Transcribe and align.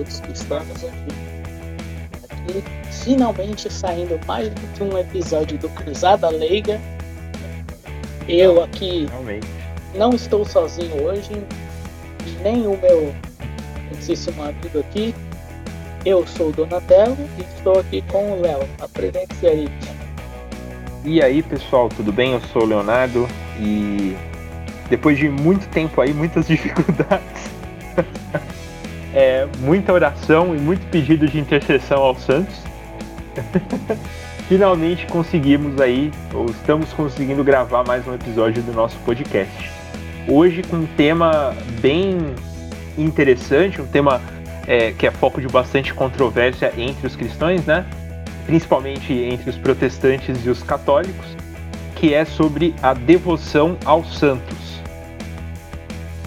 todos 0.00 0.20
que 0.20 0.32
estamos 0.32 0.84
aqui. 0.84 1.12
Aqui, 2.30 2.64
finalmente 2.90 3.70
saindo 3.70 4.18
mais 4.26 4.48
do 4.48 4.60
que 4.74 4.82
um 4.82 4.96
episódio 4.98 5.58
do 5.58 5.68
Cruzada 5.70 6.30
Leiga. 6.30 6.80
Eu 8.26 8.62
aqui 8.62 9.06
Realmente. 9.10 9.46
não 9.94 10.10
estou 10.10 10.44
sozinho 10.44 11.02
hoje, 11.02 11.30
nem 12.42 12.66
o 12.66 12.78
meu 12.78 13.14
grandíssimo 13.90 14.42
amigo 14.42 14.78
aqui. 14.78 15.14
Eu 16.04 16.26
sou 16.26 16.48
o 16.48 16.52
Donatello 16.52 17.16
e 17.38 17.42
estou 17.42 17.78
aqui 17.78 18.02
com 18.10 18.32
o 18.32 18.40
Léo. 18.40 18.66
Apresente-se 18.80 19.46
aí. 19.46 19.68
E 21.04 21.22
aí, 21.22 21.42
pessoal, 21.42 21.90
tudo 21.90 22.10
bem? 22.10 22.32
Eu 22.32 22.40
sou 22.52 22.62
o 22.62 22.66
Leonardo 22.66 23.28
e 23.58 24.16
depois 24.88 25.18
de 25.18 25.28
muito 25.28 25.68
tempo 25.68 26.00
aí, 26.00 26.14
muitas 26.14 26.46
dificuldades, 26.48 27.39
é, 29.14 29.46
muita 29.58 29.92
oração 29.92 30.54
e 30.54 30.58
muito 30.58 30.86
pedido 30.90 31.26
de 31.26 31.38
intercessão 31.38 31.98
aos 31.98 32.22
santos, 32.22 32.54
finalmente 34.48 35.06
conseguimos 35.06 35.80
aí, 35.80 36.10
ou 36.32 36.46
estamos 36.46 36.92
conseguindo 36.92 37.42
gravar 37.42 37.84
mais 37.84 38.06
um 38.06 38.14
episódio 38.14 38.62
do 38.62 38.72
nosso 38.72 38.96
podcast. 39.04 39.70
Hoje 40.28 40.62
com 40.62 40.76
um 40.76 40.86
tema 40.96 41.54
bem 41.80 42.18
interessante, 42.96 43.80
um 43.80 43.86
tema 43.86 44.20
é, 44.66 44.92
que 44.92 45.06
é 45.06 45.10
foco 45.10 45.40
de 45.40 45.48
bastante 45.48 45.92
controvérsia 45.94 46.72
entre 46.76 47.06
os 47.06 47.16
cristãos, 47.16 47.64
né? 47.64 47.86
Principalmente 48.46 49.12
entre 49.12 49.50
os 49.50 49.56
protestantes 49.56 50.44
e 50.44 50.50
os 50.50 50.62
católicos, 50.62 51.36
que 51.96 52.14
é 52.14 52.24
sobre 52.24 52.74
a 52.82 52.94
devoção 52.94 53.76
aos 53.84 54.18
santos. 54.18 54.69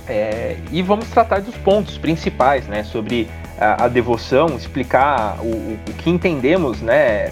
É, 0.08 0.58
e 0.72 0.82
vamos 0.82 1.08
tratar 1.10 1.42
dos 1.42 1.56
pontos 1.58 1.98
principais, 1.98 2.68
né? 2.68 2.84
Sobre 2.84 3.30
a, 3.60 3.86
a 3.86 3.88
devoção, 3.88 4.48
explicar 4.56 5.38
o, 5.40 5.48
o, 5.48 5.80
que 5.98 6.10
entendemos, 6.10 6.82
né? 6.82 7.32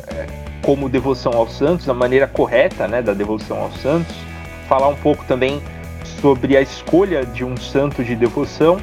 Como 0.62 0.88
devoção 0.88 1.34
aos 1.34 1.58
santos, 1.58 1.90
a 1.90 1.94
maneira 1.94 2.28
correta, 2.28 2.88
né? 2.88 3.02
Da 3.02 3.14
devoção 3.14 3.62
aos 3.62 3.76
santos. 3.82 4.16
Falar 4.70 4.88
um 4.88 4.96
pouco 4.96 5.26
também 5.26 5.62
sobre 6.22 6.56
a 6.56 6.62
escolha 6.62 7.26
de 7.26 7.44
um 7.44 7.58
santo 7.58 8.04
de 8.04 8.16
devoção 8.16 8.80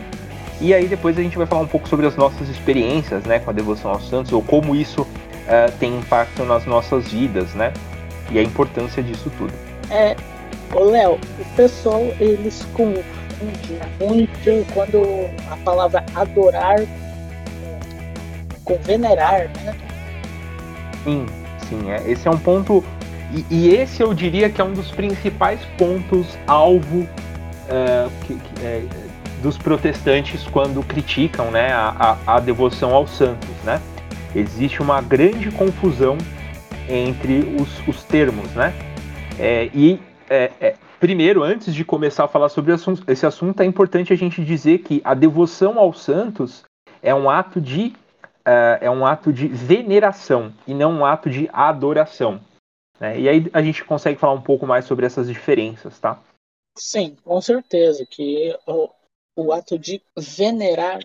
e 0.60 0.74
aí 0.74 0.88
depois 0.88 1.16
a 1.16 1.22
gente 1.22 1.38
vai 1.38 1.46
falar 1.46 1.62
um 1.62 1.66
pouco 1.66 1.88
sobre 1.88 2.06
as 2.06 2.16
nossas 2.16 2.48
experiências, 2.48 3.22
né, 3.24 3.38
com 3.38 3.50
a 3.50 3.52
devoção 3.52 3.92
aos 3.92 4.08
santos 4.08 4.32
ou 4.32 4.42
como 4.42 4.74
isso 4.74 5.02
uh, 5.02 5.72
tem 5.78 5.96
impacto 5.96 6.44
nas 6.44 6.66
nossas 6.66 7.08
vidas, 7.08 7.54
né? 7.54 7.72
E 8.30 8.38
a 8.38 8.42
importância 8.42 9.02
disso 9.02 9.30
tudo. 9.38 9.52
É, 9.88 10.16
Léo, 10.74 11.14
o 11.14 11.56
pessoal 11.56 12.02
eles 12.20 12.66
confundem 12.74 13.17
muito 14.00 14.72
quando 14.72 15.28
a 15.50 15.56
palavra 15.58 16.04
adorar 16.14 16.80
com 18.64 18.76
venerar, 18.78 19.50
né? 19.64 19.76
Sim, 21.04 21.26
sim, 21.68 21.90
é, 21.90 22.10
esse 22.10 22.28
é 22.28 22.30
um 22.30 22.38
ponto 22.38 22.84
e, 23.32 23.44
e, 23.50 23.74
esse 23.74 24.02
eu 24.02 24.14
diria 24.14 24.48
que 24.48 24.60
é 24.60 24.64
um 24.64 24.72
dos 24.72 24.90
principais 24.90 25.60
pontos 25.76 26.38
alvo 26.46 27.00
uh, 27.00 28.10
que, 28.26 28.34
que 28.34 28.64
é, 28.64 28.82
dos 29.42 29.58
protestantes 29.58 30.44
quando 30.44 30.82
criticam 30.82 31.50
né, 31.50 31.72
a, 31.72 32.16
a, 32.26 32.36
a, 32.36 32.40
devoção 32.40 32.94
aos 32.94 33.10
santos. 33.10 33.50
Né? 33.64 33.80
Existe 34.34 34.80
uma 34.80 35.00
grande 35.00 35.50
confusão 35.50 36.16
entre 36.88 37.54
os, 37.60 37.86
os 37.86 38.02
termos. 38.04 38.50
Né? 38.52 38.72
É, 39.38 39.68
e, 39.74 40.00
é, 40.28 40.50
é, 40.60 40.74
primeiro, 40.98 41.42
antes 41.42 41.74
de 41.74 41.84
começar 41.84 42.24
a 42.24 42.28
falar 42.28 42.48
sobre 42.48 42.74
esse 43.06 43.26
assunto, 43.26 43.60
é 43.60 43.66
importante 43.66 44.12
a 44.12 44.16
gente 44.16 44.44
dizer 44.44 44.78
que 44.78 45.00
a 45.04 45.14
devoção 45.14 45.78
aos 45.78 46.00
santos 46.00 46.64
é 47.02 47.14
um 47.14 47.30
ato 47.30 47.60
de, 47.60 47.94
uh, 48.46 48.78
é 48.80 48.90
um 48.90 49.06
ato 49.06 49.32
de 49.32 49.48
veneração 49.48 50.52
e 50.66 50.74
não 50.74 50.92
um 50.92 51.06
ato 51.06 51.30
de 51.30 51.48
adoração. 51.52 52.40
Né? 53.00 53.20
E 53.20 53.28
aí 53.28 53.50
a 53.52 53.62
gente 53.62 53.84
consegue 53.84 54.18
falar 54.18 54.34
um 54.34 54.42
pouco 54.42 54.66
mais 54.66 54.84
sobre 54.84 55.06
essas 55.06 55.28
diferenças, 55.28 55.98
tá? 55.98 56.22
Sim, 56.76 57.16
com 57.24 57.40
certeza 57.40 58.06
que 58.06 58.56
o 59.36 59.52
ato 59.52 59.78
de 59.78 60.02
venerar 60.16 61.00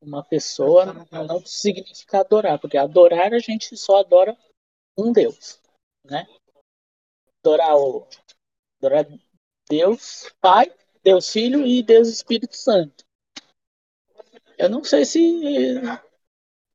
uma 0.00 0.22
pessoa 0.22 1.06
não 1.10 1.44
significa 1.44 2.20
adorar, 2.20 2.58
porque 2.58 2.76
adorar 2.76 3.32
a 3.32 3.38
gente 3.38 3.76
só 3.76 4.00
adora 4.00 4.36
um 4.96 5.12
Deus, 5.12 5.60
né? 6.04 6.26
Adorar 7.44 7.76
o 7.76 8.06
adorar 8.80 9.06
Deus 9.68 10.32
Pai, 10.40 10.70
Deus 11.02 11.30
Filho 11.30 11.66
e 11.66 11.82
Deus 11.82 12.08
Espírito 12.08 12.56
Santo. 12.56 13.04
Eu 14.58 14.68
não 14.68 14.82
sei 14.84 15.04
se 15.04 15.80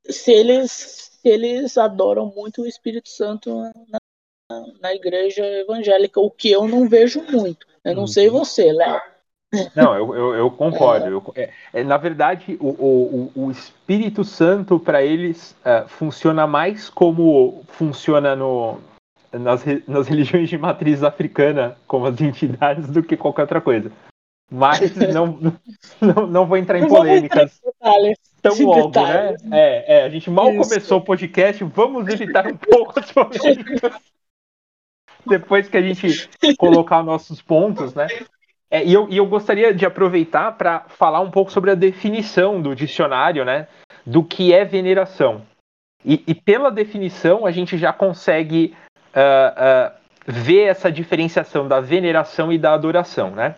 se 0.05 0.31
eles 0.31 0.71
se 0.71 1.29
eles 1.29 1.77
adoram 1.77 2.27
muito 2.35 2.63
o 2.63 2.67
Espírito 2.67 3.09
Santo 3.09 3.61
na, 3.89 3.99
na 4.81 4.93
igreja 4.93 5.45
evangélica, 5.45 6.19
o 6.19 6.31
que 6.31 6.51
eu 6.51 6.67
não 6.67 6.87
vejo 6.87 7.21
muito. 7.23 7.67
Eu 7.83 7.95
não 7.95 8.07
sei 8.07 8.29
você, 8.29 8.71
Léo. 8.71 8.99
Não, 9.75 9.95
eu, 9.95 10.15
eu, 10.15 10.35
eu 10.35 10.51
concordo. 10.51 11.07
Eu, 11.07 11.33
é, 11.35 11.51
é, 11.73 11.83
na 11.83 11.97
verdade, 11.97 12.57
o, 12.59 12.69
o, 12.69 13.31
o 13.35 13.51
Espírito 13.51 14.23
Santo, 14.23 14.79
para 14.79 15.03
eles, 15.03 15.55
uh, 15.61 15.87
funciona 15.87 16.47
mais 16.47 16.89
como 16.89 17.63
funciona 17.67 18.35
no, 18.35 18.79
nas, 19.31 19.63
nas 19.87 20.07
religiões 20.09 20.49
de 20.49 20.57
matriz 20.57 21.03
africana, 21.03 21.77
como 21.87 22.05
as 22.05 22.19
entidades, 22.19 22.89
do 22.89 23.03
que 23.03 23.17
qualquer 23.17 23.43
outra 23.43 23.61
coisa. 23.61 23.91
Mas 24.51 24.95
não, 25.13 25.39
não, 26.01 26.27
não 26.27 26.45
vou 26.45 26.57
entrar 26.57 26.77
em 26.77 26.87
polêmicas 26.87 27.61
tão 28.41 28.57
logo, 28.65 29.01
né? 29.01 29.35
É, 29.51 29.99
é, 29.99 30.03
a 30.03 30.09
gente 30.09 30.29
mal 30.29 30.51
Isso. 30.51 30.69
começou 30.69 30.97
o 30.97 31.03
podcast, 31.03 31.63
vamos 31.63 32.07
evitar 32.07 32.47
um 32.47 32.57
pouco 32.57 32.97
as 32.99 33.11
polêmicas. 33.11 33.93
Depois 35.25 35.69
que 35.69 35.77
a 35.77 35.81
gente 35.81 36.27
colocar 36.57 37.03
nossos 37.03 37.41
pontos, 37.41 37.93
né? 37.93 38.07
É, 38.69 38.83
e, 38.83 38.93
eu, 38.93 39.07
e 39.09 39.17
eu 39.17 39.25
gostaria 39.25 39.73
de 39.73 39.85
aproveitar 39.85 40.53
para 40.53 40.81
falar 40.87 41.19
um 41.19 41.29
pouco 41.29 41.51
sobre 41.51 41.71
a 41.71 41.75
definição 41.75 42.61
do 42.61 42.75
dicionário, 42.75 43.45
né? 43.45 43.67
Do 44.05 44.23
que 44.23 44.51
é 44.51 44.65
veneração. 44.65 45.45
E, 46.03 46.23
e 46.25 46.33
pela 46.33 46.71
definição, 46.71 47.45
a 47.45 47.51
gente 47.51 47.77
já 47.77 47.93
consegue 47.93 48.75
uh, 49.15 49.89
uh, 49.89 49.91
ver 50.25 50.63
essa 50.63 50.91
diferenciação 50.91 51.67
da 51.67 51.79
veneração 51.79 52.51
e 52.51 52.57
da 52.57 52.73
adoração, 52.73 53.31
né? 53.31 53.55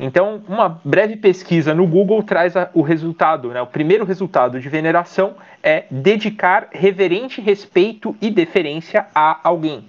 Então, 0.00 0.42
uma 0.46 0.80
breve 0.84 1.16
pesquisa 1.16 1.74
no 1.74 1.84
Google 1.84 2.22
traz 2.22 2.56
a, 2.56 2.70
o 2.72 2.82
resultado, 2.82 3.48
né? 3.48 3.60
O 3.60 3.66
primeiro 3.66 4.04
resultado 4.04 4.60
de 4.60 4.68
veneração 4.68 5.36
é 5.62 5.84
dedicar 5.90 6.68
reverente 6.70 7.40
respeito 7.40 8.16
e 8.20 8.30
deferência 8.30 9.06
a 9.14 9.40
alguém. 9.42 9.88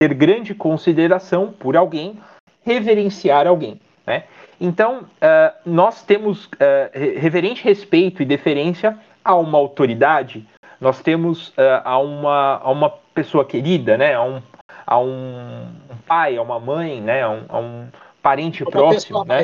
Ter 0.00 0.14
grande 0.14 0.54
consideração 0.54 1.52
por 1.52 1.76
alguém, 1.76 2.20
reverenciar 2.64 3.48
alguém. 3.48 3.80
Né? 4.06 4.24
Então, 4.60 5.00
uh, 5.00 5.54
nós 5.66 6.04
temos 6.04 6.48
reverente 6.92 7.64
respeito 7.64 8.22
e 8.22 8.26
deferência 8.26 8.96
a 9.24 9.34
uma 9.34 9.58
autoridade, 9.58 10.46
nós 10.80 11.00
temos 11.02 11.48
uh, 11.48 11.82
a, 11.84 11.98
uma, 11.98 12.58
a 12.58 12.70
uma 12.70 12.90
pessoa 12.90 13.44
querida, 13.44 13.96
né? 13.96 14.14
a, 14.14 14.22
um, 14.22 14.42
a 14.86 14.98
um 14.98 15.66
pai, 16.06 16.36
a 16.36 16.42
uma 16.42 16.60
mãe, 16.60 17.00
né? 17.00 17.22
a, 17.22 17.30
um, 17.30 17.44
a 17.48 17.58
um 17.58 17.88
parente 18.22 18.62
uma 18.62 18.70
próximo. 18.70 19.24
né? 19.24 19.42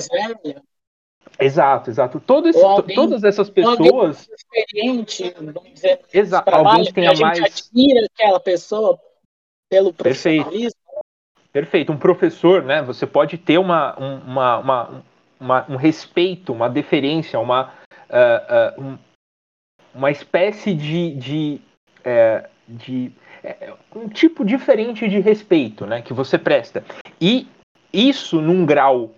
Exato, 1.38 1.90
exato. 1.90 2.20
Todo 2.20 2.48
esse, 2.48 2.62
alguém, 2.62 2.94
todas 2.94 3.24
essas 3.24 3.50
pessoas. 3.50 4.28
Experiente, 4.28 5.34
vamos 5.36 5.72
dizer, 5.74 6.00
exato. 6.12 6.50
Tenha 6.92 7.10
a 7.10 7.16
mais. 7.16 7.40
admira 7.40 8.06
aquela 8.06 8.38
pessoa 8.38 8.98
pelo. 9.68 9.92
Perfeito. 9.92 10.50
Perfeito. 11.52 11.92
Um 11.92 11.96
professor, 11.96 12.62
né? 12.62 12.82
Você 12.82 13.06
pode 13.06 13.38
ter 13.38 13.58
uma, 13.58 13.94
uma, 13.96 14.58
uma, 14.58 15.04
uma 15.40 15.66
um 15.68 15.76
respeito, 15.76 16.52
uma 16.52 16.68
deferência, 16.68 17.38
uma, 17.38 17.72
uh, 18.10 18.80
uh, 18.80 18.82
um, 18.82 18.98
uma 19.94 20.10
espécie 20.10 20.74
de, 20.74 21.14
de, 21.14 21.60
uh, 22.00 22.48
de 22.68 23.12
um 23.94 24.08
tipo 24.08 24.44
diferente 24.44 25.08
de 25.08 25.20
respeito, 25.20 25.86
né? 25.86 26.02
Que 26.02 26.12
você 26.12 26.36
presta. 26.38 26.84
E 27.20 27.46
isso, 27.92 28.40
num 28.40 28.66
grau 28.66 29.12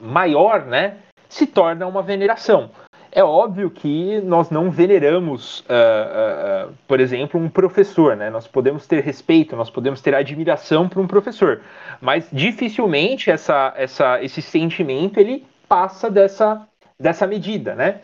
maior, 0.00 0.64
né? 0.64 0.98
Se 1.28 1.46
torna 1.46 1.86
uma 1.86 2.02
veneração. 2.02 2.70
É 3.16 3.24
óbvio 3.24 3.70
que 3.70 4.20
nós 4.20 4.50
não 4.50 4.70
veneramos, 4.70 5.60
uh, 5.60 5.62
uh, 5.62 6.68
uh, 6.68 6.74
por 6.86 7.00
exemplo, 7.00 7.40
um 7.40 7.48
professor, 7.48 8.14
né? 8.14 8.28
Nós 8.28 8.46
podemos 8.46 8.86
ter 8.86 9.02
respeito, 9.02 9.56
nós 9.56 9.70
podemos 9.70 10.02
ter 10.02 10.14
admiração 10.14 10.86
por 10.86 11.00
um 11.00 11.06
professor, 11.06 11.62
mas 11.98 12.28
dificilmente 12.30 13.30
essa, 13.30 13.72
essa, 13.74 14.22
esse 14.22 14.42
sentimento 14.42 15.18
ele 15.18 15.46
passa 15.66 16.10
dessa, 16.10 16.68
dessa 17.00 17.26
medida, 17.26 17.74
né? 17.74 18.00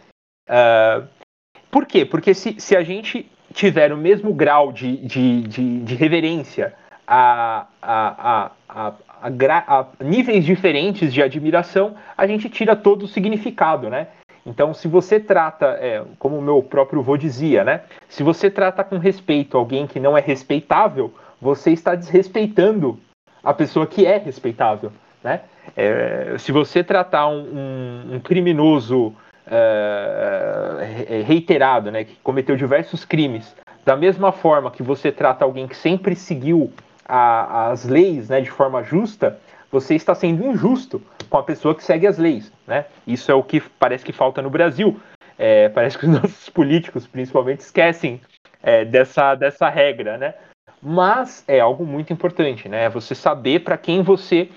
Por 1.73 1.87
quê? 1.87 2.05
Porque 2.05 2.35
se, 2.35 2.55
se 2.61 2.77
a 2.77 2.83
gente 2.83 3.27
tiver 3.55 3.95
o 3.95 3.97
mesmo 3.97 4.35
grau 4.35 4.71
de, 4.71 4.99
de, 4.99 5.41
de, 5.45 5.81
de 5.81 5.95
reverência 5.95 6.75
a, 7.07 7.67
a, 7.81 8.51
a, 8.69 8.93
a, 9.23 9.87
níveis 10.05 10.45
diferentes 10.45 11.15
de 11.15 11.23
admiração, 11.23 11.95
a 12.15 12.27
gente 12.27 12.51
tira 12.51 12.77
todo 12.77 13.05
o 13.05 13.09
significado, 13.09 13.89
né? 13.89 14.09
Então, 14.45 14.75
se 14.75 14.87
você 14.87 15.19
trata, 15.19 15.79
é, 15.81 16.05
como 16.19 16.37
o 16.37 16.43
meu 16.43 16.63
próprio 16.63 17.01
vô 17.01 17.17
dizia, 17.17 17.65
né? 17.65 17.81
Se 18.07 18.23
você 18.23 18.51
trata 18.51 18.85
com 18.85 18.99
respeito 18.99 19.57
alguém 19.57 19.87
que 19.87 19.99
não 19.99 20.19
é 20.19 20.21
respeitável, 20.21 21.15
você 21.41 21.71
está 21.71 21.95
desrespeitando 21.95 23.01
a 23.43 23.55
pessoa 23.55 23.87
que 23.87 24.05
é 24.05 24.19
respeitável, 24.19 24.93
né? 25.25 25.41
É, 25.75 26.35
se 26.39 26.53
você 26.53 26.85
tratar 26.85 27.29
um, 27.29 27.41
um, 27.41 28.15
um 28.17 28.21
criminoso 28.21 29.15
é, 29.47 31.23
reiterado, 31.27 31.91
né, 31.91 32.05
que 32.05 32.17
cometeu 32.17 32.57
diversos 32.57 33.05
crimes, 33.05 33.55
da 33.85 33.97
mesma 33.97 34.33
forma 34.33 34.71
que 34.71 34.83
você 34.83 35.11
trata 35.11 35.45
alguém 35.45 35.67
que 35.67 35.77
sempre 35.77 36.15
seguiu 36.15 36.73
a, 37.05 37.71
as 37.71 37.85
leis 37.85 38.29
né, 38.29 38.41
de 38.41 38.51
forma 38.51 38.83
justa, 38.83 39.39
você 39.71 39.95
está 39.95 40.15
sendo 40.15 40.47
injusto 40.47 41.03
com 41.29 41.39
a 41.39 41.43
pessoa 41.43 41.75
que 41.75 41.83
segue 41.83 42.07
as 42.07 42.19
leis. 42.19 42.53
Né? 42.67 42.85
Isso 43.07 43.31
é 43.31 43.35
o 43.35 43.43
que 43.43 43.61
parece 43.61 44.05
que 44.05 44.13
falta 44.13 44.43
no 44.43 44.51
Brasil. 44.51 45.01
É, 45.39 45.69
parece 45.71 45.99
que 45.99 46.07
os 46.07 46.13
nossos 46.21 46.49
políticos, 46.51 47.07
principalmente, 47.07 47.61
esquecem 47.61 48.21
é, 48.63 48.85
dessa, 48.85 49.35
dessa 49.35 49.69
regra. 49.69 50.19
Né? 50.19 50.35
Mas 50.81 51.43
é 51.49 51.59
algo 51.59 51.87
muito 51.87 52.13
importante, 52.13 52.69
né? 52.69 52.89
Você 52.91 53.15
saber 53.15 53.61
para 53.61 53.79
quem 53.79 54.03
você. 54.03 54.49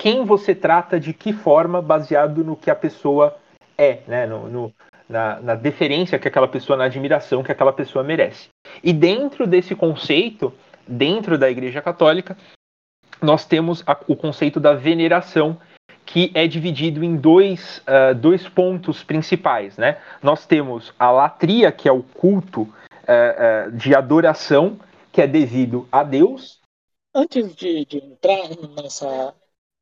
Quem 0.00 0.24
você 0.24 0.54
trata 0.54 0.98
de 0.98 1.12
que 1.12 1.30
forma, 1.30 1.82
baseado 1.82 2.42
no 2.42 2.56
que 2.56 2.70
a 2.70 2.74
pessoa 2.74 3.36
é, 3.76 3.98
né? 4.08 4.26
no, 4.26 4.48
no 4.48 4.72
na, 5.06 5.38
na 5.40 5.54
deferência 5.54 6.18
que 6.18 6.26
aquela 6.26 6.48
pessoa, 6.48 6.74
na 6.74 6.84
admiração 6.84 7.42
que 7.42 7.52
aquela 7.52 7.72
pessoa 7.72 8.02
merece. 8.02 8.48
E 8.82 8.94
dentro 8.94 9.46
desse 9.46 9.74
conceito, 9.74 10.54
dentro 10.88 11.36
da 11.36 11.50
Igreja 11.50 11.82
Católica, 11.82 12.34
nós 13.20 13.44
temos 13.44 13.82
a, 13.86 13.94
o 14.08 14.16
conceito 14.16 14.58
da 14.58 14.72
veneração, 14.72 15.60
que 16.06 16.30
é 16.32 16.46
dividido 16.46 17.04
em 17.04 17.14
dois, 17.16 17.82
uh, 17.86 18.14
dois 18.14 18.48
pontos 18.48 19.02
principais. 19.02 19.76
Né? 19.76 19.98
Nós 20.22 20.46
temos 20.46 20.94
a 20.98 21.10
latria, 21.10 21.70
que 21.70 21.86
é 21.86 21.92
o 21.92 22.02
culto 22.02 22.62
uh, 22.62 23.68
uh, 23.68 23.72
de 23.72 23.94
adoração, 23.94 24.78
que 25.12 25.20
é 25.20 25.26
devido 25.26 25.86
a 25.92 26.02
Deus. 26.02 26.58
Antes 27.14 27.54
de, 27.54 27.84
de 27.84 27.98
entrar 27.98 28.48
nessa, 28.76 29.34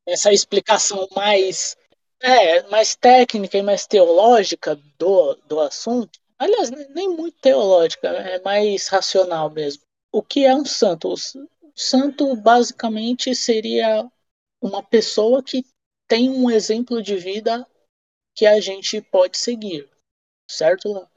nessa 0.09 0.33
explicação 0.33 1.07
mais 1.15 1.77
é, 2.21 2.63
mais 2.69 2.97
técnica 2.97 3.59
e 3.59 3.63
mais 3.63 3.87
teológica 3.87 4.75
do, 4.99 5.35
do 5.47 5.61
assunto. 5.61 6.19
Aliás, 6.39 6.71
nem 6.71 7.11
muito 7.11 7.39
teológica, 7.41 8.09
é 8.09 8.41
mais 8.41 8.89
racional 8.89 9.51
mesmo. 9.51 9.83
O 10.11 10.23
que 10.23 10.45
é 10.47 10.55
um 10.55 10.65
santo? 10.65 11.13
O 11.13 11.17
santo 11.77 12.35
basicamente 12.37 13.35
seria 13.35 14.09
uma 14.61 14.83
pessoa 14.83 15.43
que 15.43 15.63
tem 16.09 16.31
um 16.31 16.51
exemplo 16.51 17.03
de 17.03 17.17
vida 17.17 17.67
que 18.35 18.47
a 18.47 18.61
gente 18.61 19.01
pode 19.01 19.37
seguir, 19.37 19.89
certo, 20.49 20.93
Léo? 20.93 21.09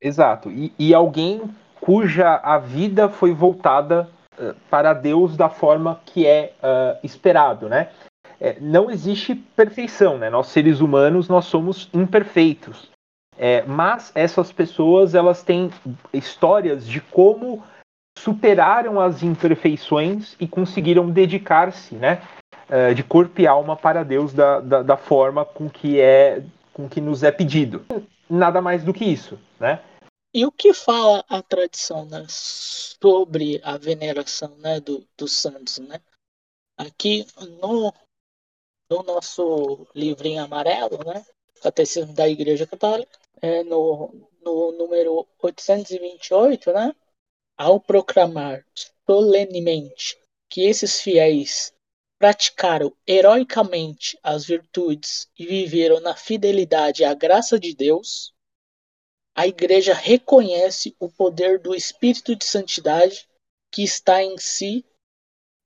Exato. 0.00 0.50
E, 0.50 0.72
e 0.78 0.92
alguém 0.92 1.42
cuja 1.80 2.34
a 2.36 2.58
vida 2.58 3.08
foi 3.08 3.32
voltada 3.32 4.08
para 4.70 4.92
Deus 4.92 5.36
da 5.36 5.48
forma 5.48 6.00
que 6.06 6.26
é 6.26 6.52
uh, 6.62 6.98
esperado, 7.02 7.68
né? 7.68 7.88
é, 8.42 8.56
não 8.60 8.90
existe 8.90 9.36
perfeição, 9.36 10.18
né? 10.18 10.28
Nós 10.28 10.48
seres 10.48 10.80
humanos 10.80 11.28
nós 11.28 11.44
somos 11.44 11.88
imperfeitos, 11.94 12.90
é, 13.38 13.62
mas 13.62 14.10
essas 14.16 14.50
pessoas 14.50 15.14
elas 15.14 15.44
têm 15.44 15.70
histórias 16.12 16.84
de 16.84 17.00
como 17.00 17.62
superaram 18.18 19.00
as 19.00 19.22
imperfeições 19.22 20.34
e 20.40 20.48
conseguiram 20.48 21.08
dedicar-se, 21.08 21.94
né, 21.94 22.20
é, 22.68 22.92
de 22.92 23.02
corpo 23.04 23.40
e 23.40 23.46
alma 23.46 23.76
para 23.76 24.02
Deus 24.02 24.34
da, 24.34 24.60
da, 24.60 24.82
da, 24.82 24.96
forma 24.96 25.44
com 25.44 25.70
que 25.70 26.00
é 26.00 26.42
com 26.74 26.88
que 26.88 27.00
nos 27.00 27.22
é 27.22 27.30
pedido. 27.30 27.84
Nada 28.28 28.60
mais 28.60 28.82
do 28.82 28.92
que 28.92 29.04
isso, 29.04 29.38
né? 29.60 29.78
E 30.34 30.46
o 30.46 30.52
que 30.52 30.72
fala 30.72 31.24
a 31.28 31.42
tradição 31.42 32.06
né, 32.06 32.26
sobre 32.28 33.60
a 33.62 33.76
veneração 33.76 34.56
né, 34.56 34.80
do, 34.80 35.06
dos 35.16 35.38
santos, 35.38 35.78
né? 35.78 36.00
Aqui 36.78 37.26
no 37.60 37.92
no 38.92 39.02
nosso 39.02 39.86
livrinho 39.94 40.42
amarelo, 40.42 40.98
né? 41.04 41.24
Catecismo 41.62 42.12
da 42.12 42.28
Igreja 42.28 42.66
Católica, 42.66 43.18
é 43.40 43.62
no, 43.64 44.12
no 44.42 44.72
número 44.72 45.26
828, 45.38 46.72
né? 46.72 46.94
Ao 47.56 47.80
proclamar 47.80 48.66
solenemente 49.08 50.18
que 50.50 50.66
esses 50.66 51.00
fiéis 51.00 51.72
praticaram 52.18 52.94
heroicamente 53.06 54.18
as 54.22 54.44
virtudes 54.44 55.28
e 55.38 55.46
viveram 55.46 55.98
na 56.00 56.14
fidelidade 56.14 57.04
à 57.04 57.14
graça 57.14 57.58
de 57.58 57.74
Deus, 57.74 58.34
a 59.34 59.46
Igreja 59.46 59.94
reconhece 59.94 60.94
o 60.98 61.08
poder 61.08 61.58
do 61.58 61.74
Espírito 61.74 62.36
de 62.36 62.44
Santidade 62.44 63.28
que 63.70 63.82
está 63.82 64.22
em 64.22 64.36
si 64.38 64.84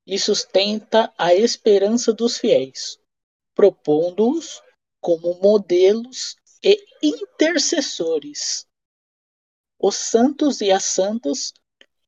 e 0.06 0.18
sustenta 0.18 1.12
a 1.18 1.34
esperança 1.34 2.12
dos 2.12 2.38
fiéis 2.38 2.98
propondo-os 3.56 4.62
como 5.00 5.34
modelos 5.40 6.36
e 6.62 6.78
intercessores. 7.02 8.66
Os 9.80 9.96
santos 9.96 10.60
e 10.60 10.70
as 10.70 10.84
santas 10.84 11.52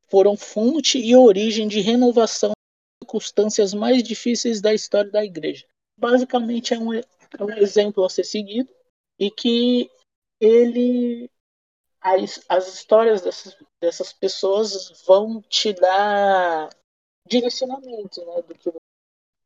foram 0.08 0.36
fonte 0.36 0.98
e 0.98 1.16
origem 1.16 1.66
de 1.66 1.80
renovação 1.80 2.50
das 2.50 3.02
circunstâncias 3.02 3.74
mais 3.74 4.02
difíceis 4.02 4.60
da 4.60 4.74
história 4.74 5.10
da 5.10 5.24
igreja. 5.24 5.66
Basicamente 5.98 6.74
é 6.74 6.78
um, 6.78 6.92
é 6.92 7.02
um 7.40 7.50
exemplo 7.56 8.04
a 8.04 8.10
ser 8.10 8.24
seguido 8.24 8.70
e 9.18 9.30
que 9.30 9.90
ele 10.40 11.30
as, 12.14 12.44
as 12.48 12.74
histórias 12.74 13.22
dessas, 13.22 13.56
dessas 13.80 14.12
pessoas 14.12 15.02
vão 15.06 15.42
te 15.48 15.72
dar 15.72 16.68
direcionamento 17.26 18.24
né, 18.24 18.42
do 18.46 18.54
que 18.54 18.70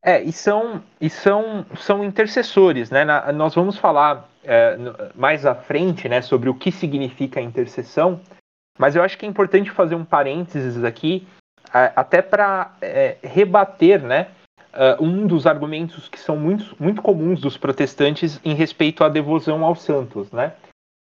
é, 0.05 0.21
e 0.21 0.33
são, 0.33 0.83
e 1.01 1.09
são, 1.09 1.65
são 1.77 2.05
intercessores, 2.05 2.91
né? 2.91 3.05
Na, 3.05 3.31
nós 3.31 3.55
vamos 3.55 3.79
falar 3.79 4.29
é, 4.43 4.77
mais 5.15 5.47
à 5.47 5.55
frente 5.55 6.09
né, 6.09 6.21
sobre 6.21 6.49
o 6.49 6.55
que 6.55 6.73
significa 6.73 7.39
a 7.39 7.43
intercessão, 7.43 8.21
mas 8.77 8.97
eu 8.97 9.03
acho 9.05 9.17
que 9.17 9.25
é 9.25 9.29
importante 9.29 9.71
fazer 9.71 9.95
um 9.95 10.05
parênteses 10.05 10.83
aqui, 10.83 11.27
até 11.73 12.21
para 12.21 12.75
é, 12.83 13.17
rebater 13.23 14.03
né, 14.03 14.29
um 14.99 15.27
dos 15.27 15.47
argumentos 15.47 16.09
que 16.09 16.19
são 16.19 16.37
muito, 16.37 16.75
muito 16.83 17.01
comuns 17.01 17.41
dos 17.41 17.57
protestantes 17.57 18.41
em 18.45 18.55
respeito 18.55 19.05
à 19.05 19.09
devoção 19.09 19.65
aos 19.65 19.83
santos. 19.83 20.33
Né? 20.33 20.53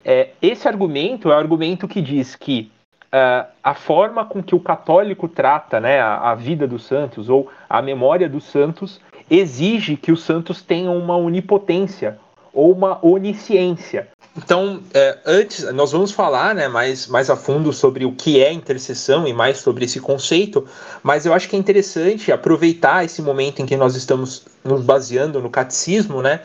É, 0.03 0.29
esse 0.41 0.67
argumento 0.67 1.31
é 1.31 1.35
o 1.35 1.37
argumento 1.37 1.87
que 1.87 2.01
diz 2.01 2.35
que 2.35 2.71
uh, 3.13 3.47
a 3.63 3.73
forma 3.73 4.25
com 4.25 4.41
que 4.41 4.55
o 4.55 4.59
católico 4.59 5.27
trata 5.27 5.79
né, 5.79 5.99
a, 5.99 6.31
a, 6.31 6.35
vida 6.35 6.67
dos 6.67 6.85
santos 6.85 7.29
ou 7.29 7.49
a 7.69 7.81
memória 7.81 8.27
dos 8.27 8.45
santos 8.45 8.99
exige 9.29 9.95
que 9.95 10.11
os 10.11 10.23
santos 10.23 10.61
tenham 10.61 10.97
uma 10.97 11.15
onipotência 11.15 12.17
ou 12.53 12.71
uma 12.71 12.99
onisciência. 13.05 14.09
Então, 14.35 14.81
é, 14.93 15.17
antes, 15.25 15.63
nós 15.73 15.91
vamos 15.91 16.11
falar 16.11 16.55
né, 16.55 16.67
mais, 16.67 17.07
mais 17.07 17.29
a 17.29 17.35
fundo 17.35 17.71
sobre 17.73 18.05
o 18.05 18.13
que 18.13 18.41
é 18.41 18.51
intercessão 18.51 19.27
e 19.27 19.33
mais 19.33 19.57
sobre 19.57 19.83
esse 19.83 19.99
conceito, 19.99 20.65
mas 21.03 21.25
eu 21.25 21.33
acho 21.33 21.49
que 21.49 21.55
é 21.55 21.59
interessante 21.59 22.31
aproveitar 22.31 23.03
esse 23.03 23.21
momento 23.21 23.61
em 23.61 23.65
que 23.65 23.75
nós 23.75 23.95
estamos 23.95 24.45
nos 24.63 24.81
baseando 24.83 25.41
no 25.41 25.49
catecismo, 25.49 26.21
né, 26.21 26.41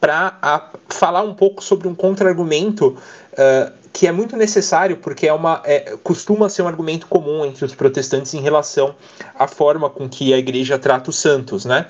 para 0.00 0.70
falar 0.88 1.22
um 1.22 1.34
pouco 1.34 1.62
sobre 1.62 1.88
um 1.88 1.94
contra-argumento 1.94 2.96
uh, 3.32 3.72
que 3.92 4.06
é 4.06 4.12
muito 4.12 4.36
necessário 4.36 4.96
porque 4.96 5.26
é 5.26 5.32
uma 5.32 5.60
é, 5.64 5.96
costuma 6.02 6.48
ser 6.48 6.62
um 6.62 6.68
argumento 6.68 7.06
comum 7.06 7.44
entre 7.44 7.64
os 7.64 7.74
protestantes 7.74 8.32
em 8.34 8.40
relação 8.40 8.94
à 9.36 9.48
forma 9.48 9.90
com 9.90 10.08
que 10.08 10.32
a 10.32 10.38
igreja 10.38 10.78
trata 10.78 11.10
os 11.10 11.16
santos, 11.16 11.64
né? 11.64 11.86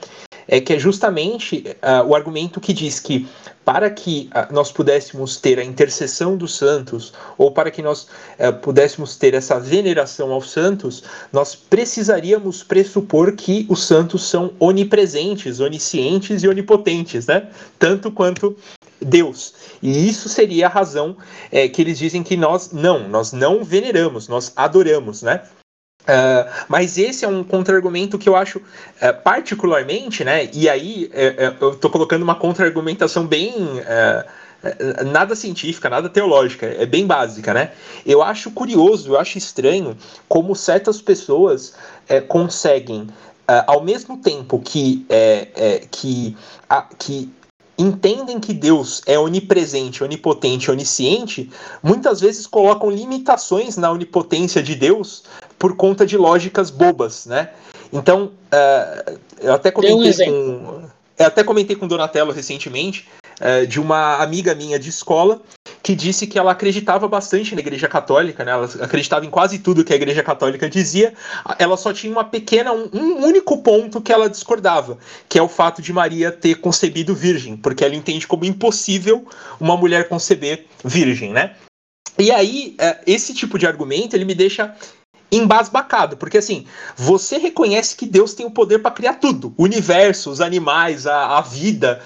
É 0.48 0.60
que 0.60 0.72
é 0.72 0.78
justamente 0.78 1.62
uh, 1.82 2.08
o 2.08 2.14
argumento 2.14 2.58
que 2.58 2.72
diz 2.72 2.98
que 2.98 3.28
para 3.64 3.90
que 3.90 4.30
uh, 4.34 4.50
nós 4.52 4.72
pudéssemos 4.72 5.36
ter 5.36 5.58
a 5.58 5.64
intercessão 5.64 6.38
dos 6.38 6.56
santos 6.56 7.12
ou 7.36 7.50
para 7.50 7.70
que 7.70 7.82
nós 7.82 8.04
uh, 8.38 8.52
pudéssemos 8.62 9.14
ter 9.16 9.34
essa 9.34 9.60
veneração 9.60 10.32
aos 10.32 10.50
santos, 10.50 11.02
nós 11.30 11.54
precisaríamos 11.54 12.62
pressupor 12.62 13.32
que 13.32 13.66
os 13.68 13.84
santos 13.84 14.26
são 14.26 14.52
onipresentes, 14.58 15.60
oniscientes 15.60 16.42
e 16.42 16.48
onipotentes, 16.48 17.26
né? 17.26 17.46
Tanto 17.78 18.10
quanto 18.10 18.56
Deus. 19.02 19.54
E 19.82 20.08
isso 20.08 20.28
seria 20.28 20.66
a 20.66 20.70
razão 20.70 21.16
é, 21.52 21.68
que 21.68 21.82
eles 21.82 21.98
dizem 21.98 22.22
que 22.22 22.36
nós 22.36 22.72
não, 22.72 23.08
nós 23.08 23.32
não 23.32 23.62
veneramos, 23.62 24.28
nós 24.28 24.52
adoramos, 24.56 25.22
né? 25.22 25.42
Uh, 26.08 26.48
mas 26.68 26.96
esse 26.96 27.22
é 27.22 27.28
um 27.28 27.44
contra-argumento 27.44 28.16
que 28.16 28.26
eu 28.26 28.34
acho 28.34 28.58
uh, 28.58 29.22
particularmente, 29.22 30.24
né? 30.24 30.48
E 30.54 30.66
aí 30.66 31.10
uh, 31.12 31.56
eu 31.60 31.72
estou 31.74 31.90
colocando 31.90 32.22
uma 32.22 32.34
contra-argumentação 32.34 33.26
bem 33.26 33.54
nada 35.12 35.36
científica, 35.36 35.88
nada 35.88 36.08
teológica, 36.08 36.66
é 36.66 36.84
bem 36.84 37.06
básica, 37.06 37.54
né? 37.54 37.70
Eu 38.04 38.22
acho 38.22 38.50
curioso, 38.50 39.12
eu 39.12 39.20
acho 39.20 39.38
estranho 39.38 39.96
como 40.28 40.56
certas 40.56 41.00
pessoas 41.00 41.74
conseguem, 42.26 43.06
ao 43.68 43.84
mesmo 43.84 44.16
tempo 44.16 44.58
que, 44.58 45.06
que, 45.92 46.36
que 46.98 47.32
entendem 47.78 48.40
que 48.40 48.52
Deus 48.52 49.00
é 49.06 49.16
onipresente, 49.16 50.02
onipotente, 50.02 50.72
onisciente, 50.72 51.48
muitas 51.80 52.20
vezes 52.20 52.44
colocam 52.44 52.90
limitações 52.90 53.76
na 53.76 53.92
onipotência 53.92 54.60
de 54.60 54.74
Deus 54.74 55.22
por 55.58 55.76
conta 55.76 56.06
de 56.06 56.16
lógicas 56.16 56.70
bobas, 56.70 57.26
né? 57.26 57.50
Então, 57.92 58.32
uh, 58.52 59.18
eu 59.40 59.52
até 59.52 59.70
comentei 59.70 60.28
um 60.28 60.58
com 60.60 60.88
eu 61.18 61.26
até 61.26 61.42
comentei 61.42 61.74
com 61.74 61.86
o 61.86 61.88
Donatello 61.88 62.30
recentemente 62.30 63.08
uh, 63.40 63.66
de 63.66 63.80
uma 63.80 64.22
amiga 64.22 64.54
minha 64.54 64.78
de 64.78 64.88
escola 64.88 65.42
que 65.82 65.94
disse 65.94 66.26
que 66.26 66.38
ela 66.38 66.52
acreditava 66.52 67.08
bastante 67.08 67.54
na 67.54 67.60
Igreja 67.60 67.88
Católica, 67.88 68.44
né? 68.44 68.52
Ela 68.52 68.66
acreditava 68.82 69.26
em 69.26 69.30
quase 69.30 69.58
tudo 69.58 69.84
que 69.84 69.92
a 69.92 69.96
Igreja 69.96 70.22
Católica 70.22 70.68
dizia. 70.68 71.12
Ela 71.58 71.76
só 71.76 71.92
tinha 71.92 72.12
uma 72.12 72.24
pequena, 72.24 72.72
um, 72.72 72.88
um, 72.92 73.24
único 73.24 73.58
ponto 73.58 74.00
que 74.00 74.12
ela 74.12 74.28
discordava, 74.28 74.98
que 75.28 75.38
é 75.38 75.42
o 75.42 75.48
fato 75.48 75.82
de 75.82 75.92
Maria 75.92 76.30
ter 76.30 76.56
concebido 76.56 77.14
virgem, 77.14 77.56
porque 77.56 77.84
ela 77.84 77.96
entende 77.96 78.26
como 78.26 78.44
impossível 78.44 79.26
uma 79.58 79.76
mulher 79.76 80.08
conceber 80.08 80.66
virgem, 80.84 81.32
né? 81.32 81.54
E 82.18 82.30
aí, 82.30 82.74
é, 82.78 82.98
esse 83.06 83.32
tipo 83.32 83.58
de 83.58 83.66
argumento 83.66 84.14
ele 84.14 84.24
me 84.24 84.34
deixa 84.34 84.74
embasbacado, 85.30 86.16
porque 86.16 86.38
assim, 86.38 86.66
você 86.96 87.36
reconhece 87.36 87.94
que 87.94 88.06
Deus 88.06 88.32
tem 88.34 88.46
o 88.46 88.50
poder 88.50 88.78
para 88.78 88.90
criar 88.90 89.14
tudo, 89.14 89.52
o 89.56 89.64
universo, 89.64 90.30
os 90.30 90.40
animais, 90.40 91.06
a, 91.06 91.38
a 91.38 91.40
vida, 91.40 92.02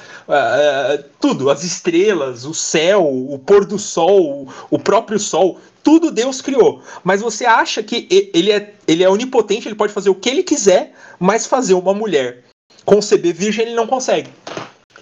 tudo, 1.20 1.50
as 1.50 1.62
estrelas, 1.62 2.44
o 2.44 2.52
céu, 2.52 3.06
o 3.06 3.38
pôr 3.38 3.64
do 3.64 3.78
sol, 3.78 4.48
o 4.70 4.78
próprio 4.78 5.18
sol, 5.18 5.60
tudo 5.82 6.10
Deus 6.10 6.40
criou. 6.40 6.82
Mas 7.04 7.20
você 7.20 7.44
acha 7.44 7.82
que 7.82 8.08
ele 8.34 8.50
é, 8.50 8.74
ele 8.86 9.04
é 9.04 9.08
onipotente, 9.08 9.68
ele 9.68 9.74
pode 9.74 9.92
fazer 9.92 10.10
o 10.10 10.14
que 10.14 10.28
ele 10.28 10.42
quiser, 10.42 10.92
mas 11.18 11.46
fazer 11.46 11.74
uma 11.74 11.94
mulher 11.94 12.44
conceber 12.84 13.34
virgem 13.34 13.66
ele 13.66 13.74
não 13.74 13.86
consegue. 13.86 14.30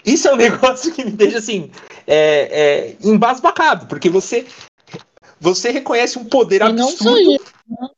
Isso 0.05 0.29
é 0.29 0.33
um 0.33 0.37
negócio 0.39 0.93
que 0.93 1.05
me 1.05 1.11
deixa 1.11 1.39
assim, 1.39 1.71
é, 2.07 2.17
é, 2.17 2.97
embasbacado, 3.03 3.87
porque 3.87 4.09
você 4.09 4.47
você 5.41 5.71
reconhece 5.71 6.19
um 6.19 6.25
poder 6.25 6.63
absurdo. 6.63 7.19
E 7.19 7.25
não 7.25 7.37
só 7.37 7.45
isso, 7.45 7.55
né? 7.67 7.89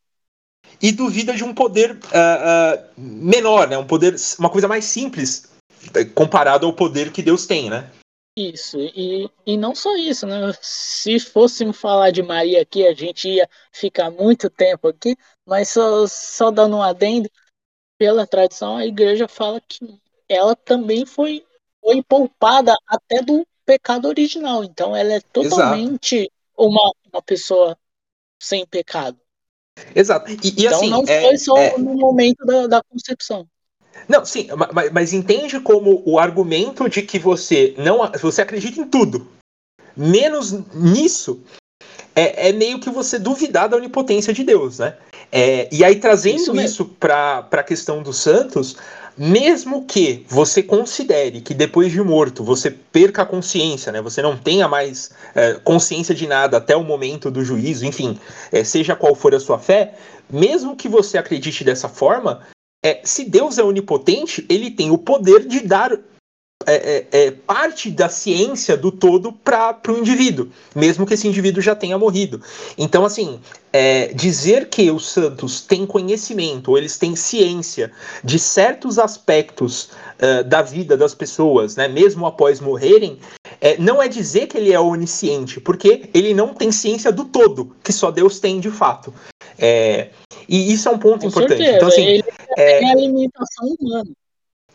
E 0.83 0.91
duvida 0.91 1.33
de 1.33 1.45
um 1.45 1.55
poder 1.55 1.93
uh, 1.93 1.97
uh, 1.97 2.91
menor, 2.97 3.69
né? 3.69 3.79
Um 3.79 3.87
poder, 3.87 4.17
uma 4.39 4.51
coisa 4.51 4.67
mais 4.67 4.85
simples 4.85 5.49
eh, 5.95 6.05
comparado 6.05 6.67
ao 6.67 6.73
poder 6.73 7.13
que 7.13 7.23
Deus 7.23 7.47
tem, 7.47 7.71
né? 7.71 7.89
Isso, 8.37 8.79
e, 8.81 9.31
e 9.47 9.57
não 9.57 9.75
só 9.75 9.95
isso, 9.95 10.27
né? 10.27 10.53
Se 10.61 11.21
fôssemos 11.21 11.77
falar 11.77 12.11
de 12.11 12.23
Maria 12.23 12.63
aqui, 12.63 12.87
a 12.87 12.95
gente 12.95 13.29
ia 13.29 13.49
ficar 13.71 14.11
muito 14.11 14.51
tempo 14.51 14.89
aqui, 14.89 15.15
mas 15.47 15.69
só, 15.69 16.07
só 16.09 16.51
dando 16.51 16.77
um 16.77 16.83
adendo, 16.83 17.31
pela 17.99 18.27
tradição, 18.27 18.77
a 18.77 18.87
igreja 18.87 19.29
fala 19.29 19.61
que 19.61 19.79
ela 20.29 20.57
também 20.57 21.07
foi, 21.07 21.47
foi 21.81 22.03
poupada 22.03 22.75
até 22.89 23.23
do 23.23 23.47
pecado 23.65 24.09
original, 24.09 24.65
então 24.65 24.97
ela 24.97 25.13
é 25.13 25.21
totalmente 25.21 26.29
uma, 26.57 26.91
uma 27.13 27.23
pessoa 27.23 27.79
sem 28.41 28.67
pecado. 28.67 29.22
Exato. 29.95 30.31
E, 30.31 30.35
e 30.43 30.67
então 30.67 30.77
assim, 30.77 30.91
não 30.91 31.05
é, 31.07 31.23
foi 31.23 31.39
só 31.39 31.57
é... 31.57 31.79
no 31.79 31.95
momento 31.95 32.45
da, 32.45 32.67
da 32.67 32.83
concepção. 32.83 33.47
Não, 34.09 34.25
sim, 34.25 34.49
mas, 34.73 34.91
mas, 34.91 35.13
entende 35.13 35.61
como 35.61 36.03
o 36.05 36.19
argumento 36.19 36.89
de 36.89 37.03
que 37.03 37.19
você 37.19 37.75
não 37.79 38.11
você 38.21 38.43
acredita 38.43 38.81
em 38.81 38.89
tudo, 38.89 39.31
menos 39.97 40.53
nisso, 40.75 41.43
é, 42.15 42.49
é 42.49 42.53
meio 42.53 42.81
que 42.81 42.91
você 42.91 43.19
duvidar 43.19 43.69
da 43.69 43.77
onipotência 43.77 44.33
de 44.33 44.43
Deus, 44.43 44.79
né? 44.79 44.97
É, 45.35 45.67
e 45.73 45.83
aí 45.83 45.97
trazendo 45.97 46.37
isso, 46.37 46.61
isso 46.61 46.85
para 46.85 47.49
a 47.51 47.63
questão 47.63 48.03
dos 48.03 48.19
santos, 48.19 48.77
mesmo 49.17 49.85
que 49.87 50.25
você 50.29 50.63
considere 50.63 51.41
que 51.41 51.55
depois 51.55 51.91
de 51.91 52.03
morto 52.03 52.45
você 52.45 52.71
perca 52.71 53.23
a 53.23 53.27
consciência, 53.27 53.91
né? 53.91 54.03
Você 54.03 54.21
não 54.21 54.37
tenha 54.37 54.69
mais 54.69 55.11
é, 55.35 55.55
consciência 55.55 56.15
de 56.15 56.27
nada 56.27 56.59
até 56.59 56.77
o 56.77 56.85
momento 56.85 57.31
do 57.31 57.43
juízo, 57.43 57.87
enfim, 57.87 58.19
é, 58.51 58.63
seja 58.63 58.95
qual 58.95 59.15
for 59.15 59.35
a 59.35 59.41
sua 59.41 59.59
fé, 59.59 59.95
mesmo 60.31 60.77
que 60.77 60.89
você 60.89 61.17
acredite 61.17 61.65
dessa 61.65 61.89
forma, 61.89 62.41
é, 62.85 63.01
se 63.05 63.25
Deus 63.25 63.59
é 63.59 63.63
onipotente, 63.63 64.45
ele 64.49 64.71
tem 64.71 64.91
o 64.91 64.99
poder 64.99 65.47
de 65.47 65.61
dar 65.61 65.97
é, 66.67 66.75
é, 66.75 67.07
é, 67.27 67.31
parte 67.31 67.91
da 67.91 68.09
ciência 68.09 68.77
do 68.77 68.91
todo 68.91 69.33
para 69.33 69.81
o 69.89 69.99
indivíduo, 69.99 70.49
mesmo 70.75 71.07
que 71.07 71.15
esse 71.15 71.29
indivíduo 71.29 71.63
já 71.63 71.75
tenha 71.75 71.99
morrido. 71.99 72.41
Então, 72.77 73.05
assim, 73.05 73.41
é, 73.73 74.09
dizer 74.09 74.69
que 74.69 74.91
os 74.91 75.09
santos 75.11 75.61
têm 75.61 75.87
conhecimento, 75.87 76.71
ou 76.71 76.79
eles 76.79 76.99
têm 76.99 77.17
ciência 77.17 77.91
de 78.23 78.39
certos 78.39 78.99
aspectos 78.99 79.91
uh, 80.21 80.45
da 80.45 80.63
vida 80.63 80.97
das 80.97 81.15
pessoas, 81.15 81.77
né, 81.77 81.89
mesmo 81.89 82.27
após 82.27 82.61
morrerem, 82.61 83.19
é, 83.61 83.77
não 83.79 84.03
é 84.03 84.09
dizer 84.09 84.47
que 84.47 84.59
ele 84.59 84.73
é 84.73 84.81
onisciente, 84.81 85.61
porque 85.61 86.11
ele 86.13 86.35
não 86.35 86.53
tem 86.53 86.71
ciência 86.71 87.11
do 87.11 87.25
todo, 87.25 87.75
que 87.83 87.93
só 87.93 88.11
Deus 88.11 88.41
tem 88.41 88.61
de 88.61 88.71
fato. 88.71 89.13
É, 89.59 90.09
e 90.49 90.73
isso 90.73 90.89
é 90.89 90.93
um 90.93 90.99
ponto 90.99 91.21
Com 91.21 91.29
importante. 91.29 91.63
Certeza. 91.63 91.77
Então, 91.77 91.89
assim, 91.89 92.05
ele 92.05 92.25
tem 92.57 92.91
a 92.91 92.95
limitação 92.95 93.77
humana. 93.81 94.11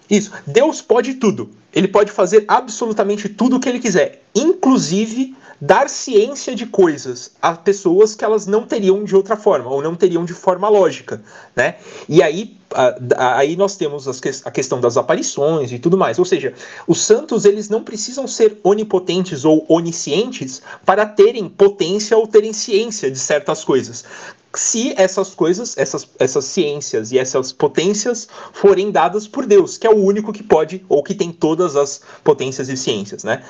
Isso. 0.10 0.32
Deus 0.46 0.82
pode 0.82 1.16
tudo. 1.16 1.50
Ele 1.74 1.88
pode 1.88 2.12
fazer 2.12 2.46
absolutamente 2.48 3.30
tudo 3.30 3.58
o 3.58 3.60
que 3.60 3.70
ele 3.70 3.80
quiser, 3.80 4.24
inclusive 4.34 5.36
dar 5.60 5.90
ciência 5.90 6.56
de 6.56 6.68
coisas 6.68 7.32
a 7.42 7.54
pessoas 7.54 8.14
que 8.14 8.24
elas 8.24 8.46
não 8.46 8.66
teriam 8.66 9.04
de 9.04 9.16
outra 9.16 9.36
forma 9.36 9.70
ou 9.70 9.82
não 9.82 9.96
teriam 9.96 10.24
de 10.24 10.34
forma 10.34 10.70
lógica, 10.70 11.22
né? 11.56 11.76
E 12.08 12.22
aí, 12.22 12.56
aí 13.18 13.56
nós 13.56 13.76
temos 13.76 14.08
a 14.46 14.52
questão 14.52 14.80
das 14.80 14.98
aparições 14.98 15.72
e 15.72 15.80
tudo 15.80 15.98
mais. 15.98 16.20
Ou 16.20 16.26
seja, 16.26 16.54
os 16.88 17.02
santos 17.02 17.44
eles 17.44 17.70
não 17.70 17.84
precisam 17.84 18.28
ser 18.28 18.60
onipotentes 18.64 19.46
ou 19.46 19.66
oniscientes 19.68 20.62
para 20.86 21.06
terem 21.06 21.50
potência 21.50 22.16
ou 22.16 22.28
terem 22.28 22.54
ciência 22.54 23.10
de 23.10 23.18
certas 23.18 23.64
coisas 23.64 24.06
se 24.58 24.94
essas 24.98 25.34
coisas, 25.34 25.78
essas, 25.78 26.08
essas 26.20 26.46
ciências 26.46 27.12
e 27.12 27.20
essas 27.20 27.52
potências 27.52 28.28
forem 28.54 28.92
dadas 28.92 29.28
por 29.28 29.46
Deus, 29.46 29.78
que 29.78 29.88
é 29.88 29.90
o 29.90 30.04
único 30.04 30.34
que 30.34 30.44
pode 30.44 30.84
ou 30.90 31.04
que 31.04 31.14
tem 31.14 31.32
todas 31.32 31.76
as 31.76 32.02
potências 32.24 32.70
e 32.70 32.76
ciências, 32.76 33.24
né? 33.24 33.44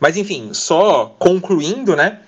Mas 0.00 0.16
enfim, 0.16 0.52
só 0.52 1.14
concluindo, 1.18 1.94
né? 1.94 2.20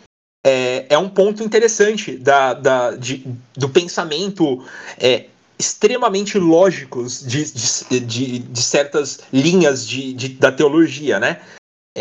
É, 0.46 0.86
é 0.90 0.98
um 0.98 1.08
ponto 1.08 1.42
interessante 1.42 2.16
da, 2.16 2.54
da, 2.54 2.90
de, 2.92 3.26
do 3.56 3.68
pensamento 3.68 4.64
é, 4.98 5.26
extremamente 5.58 6.38
lógicos 6.38 7.20
de, 7.26 7.44
de, 7.52 8.00
de, 8.00 8.38
de 8.38 8.62
certas 8.62 9.20
linhas 9.32 9.86
de, 9.86 10.28
da 10.28 10.52
teologia, 10.52 11.18
né? 11.18 11.40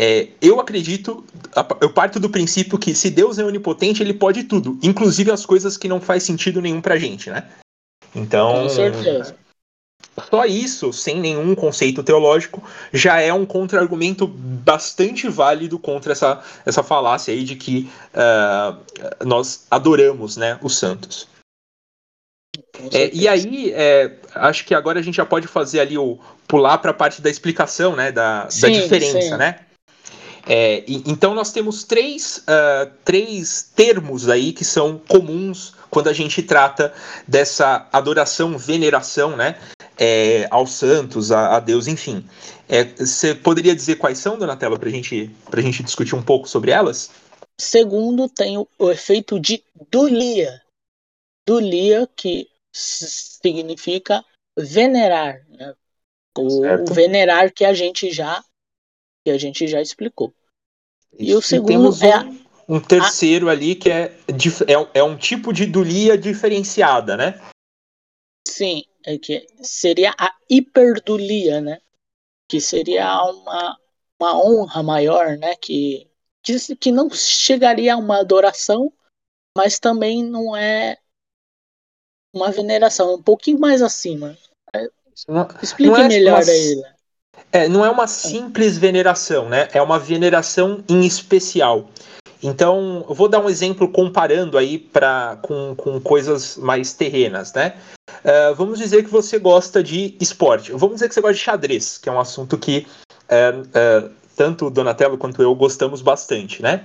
É, 0.00 0.28
eu 0.40 0.60
acredito, 0.60 1.24
eu 1.80 1.90
parto 1.90 2.20
do 2.20 2.30
princípio 2.30 2.78
que 2.78 2.94
se 2.94 3.10
Deus 3.10 3.36
é 3.36 3.44
onipotente, 3.44 4.00
ele 4.00 4.14
pode 4.14 4.44
tudo, 4.44 4.78
inclusive 4.80 5.28
as 5.32 5.44
coisas 5.44 5.76
que 5.76 5.88
não 5.88 6.00
faz 6.00 6.22
sentido 6.22 6.62
nenhum 6.62 6.80
pra 6.80 6.96
gente, 6.96 7.28
né? 7.28 7.50
Então. 8.14 8.62
Com 8.62 8.68
certeza. 8.68 9.34
Só 10.30 10.44
isso, 10.44 10.92
sem 10.92 11.18
nenhum 11.18 11.52
conceito 11.56 12.04
teológico, 12.04 12.62
já 12.92 13.20
é 13.20 13.32
um 13.32 13.44
contra-argumento 13.44 14.24
bastante 14.24 15.28
válido 15.28 15.80
contra 15.80 16.12
essa, 16.12 16.44
essa 16.64 16.84
falácia 16.84 17.34
aí 17.34 17.42
de 17.42 17.56
que 17.56 17.90
uh, 18.14 19.26
nós 19.26 19.66
adoramos 19.68 20.36
né, 20.36 20.60
os 20.62 20.78
santos. 20.78 21.26
É, 22.92 23.10
e 23.12 23.26
aí, 23.26 23.72
é, 23.72 24.16
acho 24.32 24.64
que 24.64 24.76
agora 24.76 25.00
a 25.00 25.02
gente 25.02 25.16
já 25.16 25.26
pode 25.26 25.48
fazer 25.48 25.80
ali 25.80 25.98
o 25.98 26.20
pular 26.46 26.78
para 26.78 26.92
a 26.92 26.94
parte 26.94 27.20
da 27.20 27.28
explicação, 27.28 27.96
né, 27.96 28.12
da, 28.12 28.48
sim, 28.48 28.60
da 28.60 28.68
diferença, 28.68 29.20
sim. 29.20 29.36
né? 29.36 29.64
É, 30.48 30.82
e, 30.88 31.02
então 31.06 31.34
nós 31.34 31.52
temos 31.52 31.84
três, 31.84 32.38
uh, 32.38 32.90
três 33.04 33.70
termos 33.76 34.30
aí 34.30 34.50
que 34.50 34.64
são 34.64 34.98
comuns 35.06 35.74
quando 35.90 36.08
a 36.08 36.12
gente 36.14 36.42
trata 36.42 36.94
dessa 37.26 37.86
adoração, 37.92 38.56
veneração, 38.56 39.36
né? 39.36 39.60
É, 39.98 40.46
aos 40.50 40.72
santos, 40.72 41.30
a, 41.30 41.56
a 41.56 41.60
Deus, 41.60 41.86
enfim. 41.86 42.24
É, 42.66 42.84
você 42.84 43.34
poderia 43.34 43.74
dizer 43.74 43.96
quais 43.96 44.18
são, 44.18 44.38
Donatello, 44.38 44.78
para 44.78 44.88
gente, 44.88 45.30
a 45.52 45.60
gente 45.60 45.82
discutir 45.82 46.14
um 46.14 46.22
pouco 46.22 46.48
sobre 46.48 46.70
elas? 46.70 47.10
Segundo, 47.60 48.28
tem 48.28 48.56
o, 48.56 48.66
o 48.78 48.90
efeito 48.90 49.38
de 49.38 49.62
dulia. 49.90 50.62
Dulia, 51.46 52.08
que 52.16 52.48
significa 52.72 54.24
venerar. 54.56 55.42
Né? 55.48 55.74
O, 56.36 56.64
o, 56.64 56.94
venerar 56.94 57.52
que 57.52 57.64
a 57.64 57.74
gente 57.74 58.10
já 58.10 58.42
que 59.24 59.30
a 59.30 59.38
gente 59.38 59.66
já 59.66 59.82
explicou. 59.82 60.32
E 61.16 61.34
o 61.34 61.40
segundo 61.40 61.94
e 62.04 62.06
é 62.06 62.20
um, 62.20 62.76
um 62.76 62.80
terceiro 62.80 63.48
a... 63.48 63.52
ali 63.52 63.74
que 63.74 63.90
é, 63.90 64.16
é, 64.26 64.98
é 64.98 65.02
um 65.02 65.16
tipo 65.16 65.52
de 65.52 65.66
dulia 65.66 66.18
diferenciada, 66.18 67.16
né? 67.16 67.40
Sim, 68.46 68.84
é 69.04 69.18
que 69.18 69.46
seria 69.62 70.14
a 70.18 70.34
hiperdulia, 70.50 71.60
né? 71.60 71.80
Que 72.48 72.60
seria 72.60 73.22
uma, 73.24 73.78
uma 74.20 74.44
honra 74.44 74.82
maior, 74.82 75.36
né? 75.36 75.54
Que 75.56 76.08
diz 76.44 76.68
que 76.80 76.90
não 76.90 77.10
chegaria 77.10 77.94
a 77.94 77.98
uma 77.98 78.20
adoração, 78.20 78.92
mas 79.56 79.78
também 79.78 80.24
não 80.24 80.56
é 80.56 80.98
uma 82.34 82.50
veneração, 82.50 83.14
um 83.14 83.22
pouquinho 83.22 83.58
mais 83.58 83.82
acima. 83.82 84.36
Explique 85.62 85.90
não 85.90 85.96
é, 85.96 86.08
melhor 86.08 86.42
aí. 86.42 86.76
Né? 86.76 86.94
É, 87.50 87.68
não 87.68 87.84
é 87.84 87.90
uma 87.90 88.06
simples 88.06 88.76
veneração, 88.76 89.48
né? 89.48 89.68
É 89.72 89.80
uma 89.80 89.98
veneração 89.98 90.84
em 90.88 91.06
especial. 91.06 91.88
Então, 92.42 93.04
eu 93.08 93.14
vou 93.14 93.28
dar 93.28 93.40
um 93.40 93.48
exemplo 93.48 93.88
comparando 93.88 94.56
aí 94.56 94.78
pra, 94.78 95.38
com, 95.42 95.74
com 95.74 96.00
coisas 96.00 96.56
mais 96.56 96.92
terrenas, 96.92 97.52
né? 97.52 97.74
Uh, 98.08 98.54
vamos 98.54 98.78
dizer 98.78 99.02
que 99.02 99.10
você 99.10 99.38
gosta 99.38 99.82
de 99.82 100.16
esporte. 100.20 100.72
Vamos 100.72 100.96
dizer 100.96 101.08
que 101.08 101.14
você 101.14 101.20
gosta 101.20 101.34
de 101.34 101.40
xadrez, 101.40 101.98
que 101.98 102.08
é 102.08 102.12
um 102.12 102.20
assunto 102.20 102.56
que 102.56 102.86
uh, 103.10 104.06
uh, 104.06 104.10
tanto 104.36 104.66
o 104.66 104.70
Donatello 104.70 105.18
quanto 105.18 105.42
eu 105.42 105.54
gostamos 105.54 106.00
bastante, 106.00 106.62
né? 106.62 106.84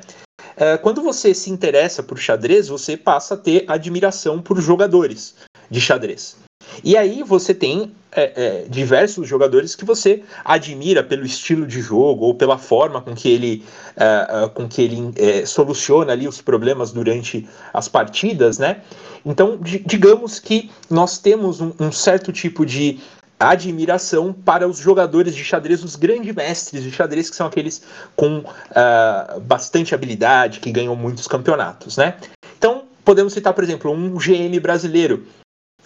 quando 0.84 1.02
você 1.02 1.34
se 1.34 1.50
interessa 1.50 2.04
por 2.04 2.18
xadrez, 2.18 2.68
você 2.68 2.96
passa 2.96 3.34
a 3.34 3.38
ter 3.38 3.66
admiração 3.68 4.40
por 4.40 4.60
jogadores 4.62 5.36
de 5.70 5.82
xadrez. 5.82 6.36
E 6.84 6.96
aí 6.96 7.24
você 7.24 7.54
tem 7.54 7.92
é, 8.16 8.34
é, 8.36 8.66
diversos 8.70 9.28
jogadores 9.28 9.76
que 9.76 9.84
você 9.84 10.24
admira 10.46 11.04
pelo 11.04 11.26
estilo 11.26 11.66
de 11.66 11.82
jogo 11.82 12.26
ou 12.26 12.36
pela 12.36 12.58
forma 12.58 13.02
com 13.02 13.14
que 13.14 13.30
ele, 13.30 13.64
é, 13.98 14.44
é 14.46 14.50
com 14.50 14.68
que 14.68 14.82
ele 14.82 15.12
é, 15.16 15.46
soluciona 15.46 16.12
ali 16.12 16.28
os 16.28 16.42
problemas 16.42 16.92
durante 16.92 17.48
as 17.74 17.88
partidas, 17.88 18.58
né? 18.58 18.82
Então, 19.26 19.58
digamos 19.62 20.38
que 20.40 20.70
nós 20.90 21.18
temos 21.18 21.62
um, 21.62 21.72
um 21.80 21.92
certo 21.92 22.32
tipo 22.32 22.66
de 22.66 23.00
admiração 23.40 24.32
para 24.34 24.68
os 24.68 24.78
jogadores 24.78 25.36
de 25.36 25.44
xadrez, 25.44 25.84
os 25.84 25.96
grandes 25.96 26.34
mestres 26.34 26.84
de 26.84 26.92
xadrez, 26.92 27.30
que 27.30 27.36
são 27.36 27.48
aqueles 27.48 27.84
com 28.16 28.40
uh, 28.40 29.40
bastante 29.42 29.94
habilidade, 29.94 30.60
que 30.60 30.72
ganham 30.72 30.96
muitos 30.96 31.28
campeonatos, 31.28 31.98
né? 31.98 32.16
Então, 32.58 32.84
podemos 33.04 33.34
citar, 33.34 33.54
por 33.54 33.64
exemplo, 33.64 33.92
um 33.92 34.16
GM 34.16 34.60
brasileiro, 34.62 35.26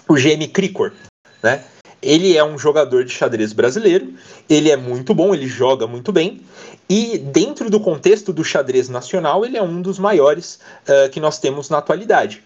o 0.08 0.16
GM 0.16 0.48
Cricor, 0.52 0.92
né? 1.42 1.64
Ele 2.02 2.38
é 2.38 2.44
um 2.44 2.60
jogador 2.60 3.04
de 3.04 3.12
xadrez 3.12 3.54
brasileiro, 3.54 4.14
ele 4.48 4.70
é 4.70 4.78
muito 4.78 5.16
bom, 5.16 5.34
ele 5.34 5.48
joga 5.48 5.88
muito 5.88 6.12
bem, 6.12 6.42
e 6.88 7.18
dentro 7.18 7.70
do 7.70 7.80
contexto 7.80 8.32
do 8.32 8.44
xadrez 8.44 8.88
nacional, 8.88 9.44
ele 9.44 9.58
é 9.58 9.64
um 9.64 9.82
dos 9.82 9.98
maiores 9.98 10.60
uh, 10.88 11.10
que 11.10 11.20
nós 11.20 11.40
temos 11.40 11.70
na 11.70 11.80
atualidade. 11.80 12.44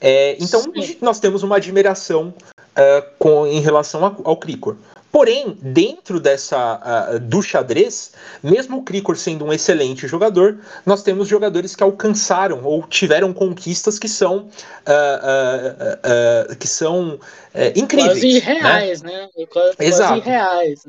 É, 0.00 0.36
então, 0.40 0.60
Sim. 0.62 0.96
nós 1.00 1.20
temos 1.20 1.42
uma 1.42 1.56
admiração 1.56 2.34
uh, 2.48 3.14
com, 3.18 3.46
em 3.46 3.60
relação 3.60 4.04
ao, 4.04 4.20
ao 4.24 4.36
Cricor. 4.36 4.76
Porém, 5.12 5.58
dentro 5.60 6.20
dessa 6.20 7.10
uh, 7.14 7.18
do 7.18 7.42
xadrez, 7.42 8.12
mesmo 8.42 8.78
o 8.78 8.82
Cricor 8.82 9.16
sendo 9.16 9.44
um 9.44 9.52
excelente 9.52 10.06
jogador, 10.06 10.58
nós 10.86 11.02
temos 11.02 11.26
jogadores 11.26 11.74
que 11.74 11.82
alcançaram 11.82 12.62
ou 12.62 12.84
tiveram 12.84 13.32
conquistas 13.32 13.98
que 13.98 14.08
são 14.08 14.48
uh, 14.86 16.52
uh, 16.52 16.56
que 16.56 16.68
são 16.68 17.18
incríveis, 17.74 18.20
quase 18.20 18.38
reais, 18.38 19.02
né? 19.02 19.28
né? 19.36 19.46
Quase, 19.50 19.76
Exato. 19.80 20.20
reais. 20.20 20.86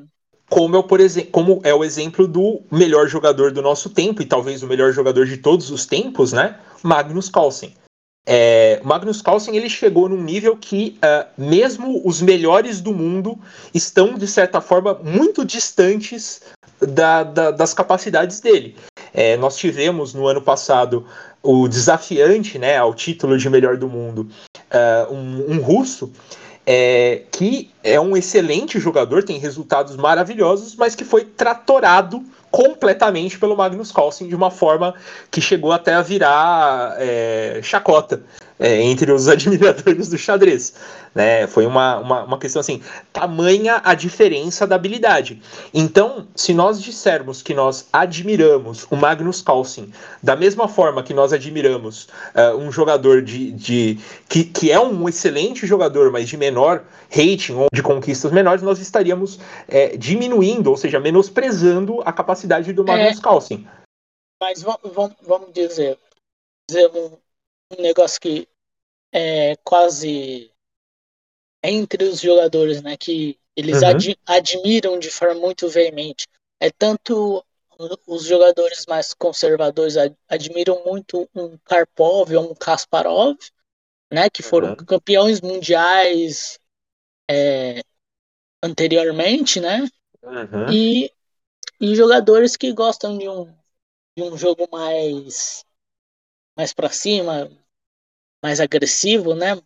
Como 0.48 0.78
é, 0.78 0.84
por 0.84 1.00
exemplo, 1.00 1.32
como 1.32 1.62
é 1.64 1.74
o 1.74 1.84
exemplo 1.84 2.28
do 2.28 2.62
melhor 2.70 3.08
jogador 3.08 3.52
do 3.52 3.62
nosso 3.62 3.90
tempo 3.90 4.22
e 4.22 4.26
talvez 4.26 4.62
o 4.62 4.68
melhor 4.68 4.92
jogador 4.92 5.26
de 5.26 5.38
todos 5.38 5.72
os 5.72 5.86
tempos, 5.86 6.32
né? 6.32 6.58
Magnus 6.84 7.30
Carlsen. 7.30 7.74
É, 8.26 8.80
Magnus 8.84 9.22
Carlsen 9.22 9.56
ele 9.56 9.70
chegou 9.70 10.08
num 10.08 10.22
nível 10.22 10.56
que 10.56 10.98
uh, 10.98 11.28
mesmo 11.36 12.02
os 12.06 12.22
melhores 12.22 12.80
do 12.80 12.94
mundo 12.94 13.38
estão 13.74 14.14
de 14.14 14.28
certa 14.28 14.62
forma 14.62 14.94
muito 15.04 15.44
distantes 15.44 16.42
da, 16.80 17.24
da, 17.24 17.52
das 17.52 17.74
capacidades 17.74 18.40
dele. 18.40 18.76
É, 19.12 19.38
nós 19.38 19.58
tivemos 19.58 20.14
no 20.14 20.28
ano 20.28 20.42
passado 20.42 21.06
o 21.42 21.68
desafiante 21.68 22.60
né, 22.60 22.78
ao 22.78 22.94
título 22.94 23.38
de 23.38 23.50
melhor 23.50 23.76
do 23.76 23.90
mundo, 23.90 24.30
uh, 24.72 25.14
um, 25.14 25.56
um, 25.56 25.60
russo 25.60 26.12
é, 26.66 27.24
que 27.32 27.72
é 27.84 28.00
um 28.00 28.16
excelente 28.16 28.80
jogador, 28.80 29.24
tem 29.24 29.40
resultados 29.40 29.96
maravilhosos, 29.96 30.76
mas 30.76 30.94
que 30.94 31.04
foi 31.04 31.26
tratorado 31.26 32.24
completamente 32.52 33.40
pelo 33.40 33.56
Magnus 33.56 33.92
Carlsen 33.92 34.28
de 34.28 34.36
uma 34.36 34.52
forma 34.52 34.94
que 35.32 35.40
chegou 35.40 35.72
até 35.72 35.94
a 35.94 36.02
virar 36.02 36.96
é, 37.00 37.62
chacota 37.64 38.22
é, 38.62 38.80
entre 38.80 39.12
os 39.12 39.28
admiradores 39.28 40.08
do 40.08 40.18
xadrez. 40.18 40.74
Né? 41.14 41.48
Foi 41.48 41.66
uma, 41.66 41.98
uma, 41.98 42.24
uma, 42.24 42.38
questão 42.38 42.60
assim, 42.60 42.82
tamanha 43.12 43.82
a 43.84 43.96
diferença 43.96 44.68
da 44.68 44.76
habilidade. 44.76 45.42
Então, 45.74 46.28
se 46.36 46.54
nós 46.54 46.82
dissermos 46.82 47.42
que 47.42 47.54
nós 47.54 47.88
admiramos 47.92 48.86
o 48.90 48.96
Magnus 48.96 49.42
Carlsen 49.42 49.92
da 50.22 50.36
mesma 50.36 50.68
forma 50.68 51.04
que 51.04 51.14
nós 51.14 51.34
admiramos 51.34 52.08
uh, 52.36 52.56
um 52.58 52.72
jogador 52.72 53.22
de, 53.22 53.52
de 53.52 54.00
que, 54.30 54.44
que 54.44 54.72
é 54.72 54.80
um 54.80 55.10
excelente 55.10 55.66
jogador, 55.66 56.12
mas 56.12 56.30
de 56.30 56.38
menor 56.38 56.86
rating 57.10 57.54
ou 57.54 57.68
de 57.74 57.82
conquistas 57.82 58.32
menores, 58.32 58.62
nós 58.62 58.80
estaríamos 58.80 59.40
é, 59.68 59.98
diminuindo, 59.98 60.70
ou 60.70 60.78
seja, 60.78 61.00
menosprezando 61.00 62.02
a 62.06 62.14
capacidade 62.14 62.72
do 62.72 62.86
Magnus 62.86 63.18
é, 63.18 63.22
Carlsen. 63.22 63.68
Mas 64.42 64.62
vamos, 64.62 65.16
vamos 65.22 65.52
dizer, 65.54 65.98
dizer 66.70 66.90
um, 66.96 67.18
um 67.78 67.82
negócio 67.82 68.20
que 68.20 68.48
é 69.12 69.56
quase 69.58 70.52
entre 71.64 72.04
os 72.06 72.20
jogadores, 72.20 72.82
né, 72.82 72.98
que 72.98 73.40
eles 73.56 73.82
uhum. 73.82 73.90
ad, 73.90 74.20
admiram 74.26 74.98
de 74.98 75.12
forma 75.12 75.40
muito 75.40 75.70
veemente. 75.70 76.28
É 76.60 76.72
tanto 76.72 77.46
os 78.08 78.26
jogadores 78.26 78.86
mais 78.88 79.14
conservadores 79.14 79.98
ad, 79.98 80.16
admiram 80.28 80.84
muito 80.86 81.30
um 81.36 81.58
Karpov 81.66 82.34
ou 82.34 82.52
um 82.52 82.56
Kasparov, 82.56 83.38
né, 84.12 84.30
que 84.30 84.42
foram 84.42 84.70
uhum. 84.70 84.76
campeões 84.76 85.42
mundiais 85.42 86.60
é, 87.30 87.82
anteriormente, 88.64 89.60
né, 89.60 89.88
uhum. 90.24 90.72
e, 90.72 91.12
e 91.80 91.96
jogadores 91.96 92.56
que 92.56 92.74
gostam 92.74 93.18
de 93.18 93.28
um, 93.28 93.46
de 94.18 94.24
um 94.24 94.38
jogo 94.38 94.68
mais 94.72 95.66
mais 96.56 96.74
para 96.74 96.90
cima, 96.90 97.50
mais 98.42 98.60
agressivo, 98.60 99.34
né? 99.36 99.60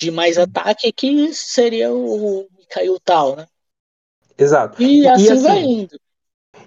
De 0.00 0.10
mais 0.10 0.38
ataque, 0.38 0.92
que 0.92 1.32
seria 1.32 1.92
o 1.92 2.48
Mikhail 2.58 2.98
Tal, 3.00 3.36
né? 3.36 3.46
Exato. 4.38 4.82
E, 4.82 5.02
e 5.02 5.08
assim, 5.08 5.30
assim 5.30 5.42
vai 5.42 5.58
indo. 5.58 6.02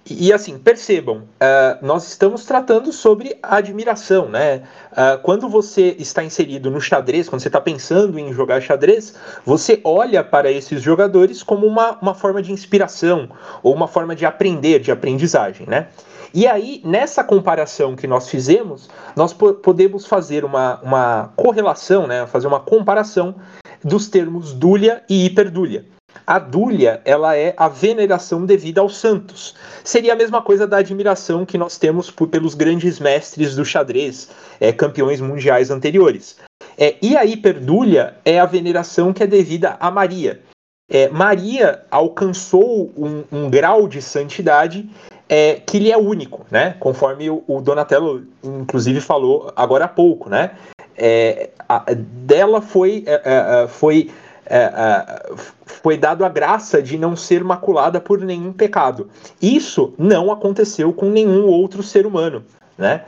E 0.08 0.32
assim, 0.32 0.60
percebam, 0.60 1.24
uh, 1.24 1.86
nós 1.86 2.08
estamos 2.08 2.46
tratando 2.46 2.94
sobre 2.94 3.38
admiração, 3.42 4.30
né? 4.30 4.64
Uh, 4.92 5.20
quando 5.24 5.50
você 5.50 5.96
está 5.98 6.24
inserido 6.24 6.70
no 6.70 6.80
xadrez, 6.80 7.28
quando 7.28 7.42
você 7.42 7.48
está 7.48 7.60
pensando 7.60 8.20
em 8.20 8.32
jogar 8.32 8.62
xadrez, 8.62 9.16
você 9.44 9.82
olha 9.84 10.24
para 10.24 10.52
esses 10.52 10.82
jogadores 10.82 11.42
como 11.42 11.66
uma, 11.66 11.98
uma 12.00 12.14
forma 12.14 12.42
de 12.42 12.52
inspiração 12.52 13.30
ou 13.64 13.74
uma 13.74 13.88
forma 13.88 14.16
de 14.16 14.26
aprender, 14.26 14.80
de 14.80 14.92
aprendizagem, 14.92 15.66
né? 15.68 15.88
E 16.36 16.46
aí, 16.46 16.82
nessa 16.84 17.24
comparação 17.24 17.96
que 17.96 18.06
nós 18.06 18.30
fizemos, 18.30 18.90
nós 19.16 19.32
podemos 19.32 20.06
fazer 20.06 20.44
uma, 20.44 20.82
uma 20.82 21.32
correlação, 21.34 22.06
né, 22.06 22.28
fazer 22.28 22.46
uma 22.46 22.60
comparação 22.60 23.36
dos 23.82 24.10
termos 24.10 24.52
dúlia 24.52 25.02
e 25.10 25.26
hiperdúlia. 25.26 25.86
A 26.28 26.38
dúlia, 26.38 27.02
ela 27.06 27.38
é 27.38 27.54
a 27.56 27.70
veneração 27.70 28.46
devida 28.46 28.82
aos 28.82 28.98
santos. 28.98 29.56
Seria 29.82 30.12
a 30.12 30.16
mesma 30.16 30.42
coisa 30.42 30.68
da 30.68 30.78
admiração 30.78 31.46
que 31.46 31.58
nós 31.58 31.78
temos 31.78 32.12
por, 32.12 32.28
pelos 32.28 32.54
grandes 32.54 33.00
mestres 33.00 33.56
do 33.56 33.64
xadrez, 33.64 34.30
é, 34.60 34.74
campeões 34.74 35.22
mundiais 35.22 35.72
anteriores. 35.72 36.36
É, 36.78 36.96
e 37.02 37.16
a 37.16 37.24
hiperdúlia 37.24 38.18
é 38.26 38.42
a 38.42 38.46
veneração 38.46 39.14
que 39.14 39.24
é 39.24 39.28
devida 39.28 39.78
a 39.80 39.90
Maria. 39.90 40.42
É, 40.90 41.08
Maria 41.08 41.82
alcançou 41.90 42.92
um, 42.98 43.24
um 43.32 43.50
grau 43.50 43.88
de 43.88 44.02
santidade 44.02 44.88
é 45.28 45.56
que 45.56 45.78
ele 45.78 45.92
é 45.92 45.98
único, 45.98 46.46
né? 46.52 46.76
Conforme 46.80 47.30
o, 47.30 47.44
o 47.48 47.62
Donatello, 47.62 48.26
inclusive, 48.44 49.02
falou 49.02 49.52
agora 49.56 49.86
há 49.86 49.88
pouco, 49.88 50.30
né? 50.30 50.52
É, 50.98 51.50
a, 51.68 51.84
dela 51.94 52.62
foi, 52.62 53.04
é, 53.06 53.14
é, 53.14 53.64
é 53.64 53.68
foi, 53.68 54.12
é, 54.46 55.34
foi 55.66 55.98
dado 55.98 56.24
a 56.24 56.30
graça 56.30 56.82
de 56.82 56.98
não 56.98 57.16
ser 57.16 57.44
maculada 57.44 58.00
por 58.00 58.20
nenhum 58.22 58.54
pecado. 58.54 59.10
Isso 59.42 59.94
não 59.98 60.32
aconteceu 60.32 60.94
com 60.94 61.10
nenhum 61.10 61.48
outro 61.48 61.82
ser 61.82 62.06
humano, 62.06 62.44
né? 62.78 63.06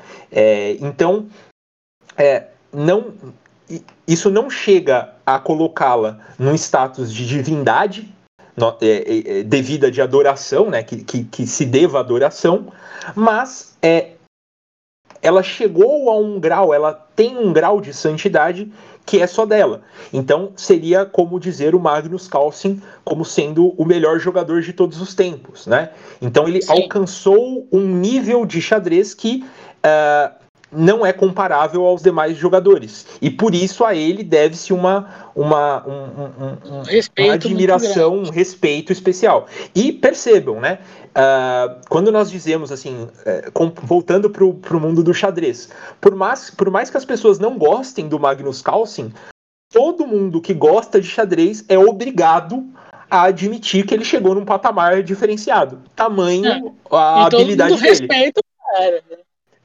então, 0.79 1.27
não, 2.73 3.13
isso 4.07 4.29
não 4.29 4.49
chega 4.49 5.13
a 5.25 5.37
colocá-la 5.39 6.19
num 6.39 6.55
status 6.55 7.13
de 7.13 7.27
divindade, 7.27 8.13
é, 8.81 8.85
é, 8.85 9.39
é, 9.39 9.43
devida 9.43 9.91
de 9.91 10.01
adoração, 10.01 10.69
né, 10.69 10.81
que, 10.81 11.03
que, 11.03 11.23
que 11.23 11.45
se 11.45 11.65
deva 11.65 11.99
adoração, 11.99 12.67
mas 13.15 13.77
é, 13.81 14.11
ela 15.21 15.43
chegou 15.43 16.09
a 16.09 16.17
um 16.17 16.39
grau, 16.39 16.73
ela 16.73 16.93
tem 17.15 17.37
um 17.37 17.53
grau 17.53 17.79
de 17.79 17.93
santidade 17.93 18.71
que 19.05 19.21
é 19.21 19.27
só 19.27 19.45
dela. 19.45 19.81
Então 20.11 20.51
seria 20.55 21.05
como 21.05 21.39
dizer 21.39 21.73
o 21.73 21.79
Magnus 21.79 22.27
Carlsen 22.27 22.81
como 23.05 23.23
sendo 23.23 23.69
o 23.77 23.85
melhor 23.85 24.19
jogador 24.19 24.61
de 24.61 24.73
todos 24.73 24.99
os 24.99 25.15
tempos, 25.15 25.65
né? 25.65 25.91
Então 26.21 26.47
ele 26.47 26.61
Sim. 26.61 26.73
alcançou 26.73 27.67
um 27.71 27.87
nível 27.87 28.45
de 28.45 28.61
xadrez 28.61 29.13
que 29.13 29.45
uh, 29.77 30.46
não 30.71 31.05
é 31.05 31.13
comparável 31.13 31.85
aos 31.85 32.01
demais 32.01 32.37
jogadores. 32.37 33.05
E 33.21 33.29
por 33.29 33.55
isso 33.55 33.85
a 33.85 33.95
ele 33.95 34.23
deve-se 34.23 34.73
uma, 34.73 35.29
uma, 35.35 35.85
um, 35.87 35.91
um, 35.91 36.45
um, 36.45 37.23
uma 37.23 37.33
admiração, 37.33 38.17
um 38.17 38.29
respeito 38.29 38.91
especial. 38.91 39.47
E 39.73 39.93
percebam, 39.93 40.59
né? 40.59 40.79
Uh, 41.09 41.81
quando 41.89 42.11
nós 42.11 42.29
dizemos 42.29 42.71
assim, 42.71 43.03
uh, 43.03 43.51
com, 43.51 43.71
voltando 43.83 44.29
para 44.29 44.43
o 44.45 44.79
mundo 44.79 45.03
do 45.03 45.13
xadrez, 45.13 45.69
por 45.99 46.13
mais, 46.13 46.49
por 46.49 46.69
mais 46.69 46.89
que 46.89 46.97
as 46.97 47.05
pessoas 47.05 47.39
não 47.39 47.57
gostem 47.57 48.07
do 48.07 48.19
Magnus 48.19 48.61
Carlsen, 48.61 49.11
todo 49.71 50.05
mundo 50.05 50.41
que 50.41 50.53
gosta 50.53 51.01
de 51.01 51.07
xadrez 51.07 51.65
é 51.67 51.77
obrigado 51.77 52.63
a 53.09 53.23
admitir 53.23 53.85
que 53.85 53.93
ele 53.93 54.03
chegou 54.03 54.35
num 54.35 54.45
patamar 54.45 55.01
diferenciado. 55.01 55.81
Tamanho 55.95 56.45
é. 56.45 56.95
a 56.95 57.21
e 57.21 57.35
habilidade 57.35 57.69
todo 57.69 57.79
mundo 57.79 57.81
dele. 57.81 57.99
Respeita 57.99 58.41
cara? 58.75 59.03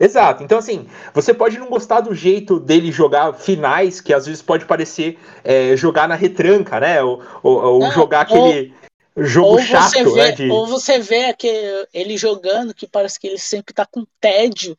Exato. 0.03 0.43
Então, 0.43 0.59
assim, 0.59 0.88
você 1.15 1.33
pode 1.33 1.57
não 1.59 1.69
gostar 1.69 2.01
do 2.01 2.12
jeito 2.12 2.59
dele 2.59 2.91
jogar 2.91 3.35
finais, 3.35 4.01
que 4.01 4.12
às 4.12 4.27
vezes 4.27 4.43
pode 4.43 4.65
parecer 4.65 5.17
é, 5.45 5.77
jogar 5.77 6.09
na 6.09 6.17
retranca, 6.17 6.81
né? 6.81 7.01
Ou, 7.01 7.23
ou, 7.41 7.62
ou 7.62 7.81
não, 7.81 7.93
jogar 7.93 8.23
aquele. 8.23 8.75
Ou 9.15 9.25
jogo 9.25 9.61
chato, 9.61 10.12
vê, 10.12 10.23
né? 10.23 10.33
De... 10.33 10.51
Ou 10.51 10.67
você 10.67 10.99
vê 10.99 11.33
que 11.35 11.87
ele 11.95 12.17
jogando 12.17 12.75
que 12.75 12.87
parece 12.87 13.21
que 13.21 13.29
ele 13.29 13.38
sempre 13.38 13.73
tá 13.73 13.87
com 13.87 14.05
tédio. 14.21 14.77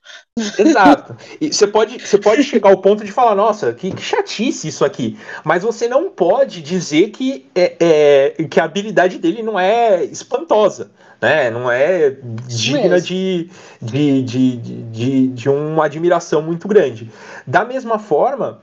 Exato. 0.58 1.16
E 1.40 1.54
você 1.54 1.68
pode, 1.68 2.00
você 2.00 2.18
pode 2.18 2.44
chegar 2.44 2.70
ao 2.70 2.78
ponto 2.78 3.06
de 3.06 3.12
falar, 3.12 3.36
nossa, 3.36 3.72
que, 3.74 3.92
que 3.92 4.02
chatice 4.02 4.68
isso 4.68 4.84
aqui. 4.84 5.18
Mas 5.44 5.64
você 5.64 5.88
não 5.88 6.10
pode 6.10 6.62
dizer 6.62 7.12
que, 7.12 7.50
é, 7.56 7.76
é, 7.80 8.44
que 8.46 8.60
a 8.60 8.64
habilidade 8.66 9.20
dele 9.20 9.42
não 9.42 9.60
é 9.60 10.04
espantosa. 10.04 10.92
Né? 11.24 11.50
Não 11.50 11.72
é 11.72 12.18
digna 12.48 13.00
de, 13.00 13.50
de, 13.82 14.22
de, 14.24 14.58
de, 14.58 15.28
de 15.30 15.50
uma 15.50 15.86
admiração 15.86 16.42
muito 16.42 16.68
grande. 16.68 17.10
Da 17.48 17.64
mesma 17.64 17.98
forma, 17.98 18.60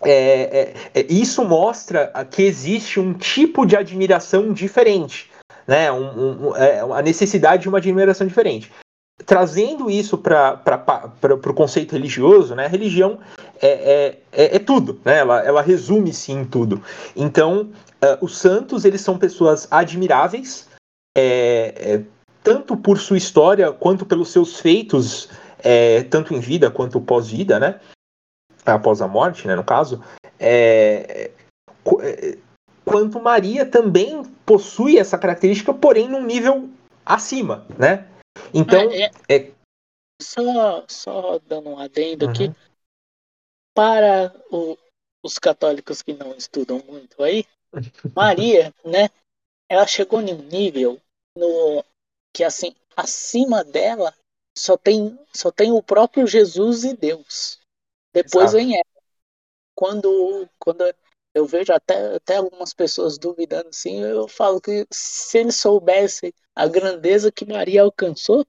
é, 0.00 0.12
é, 0.14 0.74
é, 1.00 1.06
isso 1.12 1.44
mostra 1.44 2.06
que 2.30 2.42
existe 2.42 3.00
um 3.00 3.12
tipo 3.12 3.66
de 3.66 3.76
admiração 3.76 4.52
diferente, 4.52 5.28
né? 5.66 5.90
Um, 5.90 6.50
um, 6.50 6.56
é, 6.56 6.78
a 6.78 7.02
necessidade 7.02 7.62
de 7.62 7.68
uma 7.68 7.78
admiração 7.78 8.28
diferente. 8.28 8.70
Trazendo 9.26 9.90
isso 9.90 10.16
para 10.16 10.60
o 11.32 11.52
conceito 11.54 11.96
religioso, 11.96 12.54
né? 12.54 12.66
A 12.66 12.68
religião 12.68 13.18
é, 13.60 13.66
é, 13.66 14.18
é, 14.30 14.56
é, 14.56 14.58
tudo, 14.60 15.00
né? 15.04 15.18
Ela, 15.18 15.40
ela 15.40 15.62
resume-se 15.62 16.30
em 16.30 16.44
tudo. 16.44 16.80
Então, 17.16 17.72
uh, 18.00 18.24
os 18.24 18.38
santos, 18.38 18.84
eles 18.84 19.00
são 19.00 19.18
pessoas 19.18 19.66
admiráveis, 19.68 20.70
tanto 22.42 22.76
por 22.76 22.98
sua 22.98 23.16
história, 23.16 23.72
quanto 23.72 24.06
pelos 24.06 24.30
seus 24.30 24.58
feitos, 24.58 25.28
tanto 26.10 26.34
em 26.34 26.40
vida 26.40 26.70
quanto 26.70 27.00
pós-vida, 27.00 27.60
né? 27.60 27.80
após 28.64 29.02
a 29.02 29.08
morte, 29.08 29.46
né, 29.46 29.56
no 29.56 29.64
caso, 29.64 30.02
é, 30.38 31.30
é, 32.02 32.38
quanto 32.84 33.20
Maria 33.20 33.66
também 33.66 34.22
possui 34.46 34.98
essa 34.98 35.18
característica, 35.18 35.74
porém 35.74 36.08
num 36.08 36.24
nível 36.24 36.70
acima, 37.04 37.66
né? 37.78 38.08
Então, 38.54 38.90
é, 38.90 39.10
é, 39.28 39.36
é... 39.36 39.52
só, 40.20 40.84
só 40.88 41.38
dando 41.46 41.70
um 41.70 41.78
adendo 41.78 42.26
uhum. 42.26 42.30
aqui, 42.30 42.54
para 43.74 44.34
o, 44.50 44.76
os 45.22 45.38
católicos 45.38 46.02
que 46.02 46.12
não 46.12 46.34
estudam 46.34 46.82
muito 46.86 47.22
aí, 47.22 47.44
Maria, 48.14 48.72
né? 48.84 49.08
Ela 49.72 49.86
chegou 49.86 50.20
num 50.20 50.36
nível 50.36 51.00
no 51.34 51.82
que 52.30 52.44
assim 52.44 52.76
acima 52.94 53.64
dela 53.64 54.14
só 54.54 54.76
tem 54.76 55.18
só 55.32 55.50
tem 55.50 55.72
o 55.72 55.82
próprio 55.82 56.26
Jesus 56.26 56.84
e 56.84 56.94
Deus. 56.94 57.58
Depois 58.12 58.52
vem 58.52 58.74
ela. 58.74 58.84
Quando, 59.74 60.46
quando 60.58 60.84
eu 61.34 61.46
vejo 61.46 61.72
até, 61.72 62.16
até 62.16 62.36
algumas 62.36 62.74
pessoas 62.74 63.16
duvidando 63.16 63.70
assim, 63.70 64.02
eu 64.02 64.28
falo 64.28 64.60
que 64.60 64.86
se 64.92 65.38
eles 65.38 65.56
soubessem 65.56 66.34
a 66.54 66.68
grandeza 66.68 67.32
que 67.32 67.46
Maria 67.46 67.80
alcançou, 67.80 68.44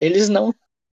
eles 0.00 0.30
não, 0.30 0.54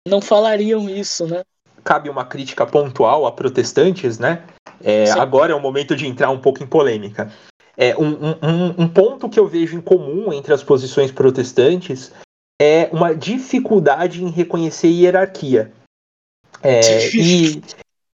não 0.08 0.22
falariam 0.22 0.90
isso, 0.90 1.28
né? 1.28 1.44
Cabe 1.84 2.10
uma 2.10 2.26
crítica 2.26 2.66
pontual 2.66 3.26
a 3.26 3.32
protestantes, 3.34 4.18
né? 4.18 4.48
É, 4.82 5.12
agora 5.12 5.52
é 5.52 5.56
o 5.56 5.60
momento 5.60 5.98
de 5.98 6.08
entrar 6.08 6.30
um 6.30 6.40
pouco 6.40 6.64
em 6.64 6.68
polêmica. 6.68 7.30
É, 7.78 7.96
um, 7.98 8.08
um, 8.08 8.84
um 8.84 8.88
ponto 8.88 9.30
que 9.30 9.40
eu 9.40 9.48
vejo 9.48 9.78
em 9.78 9.82
comum 9.82 10.32
entre 10.32 10.54
as 10.54 10.64
posições 10.64 11.12
protestantes 11.12 12.12
é 12.62 12.90
uma 12.92 13.14
dificuldade 13.14 14.24
em 14.24 14.30
reconhecer 14.30 14.88
hierarquia. 14.88 15.72
É, 16.64 17.10
e, 17.14 17.62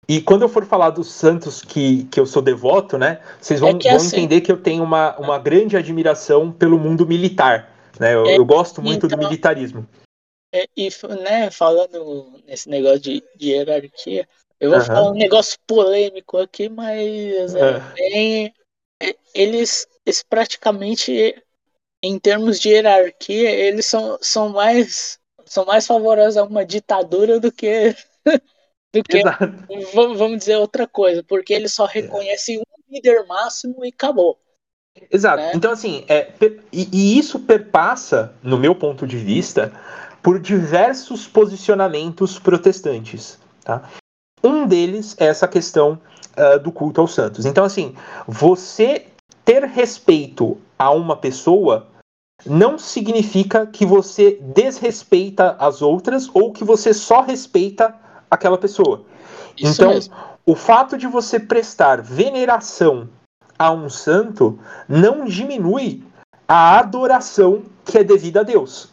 e 0.09 0.20
quando 0.20 0.42
eu 0.42 0.49
for 0.49 0.64
falar 0.64 0.90
dos 0.90 1.09
santos 1.09 1.61
que, 1.61 2.05
que 2.05 2.18
eu 2.18 2.27
sou 2.27 2.40
devoto, 2.40 2.96
né? 2.96 3.20
Vocês 3.40 3.61
vão, 3.61 3.70
é 3.70 3.73
vão 3.73 3.96
assim, 3.96 4.16
entender 4.16 4.40
que 4.40 4.51
eu 4.51 4.57
tenho 4.57 4.83
uma, 4.83 5.16
uma 5.18 5.38
grande 5.38 5.77
admiração 5.77 6.51
pelo 6.51 6.79
mundo 6.79 7.07
militar. 7.07 7.70
Né? 7.99 8.14
Eu, 8.14 8.27
é, 8.27 8.38
eu 8.38 8.44
gosto 8.44 8.81
muito 8.81 9.07
então, 9.07 9.18
do 9.18 9.25
militarismo. 9.25 9.87
É, 10.53 10.66
e 10.77 10.88
né, 11.23 11.51
falando 11.51 12.33
nesse 12.46 12.68
negócio 12.68 12.99
de, 12.99 13.23
de 13.37 13.51
hierarquia, 13.51 14.27
eu 14.59 14.70
vou 14.70 14.79
uhum. 14.79 14.85
falar 14.85 15.11
um 15.11 15.14
negócio 15.14 15.59
polêmico 15.66 16.38
aqui, 16.38 16.68
mas 16.68 17.55
é, 17.55 17.70
uhum. 17.70 17.83
bem, 17.94 18.46
é, 18.46 18.53
eles, 19.34 19.86
eles 20.04 20.22
praticamente, 20.22 21.42
em 22.02 22.18
termos 22.18 22.60
de 22.60 22.70
hierarquia, 22.70 23.50
eles 23.50 23.86
são, 23.86 24.18
são 24.20 24.50
mais 24.50 25.18
são 25.46 25.64
mais 25.64 25.84
favorosos 25.84 26.36
a 26.36 26.44
uma 26.44 26.64
ditadura 26.64 27.40
do 27.40 27.50
que 27.50 27.96
do 28.92 29.02
que, 29.02 29.22
vamos 29.92 30.38
dizer, 30.38 30.56
outra 30.56 30.86
coisa, 30.86 31.22
porque 31.22 31.52
ele 31.52 31.68
só 31.68 31.86
reconhece 31.86 32.58
um 32.58 32.62
líder 32.92 33.24
máximo 33.26 33.84
e 33.84 33.88
acabou. 33.88 34.38
Exato. 35.10 35.36
Né? 35.36 35.52
Então, 35.54 35.70
assim, 35.70 36.04
é, 36.08 36.32
e, 36.72 36.88
e, 36.92 37.18
isso 37.18 37.38
perpassa, 37.38 38.34
no 38.42 38.58
meu 38.58 38.74
ponto 38.74 39.06
de 39.06 39.16
vista, 39.16 39.72
por 40.22 40.40
diversos 40.40 41.26
posicionamentos 41.26 42.38
protestantes. 42.38 43.38
Tá? 43.64 43.88
Um 44.42 44.66
deles 44.66 45.16
é 45.18 45.26
essa 45.26 45.46
questão 45.46 46.00
uh, 46.40 46.59
do 46.59 46.72
culto 46.72 47.00
aos 47.00 47.14
santos. 47.14 47.44
Então, 47.44 47.64
assim, 47.64 47.94
você 48.26 49.07
ter 49.44 49.64
respeito 49.64 50.59
a 50.79 50.90
uma 50.90 51.16
pessoa 51.16 51.87
não 52.46 52.79
significa 52.79 53.66
que 53.66 53.85
você 53.85 54.38
desrespeita 54.40 55.57
as 55.59 55.83
outras 55.83 56.29
ou 56.33 56.53
que 56.53 56.64
você 56.64 56.94
só 56.94 57.20
respeita 57.20 57.94
aquela 58.31 58.57
pessoa. 58.57 59.05
Isso 59.57 59.83
então, 59.83 59.90
mesmo. 59.90 60.14
o 60.46 60.55
fato 60.55 60.96
de 60.96 61.07
você 61.07 61.38
prestar 61.38 62.00
veneração 62.00 63.09
a 63.59 63.70
um 63.70 63.90
santo 63.90 64.59
não 64.88 65.26
diminui 65.26 66.03
a 66.48 66.79
adoração 66.79 67.62
que 67.85 67.98
é 67.98 68.05
devida 68.05 68.40
a 68.40 68.42
Deus. 68.42 68.88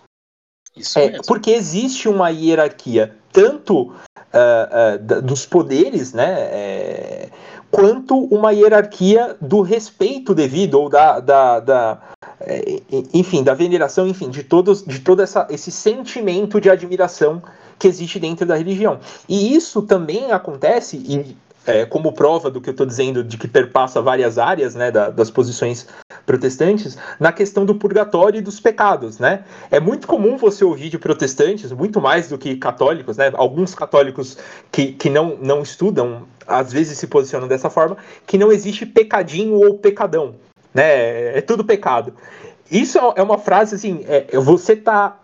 Isso 0.75 0.99
é, 0.99 1.09
mesmo. 1.09 1.25
Porque 1.25 1.51
existe 1.51 2.09
uma 2.09 2.29
hierarquia, 2.29 3.15
tanto 3.31 3.95
uh, 4.33 5.17
uh, 5.17 5.21
dos 5.21 5.45
poderes, 5.45 6.13
né? 6.13 6.25
É, 6.25 7.29
quanto 7.69 8.17
uma 8.25 8.51
hierarquia 8.51 9.35
do 9.41 9.61
respeito 9.61 10.33
devido 10.33 10.75
ou 10.75 10.89
da, 10.89 11.19
da, 11.19 11.59
da 11.59 12.01
é, 12.39 12.81
enfim, 13.13 13.43
da 13.43 13.53
veneração, 13.53 14.07
enfim, 14.07 14.29
de 14.29 14.43
todos, 14.43 14.83
de 14.83 14.99
todo 14.99 15.21
essa, 15.21 15.47
esse 15.49 15.71
sentimento 15.71 16.61
de 16.61 16.69
admiração 16.69 17.41
que 17.77 17.87
existe 17.87 18.19
dentro 18.19 18.45
da 18.45 18.55
religião. 18.55 18.99
E 19.27 19.55
isso 19.55 19.81
também 19.81 20.31
acontece, 20.31 20.97
e 20.97 21.35
é, 21.65 21.85
como 21.85 22.13
prova 22.13 22.49
do 22.49 22.61
que 22.61 22.69
eu 22.69 22.71
estou 22.71 22.85
dizendo, 22.85 23.23
de 23.23 23.37
que 23.37 23.47
perpassa 23.47 24.01
várias 24.01 24.37
áreas 24.37 24.73
né, 24.73 24.89
da, 24.89 25.09
das 25.09 25.29
posições 25.29 25.87
protestantes, 26.27 26.97
na 27.19 27.31
questão 27.31 27.65
do 27.65 27.73
purgatório 27.73 28.37
e 28.37 28.41
dos 28.41 28.59
pecados. 28.59 29.17
Né? 29.17 29.45
É 29.71 29.79
muito 29.79 30.05
comum 30.05 30.37
você 30.37 30.63
ouvir 30.63 30.89
de 30.89 30.99
protestantes, 30.99 31.71
muito 31.71 31.99
mais 31.99 32.27
do 32.27 32.37
que 32.37 32.55
católicos, 32.57 33.17
né? 33.17 33.31
alguns 33.33 33.73
católicos 33.73 34.37
que, 34.69 34.91
que 34.91 35.09
não, 35.09 35.37
não 35.41 35.63
estudam, 35.63 36.27
às 36.45 36.71
vezes 36.71 36.99
se 36.99 37.07
posicionam 37.07 37.47
dessa 37.47 37.69
forma, 37.69 37.97
que 38.27 38.37
não 38.37 38.51
existe 38.51 38.85
pecadinho 38.85 39.53
ou 39.53 39.79
pecadão. 39.79 40.35
Né? 40.73 41.37
É 41.37 41.41
tudo 41.41 41.63
pecado. 41.63 42.13
Isso 42.69 42.99
é 43.15 43.23
uma 43.23 43.37
frase 43.37 43.73
assim, 43.73 44.03
é, 44.07 44.37
você 44.37 44.73
está 44.73 45.17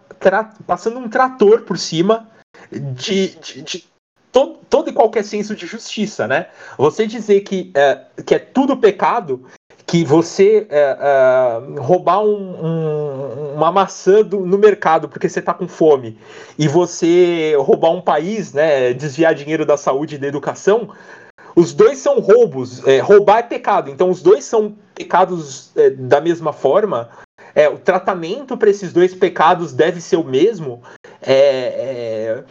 passando 0.66 0.98
um 0.98 1.10
trator 1.10 1.64
por 1.64 1.78
cima 1.78 2.30
de, 2.72 3.36
de, 3.36 3.62
de 3.62 3.86
todo, 4.32 4.60
todo 4.70 4.90
e 4.90 4.94
qualquer 4.94 5.24
senso 5.24 5.56
de 5.56 5.68
justiça, 5.68 6.28
né? 6.28 6.48
Você 6.78 7.06
dizer 7.06 7.42
que 7.42 7.72
é, 7.76 8.02
que 8.26 8.34
é 8.34 8.40
tudo 8.40 8.78
pecado, 8.78 9.46
que 9.94 10.04
você 10.04 10.66
é, 10.72 10.98
é, 11.00 11.80
roubar 11.80 12.24
um, 12.24 12.66
um, 12.66 13.54
uma 13.54 13.72
maçã 13.72 14.24
do, 14.24 14.40
no 14.40 14.58
mercado 14.58 15.08
porque 15.08 15.30
você 15.30 15.38
está 15.38 15.54
com 15.54 15.68
fome 15.68 16.18
e 16.58 16.68
você 16.68 17.56
roubar 17.60 17.92
um 17.92 18.02
país, 18.02 18.54
né, 18.54 18.92
desviar 18.92 19.36
dinheiro 19.36 19.68
da 19.68 19.78
saúde 19.78 20.16
e 20.16 20.18
da 20.18 20.26
educação, 20.26 20.90
os 21.56 21.76
dois 21.76 22.00
são 22.00 22.20
roubos. 22.20 22.84
É, 22.88 22.98
roubar 23.02 23.38
é 23.38 23.44
pecado, 23.44 23.92
então 23.92 24.10
os 24.10 24.24
dois 24.24 24.46
são 24.46 24.76
pecados 24.96 25.70
é, 25.76 25.92
da 25.92 26.20
mesma 26.20 26.52
forma. 26.52 27.10
É, 27.54 27.70
o 27.70 27.78
tratamento 27.78 28.58
para 28.58 28.72
esses 28.72 28.92
dois 28.92 29.14
pecados 29.14 29.74
deve 29.74 30.02
ser 30.02 30.16
o 30.16 30.24
mesmo. 30.24 30.82
É, 31.22 32.44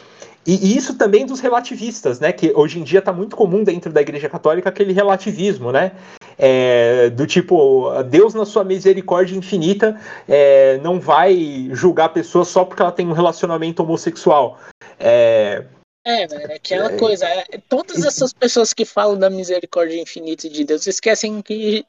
e, 0.46 0.76
isso 0.76 0.94
também 0.94 1.26
dos 1.26 1.40
relativistas, 1.40 2.20
né? 2.20 2.32
Que 2.32 2.52
hoje 2.54 2.78
em 2.78 2.84
dia 2.84 3.00
está 3.00 3.12
muito 3.12 3.34
comum 3.34 3.64
dentro 3.64 3.92
da 3.92 4.00
Igreja 4.00 4.28
Católica 4.28 4.68
aquele 4.68 4.92
relativismo, 4.92 5.72
né? 5.72 5.90
É, 6.38 7.10
do 7.10 7.26
tipo, 7.26 7.90
Deus 8.04 8.34
na 8.34 8.44
sua 8.44 8.64
misericórdia 8.64 9.36
infinita 9.36 10.00
é, 10.28 10.78
não 10.78 10.98
vai 10.98 11.68
julgar 11.72 12.06
a 12.06 12.10
pessoa 12.10 12.44
só 12.44 12.64
porque 12.64 12.82
ela 12.82 12.92
tem 12.92 13.06
um 13.06 13.12
relacionamento 13.12 13.82
homossexual. 13.82 14.58
É, 14.98 15.64
é, 16.04 16.22
é 16.22 16.54
aquela 16.54 16.96
coisa. 16.96 17.26
É, 17.26 17.58
todas 17.68 18.04
essas 18.04 18.32
pessoas 18.32 18.72
que 18.72 18.84
falam 18.84 19.18
da 19.18 19.30
misericórdia 19.30 20.00
infinita 20.00 20.48
de 20.48 20.64
Deus 20.64 20.86
esquecem 20.86 21.40
que, 21.40 21.86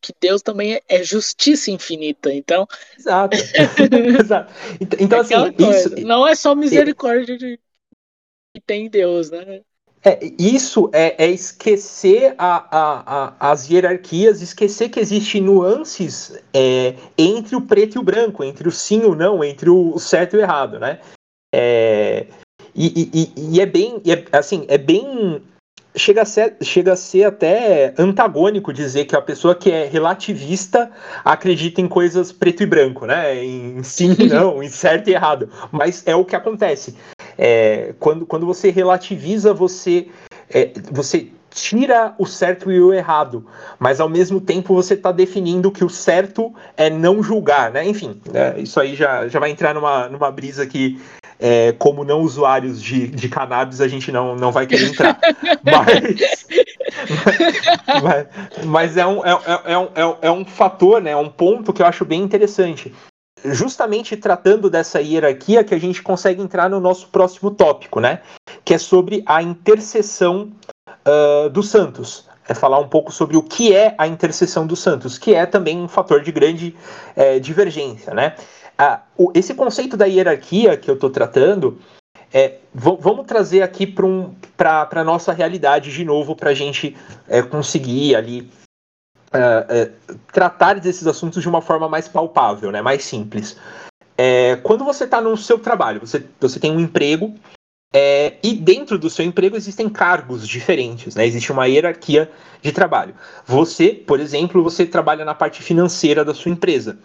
que 0.00 0.12
Deus 0.20 0.42
também 0.42 0.74
é, 0.74 0.82
é 0.88 1.02
justiça 1.02 1.70
infinita. 1.70 2.32
Então. 2.32 2.66
Exato. 2.98 3.36
Exato. 4.20 4.52
Então, 4.78 4.98
então 5.00 5.20
assim, 5.20 5.34
isso, 5.70 6.06
não 6.06 6.26
é 6.26 6.34
só 6.34 6.54
misericórdia 6.54 7.38
de, 7.38 7.58
que 8.54 8.60
tem 8.60 8.90
Deus, 8.90 9.30
né? 9.30 9.62
É, 10.06 10.20
isso 10.38 10.88
é, 10.92 11.24
é 11.24 11.28
esquecer 11.28 12.36
a, 12.38 12.64
a, 12.70 13.24
a, 13.40 13.50
as 13.50 13.68
hierarquias, 13.68 14.40
esquecer 14.40 14.88
que 14.88 15.00
existem 15.00 15.42
nuances 15.42 16.40
é, 16.54 16.94
entre 17.18 17.56
o 17.56 17.60
preto 17.60 17.96
e 17.96 17.98
o 17.98 18.04
branco, 18.04 18.44
entre 18.44 18.68
o 18.68 18.70
sim 18.70 19.00
e 19.00 19.04
o 19.04 19.16
não, 19.16 19.42
entre 19.42 19.68
o 19.68 19.98
certo 19.98 20.36
e 20.36 20.38
o 20.38 20.42
errado, 20.42 20.78
né? 20.78 21.00
É, 21.52 22.26
e, 22.72 23.10
e, 23.12 23.32
e, 23.56 23.60
é 23.60 23.66
bem, 23.66 24.00
é, 24.06 24.38
assim, 24.38 24.64
é 24.68 24.78
bem 24.78 25.42
chega 25.96 26.22
a, 26.22 26.24
ser, 26.24 26.56
chega 26.62 26.92
a 26.92 26.96
ser 26.96 27.24
até 27.24 27.92
antagônico 27.98 28.72
dizer 28.72 29.06
que 29.06 29.16
a 29.16 29.22
pessoa 29.22 29.56
que 29.56 29.72
é 29.72 29.86
relativista 29.86 30.88
acredita 31.24 31.80
em 31.80 31.88
coisas 31.88 32.30
preto 32.30 32.62
e 32.62 32.66
branco, 32.66 33.06
né? 33.06 33.42
Em 33.44 33.82
sim 33.82 34.14
e 34.18 34.28
não, 34.28 34.62
em 34.62 34.68
certo 34.68 35.08
e 35.08 35.14
errado. 35.14 35.50
Mas 35.72 36.06
é 36.06 36.14
o 36.14 36.24
que 36.24 36.36
acontece. 36.36 36.94
É, 37.38 37.94
quando, 37.98 38.26
quando 38.26 38.46
você 38.46 38.70
relativiza, 38.70 39.52
você, 39.52 40.08
é, 40.50 40.70
você 40.90 41.28
tira 41.50 42.14
o 42.18 42.26
certo 42.26 42.70
e 42.70 42.78
o 42.80 42.92
errado, 42.92 43.46
mas 43.78 43.98
ao 43.98 44.08
mesmo 44.08 44.40
tempo 44.40 44.74
você 44.74 44.92
está 44.94 45.10
definindo 45.10 45.70
que 45.70 45.84
o 45.84 45.88
certo 45.88 46.54
é 46.76 46.90
não 46.90 47.22
julgar, 47.22 47.72
né? 47.72 47.86
Enfim, 47.86 48.20
né? 48.30 48.58
isso 48.58 48.78
aí 48.78 48.94
já, 48.94 49.26
já 49.26 49.40
vai 49.40 49.50
entrar 49.50 49.74
numa, 49.74 50.06
numa 50.08 50.30
brisa 50.30 50.66
que, 50.66 51.00
é, 51.40 51.72
como 51.78 52.04
não 52.04 52.20
usuários 52.20 52.80
de, 52.80 53.06
de 53.06 53.28
cannabis, 53.28 53.80
a 53.80 53.88
gente 53.88 54.12
não, 54.12 54.36
não 54.36 54.52
vai 54.52 54.66
querer 54.66 54.88
entrar. 54.88 55.18
mas, 55.64 56.46
mas, 58.02 58.26
mas, 58.66 58.96
é, 58.98 59.06
um, 59.06 59.24
é, 59.24 59.38
é, 59.64 59.78
um, 59.78 59.84
é, 59.84 60.16
é 60.22 60.30
um 60.30 60.44
fator, 60.44 61.00
né? 61.00 61.12
É 61.12 61.16
um 61.16 61.30
ponto 61.30 61.72
que 61.72 61.80
eu 61.80 61.86
acho 61.86 62.04
bem 62.04 62.22
interessante 62.22 62.92
justamente 63.52 64.16
tratando 64.16 64.68
dessa 64.70 65.00
hierarquia 65.00 65.64
que 65.64 65.74
a 65.74 65.78
gente 65.78 66.02
consegue 66.02 66.42
entrar 66.42 66.68
no 66.68 66.80
nosso 66.80 67.08
próximo 67.08 67.50
tópico, 67.50 68.00
né? 68.00 68.20
Que 68.64 68.74
é 68.74 68.78
sobre 68.78 69.22
a 69.26 69.42
intercessão 69.42 70.52
uh, 71.06 71.50
dos 71.50 71.68
santos. 71.68 72.26
É 72.48 72.54
falar 72.54 72.78
um 72.78 72.88
pouco 72.88 73.10
sobre 73.10 73.36
o 73.36 73.42
que 73.42 73.74
é 73.74 73.94
a 73.98 74.06
intercessão 74.06 74.66
dos 74.66 74.80
santos, 74.80 75.18
que 75.18 75.34
é 75.34 75.46
também 75.46 75.78
um 75.78 75.88
fator 75.88 76.22
de 76.22 76.30
grande 76.30 76.76
é, 77.16 77.40
divergência, 77.40 78.14
né? 78.14 78.36
Ah, 78.78 79.02
o, 79.16 79.32
esse 79.34 79.54
conceito 79.54 79.96
da 79.96 80.04
hierarquia 80.04 80.76
que 80.76 80.88
eu 80.88 80.94
estou 80.94 81.10
tratando, 81.10 81.78
é, 82.32 82.58
vamos 82.74 83.26
trazer 83.26 83.62
aqui 83.62 83.86
para 83.86 84.06
um, 84.06 84.34
a 84.58 85.04
nossa 85.04 85.32
realidade 85.32 85.90
de 85.92 86.04
novo, 86.04 86.36
para 86.36 86.50
a 86.50 86.54
gente 86.54 86.96
é, 87.28 87.42
conseguir 87.42 88.14
ali 88.14 88.48
uh, 89.36 90.12
uh, 90.12 90.18
tratar 90.32 90.80
desses 90.80 91.06
assuntos 91.06 91.42
de 91.42 91.48
uma 91.48 91.60
forma 91.60 91.88
mais 91.88 92.08
palpável, 92.08 92.70
né, 92.72 92.82
mais 92.82 93.04
simples. 93.04 93.56
É, 94.16 94.56
quando 94.56 94.84
você 94.84 95.04
está 95.04 95.20
no 95.20 95.36
seu 95.36 95.58
trabalho, 95.58 96.00
você, 96.00 96.24
você 96.40 96.58
tem 96.58 96.70
um 96.72 96.80
emprego 96.80 97.34
é, 97.94 98.34
e 98.42 98.54
dentro 98.54 98.98
do 98.98 99.08
seu 99.08 99.24
emprego 99.24 99.56
existem 99.56 99.88
cargos 99.88 100.46
diferentes, 100.46 101.14
né? 101.14 101.26
Existe 101.26 101.52
uma 101.52 101.66
hierarquia 101.66 102.30
de 102.60 102.72
trabalho. 102.72 103.14
Você, 103.46 103.88
por 103.88 104.20
exemplo, 104.20 104.62
você 104.62 104.84
trabalha 104.84 105.24
na 105.24 105.34
parte 105.34 105.62
financeira 105.62 106.24
da 106.24 106.34
sua 106.34 106.50
empresa. 106.50 106.98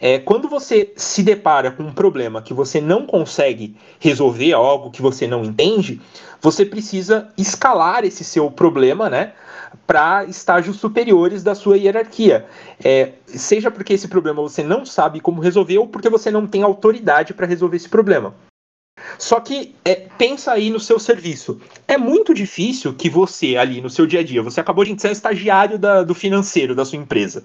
É, 0.00 0.18
quando 0.18 0.48
você 0.48 0.92
se 0.96 1.22
depara 1.22 1.70
com 1.70 1.82
um 1.82 1.92
problema 1.92 2.40
que 2.40 2.54
você 2.54 2.80
não 2.80 3.04
consegue 3.04 3.76
resolver, 3.98 4.54
algo 4.54 4.90
que 4.90 5.02
você 5.02 5.26
não 5.26 5.44
entende, 5.44 6.00
você 6.40 6.64
precisa 6.64 7.28
escalar 7.36 8.04
esse 8.04 8.24
seu 8.24 8.50
problema, 8.50 9.10
né? 9.10 9.34
Para 9.86 10.24
estágios 10.24 10.78
superiores 10.78 11.42
da 11.42 11.54
sua 11.54 11.76
hierarquia. 11.76 12.46
É, 12.82 13.12
seja 13.26 13.70
porque 13.70 13.92
esse 13.92 14.08
problema 14.08 14.40
você 14.40 14.62
não 14.62 14.86
sabe 14.86 15.20
como 15.20 15.42
resolver 15.42 15.76
ou 15.76 15.86
porque 15.86 16.08
você 16.08 16.30
não 16.30 16.46
tem 16.46 16.62
autoridade 16.62 17.34
para 17.34 17.46
resolver 17.46 17.76
esse 17.76 17.88
problema. 17.88 18.34
Só 19.18 19.38
que 19.38 19.74
é, 19.84 19.94
pensa 20.16 20.52
aí 20.52 20.70
no 20.70 20.80
seu 20.80 20.98
serviço. 20.98 21.60
É 21.86 21.98
muito 21.98 22.32
difícil 22.32 22.94
que 22.94 23.10
você, 23.10 23.56
ali 23.56 23.82
no 23.82 23.90
seu 23.90 24.06
dia 24.06 24.20
a 24.20 24.24
dia, 24.24 24.42
você 24.42 24.60
acabou 24.60 24.84
de 24.84 25.00
ser 25.00 25.10
estagiário 25.10 25.78
da, 25.78 26.02
do 26.02 26.14
financeiro 26.14 26.74
da 26.74 26.86
sua 26.86 26.98
empresa. 26.98 27.44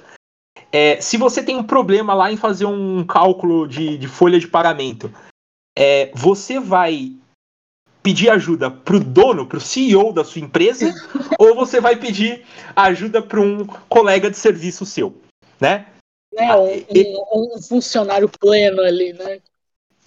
É, 0.72 1.00
se 1.00 1.18
você 1.18 1.42
tem 1.42 1.56
um 1.56 1.64
problema 1.64 2.14
lá 2.14 2.32
em 2.32 2.38
fazer 2.38 2.66
um 2.66 3.06
cálculo 3.06 3.68
de, 3.68 3.98
de 3.98 4.08
folha 4.08 4.40
de 4.40 4.48
pagamento, 4.48 5.12
é, 5.78 6.12
você 6.14 6.60
vai 6.60 7.14
pedir 8.04 8.30
ajuda 8.30 8.70
para 8.70 8.98
o 8.98 9.00
dono, 9.00 9.48
para 9.48 9.58
o 9.58 9.62
CEO 9.62 10.14
da 10.14 10.24
sua 10.24 10.42
empresa, 10.42 10.94
ou 11.40 11.56
você 11.56 11.82
vai 11.82 11.96
pedir 11.96 12.46
ajuda 12.76 13.22
para 13.22 13.42
um 13.42 13.66
colega 13.90 14.30
de 14.30 14.38
serviço 14.38 14.86
seu, 14.86 15.20
né? 15.60 15.88
É, 16.38 16.54
um, 16.56 17.56
um, 17.56 17.62
funcionário 17.62 18.30
pleno 18.30 18.82
ali, 18.82 19.14
né? 19.14 19.40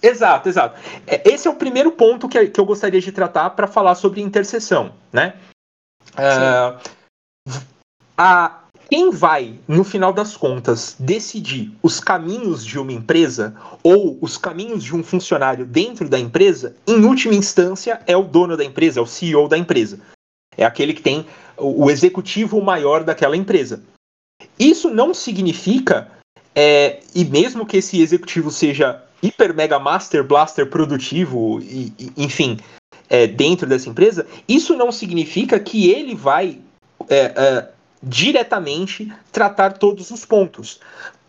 Exato, 0.01 0.47
exato. 0.47 0.79
É, 1.05 1.27
esse 1.29 1.47
é 1.47 1.51
o 1.51 1.55
primeiro 1.55 1.91
ponto 1.91 2.29
que, 2.29 2.47
que 2.47 2.59
eu 2.59 2.65
gostaria 2.65 3.01
de 3.01 3.11
tratar 3.11 3.49
para 3.49 3.67
falar 3.67 3.95
sobre 3.95 4.21
intercessão, 4.21 4.93
né? 5.11 5.37
Uh, 6.13 6.79
a, 8.17 8.63
quem 8.89 9.11
vai, 9.11 9.53
no 9.67 9.83
final 9.83 10.11
das 10.11 10.35
contas, 10.35 10.95
decidir 10.99 11.71
os 11.83 11.99
caminhos 11.99 12.65
de 12.65 12.79
uma 12.79 12.91
empresa 12.91 13.55
ou 13.83 14.17
os 14.19 14.35
caminhos 14.35 14.83
de 14.83 14.95
um 14.95 15.03
funcionário 15.03 15.63
dentro 15.63 16.09
da 16.09 16.17
empresa, 16.17 16.75
em 16.87 17.05
última 17.05 17.35
instância, 17.35 18.01
é 18.07 18.17
o 18.17 18.23
dono 18.23 18.57
da 18.57 18.65
empresa, 18.65 18.99
é 18.99 19.03
o 19.03 19.05
CEO 19.05 19.47
da 19.47 19.57
empresa. 19.57 19.99
É 20.57 20.65
aquele 20.65 20.95
que 20.95 21.03
tem 21.03 21.27
o 21.55 21.91
executivo 21.91 22.59
maior 22.61 23.03
daquela 23.03 23.37
empresa. 23.37 23.83
Isso 24.57 24.89
não 24.89 25.13
significa, 25.13 26.09
é, 26.55 27.01
e 27.13 27.23
mesmo 27.23 27.67
que 27.67 27.77
esse 27.77 28.01
executivo 28.01 28.49
seja 28.49 29.03
hiper 29.21 29.53
mega 29.53 29.77
master 29.77 30.23
blaster 30.23 30.67
produtivo, 30.67 31.59
e, 31.61 31.93
e 31.99 32.11
enfim, 32.17 32.57
é, 33.07 33.27
dentro 33.27 33.67
dessa 33.67 33.87
empresa, 33.87 34.25
isso 34.47 34.75
não 34.75 34.91
significa 34.91 35.59
que 35.59 35.91
ele 35.91 36.15
vai 36.15 36.59
é, 37.07 37.33
é 37.35 37.78
diretamente 38.01 39.11
tratar 39.31 39.73
todos 39.73 40.11
os 40.11 40.25
pontos. 40.25 40.79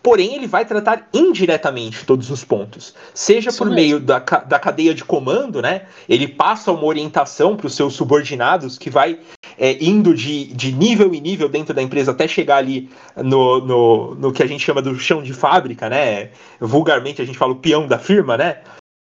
Porém, 0.02 0.34
ele 0.34 0.46
vai 0.46 0.64
tratar 0.64 1.08
indiretamente 1.12 2.06
todos 2.06 2.30
os 2.30 2.42
pontos. 2.42 2.94
Seja 3.12 3.50
Isso 3.50 3.58
por 3.58 3.66
mesmo. 3.66 3.80
meio 3.80 4.00
da, 4.00 4.18
da 4.18 4.58
cadeia 4.58 4.94
de 4.94 5.04
comando, 5.04 5.60
né? 5.60 5.82
Ele 6.08 6.26
passa 6.26 6.72
uma 6.72 6.84
orientação 6.84 7.54
para 7.54 7.66
os 7.66 7.74
seus 7.74 7.94
subordinados 7.94 8.78
que 8.78 8.88
vai 8.88 9.18
é, 9.58 9.76
indo 9.84 10.14
de, 10.14 10.46
de 10.54 10.72
nível 10.72 11.14
em 11.14 11.20
nível 11.20 11.50
dentro 11.50 11.74
da 11.74 11.82
empresa 11.82 12.12
até 12.12 12.26
chegar 12.26 12.56
ali 12.56 12.88
no, 13.14 13.60
no, 13.60 14.14
no 14.14 14.32
que 14.32 14.42
a 14.42 14.46
gente 14.46 14.64
chama 14.64 14.80
do 14.80 14.98
chão 14.98 15.22
de 15.22 15.34
fábrica, 15.34 15.90
né? 15.90 16.30
Vulgarmente 16.58 17.20
a 17.20 17.26
gente 17.26 17.36
fala 17.36 17.52
o 17.52 17.56
peão 17.56 17.86
da 17.86 17.98
firma, 17.98 18.38
né? 18.38 18.62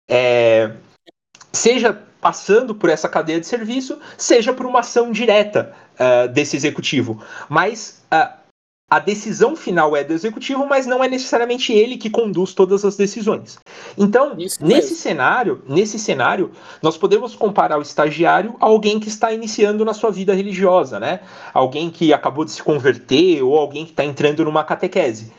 É, 0.09 0.71
seja 1.53 1.97
passando 2.21 2.75
por 2.75 2.89
essa 2.89 3.09
cadeia 3.09 3.39
de 3.39 3.47
serviço, 3.47 3.99
seja 4.17 4.53
por 4.53 4.65
uma 4.65 4.79
ação 4.79 5.11
direta 5.11 5.73
uh, 5.95 6.27
desse 6.29 6.55
executivo. 6.55 7.21
Mas 7.49 8.03
uh, 8.13 8.41
a 8.91 8.99
decisão 8.99 9.55
final 9.55 9.95
é 9.95 10.03
do 10.03 10.11
executivo, 10.11 10.67
mas 10.67 10.85
não 10.85 11.01
é 11.01 11.07
necessariamente 11.07 11.71
ele 11.71 11.95
que 11.95 12.09
conduz 12.09 12.53
todas 12.53 12.83
as 12.83 12.97
decisões. 12.97 13.57
Então, 13.97 14.35
Isso 14.37 14.57
nesse 14.63 14.95
cenário, 14.95 15.63
nesse 15.65 15.97
cenário, 15.97 16.51
nós 16.83 16.97
podemos 16.97 17.33
comparar 17.33 17.79
o 17.79 17.81
estagiário 17.81 18.55
a 18.59 18.65
alguém 18.65 18.99
que 18.99 19.07
está 19.07 19.31
iniciando 19.31 19.85
na 19.85 19.93
sua 19.93 20.11
vida 20.11 20.33
religiosa, 20.33 20.99
né? 20.99 21.21
Alguém 21.53 21.89
que 21.89 22.13
acabou 22.13 22.43
de 22.43 22.51
se 22.51 22.61
converter 22.61 23.41
ou 23.41 23.57
alguém 23.57 23.85
que 23.85 23.91
está 23.91 24.03
entrando 24.03 24.43
numa 24.43 24.65
catequese. 24.65 25.31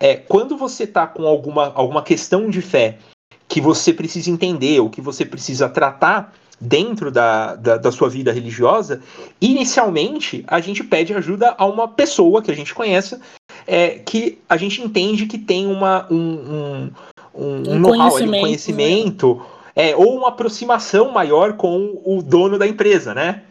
É, 0.00 0.16
quando 0.16 0.56
você 0.56 0.82
está 0.82 1.06
com 1.06 1.28
alguma, 1.28 1.72
alguma 1.74 2.02
questão 2.02 2.50
de 2.50 2.60
fé 2.60 2.98
que 3.48 3.60
você 3.60 3.92
precisa 3.92 4.30
entender 4.30 4.80
ou 4.80 4.90
que 4.90 5.00
você 5.00 5.24
precisa 5.24 5.68
tratar 5.68 6.32
dentro 6.60 7.10
da, 7.10 7.54
da, 7.54 7.76
da, 7.76 7.92
sua 7.92 8.08
vida 8.08 8.32
religiosa, 8.32 9.02
inicialmente 9.40 10.42
a 10.46 10.58
gente 10.60 10.82
pede 10.82 11.12
ajuda 11.12 11.54
a 11.58 11.66
uma 11.66 11.86
pessoa 11.86 12.40
que 12.40 12.50
a 12.50 12.54
gente 12.54 12.74
conheça, 12.74 13.20
é, 13.66 13.98
que 13.98 14.38
a 14.48 14.56
gente 14.56 14.80
entende 14.80 15.26
que 15.26 15.38
tem 15.38 15.66
uma, 15.66 16.06
um, 16.10 16.16
um, 16.16 16.90
um, 17.34 17.70
um 17.72 17.78
know-how, 17.78 18.16
um 18.16 18.40
conhecimento, 18.40 19.34
né? 19.34 19.42
é, 19.76 19.94
ou 19.94 20.16
uma 20.16 20.28
aproximação 20.28 21.10
maior 21.10 21.52
com 21.54 22.00
o 22.02 22.22
dono 22.22 22.58
da 22.58 22.66
empresa, 22.66 23.14
né? 23.14 23.42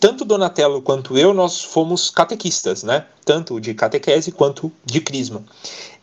Tanto 0.00 0.24
Donatello 0.24 0.80
quanto 0.80 1.18
eu, 1.18 1.34
nós 1.34 1.62
fomos 1.62 2.08
catequistas, 2.08 2.84
né? 2.84 3.04
Tanto 3.24 3.60
de 3.60 3.74
catequese 3.74 4.30
quanto 4.30 4.72
de 4.84 5.00
crisma. 5.00 5.42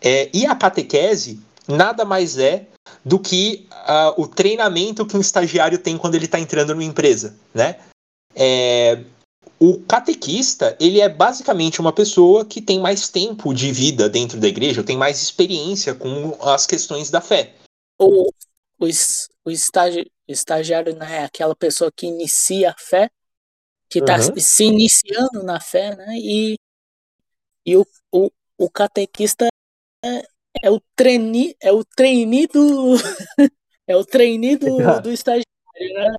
É, 0.01 0.30
e 0.34 0.45
a 0.45 0.54
catequese 0.54 1.39
nada 1.67 2.04
mais 2.04 2.38
é 2.38 2.65
do 3.04 3.20
que 3.20 3.67
uh, 3.72 4.22
o 4.22 4.28
treinamento 4.28 5.06
que 5.06 5.17
um 5.17 5.22
estagiário 5.22 5.78
tem 5.78 5.98
quando 5.98 6.15
ele 6.15 6.26
está 6.26 6.39
entrando 6.39 6.74
numa 6.74 6.84
empresa, 6.84 7.36
né? 7.54 7.80
É, 8.36 9.04
o 9.60 9.80
catequista, 9.82 10.76
ele 10.80 11.00
é 11.00 11.08
basicamente 11.08 11.80
uma 11.80 11.94
pessoa 11.94 12.46
que 12.46 12.62
tem 12.62 12.80
mais 12.80 13.10
tempo 13.10 13.54
de 13.54 13.72
vida 13.72 14.10
dentro 14.10 14.39
da 14.39 14.48
igreja, 14.48 14.84
tem 14.84 14.98
mais 14.98 15.22
experiência 15.22 15.94
com 15.94 16.36
as 16.41 16.65
questões 16.65 17.12
da 17.12 17.22
fé. 17.22 17.54
O, 18.00 18.30
o, 18.80 18.88
o 19.46 19.52
estagi, 19.52 20.12
estagiário 20.28 20.96
né, 20.96 21.17
é 21.17 21.24
aquela 21.26 21.56
pessoa 21.56 21.91
que 21.96 22.08
inicia 22.08 22.72
a 22.72 22.76
fé, 22.76 23.10
que 23.89 24.00
está 24.00 24.15
uhum. 24.15 24.39
se 24.39 24.63
iniciando 24.63 25.44
na 25.44 25.60
fé, 25.60 25.96
né? 25.96 26.15
E, 26.17 26.58
e 27.65 27.76
o, 27.76 27.86
o, 28.12 28.32
o 28.58 28.70
catequista 28.70 29.48
é, 30.04 30.26
é 30.62 30.70
o 30.70 30.82
treine, 30.96 31.56
é 31.62 31.72
o 31.72 31.84
treine 31.84 32.48
do 32.48 32.96
é 33.88 33.96
o 33.96 34.06
treine 34.06 34.56
do, 34.56 34.78
do 35.02 35.12
estagiário, 35.12 35.46
né? 35.80 36.16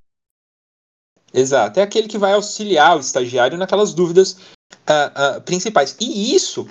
Exato, 1.35 1.81
é 1.81 1.83
aquele 1.83 2.09
que 2.09 2.19
vai 2.19 2.35
auxiliar 2.35 2.97
o 2.97 3.01
estagiário 3.01 3.57
naquelas 3.57 3.95
dúvidas 3.95 4.33
uh, 4.33 5.39
uh, 5.39 5.41
principais. 5.41 5.97
E 5.99 6.35
isso, 6.35 6.69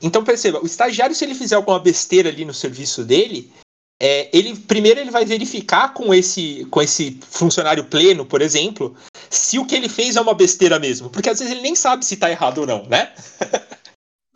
então 0.00 0.22
perceba, 0.22 0.62
o 0.62 0.66
estagiário 0.66 1.14
se 1.14 1.24
ele 1.24 1.34
fizer 1.34 1.56
alguma 1.56 1.80
besteira 1.80 2.28
ali 2.28 2.44
no 2.44 2.54
serviço 2.54 3.04
dele, 3.04 3.52
é, 4.00 4.28
ele 4.32 4.54
primeiro 4.56 5.00
ele 5.00 5.10
vai 5.10 5.24
verificar 5.24 5.92
com 5.92 6.14
esse 6.14 6.64
com 6.70 6.80
esse 6.80 7.18
funcionário 7.28 7.84
pleno, 7.84 8.24
por 8.24 8.40
exemplo, 8.40 8.96
se 9.28 9.58
o 9.58 9.66
que 9.66 9.74
ele 9.74 9.88
fez 9.88 10.14
é 10.14 10.20
uma 10.20 10.34
besteira 10.34 10.78
mesmo, 10.78 11.10
porque 11.10 11.28
às 11.28 11.40
vezes 11.40 11.52
ele 11.52 11.62
nem 11.62 11.74
sabe 11.74 12.04
se 12.04 12.14
está 12.14 12.30
errado 12.30 12.58
ou 12.58 12.66
não, 12.66 12.84
né? 12.86 13.12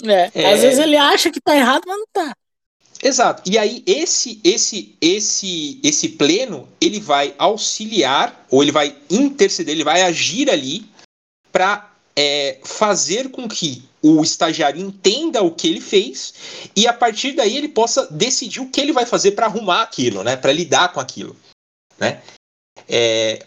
É, 0.02 0.30
é, 0.42 0.52
às 0.52 0.60
vezes 0.60 0.80
ele 0.80 0.96
acha 0.96 1.30
que 1.30 1.38
está 1.38 1.56
errado, 1.56 1.82
mas 1.86 1.96
não 1.96 2.04
está. 2.04 2.36
Exato. 3.02 3.42
E 3.44 3.58
aí 3.58 3.82
esse 3.84 4.40
esse 4.44 4.96
esse 5.00 5.80
esse 5.82 6.10
pleno, 6.10 6.68
ele 6.80 7.00
vai 7.00 7.34
auxiliar 7.36 8.46
ou 8.48 8.62
ele 8.62 8.70
vai 8.70 8.96
interceder, 9.10 9.74
ele 9.74 9.82
vai 9.82 10.02
agir 10.02 10.48
ali 10.48 10.86
para 11.50 11.92
é, 12.14 12.60
fazer 12.62 13.30
com 13.30 13.48
que 13.48 13.82
o 14.00 14.22
estagiário 14.22 14.80
entenda 14.80 15.42
o 15.42 15.50
que 15.50 15.66
ele 15.66 15.80
fez 15.80 16.34
e 16.76 16.86
a 16.86 16.92
partir 16.92 17.32
daí 17.32 17.56
ele 17.56 17.68
possa 17.68 18.06
decidir 18.06 18.60
o 18.60 18.68
que 18.68 18.80
ele 18.80 18.92
vai 18.92 19.04
fazer 19.04 19.32
para 19.32 19.46
arrumar 19.46 19.82
aquilo, 19.82 20.22
né? 20.22 20.36
Para 20.36 20.52
lidar 20.52 20.92
com 20.92 21.00
aquilo, 21.00 21.36
né? 21.98 22.22
É, 22.88 23.44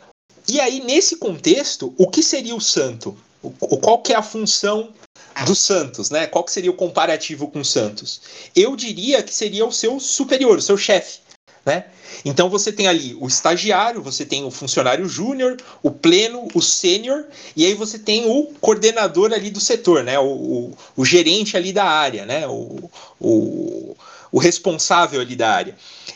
e 0.49 0.59
aí 0.59 0.81
nesse 0.81 1.15
contexto, 1.15 1.93
o 1.97 2.09
que 2.09 2.21
seria 2.21 2.55
o 2.55 2.61
santo? 2.61 3.17
O, 3.41 3.77
qual 3.77 4.01
que 4.01 4.11
é 4.11 4.15
a 4.15 4.23
função 4.23 4.93
dos 5.43 5.59
Santos, 5.59 6.09
né? 6.09 6.27
Qual 6.27 6.43
que 6.43 6.51
seria 6.51 6.71
o 6.71 6.75
comparativo 6.75 7.47
com 7.47 7.63
Santos? 7.63 8.21
Eu 8.55 8.75
diria 8.75 9.21
que 9.21 9.33
seria 9.33 9.65
o 9.65 9.71
seu 9.71 9.99
superior, 9.99 10.57
o 10.57 10.61
seu 10.61 10.77
chefe, 10.77 11.19
né? 11.65 11.85
Então 12.23 12.49
você 12.49 12.71
tem 12.71 12.87
ali 12.87 13.17
o 13.19 13.27
estagiário, 13.27 14.01
você 14.01 14.25
tem 14.25 14.45
o 14.45 14.51
funcionário 14.51 15.07
júnior, 15.07 15.57
o 15.83 15.91
pleno, 15.91 16.47
o 16.53 16.61
sênior, 16.61 17.25
e 17.55 17.65
aí 17.65 17.73
você 17.73 17.99
tem 17.99 18.29
o 18.29 18.53
coordenador 18.61 19.33
ali 19.33 19.49
do 19.49 19.59
setor, 19.59 20.03
né? 20.03 20.17
O, 20.17 20.25
o, 20.25 20.77
o 20.95 21.05
gerente 21.05 21.57
ali 21.57 21.73
da 21.73 21.85
área, 21.85 22.25
né? 22.25 22.47
O, 22.47 22.89
o, 23.19 23.97
o 24.31 24.39
responsável 24.39 25.19
ali 25.19 25.35
da 25.35 25.49
área. 25.49 25.75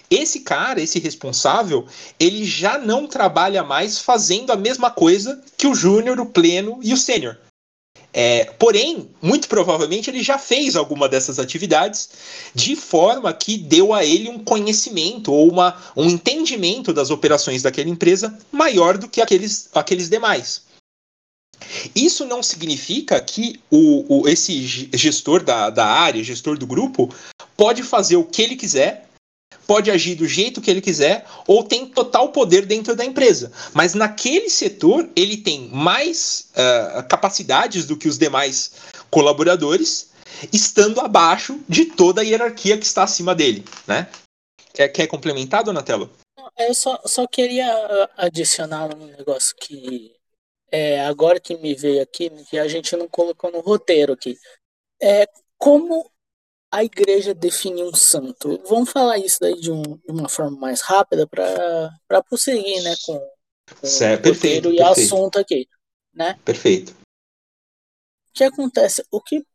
Esse 0.10 0.42
cara, 0.42 0.82
esse 0.82 1.00
responsável, 1.00 1.86
ele 2.20 2.46
já 2.46 2.78
não 2.78 3.08
trabalha 3.08 3.64
mais 3.64 4.00
fazendo 4.00 4.52
a 4.52 4.56
mesma 4.56 4.90
coisa 4.90 5.42
que 5.58 5.68
o 5.68 5.76
júnior, 5.76 6.20
o 6.20 6.26
pleno 6.26 6.80
e 6.82 6.94
o 6.94 6.98
sênior. 6.98 7.38
É, 8.12 8.46
porém, 8.58 9.10
muito 9.22 9.48
provavelmente 9.48 10.10
ele 10.10 10.24
já 10.24 10.38
fez 10.38 10.76
alguma 10.76 11.08
dessas 11.08 11.38
atividades 11.38 12.10
de 12.56 12.76
forma 12.76 13.32
que 13.32 13.58
deu 13.58 13.94
a 13.94 14.04
ele 14.04 14.30
um 14.30 14.40
conhecimento 14.40 15.32
ou 15.32 15.52
uma, 15.52 15.78
um 15.96 16.10
entendimento 16.10 16.92
das 16.92 17.12
operações 17.12 17.62
daquela 17.62 17.90
empresa 17.90 18.36
maior 18.52 18.98
do 18.98 19.08
que 19.08 19.22
aqueles, 19.22 19.70
aqueles 19.76 20.10
demais. 20.10 20.64
Isso 21.94 22.26
não 22.26 22.42
significa 22.42 23.20
que 23.22 23.60
o, 23.70 24.22
o, 24.22 24.28
esse 24.30 24.66
gestor 24.94 25.44
da, 25.44 25.70
da 25.70 25.86
área, 25.86 26.24
gestor 26.24 26.58
do 26.58 26.66
grupo, 26.66 27.14
pode 27.56 27.84
fazer 27.84 28.16
o 28.16 28.24
que 28.24 28.42
ele 28.42 28.56
quiser 28.56 29.09
pode 29.70 29.92
agir 29.92 30.16
do 30.16 30.26
jeito 30.26 30.62
que 30.62 30.72
ele 30.72 30.82
quiser 30.82 31.28
ou 31.46 31.64
tem 31.64 31.86
total 31.86 32.32
poder 32.32 32.66
dentro 32.66 32.96
da 32.96 33.06
empresa. 33.06 33.52
Mas 33.72 33.94
naquele 33.94 34.50
setor 34.50 35.08
ele 35.16 35.38
tem 35.38 35.70
mais 35.70 36.50
uh, 36.56 37.08
capacidades 37.08 37.86
do 37.86 37.96
que 37.96 38.08
os 38.08 38.18
demais 38.18 38.72
colaboradores, 39.12 40.10
estando 40.52 41.00
abaixo 41.00 41.60
de 41.70 41.86
toda 41.86 42.22
a 42.22 42.24
hierarquia 42.24 42.80
que 42.80 42.86
está 42.86 43.04
acima 43.04 43.36
dele, 43.36 43.64
né? 43.86 44.10
Quer, 44.74 44.88
quer 44.88 45.06
complementar, 45.06 45.64
Donatello? 45.64 46.10
Eu 46.58 46.74
só, 46.74 47.00
só 47.06 47.28
queria 47.28 47.72
ah, 47.72 48.10
adicionar 48.26 48.96
um 48.96 49.06
negócio 49.06 49.56
que 49.56 50.16
é, 50.72 51.06
agora 51.06 51.40
que 51.40 51.56
me 51.58 51.76
veio 51.76 52.02
aqui, 52.02 52.32
que 52.50 52.58
a 52.58 52.68
gente 52.68 52.96
não 52.96 53.08
colocou 53.08 53.52
no 53.52 53.60
roteiro 53.60 54.14
aqui. 54.14 54.36
É 55.00 55.28
como 55.60 56.10
a 56.72 56.84
igreja 56.84 57.34
define 57.34 57.84
um 57.84 57.94
santo. 57.94 58.62
Vamos 58.68 58.92
falar 58.92 59.18
isso 59.18 59.40
daí 59.40 59.60
de, 59.60 59.72
um, 59.72 59.82
de 59.82 60.12
uma 60.12 60.30
forma 60.30 60.58
mais 60.58 60.82
rápida 60.82 61.28
para 61.28 62.24
prosseguir, 62.24 62.84
né, 62.84 62.96
com, 63.06 63.18
com 63.80 63.88
certo, 63.88 64.22
o 64.22 64.24
perfeito, 64.24 64.72
e 64.72 64.78
perfeito. 64.78 65.02
assunto 65.02 65.40
aqui, 65.40 65.68
né? 66.14 66.40
Perfeito. 66.46 66.92
O 66.92 68.34
que 68.34 68.44
acontece? 68.44 69.04
O 69.12 69.22
que 69.22 69.46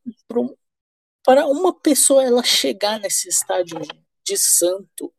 para 1.22 1.46
uma 1.46 1.72
pessoa 1.81 2.24
ela 2.24 2.42
chegar 2.42 2.98
nesse 2.98 3.29
estágio 3.29 3.81
de 4.24 4.37
santo, 4.37 5.12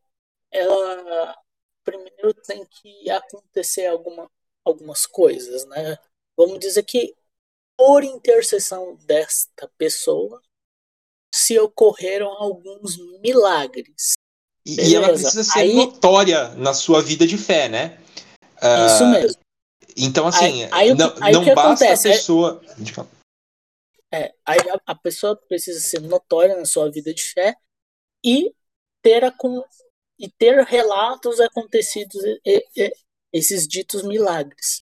ela 0.50 1.36
primeiro 1.82 2.34
tem 2.34 2.66
que 2.66 3.08
acontecer 3.10 3.86
alguma, 3.86 4.30
algumas 4.64 5.06
coisas, 5.06 5.64
né? 5.66 5.96
Vamos 6.36 6.58
dizer 6.58 6.82
que 6.82 7.14
por 7.76 8.02
intercessão 8.02 8.96
desta 9.04 9.68
pessoa, 9.76 10.42
se 11.36 11.58
ocorreram 11.58 12.28
alguns 12.28 12.96
milagres. 13.20 14.14
E, 14.64 14.80
e 14.80 14.94
ela 14.96 15.08
precisa 15.08 15.44
ser 15.44 15.58
aí, 15.58 15.74
notória 15.74 16.48
na 16.54 16.72
sua 16.72 17.02
vida 17.02 17.26
de 17.26 17.36
fé, 17.36 17.68
né? 17.68 18.00
Uh, 18.56 18.86
isso 18.86 19.06
mesmo. 19.06 19.40
Então, 19.96 20.26
assim, 20.26 20.64
aí, 20.64 20.70
aí, 20.72 20.94
não, 20.94 21.14
aí 21.20 21.32
não 21.32 21.44
basta 21.44 21.84
acontece? 21.84 22.08
a 22.08 22.12
pessoa. 22.12 22.62
É, 24.12 24.32
aí 24.46 24.58
a, 24.70 24.92
a, 24.92 24.94
pessoa 24.94 25.36
precisa 25.36 25.78
ser 25.80 26.00
notória 26.00 26.56
na 26.56 26.64
sua 26.64 26.90
vida 26.90 27.12
de 27.12 27.22
fé 27.22 27.54
e 28.24 28.54
ter, 29.02 29.22
a, 29.24 29.34
e 30.18 30.30
ter 30.30 30.64
relatos 30.64 31.38
acontecidos, 31.40 32.22
e, 32.44 32.66
e, 32.76 32.92
esses 33.32 33.68
ditos 33.68 34.02
milagres. 34.02 34.82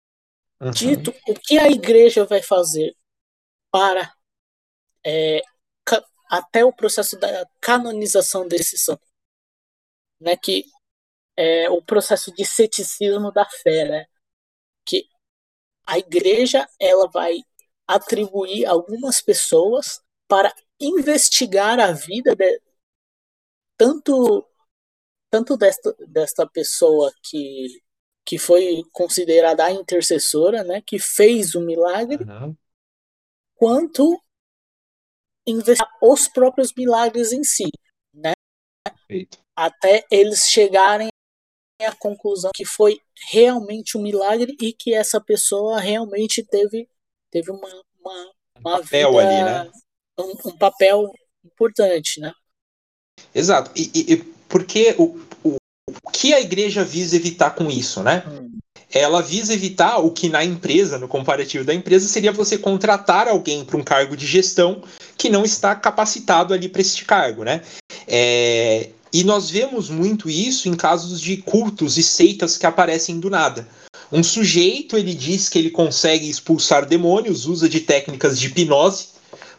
Uhum. 0.62 0.72
Dito, 0.72 1.14
o 1.28 1.34
que 1.34 1.58
a 1.58 1.70
igreja 1.70 2.24
vai 2.24 2.42
fazer 2.42 2.96
para 3.72 4.14
é, 5.04 5.42
até 6.38 6.64
o 6.66 6.74
processo 6.74 7.18
da 7.20 7.48
canonização 7.62 8.48
desse 8.48 8.78
santo, 8.78 9.06
né, 10.20 10.36
que 10.36 10.66
é 11.38 11.70
o 11.70 11.82
processo 11.82 12.34
de 12.34 12.46
ceticismo 12.46 13.32
da 13.32 13.46
fé, 13.46 13.86
né, 13.86 14.06
que 14.86 15.08
a 15.86 15.98
igreja 16.00 16.68
ela 16.80 17.10
vai 17.10 17.40
atribuir 17.88 18.66
algumas 18.66 19.22
pessoas 19.22 20.02
para 20.28 20.54
investigar 20.80 21.80
a 21.80 21.92
vida 21.92 22.36
de, 22.36 22.62
tanto 23.78 24.46
tanto 25.30 25.58
desta, 25.58 25.94
desta 26.08 26.48
pessoa 26.48 27.12
que 27.24 27.82
que 28.26 28.40
foi 28.40 28.84
considerada 28.92 29.64
a 29.64 29.72
intercessora, 29.72 30.64
né, 30.64 30.82
que 30.82 30.98
fez 30.98 31.54
o 31.54 31.62
milagre, 31.62 32.24
uhum. 32.24 32.58
quanto 33.54 34.20
investigar 35.46 35.92
os 36.02 36.28
próprios 36.28 36.74
milagres 36.74 37.32
em 37.32 37.44
si, 37.44 37.70
né? 38.14 38.34
Até 39.56 40.06
eles 40.12 40.50
chegarem 40.50 41.10
à 41.82 41.96
conclusão 41.96 42.52
que 42.54 42.66
foi 42.66 43.00
realmente 43.32 43.98
um 43.98 44.02
milagre 44.02 44.56
e 44.62 44.74
que 44.74 44.94
essa 44.94 45.22
pessoa 45.22 45.80
realmente 45.80 46.44
teve, 46.44 46.90
teve 47.32 47.52
uma, 47.52 47.68
uma, 48.00 48.32
uma 48.60 48.78
um 48.78 48.82
papel 48.82 49.12
vida, 49.12 49.28
ali, 49.28 49.44
né? 49.44 49.72
Um, 50.18 50.50
um, 50.50 50.58
papel 50.58 51.12
importante, 51.44 52.20
né? 52.20 52.34
Exato. 53.34 53.72
E, 53.76 54.14
e 54.14 54.18
porque 54.48 54.96
o, 54.98 55.20
o, 55.44 55.56
o 56.04 56.12
que 56.12 56.34
a 56.34 56.42
igreja 56.42 56.84
visa 56.84 57.16
evitar 57.16 57.52
com 57.52 57.70
isso, 57.70 58.02
né? 58.02 58.24
Hum 58.28 58.56
ela 58.96 59.22
visa 59.22 59.54
evitar 59.54 59.98
o 59.98 60.10
que 60.10 60.30
na 60.30 60.42
empresa, 60.42 60.98
no 60.98 61.06
comparativo 61.06 61.66
da 61.66 61.74
empresa, 61.74 62.08
seria 62.08 62.32
você 62.32 62.58
contratar 62.58 63.28
alguém 63.28 63.66
para 63.66 63.76
um 63.76 63.84
cargo 63.84 64.16
de 64.16 64.26
gestão 64.26 64.82
que 65.18 65.30
não 65.30 65.44
está 65.44 65.76
capacitado 65.76 66.54
ali 66.54 66.68
para 66.68 66.82
este 66.82 67.06
cargo, 67.06 67.44
né? 67.44 67.62
É, 68.08 68.90
e 69.12 69.24
nós 69.24 69.50
vemos 69.50 69.90
muito 69.90 70.30
isso 70.30 70.68
em 70.68 70.76
casos 70.76 71.22
de 71.22 71.38
cultos 71.38 71.98
e 71.98 72.04
seitas 72.04 72.58
que 72.58 72.66
aparecem 72.66 73.20
do 73.20 73.30
nada. 73.30 73.68
Um 74.12 74.22
sujeito 74.22 74.98
ele 74.98 75.14
diz 75.14 75.50
que 75.50 75.58
ele 75.58 75.70
consegue 75.70 76.30
expulsar 76.30 76.86
demônios, 76.86 77.46
usa 77.46 77.68
de 77.68 77.80
técnicas 77.80 78.40
de 78.40 78.48
hipnose 78.48 79.15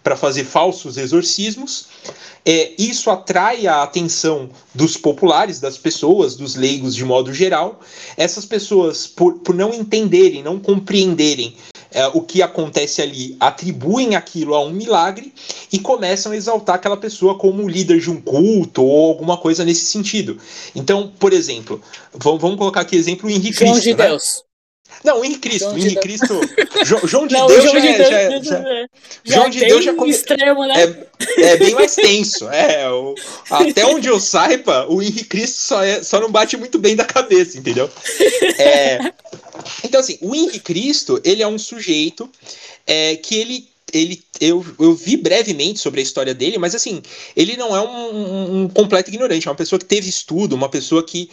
para 0.06 0.14
fazer 0.16 0.44
falsos 0.44 0.96
exorcismos. 0.96 1.86
É, 2.44 2.74
isso 2.78 3.10
atrai 3.10 3.66
a 3.66 3.82
atenção 3.82 4.48
dos 4.72 4.96
populares, 4.96 5.58
das 5.58 5.76
pessoas, 5.76 6.36
dos 6.36 6.54
leigos 6.54 6.94
de 6.94 7.04
modo 7.04 7.34
geral. 7.34 7.80
Essas 8.16 8.44
pessoas, 8.44 9.08
por, 9.08 9.40
por 9.40 9.52
não 9.52 9.74
entenderem, 9.74 10.44
não 10.44 10.60
compreenderem 10.60 11.56
é, 11.90 12.06
o 12.06 12.20
que 12.20 12.40
acontece 12.40 13.02
ali, 13.02 13.36
atribuem 13.40 14.14
aquilo 14.14 14.54
a 14.54 14.64
um 14.64 14.70
milagre 14.70 15.34
e 15.72 15.78
começam 15.80 16.30
a 16.30 16.36
exaltar 16.36 16.76
aquela 16.76 16.96
pessoa 16.96 17.36
como 17.36 17.68
líder 17.68 17.98
de 17.98 18.08
um 18.08 18.20
culto 18.20 18.84
ou 18.84 19.08
alguma 19.08 19.36
coisa 19.36 19.64
nesse 19.64 19.86
sentido. 19.86 20.38
Então, 20.72 21.12
por 21.18 21.32
exemplo, 21.32 21.82
vamos, 22.14 22.40
vamos 22.40 22.58
colocar 22.58 22.82
aqui 22.82 22.94
exemplo 22.94 23.28
o 23.28 23.32
Henrique 23.32 23.58
João 23.58 23.72
Cristo. 23.72 23.90
de 23.90 23.94
né? 23.96 24.06
Deus. 24.06 24.45
Não, 25.04 25.20
o 25.20 25.24
Henrique 25.24 25.40
Cristo. 25.48 25.64
João 25.64 25.74
O 25.74 25.78
de 25.78 25.88
Deus. 25.90 26.00
Cristo. 26.00 26.40
Jo- 26.84 27.06
João 27.06 27.26
de 27.26 27.34
Não, 27.34 27.46
Deus 27.46 27.62
João 27.62 27.74
já, 27.74 27.80
de 27.80 27.86
é- 27.88 27.96
Deus, 27.98 28.08
já, 28.08 28.16
é- 28.18 28.30
já, 28.30 28.38
já- 28.42 28.88
já 29.24 29.36
João 29.36 29.50
de 29.50 29.60
Deus 29.60 29.84
já 29.84 29.94
come- 29.94 30.10
extremo, 30.10 30.66
né? 30.66 30.74
é, 31.38 31.42
é 31.42 31.56
bem 31.56 31.74
mais 31.74 31.94
tenso. 31.94 32.48
É, 32.48 32.90
o- 32.90 33.14
até 33.50 33.84
onde 33.86 34.08
eu 34.08 34.18
saiba, 34.20 34.86
o 34.88 35.00
Henrique 35.02 35.24
Cristo 35.24 35.58
só, 35.58 35.82
é- 35.82 36.02
só 36.02 36.20
não 36.20 36.30
bate 36.30 36.56
muito 36.56 36.78
bem 36.78 36.96
da 36.96 37.04
cabeça, 37.04 37.56
entendeu? 37.58 37.88
É, 38.58 39.12
então, 39.84 40.00
assim, 40.00 40.18
o 40.20 40.34
Henrique 40.34 40.60
Cristo, 40.60 41.20
ele 41.24 41.42
é 41.42 41.46
um 41.48 41.58
sujeito 41.58 42.28
é, 42.86 43.16
que 43.16 43.36
ele. 43.36 43.68
Ele 43.92 44.22
eu, 44.40 44.64
eu 44.78 44.94
vi 44.94 45.16
brevemente 45.16 45.78
sobre 45.78 46.00
a 46.00 46.02
história 46.02 46.34
dele, 46.34 46.58
mas 46.58 46.74
assim, 46.74 47.00
ele 47.34 47.56
não 47.56 47.74
é 47.74 47.80
um, 47.80 48.64
um- 48.64 48.68
completo 48.68 49.08
ignorante, 49.10 49.48
é 49.48 49.50
uma 49.50 49.56
pessoa 49.56 49.78
que 49.78 49.84
teve 49.86 50.08
estudo, 50.08 50.54
uma 50.54 50.68
pessoa 50.68 51.02
que 51.02 51.30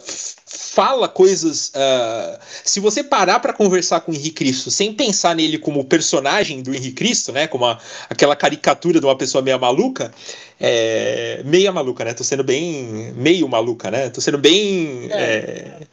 f- 0.00 0.34
fala 0.46 1.08
coisas. 1.08 1.70
ah, 1.74 2.38
se 2.64 2.80
você 2.80 3.02
parar 3.04 3.40
para 3.40 3.52
conversar 3.52 4.00
com 4.00 4.12
o 4.12 4.14
Henrique 4.14 4.32
Cristo 4.32 4.70
sem 4.70 4.92
pensar 4.92 5.34
nele 5.34 5.58
como 5.58 5.84
personagem 5.84 6.62
do 6.62 6.74
Henrique 6.74 6.92
Cristo, 6.92 7.32
né? 7.32 7.46
Como 7.46 7.64
a- 7.64 7.78
aquela 8.08 8.36
caricatura 8.36 9.00
de 9.00 9.06
uma 9.06 9.16
pessoa 9.16 9.42
meia 9.42 9.58
maluca, 9.58 10.12
é, 10.58 11.42
meia 11.44 11.72
maluca, 11.72 12.04
né? 12.04 12.14
Tô 12.14 12.24
sendo 12.24 12.44
bem. 12.44 13.12
meio 13.14 13.48
maluca, 13.48 13.90
né? 13.90 14.10
Tô 14.10 14.20
sendo 14.20 14.38
bem. 14.38 15.08
é, 15.10 15.20
é, 15.20 15.86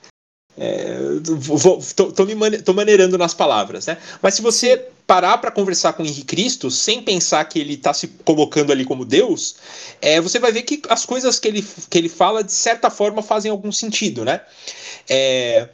mane- 2.35 2.61
tô 2.61 2.73
maneirando 2.73 3.17
nas 3.17 3.33
palavras, 3.33 3.85
né? 3.85 3.97
Mas 4.21 4.33
se 4.33 4.41
você 4.41 4.87
parar 5.05 5.37
para 5.37 5.51
conversar 5.51 5.93
com 5.93 6.03
o 6.03 6.05
Henrique 6.05 6.25
Cristo 6.25 6.69
sem 6.69 7.01
pensar 7.01 7.45
que 7.45 7.59
ele 7.59 7.75
está 7.75 7.93
se 7.93 8.07
colocando 8.25 8.71
ali 8.71 8.83
como 8.83 9.05
Deus, 9.05 9.55
é, 10.01 10.19
você 10.19 10.39
vai 10.39 10.51
ver 10.51 10.63
que 10.63 10.81
as 10.89 11.05
coisas 11.05 11.39
que 11.39 11.47
ele, 11.47 11.65
que 11.89 11.97
ele 11.97 12.09
fala, 12.09 12.43
de 12.43 12.51
certa 12.51 12.89
forma, 12.89 13.21
fazem 13.21 13.51
algum 13.51 13.71
sentido, 13.71 14.25
né? 14.25 14.41
É, 15.09 15.69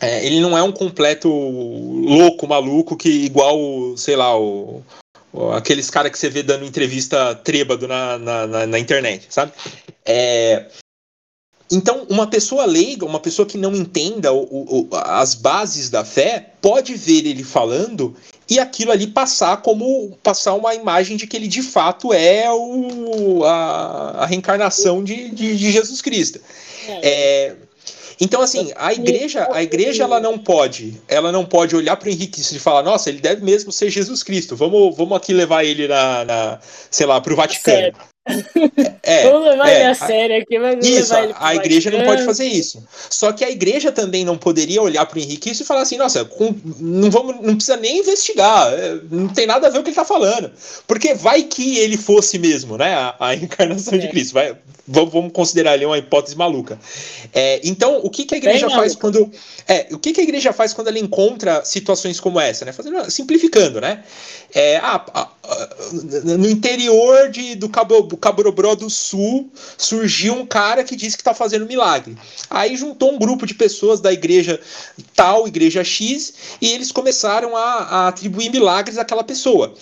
é, 0.00 0.24
ele 0.26 0.40
não 0.40 0.56
é 0.56 0.62
um 0.62 0.72
completo 0.72 1.28
louco, 1.28 2.46
maluco, 2.48 2.96
que 2.96 3.08
igual, 3.08 3.58
sei 3.96 4.16
lá, 4.16 4.36
o, 4.38 4.82
o- 5.32 5.50
aqueles 5.52 5.90
caras 5.90 6.10
que 6.10 6.18
você 6.18 6.30
vê 6.30 6.42
dando 6.42 6.64
entrevista 6.64 7.34
trêbado 7.34 7.86
na, 7.86 8.18
na, 8.18 8.46
na, 8.46 8.66
na 8.66 8.78
internet, 8.78 9.26
sabe? 9.28 9.52
É, 10.04 10.66
então, 11.70 12.04
uma 12.08 12.26
pessoa 12.26 12.64
leiga, 12.64 13.06
uma 13.06 13.20
pessoa 13.20 13.46
que 13.46 13.56
não 13.56 13.74
entenda 13.76 14.32
o- 14.32 14.88
o- 14.90 14.96
as 14.96 15.34
bases 15.34 15.88
da 15.88 16.04
fé, 16.04 16.50
pode 16.60 16.94
ver 16.94 17.26
ele 17.26 17.44
falando 17.44 18.16
e 18.48 18.58
aquilo 18.58 18.90
ali 18.90 19.06
passar 19.06 19.58
como 19.58 20.16
passar 20.22 20.54
uma 20.54 20.74
imagem 20.74 21.16
de 21.16 21.26
que 21.26 21.36
ele 21.36 21.46
de 21.46 21.62
fato 21.62 22.12
é 22.12 22.50
o, 22.52 23.44
a, 23.44 24.22
a 24.22 24.26
reencarnação 24.26 25.04
de, 25.04 25.30
de, 25.30 25.56
de 25.56 25.70
Jesus 25.72 26.02
Cristo. 26.02 26.40
É, 27.02 27.54
então, 28.20 28.42
assim, 28.42 28.70
a 28.76 28.92
igreja, 28.92 29.48
a 29.50 29.62
igreja 29.62 30.02
ela 30.02 30.20
não 30.20 30.36
pode, 30.38 31.00
ela 31.08 31.32
não 31.32 31.46
pode 31.46 31.74
olhar 31.74 31.96
para 31.96 32.08
o 32.08 32.12
Henrique 32.12 32.40
e 32.40 32.58
falar, 32.58 32.82
nossa, 32.82 33.08
ele 33.08 33.20
deve 33.20 33.42
mesmo 33.42 33.72
ser 33.72 33.88
Jesus 33.88 34.22
Cristo. 34.22 34.54
Vamos, 34.56 34.94
vamos 34.94 35.16
aqui 35.16 35.32
levar 35.32 35.64
ele 35.64 35.88
na, 35.88 36.24
na 36.24 36.58
sei 36.90 37.06
lá, 37.06 37.18
para 37.20 37.32
o 37.32 37.36
Vaticano. 37.36 37.76
É, 39.02 39.24
Vamos 39.30 39.48
levar 39.48 39.68
é, 39.68 39.76
ele 39.76 39.84
a 39.84 39.94
sério 39.94 40.42
aqui, 40.42 40.58
vamos 40.58 40.86
isso, 40.86 41.12
levar 41.14 41.24
ele 41.24 41.34
a 41.36 41.54
igreja 41.54 41.90
não 41.90 42.04
pode 42.04 42.24
fazer 42.24 42.44
isso. 42.46 42.86
Só 43.08 43.32
que 43.32 43.44
a 43.44 43.50
igreja 43.50 43.90
também 43.90 44.24
não 44.24 44.36
poderia 44.36 44.82
olhar 44.82 45.06
para 45.06 45.18
o 45.18 45.20
Henrique 45.20 45.50
e 45.50 45.54
falar 45.64 45.82
assim, 45.82 45.96
nossa, 45.96 46.24
com- 46.24 46.54
não, 46.78 47.10
vamos, 47.10 47.36
não 47.42 47.54
precisa 47.54 47.76
nem 47.76 47.98
investigar, 47.98 48.72
é, 48.74 49.00
não 49.10 49.28
tem 49.28 49.46
nada 49.46 49.66
a 49.66 49.70
ver 49.70 49.76
com 49.76 49.80
o 49.80 49.84
que 49.84 49.90
ele 49.90 49.98
está 50.00 50.04
falando. 50.04 50.50
Porque 50.86 51.14
vai 51.14 51.42
que 51.44 51.78
ele 51.78 51.96
fosse 51.96 52.38
mesmo, 52.38 52.76
né, 52.76 52.94
a, 52.94 53.14
a 53.18 53.34
encarnação 53.36 53.98
de 53.98 54.06
É. 54.06 54.10
Cristo. 54.10 54.34
Vai, 54.34 54.56
vamos, 54.86 55.12
vamos 55.12 55.32
considerar 55.32 55.72
ali 55.72 55.86
uma 55.86 55.98
hipótese 55.98 56.36
maluca. 56.36 56.78
É, 57.32 57.60
então, 57.64 58.00
o 58.02 58.10
que, 58.10 58.24
que 58.24 58.34
a 58.34 58.38
igreja 58.38 58.66
Bem 58.66 58.76
faz 58.76 58.94
maluca. 58.96 59.00
quando... 59.00 59.32
É, 59.66 59.86
o 59.92 59.98
que, 59.98 60.12
que 60.12 60.20
a 60.20 60.24
igreja 60.24 60.52
faz 60.52 60.72
quando 60.74 60.88
ela 60.88 60.98
encontra 60.98 61.64
situações 61.64 62.20
como 62.20 62.38
essa, 62.40 62.64
né? 62.64 62.72
Fazendo, 62.72 63.10
simplificando, 63.10 63.80
né? 63.80 64.02
É, 64.52 64.76
ah, 64.78 65.04
ah, 65.14 65.28
ah, 65.44 65.68
no 66.24 66.48
interior 66.50 67.30
de, 67.30 67.54
do 67.54 67.68
Cabo, 67.68 68.09
Cabrobró 68.16 68.74
do 68.74 68.88
Sul 68.90 69.50
surgiu 69.76 70.34
um 70.34 70.46
cara 70.46 70.84
que 70.84 70.96
disse 70.96 71.16
que 71.16 71.22
está 71.22 71.34
fazendo 71.34 71.66
milagre. 71.66 72.16
Aí 72.48 72.76
juntou 72.76 73.12
um 73.12 73.18
grupo 73.18 73.46
de 73.46 73.54
pessoas 73.54 74.00
da 74.00 74.12
igreja 74.12 74.60
tal, 75.14 75.46
igreja 75.46 75.84
X, 75.84 76.34
e 76.60 76.70
eles 76.70 76.92
começaram 76.92 77.56
a, 77.56 77.62
a 77.62 78.08
atribuir 78.08 78.50
milagres 78.50 78.98
àquela 78.98 79.24
pessoa. 79.24 79.74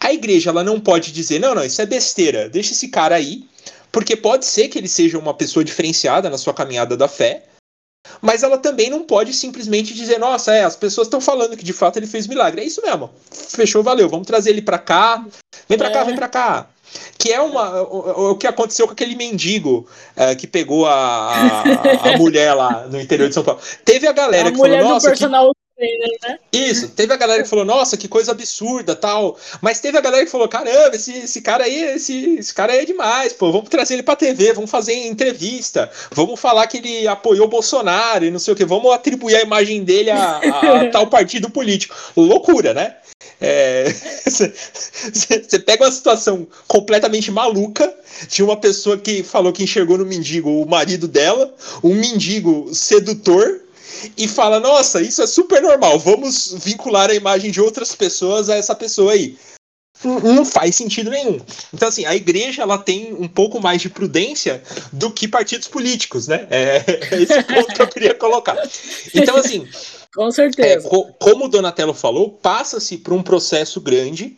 A 0.00 0.12
igreja 0.12 0.50
ela 0.50 0.64
não 0.64 0.80
pode 0.80 1.12
dizer, 1.12 1.38
não, 1.38 1.54
não, 1.54 1.64
isso 1.64 1.80
é 1.80 1.86
besteira, 1.86 2.48
deixa 2.48 2.72
esse 2.72 2.88
cara 2.88 3.14
aí, 3.14 3.44
porque 3.90 4.16
pode 4.16 4.44
ser 4.44 4.68
que 4.68 4.78
ele 4.78 4.88
seja 4.88 5.18
uma 5.18 5.34
pessoa 5.34 5.64
diferenciada 5.64 6.30
na 6.30 6.38
sua 6.38 6.54
caminhada 6.54 6.96
da 6.96 7.08
fé, 7.08 7.44
mas 8.20 8.42
ela 8.42 8.58
também 8.58 8.90
não 8.90 9.04
pode 9.04 9.32
simplesmente 9.32 9.94
dizer, 9.94 10.18
nossa, 10.18 10.52
é, 10.52 10.64
as 10.64 10.76
pessoas 10.76 11.06
estão 11.06 11.20
falando 11.20 11.56
que 11.56 11.64
de 11.64 11.72
fato 11.72 11.98
ele 11.98 12.06
fez 12.06 12.26
milagre. 12.26 12.60
É 12.60 12.64
isso 12.64 12.82
mesmo. 12.82 13.10
Fechou, 13.30 13.82
valeu. 13.82 14.08
Vamos 14.08 14.26
trazer 14.26 14.50
ele 14.50 14.62
pra 14.62 14.78
cá. 14.78 15.24
Vem 15.68 15.78
pra 15.78 15.90
cá, 15.90 16.00
É. 16.00 16.04
vem 16.04 16.16
pra 16.16 16.28
cá. 16.28 16.68
Que 17.18 17.32
é 17.32 17.40
uma, 17.40 17.82
o, 17.82 18.30
o 18.30 18.36
que 18.36 18.46
aconteceu 18.46 18.86
com 18.86 18.92
aquele 18.92 19.14
mendigo 19.14 19.86
eh, 20.16 20.34
que 20.34 20.46
pegou 20.46 20.86
a, 20.86 20.92
a, 20.94 22.14
a 22.14 22.18
mulher 22.18 22.54
lá 22.54 22.86
no 22.88 23.00
interior 23.00 23.28
de 23.28 23.34
São 23.34 23.44
Paulo. 23.44 23.60
Teve 23.84 24.06
a 24.06 24.12
galera 24.12 24.48
a 24.48 24.52
que 24.52 24.58
mulher 24.58 24.78
falou, 24.78 24.88
do 24.88 24.94
nossa, 24.94 25.08
personal 25.08 25.52
né? 26.22 26.38
isso, 26.52 26.88
teve 26.88 27.12
a 27.12 27.16
galera 27.16 27.42
que 27.42 27.48
falou, 27.48 27.64
nossa, 27.64 27.96
que 27.96 28.08
coisa 28.08 28.32
absurda, 28.32 28.94
tal. 28.94 29.38
Mas 29.60 29.80
teve 29.80 29.98
a 29.98 30.00
galera 30.00 30.24
que 30.24 30.30
falou, 30.30 30.48
caramba, 30.48 30.94
esse, 30.96 31.12
esse 31.18 31.40
cara 31.40 31.64
aí, 31.64 31.82
esse, 31.94 32.36
esse 32.38 32.54
cara 32.54 32.72
aí 32.72 32.80
é 32.80 32.84
demais, 32.84 33.32
pô, 33.32 33.50
vamos 33.52 33.68
trazer 33.68 33.94
ele 33.94 34.02
pra 34.02 34.16
TV, 34.16 34.52
vamos 34.52 34.70
fazer 34.70 34.94
entrevista, 34.94 35.90
vamos 36.12 36.38
falar 36.38 36.66
que 36.66 36.78
ele 36.78 37.06
apoiou 37.08 37.46
o 37.46 37.50
Bolsonaro 37.50 38.24
e 38.24 38.30
não 38.30 38.38
sei 38.38 38.52
o 38.54 38.56
que, 38.56 38.64
vamos 38.64 38.92
atribuir 38.92 39.36
a 39.36 39.42
imagem 39.42 39.82
dele 39.84 40.10
a, 40.10 40.16
a- 40.16 40.80
a 40.82 40.90
tal 40.92 41.06
partido 41.08 41.50
político. 41.50 41.94
Loucura, 42.16 42.72
né? 42.74 42.96
Você 44.24 45.58
pega 45.58 45.84
uma 45.84 45.90
situação 45.90 46.46
completamente 46.66 47.30
maluca 47.30 47.92
de 48.28 48.42
uma 48.42 48.56
pessoa 48.56 48.96
que 48.96 49.22
falou 49.22 49.52
que 49.52 49.64
enxergou 49.64 49.98
no 49.98 50.06
mendigo 50.06 50.48
o 50.62 50.68
marido 50.68 51.08
dela, 51.08 51.52
um 51.82 51.94
mendigo 51.94 52.72
sedutor, 52.72 53.60
e 54.16 54.26
fala: 54.28 54.60
Nossa, 54.60 55.00
isso 55.00 55.22
é 55.22 55.26
super 55.26 55.62
normal, 55.62 55.98
vamos 55.98 56.54
vincular 56.64 57.10
a 57.10 57.14
imagem 57.14 57.50
de 57.50 57.60
outras 57.60 57.94
pessoas 57.94 58.48
a 58.48 58.56
essa 58.56 58.74
pessoa 58.74 59.12
aí. 59.12 59.36
Não- 60.04 60.44
faz 60.44 60.74
sentido 60.74 61.10
nenhum. 61.10 61.38
Então, 61.72 61.88
assim, 61.88 62.04
a 62.04 62.14
igreja 62.16 62.62
ela 62.62 62.76
tem 62.76 63.14
um 63.14 63.28
pouco 63.28 63.60
mais 63.60 63.80
de 63.80 63.88
prudência 63.88 64.60
do 64.92 65.12
que 65.12 65.28
partidos 65.28 65.68
políticos, 65.68 66.26
né? 66.26 66.46
É, 66.50 66.84
é 67.12 67.22
esse 67.22 67.40
ponto 67.44 67.72
que 67.72 67.80
eu 67.80 67.86
queria 67.86 68.14
colocar. 68.14 68.56
Então, 69.14 69.36
assim, 69.36 69.68
Com 70.14 70.28
é, 70.28 70.32
certeza. 70.32 70.88
co- 70.88 71.10
como 71.18 71.46
o 71.46 71.48
Donatello 71.48 71.94
falou, 71.94 72.30
passa-se 72.30 72.98
por 72.98 73.14
um 73.14 73.22
processo 73.22 73.80
grande 73.80 74.36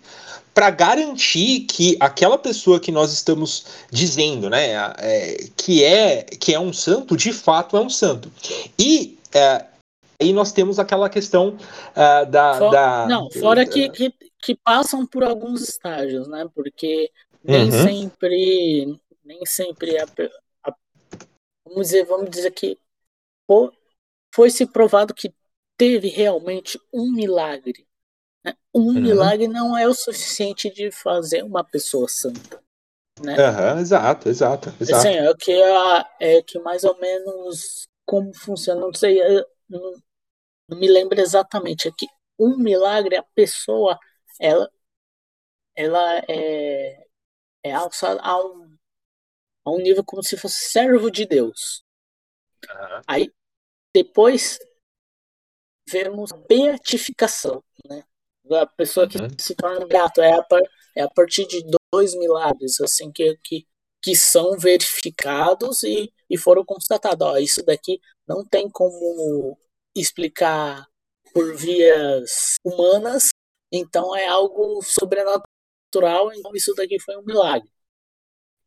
para 0.53 0.71
garantir 0.71 1.61
que 1.61 1.97
aquela 1.99 2.39
pessoa 2.39 2.79
que 2.79 2.93
nós 2.93 3.13
estamos 3.13 3.65
dizendo, 3.91 4.49
né, 4.49 4.71
é, 4.99 5.47
que 5.57 5.83
é 5.83 6.23
que 6.23 6.55
é 6.55 6.61
um 6.61 6.73
santo, 6.73 7.17
de 7.17 7.33
fato 7.33 7.77
é 7.77 7.81
um 7.81 7.91
santo. 7.91 8.31
E 8.79 9.14
é, 9.35 9.67
aí 10.21 10.33
nós 10.33 10.53
temos 10.53 10.79
aquela 10.79 11.09
questão 11.11 11.57
ah, 11.95 12.25
da, 12.25 12.59
For- 12.59 12.71
da- 12.71 13.07
Não, 13.09 13.31
fora 13.31 13.67
que, 13.67 13.89
que, 13.91 14.13
que 14.41 14.55
passam 14.55 15.07
por 15.07 15.25
alguns 15.25 15.63
estágios, 15.63 16.29
né? 16.29 16.47
Porque 16.55 17.11
nem 17.43 17.65
Uhum. 17.65 17.71
sempre, 17.71 19.01
nem 19.25 19.45
sempre 19.47 19.99
a, 19.99 20.05
a- 20.65 20.75
vamos 21.67 21.87
dizer, 21.87 22.05
vamos 22.05 22.31
dizer 22.31 22.51
que 22.53 22.79
fo- 23.47 23.73
foi 24.35 24.51
se 24.51 24.67
provado 24.67 25.13
que 25.15 25.33
teve 25.77 26.09
realmente 26.09 26.81
um 26.93 27.13
milagre. 27.13 27.87
né? 28.45 28.55
Um 28.75 28.87
Uhum. 28.87 29.01
milagre 29.03 29.49
não 29.49 29.77
é 29.77 29.87
o 29.89 29.95
suficiente 29.95 30.71
de 30.73 30.91
fazer 30.91 31.43
uma 31.43 31.65
pessoa 31.65 32.09
santa. 32.09 32.63
Né? 33.23 33.37
Aham, 33.37 33.81
exato, 33.81 34.29
exato, 34.29 34.69
exato. 34.81 34.97
Assim, 35.07 35.15
é 35.17 35.31
o 35.31 35.37
que 35.37 35.53
a, 35.53 36.11
é 36.21 36.43
que 36.43 36.59
mais 36.59 36.83
ou 36.85 36.99
menos 36.99 37.89
como 38.05 38.35
funciona, 38.35 38.81
não 38.81 38.93
sei, 38.93 39.21
não, 39.69 40.03
não 40.69 40.79
me 40.79 40.89
lembro 40.89 41.21
exatamente. 41.21 41.89
É 41.89 41.93
que 41.97 42.07
um 42.39 42.57
milagre, 42.57 43.17
a 43.17 43.23
pessoa, 43.35 43.99
ela, 44.41 44.71
ela 45.77 46.19
é, 46.29 47.07
é 47.63 47.73
alçada 47.73 48.21
a 48.23 48.45
um, 48.45 48.77
a 49.65 49.71
um 49.71 49.79
nível 49.79 50.05
como 50.05 50.23
se 50.23 50.37
fosse 50.37 50.71
servo 50.71 51.11
de 51.11 51.27
Deus. 51.27 51.85
Aham. 52.69 53.03
Aí, 53.07 53.33
depois, 53.95 54.59
vemos 55.89 56.33
a 56.33 56.37
beatificação, 56.37 57.63
né? 57.89 58.05
A 58.51 58.67
pessoa 58.67 59.09
que 59.09 59.17
uhum. 59.17 59.29
se 59.39 59.55
torna 59.55 59.87
beato 59.87 60.21
é 60.21 60.33
a, 60.33 60.47
é 60.97 61.03
a 61.03 61.09
partir 61.09 61.47
de 61.47 61.65
dois 61.91 62.15
milagres, 62.15 62.79
assim, 62.81 63.11
que, 63.11 63.39
que, 63.43 63.67
que 64.03 64.15
são 64.15 64.59
verificados 64.59 65.83
e, 65.83 66.13
e 66.29 66.39
foram 66.39 66.65
constatados. 66.65 67.27
Ó, 67.27 67.37
isso 67.39 67.65
daqui 67.65 68.01
não 68.27 68.45
tem 68.45 68.69
como 68.71 69.59
explicar 69.95 70.87
por 71.33 71.55
vias 71.57 72.57
humanas, 72.65 73.31
então 73.73 74.15
é 74.15 74.27
algo 74.27 74.81
sobrenatural, 74.83 76.33
então 76.33 76.55
isso 76.55 76.75
daqui 76.75 77.01
foi 77.01 77.17
um 77.17 77.25
milagre. 77.25 77.69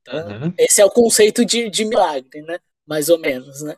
Então, 0.01 0.27
uhum. 0.27 0.53
Esse 0.57 0.81
é 0.81 0.85
o 0.85 0.91
conceito 0.91 1.45
de, 1.45 1.69
de 1.69 1.85
milagre, 1.85 2.41
né? 2.41 2.59
Mais 2.85 3.09
ou 3.09 3.17
menos, 3.17 3.61
né? 3.61 3.77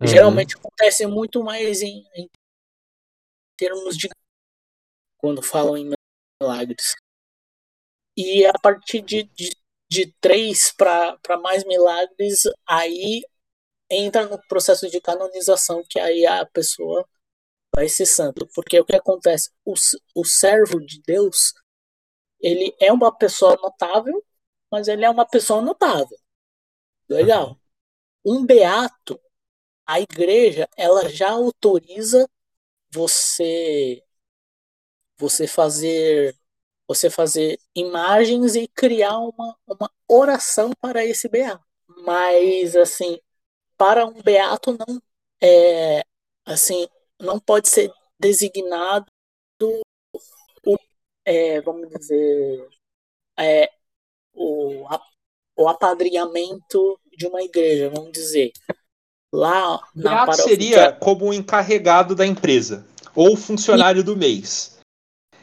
Uhum. 0.00 0.06
Geralmente 0.06 0.56
acontece 0.56 1.06
muito 1.06 1.42
mais 1.42 1.82
em, 1.82 2.04
em 2.14 2.28
termos 3.56 3.96
de 3.96 4.08
quando 5.16 5.42
falam 5.42 5.76
em 5.76 5.92
milagres. 6.40 6.94
E 8.16 8.44
a 8.44 8.52
partir 8.52 9.00
de, 9.02 9.22
de, 9.24 9.50
de 9.92 10.10
três 10.22 10.72
para 10.72 11.18
mais 11.42 11.64
milagres, 11.64 12.44
aí 12.66 13.22
entra 13.90 14.26
no 14.26 14.40
processo 14.48 14.88
de 14.88 15.00
canonização, 15.02 15.84
que 15.86 16.00
aí 16.00 16.24
a 16.26 16.46
pessoa 16.46 17.06
vai 17.74 17.88
ser 17.90 18.06
santo. 18.06 18.48
Porque 18.54 18.80
o 18.80 18.86
que 18.86 18.96
acontece? 18.96 19.50
O, 19.66 19.74
o 20.16 20.24
servo 20.24 20.80
de 20.80 21.02
Deus, 21.02 21.52
ele 22.40 22.74
é 22.80 22.90
uma 22.90 23.14
pessoa 23.14 23.54
notável, 23.62 24.24
mas 24.70 24.88
ele 24.88 25.04
é 25.04 25.10
uma 25.10 25.26
pessoa 25.26 25.60
notável. 25.60 26.16
Legal. 27.06 27.60
Um 28.24 28.46
beato, 28.46 29.20
a 29.86 30.00
igreja, 30.00 30.68
ela 30.76 31.08
já 31.10 31.32
autoriza 31.32 32.26
você 32.90 34.02
você 35.18 35.46
fazer 35.46 36.36
você 36.94 37.10
fazer 37.10 37.58
imagens 37.74 38.54
e 38.54 38.68
criar 38.68 39.18
uma, 39.18 39.56
uma 39.66 39.90
oração 40.08 40.70
para 40.80 41.04
esse 41.04 41.28
beato. 41.28 41.64
Mas 42.04 42.76
assim, 42.76 43.18
para 43.76 44.06
um 44.06 44.20
beato 44.22 44.76
não 44.78 45.00
é 45.40 46.04
assim, 46.44 46.86
não 47.20 47.38
pode 47.38 47.68
ser 47.68 47.92
designado 48.18 49.06
o, 50.64 50.76
é, 51.24 51.60
vamos 51.60 51.88
dizer 51.88 52.68
é, 53.38 53.70
o, 54.32 54.86
o 55.56 55.68
apadrinhamento 55.68 56.98
de 57.16 57.26
uma 57.26 57.42
igreja, 57.42 57.90
vamos 57.90 58.12
dizer. 58.12 58.52
Lá 59.32 59.80
na 59.94 60.26
paróquia... 60.26 60.44
seria 60.44 60.92
como 60.92 61.26
um 61.26 61.32
encarregado 61.32 62.14
da 62.14 62.26
empresa 62.26 62.86
ou 63.14 63.36
funcionário 63.36 64.04
do 64.04 64.16
mês. 64.16 64.71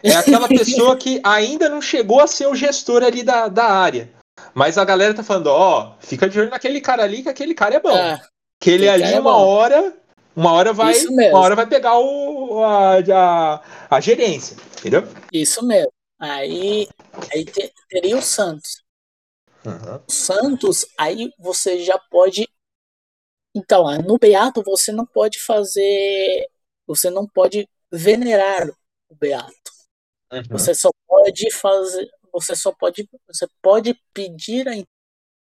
É 0.04 0.16
aquela 0.16 0.48
pessoa 0.48 0.96
que 0.96 1.22
ainda 1.24 1.68
não 1.70 1.82
chegou 1.82 2.20
a 2.22 2.28
ser 2.28 2.48
o 2.48 2.56
gestor 2.56 3.04
ali 3.04 3.24
da, 3.24 3.48
da 3.48 3.66
área. 3.66 4.10
Mas 4.54 4.78
a 4.78 4.86
galera 4.86 5.14
tá 5.14 5.24
falando, 5.24 5.48
ó, 5.48 5.96
oh, 5.98 6.06
fica 6.06 6.30
de 6.30 6.40
olho 6.40 6.50
naquele 6.50 6.82
cara 6.82 7.04
ali, 7.04 7.24
que 7.24 7.30
aquele 7.30 7.54
cara 7.54 7.76
é 7.76 7.80
bom. 7.80 7.96
É, 7.96 8.22
que 8.60 8.70
ele 8.70 8.88
ali, 8.88 9.04
é 9.04 9.20
uma 9.20 9.32
bom. 9.34 9.46
hora, 9.46 9.98
uma 10.36 10.54
hora 10.54 10.74
vai. 10.74 10.96
Uma 11.06 11.40
hora 11.40 11.56
vai 11.56 11.68
pegar 11.68 12.00
o, 12.00 12.64
a, 12.64 12.98
a, 13.00 13.62
a 13.90 14.00
gerência, 14.00 14.56
entendeu? 14.78 15.08
Isso 15.32 15.66
mesmo. 15.66 15.92
Aí, 16.20 16.88
aí 17.34 17.46
teria 17.90 18.18
o 18.18 18.22
Santos. 18.22 18.84
Uhum. 19.66 20.02
O 20.08 20.12
Santos, 20.12 20.86
aí 20.98 21.32
você 21.38 21.80
já 21.80 21.98
pode. 21.98 22.48
Então, 23.56 23.86
no 24.02 24.18
Beato 24.18 24.64
você 24.64 24.92
não 24.92 25.06
pode 25.06 25.40
fazer. 25.40 26.48
Você 26.88 27.10
não 27.10 27.28
pode 27.28 27.68
venerar 27.92 28.70
o 29.10 29.16
Beato. 29.16 29.59
Uhum. 30.32 30.44
Você 30.52 30.74
só 30.74 30.90
pode 31.08 31.52
fazer. 31.52 32.10
Você 32.32 32.56
só 32.56 32.72
pode. 32.72 33.10
Você 33.28 33.48
pode 33.62 33.94
pedir 34.14 34.68
a 34.68 34.76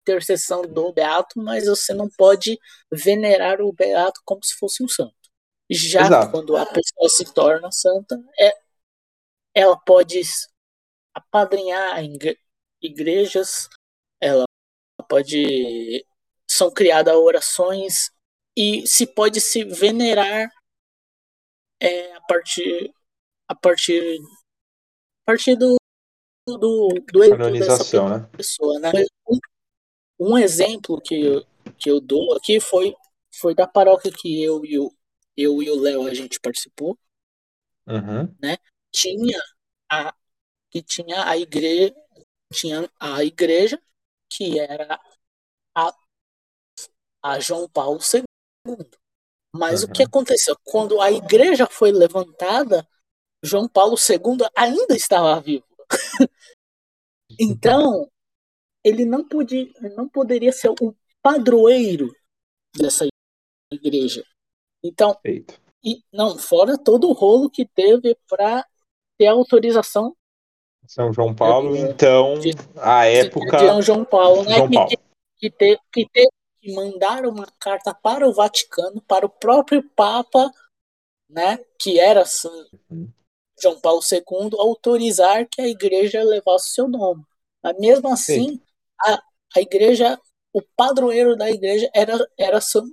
intercessão 0.08 0.62
do 0.62 0.94
Beato, 0.94 1.42
mas 1.42 1.66
você 1.66 1.94
não 1.94 2.10
pode 2.10 2.58
venerar 2.92 3.62
o 3.62 3.74
Beato 3.74 4.22
como 4.26 4.44
se 4.44 4.56
fosse 4.56 4.84
um 4.84 4.88
santo. 4.88 5.14
Já 5.70 6.06
Exato. 6.06 6.32
quando 6.32 6.56
a 6.56 6.66
pessoa 6.66 7.10
se 7.10 7.34
torna 7.34 7.70
santa, 7.72 8.18
é, 8.40 8.54
ela 9.54 9.78
pode 9.78 10.22
apadrinhar 11.14 12.00
igrejas, 12.82 13.68
ela 14.22 14.46
pode 15.10 16.06
são 16.50 16.72
criadas 16.72 17.16
orações 17.16 18.10
e 18.56 18.88
se 18.88 19.06
pode 19.06 19.42
se 19.42 19.64
venerar 19.66 20.50
é, 21.80 22.14
a 22.14 22.22
partir 22.22 22.92
a 23.48 23.56
partir 23.56 24.20
partir 25.28 25.58
do 25.58 25.76
do, 26.48 26.88
do 27.12 27.60
dessa 27.60 28.08
né? 28.08 28.30
pessoa, 28.32 28.80
né? 28.80 28.92
Um, 29.30 29.40
um, 30.32 30.38
exemplo 30.38 31.02
que 31.02 31.22
eu, 31.22 31.46
que 31.78 31.92
eu 31.92 32.00
dou 32.00 32.34
aqui 32.38 32.62
foi 32.62 32.96
foi 33.36 33.54
da 33.54 33.68
paróquia 33.68 34.10
que 34.10 34.42
eu 34.42 34.64
e 34.64 34.80
o 34.80 34.90
eu 35.36 35.62
e 35.62 35.70
o 35.70 35.80
Léo 35.80 36.08
a 36.08 36.14
gente 36.14 36.40
participou, 36.40 36.98
uhum. 37.86 38.34
né? 38.42 38.58
Tinha 38.90 39.40
a 39.92 40.16
que 40.72 40.82
tinha 40.82 41.28
a 41.28 41.38
igreja, 41.38 41.94
tinha 42.54 42.90
a 42.98 43.24
igreja 43.24 43.80
que 44.30 44.58
era 44.58 45.00
a, 45.76 45.94
a 47.22 47.40
João 47.40 47.70
Paulo 47.70 48.00
II. 48.00 48.24
Mas 49.54 49.84
uhum. 49.84 49.90
o 49.90 49.92
que 49.92 50.02
uhum. 50.04 50.08
aconteceu? 50.08 50.58
Quando 50.64 51.02
a 51.02 51.12
igreja 51.12 51.68
foi 51.68 51.92
levantada, 51.92 52.88
João 53.44 53.68
Paulo 53.68 53.96
II 53.98 54.48
ainda 54.56 54.96
estava 54.96 55.40
vivo. 55.40 55.66
então, 57.40 58.10
ele 58.84 59.06
não, 59.06 59.28
podia, 59.28 59.72
não 59.96 60.08
poderia 60.08 60.52
ser 60.52 60.70
o 60.70 60.96
padroeiro 61.22 62.14
dessa 62.76 63.08
igreja. 63.72 64.24
Então, 64.84 65.18
e 65.84 66.02
não, 66.12 66.38
fora 66.38 66.78
todo 66.78 67.10
o 67.10 67.14
rolo 67.14 67.50
que 67.50 67.66
teve 67.66 68.18
para 68.28 68.66
ter 69.18 69.28
autorização 69.28 70.16
são 70.88 71.12
João 71.12 71.36
Paulo, 71.36 71.76
é, 71.76 71.80
então, 71.80 72.40
de, 72.40 72.52
a 72.78 73.06
época. 73.06 73.58
De 73.58 73.82
João 73.82 74.06
Paulo, 74.06 74.44
né? 74.46 74.56
João 74.56 74.72
Paulo. 74.72 74.90
Que, 74.90 74.98
que, 75.38 75.50
teve, 75.50 75.82
que 75.92 76.10
teve 76.10 76.32
que 76.62 76.74
mandar 76.74 77.26
uma 77.26 77.46
carta 77.60 77.94
para 77.94 78.28
o 78.28 78.34
Vaticano, 78.34 79.02
para 79.02 79.26
o 79.26 79.30
próprio 79.30 79.84
Papa, 79.96 80.50
né? 81.30 81.60
Que 81.78 82.00
era 82.00 82.24
uhum. 82.90 83.12
João 83.62 83.80
Paulo 83.80 84.02
II, 84.12 84.52
autorizar 84.60 85.48
que 85.50 85.62
a 85.62 85.68
igreja 85.68 86.24
levasse 86.24 86.70
seu 86.70 86.88
nome. 86.88 87.24
Mas 87.64 87.78
mesmo 87.80 88.08
assim, 88.10 88.60
a, 89.02 89.22
a 89.56 89.62
igreja, 89.62 90.20
o 90.54 90.62
padroeiro 90.76 91.36
da 91.36 91.50
igreja 91.50 91.90
era, 91.94 92.18
era 92.38 92.62
São, 92.62 92.86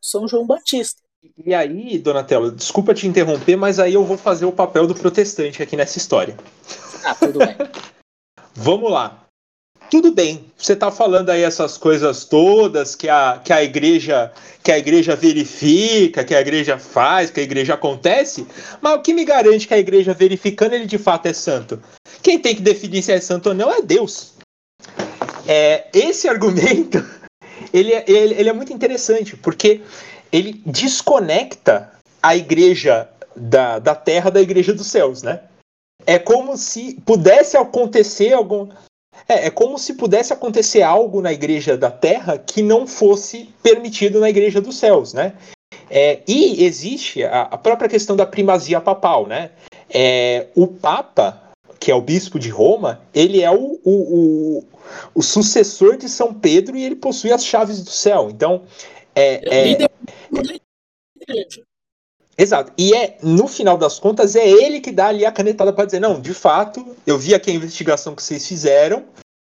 São 0.00 0.26
João 0.26 0.46
Batista. 0.46 1.02
E 1.44 1.54
aí, 1.54 1.98
Donatello, 1.98 2.50
desculpa 2.50 2.94
te 2.94 3.06
interromper, 3.06 3.56
mas 3.56 3.78
aí 3.78 3.94
eu 3.94 4.04
vou 4.04 4.16
fazer 4.16 4.46
o 4.46 4.52
papel 4.52 4.86
do 4.86 4.94
protestante 4.94 5.62
aqui 5.62 5.76
nessa 5.76 5.98
história. 5.98 6.36
Ah, 7.04 7.14
tudo 7.14 7.38
bem. 7.40 7.56
Vamos 8.54 8.90
lá. 8.90 9.27
Tudo 9.90 10.12
bem, 10.12 10.44
você 10.56 10.74
está 10.74 10.90
falando 10.90 11.30
aí 11.30 11.42
essas 11.42 11.78
coisas 11.78 12.24
todas 12.24 12.94
que 12.94 13.08
a, 13.08 13.40
que 13.42 13.52
a 13.52 13.62
igreja 13.62 14.30
que 14.62 14.70
a 14.70 14.78
igreja 14.78 15.16
verifica, 15.16 16.22
que 16.24 16.34
a 16.34 16.40
igreja 16.42 16.78
faz, 16.78 17.30
que 17.30 17.40
a 17.40 17.42
igreja 17.42 17.72
acontece, 17.72 18.46
mas 18.82 18.94
o 18.94 19.00
que 19.00 19.14
me 19.14 19.24
garante 19.24 19.66
que 19.66 19.72
a 19.72 19.78
igreja 19.78 20.12
verificando 20.12 20.74
ele 20.74 20.84
de 20.84 20.98
fato 20.98 21.26
é 21.26 21.32
santo? 21.32 21.82
Quem 22.22 22.38
tem 22.38 22.54
que 22.54 22.60
definir 22.60 23.02
se 23.02 23.12
é 23.12 23.20
santo 23.20 23.48
ou 23.48 23.54
não 23.54 23.72
é 23.72 23.80
Deus. 23.80 24.34
É, 25.46 25.86
esse 25.94 26.28
argumento 26.28 27.02
ele, 27.72 27.92
é, 27.92 28.04
ele, 28.06 28.34
ele 28.34 28.48
é 28.48 28.52
muito 28.52 28.72
interessante, 28.72 29.36
porque 29.36 29.80
ele 30.32 30.60
desconecta 30.64 31.92
a 32.22 32.36
igreja 32.36 33.08
da, 33.34 33.78
da 33.78 33.94
terra 33.94 34.30
da 34.30 34.40
igreja 34.40 34.72
dos 34.72 34.86
céus, 34.86 35.22
né? 35.22 35.42
É 36.06 36.18
como 36.18 36.56
se 36.56 36.94
pudesse 37.06 37.56
acontecer 37.56 38.32
algum. 38.32 38.68
É, 39.28 39.46
é 39.46 39.50
como 39.50 39.78
se 39.78 39.94
pudesse 39.94 40.32
acontecer 40.32 40.82
algo 40.82 41.20
na 41.20 41.32
igreja 41.32 41.76
da 41.76 41.90
terra 41.90 42.38
que 42.38 42.62
não 42.62 42.86
fosse 42.86 43.48
permitido 43.62 44.20
na 44.20 44.28
igreja 44.28 44.60
dos 44.60 44.76
céus, 44.76 45.14
né? 45.14 45.34
É, 45.90 46.20
e 46.26 46.64
existe 46.64 47.24
a, 47.24 47.42
a, 47.42 47.58
própria 47.58 47.88
questão 47.88 48.14
da 48.14 48.26
primazia 48.26 48.80
papal, 48.80 49.26
né? 49.26 49.50
É, 49.88 50.48
o 50.54 50.66
Papa, 50.66 51.42
que 51.80 51.90
é 51.90 51.94
o 51.94 52.02
bispo 52.02 52.38
de 52.38 52.50
Roma, 52.50 53.00
ele 53.14 53.42
é 53.42 53.50
o, 53.50 53.80
o, 53.84 53.90
o, 53.90 54.64
o 55.14 55.22
sucessor 55.22 55.96
de 55.96 56.08
São 56.08 56.34
Pedro 56.34 56.76
e 56.76 56.84
ele 56.84 56.96
possui 56.96 57.32
as 57.32 57.44
chaves 57.44 57.82
do 57.82 57.90
céu. 57.90 58.28
Então, 58.30 58.62
é, 59.14 59.72
é, 59.72 59.82
é 59.82 59.88
Exato. 62.38 62.72
E 62.78 62.94
é, 62.94 63.18
no 63.20 63.48
final 63.48 63.76
das 63.76 63.98
contas, 63.98 64.36
é 64.36 64.48
ele 64.48 64.80
que 64.80 64.92
dá 64.92 65.08
ali 65.08 65.26
a 65.26 65.32
canetada 65.32 65.72
para 65.72 65.84
dizer, 65.84 66.00
não, 66.00 66.20
de 66.20 66.32
fato, 66.32 66.96
eu 67.04 67.18
vi 67.18 67.34
aqui 67.34 67.50
a 67.50 67.54
investigação 67.54 68.14
que 68.14 68.22
vocês 68.22 68.46
fizeram, 68.46 69.04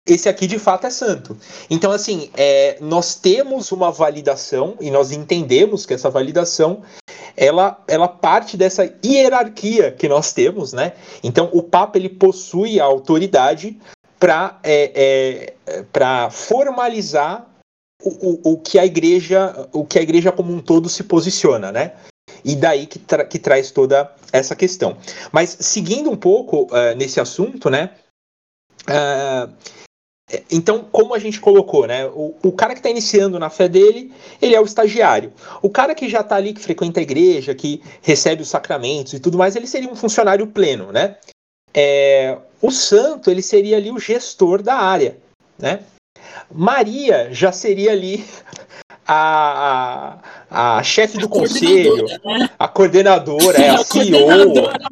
esse 0.07 0.29
aqui 0.29 0.47
de 0.47 0.59
fato 0.59 0.87
é 0.87 0.91
santo. 0.91 1.37
Então, 1.68 1.91
assim, 1.91 2.31
é, 2.37 2.79
nós 2.81 3.16
temos 3.16 3.72
uma 3.72 3.91
validação 3.91 4.76
e 4.81 4.91
nós 4.91 5.11
entendemos 5.11 5.85
que 5.85 5.93
essa 5.93 6.09
validação 6.09 6.83
ela, 7.37 7.83
ela 7.87 8.09
parte 8.09 8.57
dessa 8.57 8.93
hierarquia 9.05 9.93
que 9.93 10.09
nós 10.09 10.33
temos, 10.33 10.72
né? 10.72 10.95
Então 11.22 11.49
o 11.53 11.62
Papa 11.62 11.97
ele 11.97 12.09
possui 12.09 12.81
a 12.81 12.85
autoridade 12.85 13.79
para 14.18 14.59
é, 14.64 15.55
é, 15.64 16.31
formalizar 16.31 17.47
o, 18.03 18.09
o, 18.09 18.53
o, 18.53 18.59
que 18.59 18.79
a 18.79 18.85
igreja 18.85 19.68
o 19.72 19.85
que 19.85 19.99
a 19.99 20.03
igreja 20.03 20.33
como 20.33 20.53
um 20.53 20.61
todo 20.61 20.89
se 20.89 21.05
posiciona, 21.05 21.70
né? 21.70 21.93
E 22.45 22.55
daí 22.57 22.86
que, 22.86 22.99
tra 22.99 23.24
que 23.24 23.39
traz 23.39 23.70
toda 23.70 24.12
essa 24.32 24.55
questão. 24.55 24.97
Mas 25.32 25.57
seguindo 25.61 26.11
um 26.11 26.16
pouco 26.16 26.62
uh, 26.64 26.95
nesse 26.97 27.20
assunto, 27.20 27.70
né? 27.70 27.91
Uh, 28.89 29.53
então, 30.51 30.84
como 30.93 31.14
a 31.14 31.18
gente 31.18 31.41
colocou, 31.41 31.86
né? 31.86 32.07
O, 32.07 32.34
o 32.43 32.53
cara 32.53 32.74
que 32.74 32.80
está 32.80 32.91
iniciando 32.91 33.39
na 33.39 33.49
fé 33.49 33.66
dele, 33.66 34.12
ele 34.43 34.55
é 34.55 34.61
o 34.61 34.64
estagiário. 34.64 35.32
O 35.62 35.70
cara 35.70 35.95
que 35.95 36.09
já 36.09 36.20
está 36.20 36.36
ali, 36.36 36.53
que 36.53 36.61
frequenta 36.61 37.01
a 37.01 37.03
igreja, 37.03 37.55
que 37.55 37.82
recebe 38.03 38.43
os 38.43 38.49
sacramentos 38.49 39.14
e 39.14 39.20
tudo 39.20 39.39
mais, 39.39 39.57
ele 39.57 39.66
seria 39.66 39.91
um 39.91 39.97
funcionário 39.97 40.47
pleno, 40.47 40.93
né? 40.93 41.16
É, 41.72 42.36
o 42.61 42.70
santo, 42.70 43.30
ele 43.30 43.43
seria 43.43 43.76
ali 43.76 43.91
o 43.91 43.99
gestor 43.99 44.62
da 44.62 44.74
área, 44.74 45.16
né? 45.59 45.80
Maria 46.51 47.28
já 47.32 47.53
seria 47.53 47.93
ali 47.93 48.24
a, 49.09 50.18
a, 50.50 50.78
a 50.78 50.82
chefe 50.82 51.16
do 51.16 51.24
a 51.24 51.28
conselho, 51.30 52.04
né? 52.22 52.50
a 52.59 52.68
coordenadora, 52.68 53.59
é 53.59 53.70
a, 53.70 53.76
a 53.80 53.84
CEO, 53.84 54.28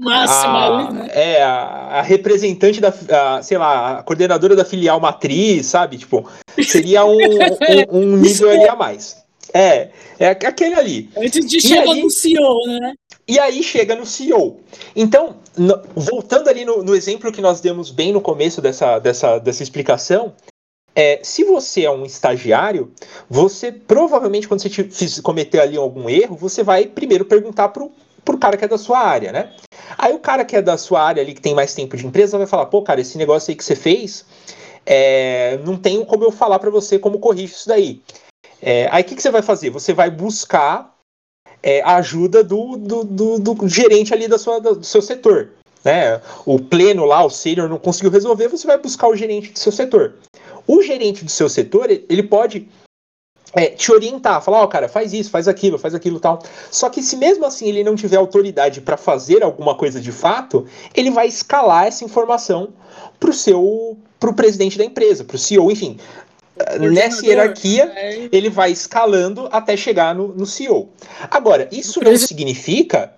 máxima, 0.00 0.66
a, 0.66 0.92
né? 0.92 1.10
é 1.12 1.42
a, 1.42 2.00
representante 2.00 2.80
da, 2.80 3.42
sei 3.42 3.58
lá, 3.58 3.98
a 3.98 4.02
coordenadora 4.02 4.56
da 4.56 4.64
filial 4.64 4.98
matriz, 4.98 5.66
sabe? 5.66 5.98
Tipo, 5.98 6.26
seria 6.62 7.04
um, 7.04 7.18
um, 7.18 7.34
um 7.92 8.16
nível 8.16 8.50
ali 8.50 8.66
a 8.66 8.74
mais. 8.74 9.18
É, 9.52 9.90
é 10.18 10.28
aquele 10.28 10.74
ali. 10.74 11.10
Antes 11.16 11.46
de 11.46 11.60
chegar 11.60 11.94
no 11.94 12.10
CEO, 12.10 12.66
né? 12.66 12.94
E 13.28 13.38
aí 13.38 13.62
chega 13.62 13.94
no 13.94 14.06
CEO. 14.06 14.60
Então, 14.94 15.36
no, 15.56 15.82
voltando 15.94 16.48
ali 16.48 16.64
no, 16.64 16.82
no, 16.82 16.94
exemplo 16.94 17.32
que 17.32 17.40
nós 17.40 17.60
demos 17.60 17.90
bem 17.90 18.12
no 18.12 18.20
começo 18.20 18.60
dessa, 18.60 18.98
dessa, 18.98 19.38
dessa 19.38 19.62
explicação, 19.62 20.32
é, 20.98 21.20
se 21.22 21.44
você 21.44 21.84
é 21.84 21.90
um 21.90 22.06
estagiário, 22.06 22.90
você 23.28 23.70
provavelmente, 23.70 24.48
quando 24.48 24.62
você 24.62 24.70
te, 24.70 25.20
cometer 25.20 25.60
ali 25.60 25.76
algum 25.76 26.08
erro, 26.08 26.36
você 26.36 26.62
vai 26.62 26.86
primeiro 26.86 27.26
perguntar 27.26 27.68
pro, 27.68 27.92
pro 28.24 28.38
cara 28.38 28.56
que 28.56 28.64
é 28.64 28.68
da 28.68 28.78
sua 28.78 29.00
área, 29.00 29.30
né? 29.30 29.52
Aí 29.98 30.14
o 30.14 30.18
cara 30.18 30.42
que 30.42 30.56
é 30.56 30.62
da 30.62 30.78
sua 30.78 31.02
área 31.02 31.22
ali, 31.22 31.34
que 31.34 31.40
tem 31.42 31.54
mais 31.54 31.74
tempo 31.74 31.98
de 31.98 32.06
empresa, 32.06 32.38
vai 32.38 32.46
falar, 32.46 32.66
pô, 32.66 32.80
cara, 32.80 33.02
esse 33.02 33.18
negócio 33.18 33.50
aí 33.50 33.56
que 33.56 33.62
você 33.62 33.76
fez, 33.76 34.24
é, 34.86 35.58
não 35.66 35.76
tenho 35.76 36.06
como 36.06 36.24
eu 36.24 36.32
falar 36.32 36.58
para 36.58 36.70
você 36.70 36.98
como 36.98 37.18
corrige 37.18 37.52
isso 37.52 37.68
daí. 37.68 38.00
É, 38.62 38.88
aí 38.90 39.02
o 39.02 39.04
que, 39.04 39.16
que, 39.16 39.22
você 39.22 39.30
vai 39.30 39.42
fazer? 39.42 39.68
Você 39.68 39.92
vai 39.92 40.10
buscar 40.10 40.94
é, 41.62 41.82
a 41.82 41.96
ajuda 41.96 42.42
do, 42.42 42.74
do, 42.78 43.04
do, 43.04 43.38
do, 43.38 43.68
gerente 43.68 44.14
ali 44.14 44.26
da 44.28 44.38
sua, 44.38 44.58
do 44.60 44.82
seu 44.82 45.02
setor. 45.02 45.50
Né? 45.84 46.20
O 46.46 46.58
pleno 46.58 47.04
lá, 47.04 47.22
o 47.22 47.30
sênior, 47.30 47.68
não 47.68 47.78
conseguiu 47.78 48.10
resolver, 48.10 48.48
você 48.48 48.66
vai 48.66 48.78
buscar 48.78 49.08
o 49.08 49.14
gerente 49.14 49.52
do 49.52 49.58
seu 49.58 49.70
setor. 49.70 50.14
O 50.66 50.82
gerente 50.82 51.24
do 51.24 51.30
seu 51.30 51.48
setor, 51.48 51.90
ele 51.90 52.22
pode 52.22 52.68
é, 53.56 53.66
te 53.66 53.90
orientar, 53.90 54.42
falar, 54.42 54.60
ó, 54.60 54.64
oh, 54.64 54.68
cara, 54.68 54.88
faz 54.88 55.12
isso, 55.12 55.30
faz 55.30 55.48
aquilo, 55.48 55.78
faz 55.78 55.94
aquilo 55.94 56.20
tal. 56.20 56.42
Só 56.70 56.90
que 56.90 57.02
se 57.02 57.16
mesmo 57.16 57.46
assim 57.46 57.68
ele 57.68 57.84
não 57.84 57.96
tiver 57.96 58.16
autoridade 58.16 58.80
para 58.80 58.96
fazer 58.96 59.42
alguma 59.42 59.74
coisa 59.74 60.00
de 60.00 60.12
fato, 60.12 60.66
ele 60.94 61.10
vai 61.10 61.26
escalar 61.26 61.86
essa 61.86 62.04
informação 62.04 62.68
para 63.18 63.30
o 63.30 63.32
seu, 63.32 63.96
para 64.20 64.30
o 64.30 64.34
presidente 64.34 64.76
da 64.76 64.84
empresa, 64.84 65.24
para 65.24 65.36
o 65.36 65.38
CEO, 65.38 65.70
enfim. 65.70 65.98
Nessa 66.80 67.24
hierarquia, 67.24 67.92
é. 67.94 68.28
ele 68.32 68.48
vai 68.48 68.70
escalando 68.70 69.46
até 69.52 69.76
chegar 69.76 70.14
no, 70.14 70.28
no 70.28 70.46
CEO. 70.46 70.88
Agora, 71.30 71.68
isso 71.70 72.02
não 72.02 72.16
significa 72.16 73.12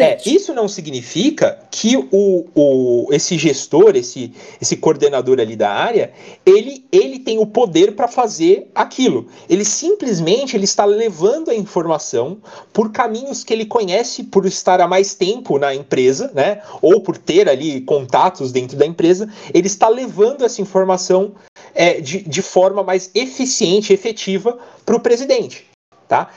é, 0.00 0.18
isso 0.26 0.52
não 0.54 0.68
significa 0.68 1.58
que 1.70 1.96
o, 1.96 2.46
o, 2.54 3.08
esse 3.12 3.36
gestor, 3.38 3.96
esse, 3.96 4.32
esse 4.60 4.76
coordenador 4.76 5.40
ali 5.40 5.56
da 5.56 5.70
área, 5.70 6.12
ele, 6.44 6.84
ele 6.90 7.18
tem 7.18 7.38
o 7.38 7.46
poder 7.46 7.94
para 7.94 8.08
fazer 8.08 8.70
aquilo. 8.74 9.28
Ele 9.48 9.64
simplesmente 9.64 10.56
ele 10.56 10.64
está 10.64 10.84
levando 10.84 11.50
a 11.50 11.54
informação 11.54 12.38
por 12.72 12.90
caminhos 12.90 13.44
que 13.44 13.52
ele 13.52 13.64
conhece 13.64 14.24
por 14.24 14.46
estar 14.46 14.80
há 14.80 14.88
mais 14.88 15.14
tempo 15.14 15.58
na 15.58 15.74
empresa, 15.74 16.30
né? 16.34 16.62
Ou 16.80 17.00
por 17.00 17.16
ter 17.16 17.48
ali 17.48 17.80
contatos 17.82 18.52
dentro 18.52 18.76
da 18.76 18.86
empresa, 18.86 19.32
ele 19.52 19.66
está 19.66 19.88
levando 19.88 20.44
essa 20.44 20.62
informação 20.62 21.32
é, 21.74 22.00
de, 22.00 22.22
de 22.22 22.42
forma 22.42 22.82
mais 22.82 23.10
eficiente, 23.14 23.92
efetiva 23.92 24.58
para 24.84 24.96
o 24.96 25.00
presidente. 25.00 25.66
Tá? 26.08 26.30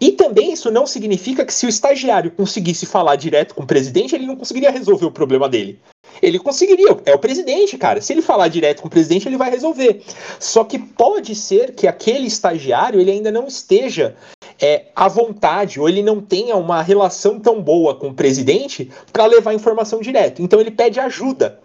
E 0.00 0.12
também 0.12 0.52
isso 0.52 0.70
não 0.70 0.86
significa 0.86 1.44
que 1.44 1.54
se 1.54 1.66
o 1.66 1.68
estagiário 1.68 2.30
conseguisse 2.30 2.84
falar 2.84 3.16
direto 3.16 3.54
com 3.54 3.62
o 3.62 3.66
presidente, 3.66 4.14
ele 4.14 4.26
não 4.26 4.36
conseguiria 4.36 4.70
resolver 4.70 5.06
o 5.06 5.10
problema 5.10 5.48
dele. 5.48 5.78
Ele 6.20 6.38
conseguiria, 6.38 6.96
é 7.04 7.14
o 7.14 7.18
presidente, 7.18 7.78
cara. 7.78 8.00
Se 8.00 8.12
ele 8.12 8.22
falar 8.22 8.48
direto 8.48 8.82
com 8.82 8.88
o 8.88 8.90
presidente, 8.90 9.28
ele 9.28 9.36
vai 9.36 9.50
resolver. 9.50 10.02
Só 10.38 10.64
que 10.64 10.78
pode 10.78 11.34
ser 11.34 11.74
que 11.74 11.86
aquele 11.86 12.26
estagiário 12.26 13.00
ele 13.00 13.10
ainda 13.10 13.30
não 13.30 13.46
esteja 13.46 14.16
é, 14.60 14.86
à 14.94 15.08
vontade, 15.08 15.80
ou 15.80 15.88
ele 15.88 16.02
não 16.02 16.20
tenha 16.20 16.56
uma 16.56 16.82
relação 16.82 17.38
tão 17.40 17.62
boa 17.62 17.94
com 17.94 18.08
o 18.08 18.14
presidente 18.14 18.90
para 19.12 19.26
levar 19.26 19.54
informação 19.54 20.00
direto. 20.00 20.42
Então 20.42 20.60
ele 20.60 20.70
pede 20.70 21.00
ajuda 21.00 21.63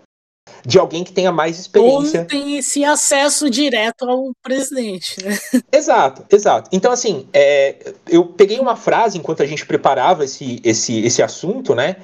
de 0.65 0.79
alguém 0.79 1.03
que 1.03 1.11
tenha 1.11 1.31
mais 1.31 1.59
experiência. 1.59 2.21
Ou 2.21 2.25
tem 2.25 2.57
esse 2.57 2.83
acesso 2.83 3.49
direto 3.49 4.09
ao 4.09 4.31
presidente, 4.41 5.23
né? 5.23 5.37
Exato, 5.71 6.25
exato. 6.33 6.69
Então, 6.71 6.91
assim, 6.91 7.27
é, 7.33 7.93
eu 8.07 8.25
peguei 8.25 8.59
uma 8.59 8.75
frase 8.75 9.17
enquanto 9.17 9.43
a 9.43 9.45
gente 9.45 9.65
preparava 9.65 10.25
esse, 10.25 10.59
esse, 10.63 10.99
esse 11.05 11.21
assunto, 11.21 11.73
né? 11.73 11.97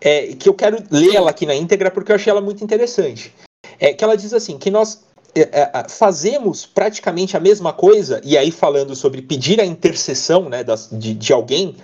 É, 0.00 0.34
que 0.34 0.48
eu 0.48 0.54
quero 0.54 0.82
ler 0.90 1.14
ela 1.14 1.30
aqui 1.30 1.46
na 1.46 1.54
íntegra 1.54 1.90
porque 1.90 2.12
eu 2.12 2.16
achei 2.16 2.30
ela 2.30 2.40
muito 2.40 2.62
interessante. 2.62 3.32
É, 3.78 3.92
que 3.92 4.04
ela 4.04 4.16
diz 4.16 4.32
assim, 4.32 4.58
que 4.58 4.70
nós 4.70 5.04
é, 5.34 5.40
é, 5.52 5.88
fazemos 5.88 6.64
praticamente 6.64 7.36
a 7.36 7.40
mesma 7.40 7.70
coisa, 7.70 8.20
e 8.24 8.38
aí 8.38 8.50
falando 8.50 8.96
sobre 8.96 9.20
pedir 9.20 9.60
a 9.60 9.66
intercessão 9.66 10.48
né, 10.48 10.64
das, 10.64 10.88
de, 10.90 11.12
de 11.12 11.32
alguém, 11.32 11.76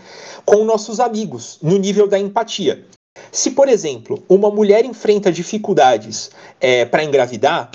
com 0.45 0.65
nossos 0.65 0.99
amigos, 0.99 1.59
no 1.63 1.77
nível 1.77 2.09
da 2.09 2.19
empatia. 2.19 2.85
Se, 3.33 3.51
por 3.51 3.69
exemplo, 3.69 4.23
uma 4.29 4.51
mulher 4.51 4.85
enfrenta 4.85 5.33
dificuldades 5.33 6.31
é, 6.61 6.85
para 6.85 7.03
engravidar, 7.03 7.71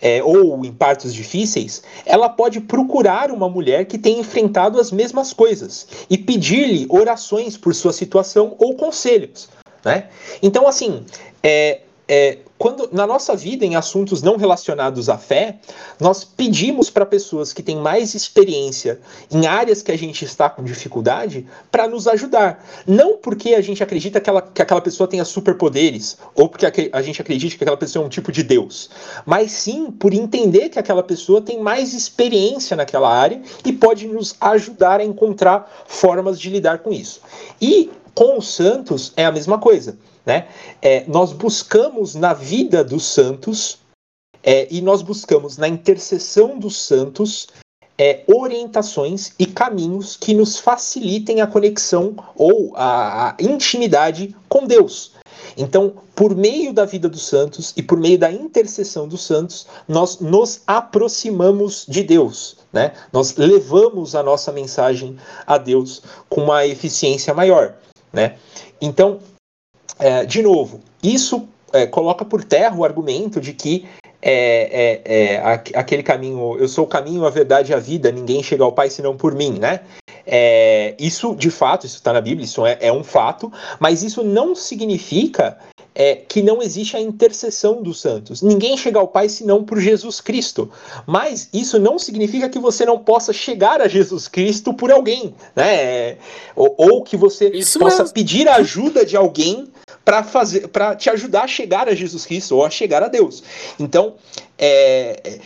é, 0.00 0.22
ou 0.22 0.64
em 0.64 0.72
partos 0.72 1.12
difíceis, 1.12 1.82
ela 2.06 2.28
pode 2.28 2.60
procurar 2.60 3.30
uma 3.30 3.48
mulher 3.48 3.84
que 3.84 3.98
tenha 3.98 4.20
enfrentado 4.20 4.80
as 4.80 4.90
mesmas 4.90 5.32
coisas 5.32 5.86
e 6.08 6.16
pedir-lhe 6.16 6.86
orações 6.88 7.56
por 7.56 7.74
sua 7.74 7.92
situação 7.92 8.54
ou 8.58 8.76
conselhos. 8.76 9.48
Né? 9.84 10.08
Então, 10.42 10.66
assim, 10.66 11.04
é, 11.42 11.80
é, 12.12 12.38
quando 12.58 12.88
na 12.90 13.06
nossa 13.06 13.36
vida 13.36 13.64
em 13.64 13.76
assuntos 13.76 14.20
não 14.20 14.36
relacionados 14.36 15.08
à 15.08 15.16
fé, 15.16 15.60
nós 16.00 16.24
pedimos 16.24 16.90
para 16.90 17.06
pessoas 17.06 17.52
que 17.52 17.62
têm 17.62 17.76
mais 17.76 18.16
experiência 18.16 18.98
em 19.30 19.46
áreas 19.46 19.80
que 19.80 19.92
a 19.92 19.96
gente 19.96 20.24
está 20.24 20.50
com 20.50 20.64
dificuldade 20.64 21.46
para 21.70 21.86
nos 21.86 22.08
ajudar. 22.08 22.66
Não 22.84 23.16
porque 23.16 23.54
a 23.54 23.60
gente 23.60 23.80
acredita 23.80 24.20
que, 24.20 24.28
ela, 24.28 24.42
que 24.42 24.60
aquela 24.60 24.80
pessoa 24.80 25.06
tenha 25.06 25.24
superpoderes 25.24 26.18
ou 26.34 26.48
porque 26.48 26.90
a 26.92 27.00
gente 27.00 27.22
acredita 27.22 27.56
que 27.56 27.62
aquela 27.62 27.76
pessoa 27.76 28.02
é 28.02 28.06
um 28.06 28.10
tipo 28.10 28.32
de 28.32 28.42
Deus, 28.42 28.90
mas 29.24 29.52
sim 29.52 29.88
por 29.88 30.12
entender 30.12 30.68
que 30.68 30.80
aquela 30.80 31.04
pessoa 31.04 31.40
tem 31.40 31.60
mais 31.60 31.94
experiência 31.94 32.76
naquela 32.76 33.08
área 33.08 33.40
e 33.64 33.72
pode 33.72 34.08
nos 34.08 34.34
ajudar 34.40 34.98
a 34.98 35.04
encontrar 35.04 35.84
formas 35.86 36.40
de 36.40 36.50
lidar 36.50 36.80
com 36.80 36.90
isso. 36.90 37.20
E 37.60 37.88
com 38.16 38.36
os 38.36 38.52
santos 38.52 39.12
é 39.16 39.24
a 39.24 39.30
mesma 39.30 39.58
coisa. 39.58 39.96
Né? 40.24 40.48
É, 40.82 41.04
nós 41.06 41.32
buscamos 41.32 42.14
na 42.14 42.34
vida 42.34 42.84
dos 42.84 43.04
santos 43.04 43.78
é, 44.42 44.66
e 44.70 44.80
nós 44.80 45.02
buscamos 45.02 45.56
na 45.56 45.68
intercessão 45.68 46.58
dos 46.58 46.80
santos 46.80 47.48
é, 47.98 48.22
orientações 48.26 49.32
e 49.38 49.44
caminhos 49.44 50.16
que 50.16 50.32
nos 50.32 50.58
facilitem 50.58 51.42
a 51.42 51.46
conexão 51.46 52.14
ou 52.34 52.72
a, 52.74 53.30
a 53.30 53.36
intimidade 53.38 54.34
com 54.48 54.66
Deus. 54.66 55.12
Então, 55.56 55.92
por 56.14 56.34
meio 56.34 56.72
da 56.72 56.86
vida 56.86 57.08
dos 57.08 57.26
santos 57.26 57.74
e 57.76 57.82
por 57.82 57.98
meio 57.98 58.18
da 58.18 58.32
intercessão 58.32 59.06
dos 59.06 59.22
santos, 59.22 59.66
nós 59.86 60.18
nos 60.18 60.62
aproximamos 60.66 61.84
de 61.86 62.02
Deus, 62.02 62.56
né? 62.72 62.92
Nós 63.12 63.36
levamos 63.36 64.14
a 64.14 64.22
nossa 64.22 64.50
mensagem 64.50 65.18
a 65.46 65.58
Deus 65.58 66.02
com 66.28 66.44
uma 66.44 66.66
eficiência 66.66 67.34
maior, 67.34 67.74
né? 68.12 68.36
Então, 68.80 69.18
é, 70.00 70.24
de 70.24 70.42
novo, 70.42 70.80
isso 71.02 71.48
é, 71.72 71.86
coloca 71.86 72.24
por 72.24 72.44
terra 72.44 72.76
o 72.76 72.84
argumento 72.84 73.40
de 73.40 73.52
que 73.52 73.86
é, 74.22 75.00
é, 75.04 75.34
é 75.34 75.36
aquele 75.74 76.02
caminho, 76.02 76.56
eu 76.58 76.68
sou 76.68 76.84
o 76.84 76.88
caminho, 76.88 77.24
a 77.24 77.30
verdade 77.30 77.72
e 77.72 77.74
a 77.74 77.78
vida, 77.78 78.12
ninguém 78.12 78.42
chega 78.42 78.62
ao 78.62 78.72
Pai 78.72 78.90
senão 78.90 79.16
por 79.16 79.34
mim, 79.34 79.58
né? 79.58 79.80
É, 80.26 80.94
isso, 80.98 81.34
de 81.34 81.50
fato, 81.50 81.86
isso 81.86 81.96
está 81.96 82.12
na 82.12 82.20
Bíblia, 82.20 82.44
isso 82.44 82.64
é, 82.66 82.78
é, 82.80 82.92
um 82.92 83.02
fato, 83.02 83.50
mas 83.78 84.02
isso 84.02 84.22
não 84.22 84.54
significa 84.54 85.58
é 85.92 86.14
que 86.14 86.40
não 86.40 86.62
existe 86.62 86.96
a 86.96 87.00
intercessão 87.00 87.82
dos 87.82 88.00
santos. 88.00 88.42
Ninguém 88.42 88.76
chega 88.76 88.98
ao 88.98 89.08
Pai 89.08 89.28
senão 89.28 89.64
por 89.64 89.80
Jesus 89.80 90.20
Cristo. 90.20 90.70
Mas 91.04 91.48
isso 91.52 91.78
não 91.80 91.98
significa 91.98 92.48
que 92.48 92.60
você 92.60 92.86
não 92.86 92.98
possa 92.98 93.32
chegar 93.32 93.80
a 93.80 93.88
Jesus 93.88 94.28
Cristo 94.28 94.72
por 94.72 94.92
alguém, 94.92 95.34
né? 95.54 96.16
Ou, 96.54 96.74
ou 96.78 97.02
que 97.02 97.16
você 97.16 97.48
isso 97.48 97.78
possa 97.78 98.04
mesmo. 98.04 98.14
pedir 98.14 98.48
a 98.48 98.56
ajuda 98.56 99.04
de 99.04 99.16
alguém 99.16 99.66
para 100.04 100.22
fazer, 100.22 100.68
para 100.68 100.96
te 100.96 101.10
ajudar 101.10 101.42
a 101.42 101.48
chegar 101.48 101.88
a 101.88 101.94
Jesus 101.94 102.26
Cristo 102.26 102.56
ou 102.56 102.64
a 102.64 102.70
chegar 102.70 103.02
a 103.02 103.08
Deus. 103.08 103.42
Então, 103.78 104.14
é, 104.58 105.38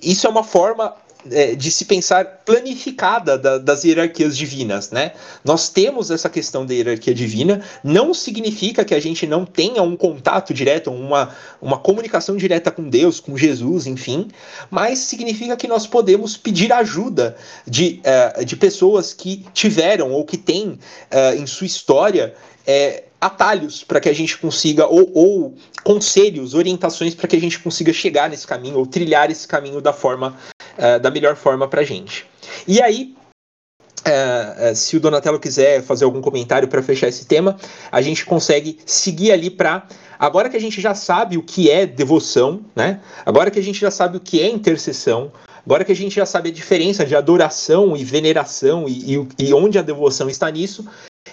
isso 0.00 0.26
é 0.26 0.30
uma 0.30 0.44
forma 0.44 0.94
é, 1.30 1.54
de 1.54 1.70
se 1.70 1.84
pensar 1.84 2.42
planificada 2.44 3.38
da, 3.38 3.58
das 3.58 3.84
hierarquias 3.84 4.36
divinas, 4.36 4.90
né? 4.90 5.12
Nós 5.44 5.68
temos 5.68 6.10
essa 6.10 6.28
questão 6.28 6.66
da 6.66 6.74
hierarquia 6.74 7.14
divina, 7.14 7.64
não 7.84 8.12
significa 8.12 8.84
que 8.84 8.94
a 8.94 9.00
gente 9.00 9.24
não 9.24 9.44
tenha 9.44 9.82
um 9.82 9.96
contato 9.96 10.52
direto, 10.52 10.90
uma, 10.90 11.34
uma 11.60 11.78
comunicação 11.78 12.36
direta 12.36 12.72
com 12.72 12.88
Deus, 12.88 13.20
com 13.20 13.36
Jesus, 13.36 13.86
enfim, 13.86 14.28
mas 14.68 14.98
significa 14.98 15.56
que 15.56 15.68
nós 15.68 15.86
podemos 15.86 16.36
pedir 16.36 16.72
ajuda 16.72 17.36
de, 17.66 18.00
uh, 18.04 18.44
de 18.44 18.56
pessoas 18.56 19.14
que 19.14 19.46
tiveram 19.54 20.10
ou 20.10 20.24
que 20.24 20.36
têm 20.36 20.70
uh, 20.70 21.36
em 21.38 21.46
sua 21.46 21.66
história 21.68 22.34
é, 22.66 23.04
atalhos 23.22 23.84
para 23.84 24.00
que 24.00 24.08
a 24.08 24.12
gente 24.12 24.36
consiga, 24.36 24.84
ou, 24.86 25.10
ou 25.14 25.54
conselhos, 25.84 26.54
orientações 26.54 27.14
para 27.14 27.28
que 27.28 27.36
a 27.36 27.40
gente 27.40 27.60
consiga 27.60 27.92
chegar 27.92 28.28
nesse 28.28 28.46
caminho, 28.46 28.78
ou 28.78 28.84
trilhar 28.84 29.30
esse 29.30 29.46
caminho 29.46 29.80
da 29.80 29.92
forma, 29.92 30.36
uh, 30.76 30.98
da 31.00 31.08
melhor 31.08 31.36
forma 31.36 31.68
para 31.68 31.82
a 31.82 31.84
gente. 31.84 32.26
E 32.66 32.82
aí, 32.82 33.14
uh, 34.04 34.72
uh, 34.72 34.74
se 34.74 34.96
o 34.96 35.00
Donatello 35.00 35.38
quiser 35.38 35.82
fazer 35.82 36.04
algum 36.04 36.20
comentário 36.20 36.66
para 36.66 36.82
fechar 36.82 37.06
esse 37.06 37.24
tema, 37.24 37.56
a 37.92 38.02
gente 38.02 38.26
consegue 38.26 38.80
seguir 38.84 39.30
ali 39.30 39.50
para. 39.50 39.86
Agora 40.18 40.48
que 40.48 40.56
a 40.56 40.60
gente 40.60 40.80
já 40.80 40.94
sabe 40.94 41.38
o 41.38 41.42
que 41.42 41.70
é 41.70 41.86
devoção, 41.86 42.60
né? 42.74 43.00
Agora 43.24 43.52
que 43.52 43.58
a 43.58 43.62
gente 43.62 43.80
já 43.80 43.90
sabe 43.90 44.16
o 44.16 44.20
que 44.20 44.40
é 44.40 44.48
intercessão, 44.48 45.32
agora 45.64 45.84
que 45.84 45.92
a 45.92 45.96
gente 45.96 46.16
já 46.16 46.26
sabe 46.26 46.48
a 46.48 46.52
diferença 46.52 47.06
de 47.06 47.14
adoração 47.14 47.96
e 47.96 48.04
veneração 48.04 48.88
e, 48.88 49.14
e, 49.14 49.28
e 49.38 49.54
onde 49.54 49.78
a 49.78 49.82
devoção 49.82 50.28
está 50.28 50.50
nisso, 50.50 50.84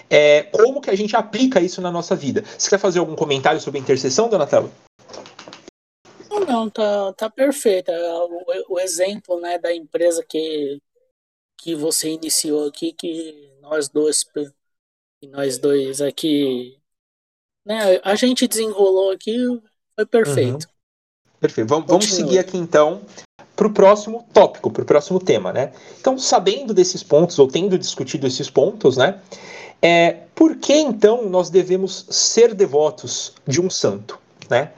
é, 0.10 0.44
como 0.44 0.82
que 0.82 0.90
a 0.90 0.96
gente 0.96 1.16
aplica 1.16 1.62
isso 1.62 1.82
na 1.82 1.92
nossa 1.92 2.16
vida? 2.16 2.44
Você 2.58 2.70
quer 2.70 2.80
fazer 2.80 3.00
algum 3.00 3.16
comentário 3.16 3.62
sobre 3.62 3.80
a 3.80 3.84
intercessão, 3.84 4.30
Donatello? 4.30 4.72
Não, 6.30 6.40
não, 6.40 6.70
tá, 6.70 7.14
tá 7.14 7.30
perfeito. 7.30 7.92
É, 7.92 8.14
o, 8.14 8.46
o, 8.70 8.80
exemplo 8.80 9.40
né, 9.40 9.58
da 9.58 9.74
empresa 9.74 10.26
que, 10.28 10.82
que 11.58 11.76
você 11.76 12.10
iniciou 12.10 12.68
aqui, 12.68 12.94
que 12.94 13.52
nós 13.62 13.90
dois, 13.90 14.26
nós 15.30 15.58
dois 15.58 16.02
aqui, 16.02 16.78
né, 17.66 18.00
a 18.04 18.16
gente 18.16 18.48
desenrolou 18.48 19.12
aqui, 19.12 19.36
foi 19.96 20.06
perfeito. 20.06 20.66
Uhum. 20.66 20.80
Perfeito. 21.40 21.70
Vamos, 21.70 21.88
vamos 21.88 22.06
seguir 22.06 22.40
aqui 22.40 22.58
então 22.58 23.02
para 23.56 23.68
o 23.68 23.74
próximo 23.74 24.26
tópico, 24.34 24.72
para 24.72 24.84
o 24.84 24.86
próximo 24.86 25.20
tema, 25.20 25.52
né? 25.52 25.74
Então, 26.00 26.18
sabendo 26.18 26.74
desses 26.74 27.04
pontos, 27.04 27.38
ou 27.40 27.48
tendo 27.48 27.78
discutido 27.78 28.26
esses 28.26 28.50
pontos, 28.50 28.96
né? 28.96 29.20
É, 29.82 30.18
por 30.36 30.58
que 30.58 30.74
então 30.74 31.30
nós 31.30 31.50
devemos 31.50 32.06
ser 32.10 32.54
devotos 32.54 33.34
de 33.48 33.62
um 33.62 33.70
santo? 33.70 34.20
Né? 34.50 34.72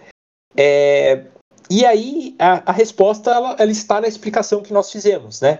É, 0.55 1.23
e 1.69 1.85
aí 1.85 2.35
a, 2.37 2.71
a 2.71 2.71
resposta 2.71 3.31
ela, 3.31 3.55
ela, 3.57 3.71
está 3.71 4.01
na 4.01 4.07
explicação 4.07 4.61
que 4.61 4.73
nós 4.73 4.91
fizemos. 4.91 5.41
Né? 5.41 5.59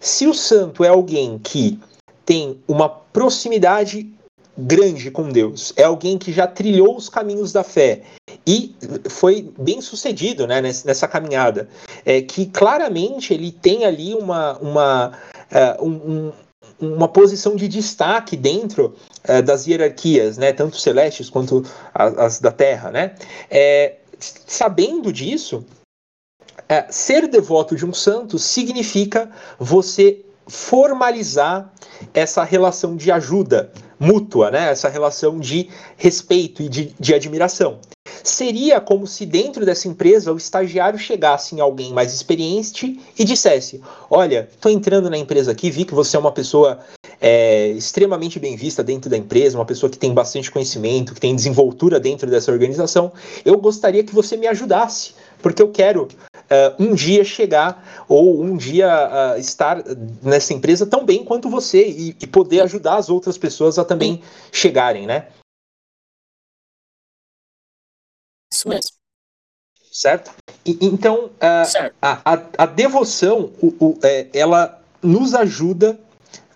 Se 0.00 0.26
o 0.26 0.34
santo 0.34 0.84
é 0.84 0.88
alguém 0.88 1.38
que 1.38 1.78
tem 2.24 2.60
uma 2.68 2.88
proximidade 2.88 4.12
grande 4.56 5.10
com 5.10 5.30
Deus, 5.30 5.72
é 5.76 5.84
alguém 5.84 6.18
que 6.18 6.32
já 6.32 6.46
trilhou 6.46 6.96
os 6.96 7.08
caminhos 7.08 7.52
da 7.52 7.64
fé 7.64 8.02
e 8.46 8.74
foi 9.08 9.50
bem 9.58 9.80
sucedido 9.80 10.46
né, 10.46 10.60
nessa, 10.60 10.86
nessa 10.86 11.08
caminhada, 11.08 11.68
é, 12.04 12.20
que 12.20 12.46
claramente 12.46 13.32
ele 13.32 13.50
tem 13.50 13.84
ali 13.84 14.14
uma, 14.14 14.58
uma, 14.58 15.18
uh, 15.78 15.86
um, 15.86 16.32
uma 16.82 17.08
posição 17.08 17.56
de 17.56 17.68
destaque 17.68 18.36
dentro 18.36 18.94
uh, 19.28 19.42
das 19.42 19.66
hierarquias, 19.66 20.36
né, 20.36 20.52
tanto 20.52 20.76
celestes 20.76 21.30
quanto 21.30 21.64
as, 21.94 22.18
as 22.18 22.40
da 22.40 22.50
Terra, 22.50 22.90
né? 22.90 23.14
É, 23.50 23.96
sabendo 24.18 25.12
disso, 25.12 25.64
é, 26.68 26.86
ser 26.90 27.28
devoto 27.28 27.76
de 27.76 27.84
um 27.84 27.92
santo 27.92 28.38
significa 28.38 29.30
você 29.58 30.24
formalizar 30.46 31.72
essa 32.12 32.42
relação 32.42 32.96
de 32.96 33.10
ajuda 33.10 33.72
mútua, 33.98 34.50
né? 34.50 34.70
essa 34.70 34.88
relação 34.88 35.38
de 35.38 35.70
respeito 35.96 36.62
e 36.62 36.68
de, 36.68 36.94
de 36.98 37.14
admiração. 37.14 37.78
Seria 38.24 38.80
como 38.80 39.06
se 39.06 39.26
dentro 39.26 39.64
dessa 39.64 39.88
empresa 39.88 40.32
o 40.32 40.36
estagiário 40.36 40.98
chegasse 40.98 41.54
em 41.54 41.60
alguém 41.60 41.92
mais 41.92 42.14
experiente 42.14 43.00
e 43.18 43.24
dissesse: 43.24 43.80
Olha, 44.08 44.48
estou 44.52 44.70
entrando 44.70 45.10
na 45.10 45.18
empresa 45.18 45.50
aqui, 45.50 45.70
vi 45.70 45.84
que 45.84 45.94
você 45.94 46.16
é 46.16 46.20
uma 46.20 46.30
pessoa 46.30 46.78
é, 47.20 47.68
extremamente 47.68 48.38
bem 48.38 48.56
vista 48.56 48.82
dentro 48.82 49.10
da 49.10 49.16
empresa, 49.16 49.58
uma 49.58 49.64
pessoa 49.64 49.90
que 49.90 49.98
tem 49.98 50.12
bastante 50.12 50.50
conhecimento, 50.50 51.14
que 51.14 51.20
tem 51.20 51.34
desenvoltura 51.34 51.98
dentro 51.98 52.30
dessa 52.30 52.52
organização. 52.52 53.12
Eu 53.44 53.58
gostaria 53.58 54.04
que 54.04 54.14
você 54.14 54.36
me 54.36 54.46
ajudasse, 54.46 55.14
porque 55.40 55.62
eu 55.62 55.68
quero 55.68 56.08
Uh, 56.52 56.90
um 56.90 56.94
dia 56.94 57.24
chegar 57.24 58.04
ou 58.06 58.42
um 58.42 58.58
dia 58.58 58.86
uh, 59.36 59.40
estar 59.40 59.82
nessa 60.22 60.52
empresa 60.52 60.84
tão 60.84 61.02
bem 61.02 61.24
quanto 61.24 61.48
você 61.48 61.82
e, 61.82 62.14
e, 62.20 62.26
poder 62.26 62.60
ajudar 62.60 62.96
as 62.96 63.08
outras 63.08 63.38
pessoas 63.38 63.78
a 63.78 63.84
também 63.86 64.20
chegarem, 64.50 65.06
né? 65.06 65.28
Isso 68.52 68.68
mesmo. 68.68 68.90
Certo? 69.90 70.30
E, 70.64 70.78
então, 70.80 71.26
uh, 71.26 71.66
certo. 71.66 71.94
A, 72.00 72.34
a, 72.34 72.42
a, 72.58 72.66
devoção, 72.66 73.52
o, 73.60 73.74
o, 73.78 73.98
é, 74.02 74.28
ela 74.32 74.82
nos 75.02 75.34
ajuda 75.34 75.98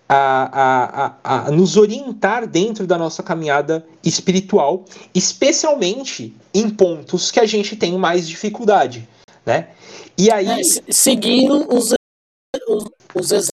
a, 0.08 1.16
a, 1.24 1.46
a, 1.46 1.50
nos 1.50 1.76
orientar 1.76 2.46
dentro 2.46 2.86
da 2.86 2.96
nossa 2.96 3.22
caminhada 3.22 3.86
espiritual, 4.04 4.84
especialmente 5.14 6.34
em 6.54 6.70
pontos 6.70 7.30
que 7.30 7.40
a 7.40 7.46
gente 7.46 7.76
tem 7.76 7.98
mais 7.98 8.28
dificuldade, 8.28 9.08
né? 9.44 9.74
E 10.16 10.30
aí... 10.30 10.60
É, 10.60 10.62
seguindo 10.92 11.66
os, 11.74 11.92
os, 12.68 12.84
os 13.14 13.50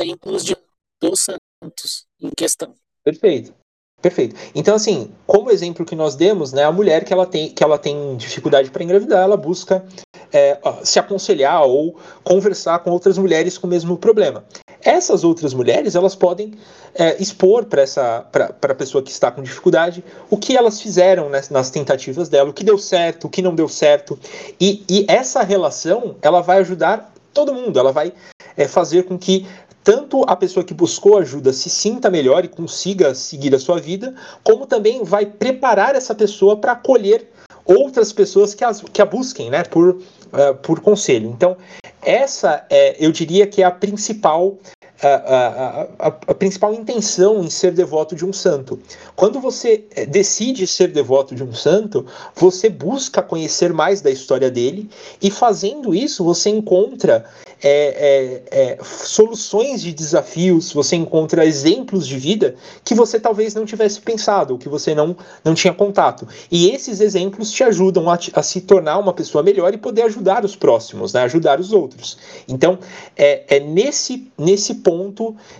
exemplos 0.00 0.44
de, 0.44 0.56
dos 1.00 1.20
santos 1.20 2.06
em 2.20 2.30
questão. 2.36 2.74
Perfeito. 3.02 3.54
Perfeito. 4.00 4.36
Então, 4.54 4.76
assim, 4.76 5.10
como 5.26 5.50
exemplo 5.50 5.84
que 5.84 5.96
nós 5.96 6.14
demos, 6.14 6.52
né, 6.52 6.62
a 6.62 6.70
mulher 6.70 7.04
que 7.04 7.12
ela 7.12 7.26
tem, 7.26 7.48
que 7.50 7.64
ela 7.64 7.76
tem 7.76 8.16
dificuldade 8.16 8.70
para 8.70 8.84
engravidar, 8.84 9.24
ela 9.24 9.36
busca 9.36 9.84
é, 10.32 10.56
se 10.84 11.00
aconselhar 11.00 11.62
ou 11.64 11.96
conversar 12.22 12.78
com 12.78 12.90
outras 12.90 13.18
mulheres 13.18 13.58
com 13.58 13.66
o 13.66 13.70
mesmo 13.70 13.96
problema. 13.96 14.44
Essas 14.80 15.24
outras 15.24 15.52
mulheres, 15.52 15.96
elas 15.96 16.14
podem 16.14 16.54
é, 16.94 17.20
expor 17.20 17.64
para 17.64 17.82
essa 17.82 18.20
para 18.30 18.54
a 18.62 18.74
pessoa 18.74 19.02
que 19.02 19.10
está 19.10 19.32
com 19.32 19.42
dificuldade 19.42 20.04
o 20.30 20.36
que 20.36 20.56
elas 20.56 20.80
fizeram 20.80 21.28
nas, 21.28 21.50
nas, 21.50 21.68
tentativas 21.68 22.28
dela, 22.28 22.50
o 22.50 22.52
que 22.52 22.62
deu 22.62 22.78
certo, 22.78 23.26
o 23.26 23.28
que 23.28 23.42
não 23.42 23.54
deu 23.54 23.68
certo. 23.68 24.16
E, 24.60 24.84
e 24.88 25.04
essa 25.08 25.42
relação, 25.42 26.14
ela 26.22 26.40
vai 26.40 26.58
ajudar 26.58 27.12
todo 27.34 27.52
mundo, 27.52 27.78
ela 27.78 27.90
vai 27.90 28.12
é, 28.56 28.68
fazer 28.68 29.04
com 29.04 29.18
que 29.18 29.46
tanto 29.82 30.22
a 30.26 30.36
pessoa 30.36 30.64
que 30.64 30.74
buscou 30.74 31.18
ajuda 31.18 31.52
se 31.52 31.70
sinta 31.70 32.10
melhor 32.10 32.44
e 32.44 32.48
consiga 32.48 33.14
seguir 33.14 33.54
a 33.54 33.58
sua 33.58 33.80
vida, 33.80 34.14
como 34.42 34.66
também 34.66 35.02
vai 35.02 35.26
preparar 35.26 35.94
essa 35.94 36.14
pessoa 36.14 36.56
para 36.56 36.72
acolher 36.72 37.28
outras 37.64 38.12
pessoas 38.12 38.54
que, 38.54 38.64
as, 38.64 38.80
que 38.80 39.02
a 39.02 39.06
busquem, 39.06 39.50
né, 39.50 39.62
por, 39.62 39.90
uh, 39.90 40.54
por 40.62 40.80
conselho. 40.80 41.28
Então, 41.28 41.56
essa 42.02 42.66
é, 42.70 42.96
eu 42.98 43.12
diria 43.12 43.46
que 43.46 43.62
é 43.62 43.66
a 43.66 43.70
principal 43.70 44.56
a, 45.00 45.86
a, 45.98 46.06
a, 46.08 46.34
principal 46.34 46.74
intenção 46.74 47.40
em 47.42 47.50
ser 47.50 47.72
devoto 47.72 48.16
de 48.16 48.24
um 48.24 48.32
santo. 48.32 48.80
Quando 49.14 49.40
você 49.40 49.84
eh, 49.94 50.04
decide 50.04 50.66
ser 50.66 50.88
devoto 50.88 51.36
de 51.36 51.44
um 51.44 51.52
santo, 51.52 52.04
você 52.34 52.68
busca 52.68 53.22
conhecer 53.22 53.72
mais 53.72 54.00
da 54.00 54.10
história 54.10 54.50
dele 54.50 54.90
e 55.22 55.30
fazendo 55.30 55.94
isso 55.94 56.24
você 56.24 56.50
encontra 56.50 57.24
é, 57.62 58.42
é, 58.50 58.72
é, 58.72 58.78
soluções 58.82 59.82
de 59.82 59.92
desafios, 59.92 60.72
você 60.72 60.94
encontra 60.94 61.44
exemplos 61.44 62.06
de 62.06 62.16
vida 62.16 62.54
que 62.84 62.94
você 62.94 63.18
talvez 63.18 63.52
não 63.52 63.64
tivesse 63.64 64.00
pensado, 64.00 64.52
ou 64.52 64.58
que 64.58 64.68
você 64.68 64.94
não, 64.94 65.16
não 65.44 65.54
tinha 65.54 65.74
contato. 65.74 66.26
E 66.52 66.70
esses 66.70 67.00
exemplos 67.00 67.50
te 67.50 67.64
ajudam 67.64 68.08
a, 68.08 68.16
a 68.32 68.42
se 68.44 68.60
tornar 68.60 68.98
uma 68.98 69.12
pessoa 69.12 69.42
melhor 69.42 69.74
e 69.74 69.76
poder 69.76 70.02
ajudar 70.02 70.44
os 70.44 70.54
próximos, 70.54 71.12
né? 71.12 71.22
ajudar 71.22 71.58
os 71.58 71.72
outros. 71.72 72.16
Então, 72.46 72.78
é, 73.16 73.56
é 73.56 73.60
nesse, 73.60 74.30
nesse 74.38 74.76
ponto 74.76 74.87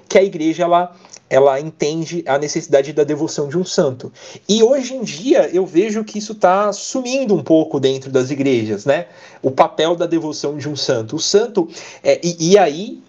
que 0.09 0.18
a 0.18 0.22
igreja 0.22 0.64
ela, 0.64 0.97
ela 1.29 1.61
entende 1.61 2.22
a 2.26 2.39
necessidade 2.39 2.93
da 2.93 3.05
devoção 3.05 3.49
de 3.49 3.59
um 3.59 3.64
santo. 3.64 4.12
E 4.49 4.62
hoje 4.62 4.95
em 4.95 5.03
dia 5.03 5.49
eu 5.53 5.66
vejo 5.66 6.05
que 6.05 6.18
isso 6.18 6.33
está 6.33 6.72
sumindo 6.72 7.35
um 7.35 7.43
pouco 7.43 7.79
dentro 7.79 8.11
das 8.11 8.31
igrejas, 8.31 8.85
né? 8.85 9.07
O 9.43 9.51
papel 9.51 9.95
da 9.95 10.07
devoção 10.07 10.57
de 10.57 10.68
um 10.68 10.76
santo. 10.76 11.16
O 11.16 11.20
santo, 11.20 11.68
é, 12.03 12.20
e, 12.24 12.53
e 12.53 12.59
aí 12.59 13.03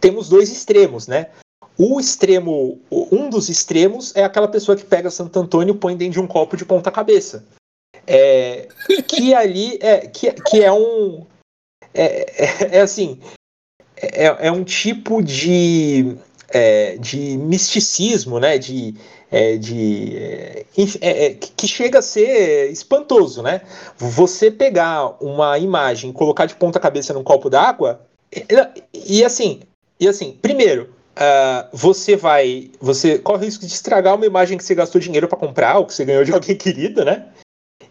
temos 0.00 0.28
dois 0.28 0.50
extremos, 0.50 1.06
né? 1.06 1.28
o 1.76 1.98
extremo, 1.98 2.80
um 2.90 3.28
dos 3.28 3.48
extremos 3.48 4.14
é 4.14 4.22
aquela 4.22 4.46
pessoa 4.46 4.76
que 4.76 4.84
pega 4.84 5.10
Santo 5.10 5.38
Antônio 5.40 5.74
e 5.74 5.78
põe 5.78 5.96
dentro 5.96 6.14
de 6.14 6.20
um 6.20 6.26
copo 6.26 6.56
de 6.56 6.64
ponta 6.64 6.90
cabeça. 6.90 7.44
É, 8.06 8.68
que 9.08 9.34
ali 9.34 9.78
é 9.80 10.06
que, 10.06 10.30
que 10.32 10.62
é 10.62 10.70
um 10.70 11.26
é, 11.92 12.44
é, 12.44 12.76
é 12.76 12.80
assim 12.80 13.18
é, 14.12 14.36
é, 14.46 14.52
um 14.52 14.64
tipo 14.64 15.22
de 15.22 16.16
é, 16.48 16.96
de 16.98 17.36
misticismo, 17.38 18.38
né? 18.38 18.58
De, 18.58 18.94
é, 19.30 19.56
de 19.56 20.16
é, 20.16 20.64
é, 21.00 21.26
é 21.26 21.34
que 21.34 21.66
chega 21.66 21.98
a 21.98 22.02
ser 22.02 22.70
espantoso, 22.70 23.42
né? 23.42 23.62
Você 23.96 24.50
pegar 24.50 25.16
uma 25.22 25.58
imagem, 25.58 26.12
colocar 26.12 26.46
de 26.46 26.54
ponta 26.54 26.78
cabeça 26.78 27.12
num 27.12 27.24
copo 27.24 27.50
d'água 27.50 28.00
e, 28.32 29.18
e, 29.18 29.24
assim, 29.24 29.60
e 29.98 30.08
assim, 30.08 30.36
primeiro, 30.42 30.90
uh, 31.14 31.68
você 31.72 32.16
vai, 32.16 32.70
você 32.80 33.18
corre 33.18 33.42
o 33.42 33.44
risco 33.44 33.66
de 33.66 33.72
estragar 33.72 34.16
uma 34.16 34.26
imagem 34.26 34.58
que 34.58 34.64
você 34.64 34.74
gastou 34.74 35.00
dinheiro 35.00 35.28
para 35.28 35.38
comprar, 35.38 35.78
ou 35.78 35.86
que 35.86 35.94
você 35.94 36.04
ganhou 36.04 36.24
de 36.24 36.32
alguém 36.34 36.56
querido, 36.56 37.04
né? 37.04 37.26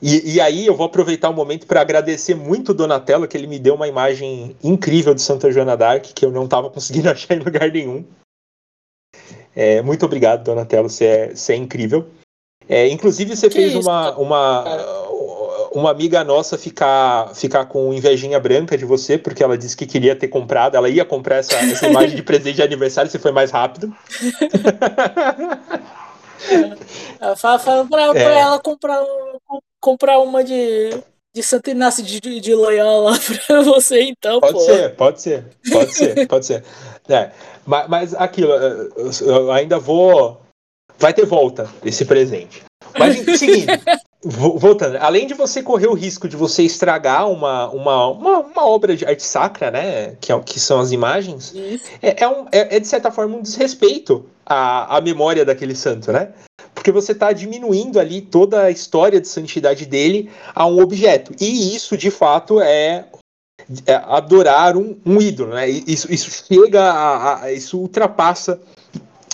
E, 0.01 0.35
e, 0.35 0.41
aí 0.41 0.65
eu 0.65 0.75
vou 0.75 0.85
aproveitar 0.85 1.29
o 1.29 1.33
momento 1.33 1.65
para 1.65 1.79
agradecer 1.79 2.35
muito 2.35 2.69
o 2.69 2.73
Donatello, 2.73 3.25
que 3.25 3.37
ele 3.37 3.47
me 3.47 3.57
deu 3.57 3.75
uma 3.75 3.87
imagem 3.87 4.53
incrível 4.61 5.13
de 5.13 5.21
Santa 5.21 5.49
Joana 5.49 5.77
d'Arc, 5.77 6.11
que 6.13 6.25
eu 6.25 6.31
não 6.31 6.43
estava 6.43 6.69
conseguindo 6.69 7.07
achar 7.09 7.35
em 7.35 7.39
lugar 7.39 7.71
nenhum. 7.71 8.03
É, 9.55 9.81
muito 9.81 10.05
obrigado, 10.05 10.43
Donatello, 10.43 10.89
você 10.89 11.05
é, 11.05 11.35
você 11.35 11.53
é 11.53 11.55
incrível. 11.55 12.05
É, 12.67 12.89
inclusive, 12.89 13.33
você 13.33 13.47
que 13.47 13.55
fez 13.55 13.73
isso, 13.73 13.79
uma, 13.79 14.13
uma, 14.17 14.65
uma 15.73 15.91
amiga 15.91 16.21
nossa 16.23 16.57
ficar, 16.57 17.33
ficar 17.33 17.65
com 17.65 17.93
invejinha 17.93 18.39
branca 18.41 18.77
de 18.77 18.83
você, 18.83 19.17
porque 19.17 19.41
ela 19.41 19.57
disse 19.57 19.77
que 19.77 19.85
queria 19.85 20.17
ter 20.17 20.27
comprado, 20.27 20.75
ela 20.75 20.89
ia 20.89 21.05
comprar 21.05 21.37
essa, 21.37 21.55
essa 21.55 21.87
imagem 21.87 22.15
de 22.15 22.23
presente 22.23 22.55
de 22.55 22.61
aniversário, 22.61 23.09
você 23.09 23.19
foi 23.19 23.31
mais 23.31 23.51
rápido. 23.51 23.93
É, 27.19 27.35
fala, 27.35 27.59
fala 27.59 27.85
pra, 27.87 28.03
é. 28.03 28.11
pra, 28.11 28.39
ela 28.39 28.59
comprar, 28.59 29.03
comprar 29.79 30.19
uma 30.19 30.43
de, 30.43 30.91
de 31.33 31.41
Santo 31.43 31.69
Inácio 31.69 32.03
de, 32.03 32.19
de 32.19 32.55
Loyola 32.55 33.13
pra 33.47 33.61
você, 33.61 34.01
então, 34.03 34.39
pode 34.39 34.53
pô. 34.53 34.59
Ser, 34.59 34.95
pode 34.95 35.21
ser, 35.21 35.45
pode 35.71 35.93
ser, 35.93 36.27
pode 36.27 36.45
ser. 36.45 36.63
É, 37.09 37.31
mas, 37.65 37.87
mas 37.87 38.13
aquilo, 38.15 38.53
eu 39.21 39.51
ainda 39.51 39.79
vou. 39.79 40.41
Vai 40.97 41.13
ter 41.13 41.25
volta 41.25 41.69
esse 41.83 42.05
presente. 42.05 42.63
Mas 42.97 43.17
seguinte, 43.39 43.67
voltando, 44.25 44.97
além 44.97 45.27
de 45.27 45.33
você 45.33 45.61
correr 45.61 45.87
o 45.87 45.93
risco 45.93 46.29
de 46.29 46.37
você 46.37 46.63
estragar 46.63 47.29
uma, 47.29 47.69
uma, 47.69 48.07
uma, 48.07 48.39
uma 48.39 48.65
obra 48.65 48.95
de 48.95 49.05
arte 49.05 49.23
sacra, 49.23 49.69
né? 49.69 50.15
Que, 50.21 50.31
é, 50.31 50.39
que 50.39 50.59
são 50.59 50.79
as 50.79 50.91
imagens, 50.91 51.53
é, 52.01 52.23
é, 52.23 52.27
um, 52.27 52.45
é, 52.51 52.77
é, 52.77 52.79
de 52.79 52.87
certa 52.87 53.11
forma 53.11 53.35
um 53.35 53.41
desrespeito 53.41 54.25
à, 54.45 54.97
à 54.97 55.01
memória 55.01 55.43
daquele 55.43 55.75
santo, 55.75 56.11
né? 56.11 56.29
Porque 56.73 56.91
você 56.91 57.11
está 57.11 57.31
diminuindo 57.33 57.99
ali 57.99 58.21
toda 58.21 58.63
a 58.63 58.71
história 58.71 59.19
de 59.19 59.27
santidade 59.27 59.85
dele 59.85 60.29
a 60.55 60.65
um 60.65 60.81
objeto. 60.81 61.33
E 61.39 61.75
isso, 61.75 61.97
de 61.97 62.09
fato, 62.09 62.61
é 62.61 63.05
é, 63.85 63.95
adorar 63.95 64.75
um, 64.75 64.97
um, 65.05 65.21
ídolo, 65.21 65.53
né? 65.53 65.69
Isso, 65.69 66.11
isso 66.11 66.45
chega 66.47 66.81
a, 66.81 67.43
a, 67.43 67.51
isso 67.51 67.79
ultrapassa 67.79 68.59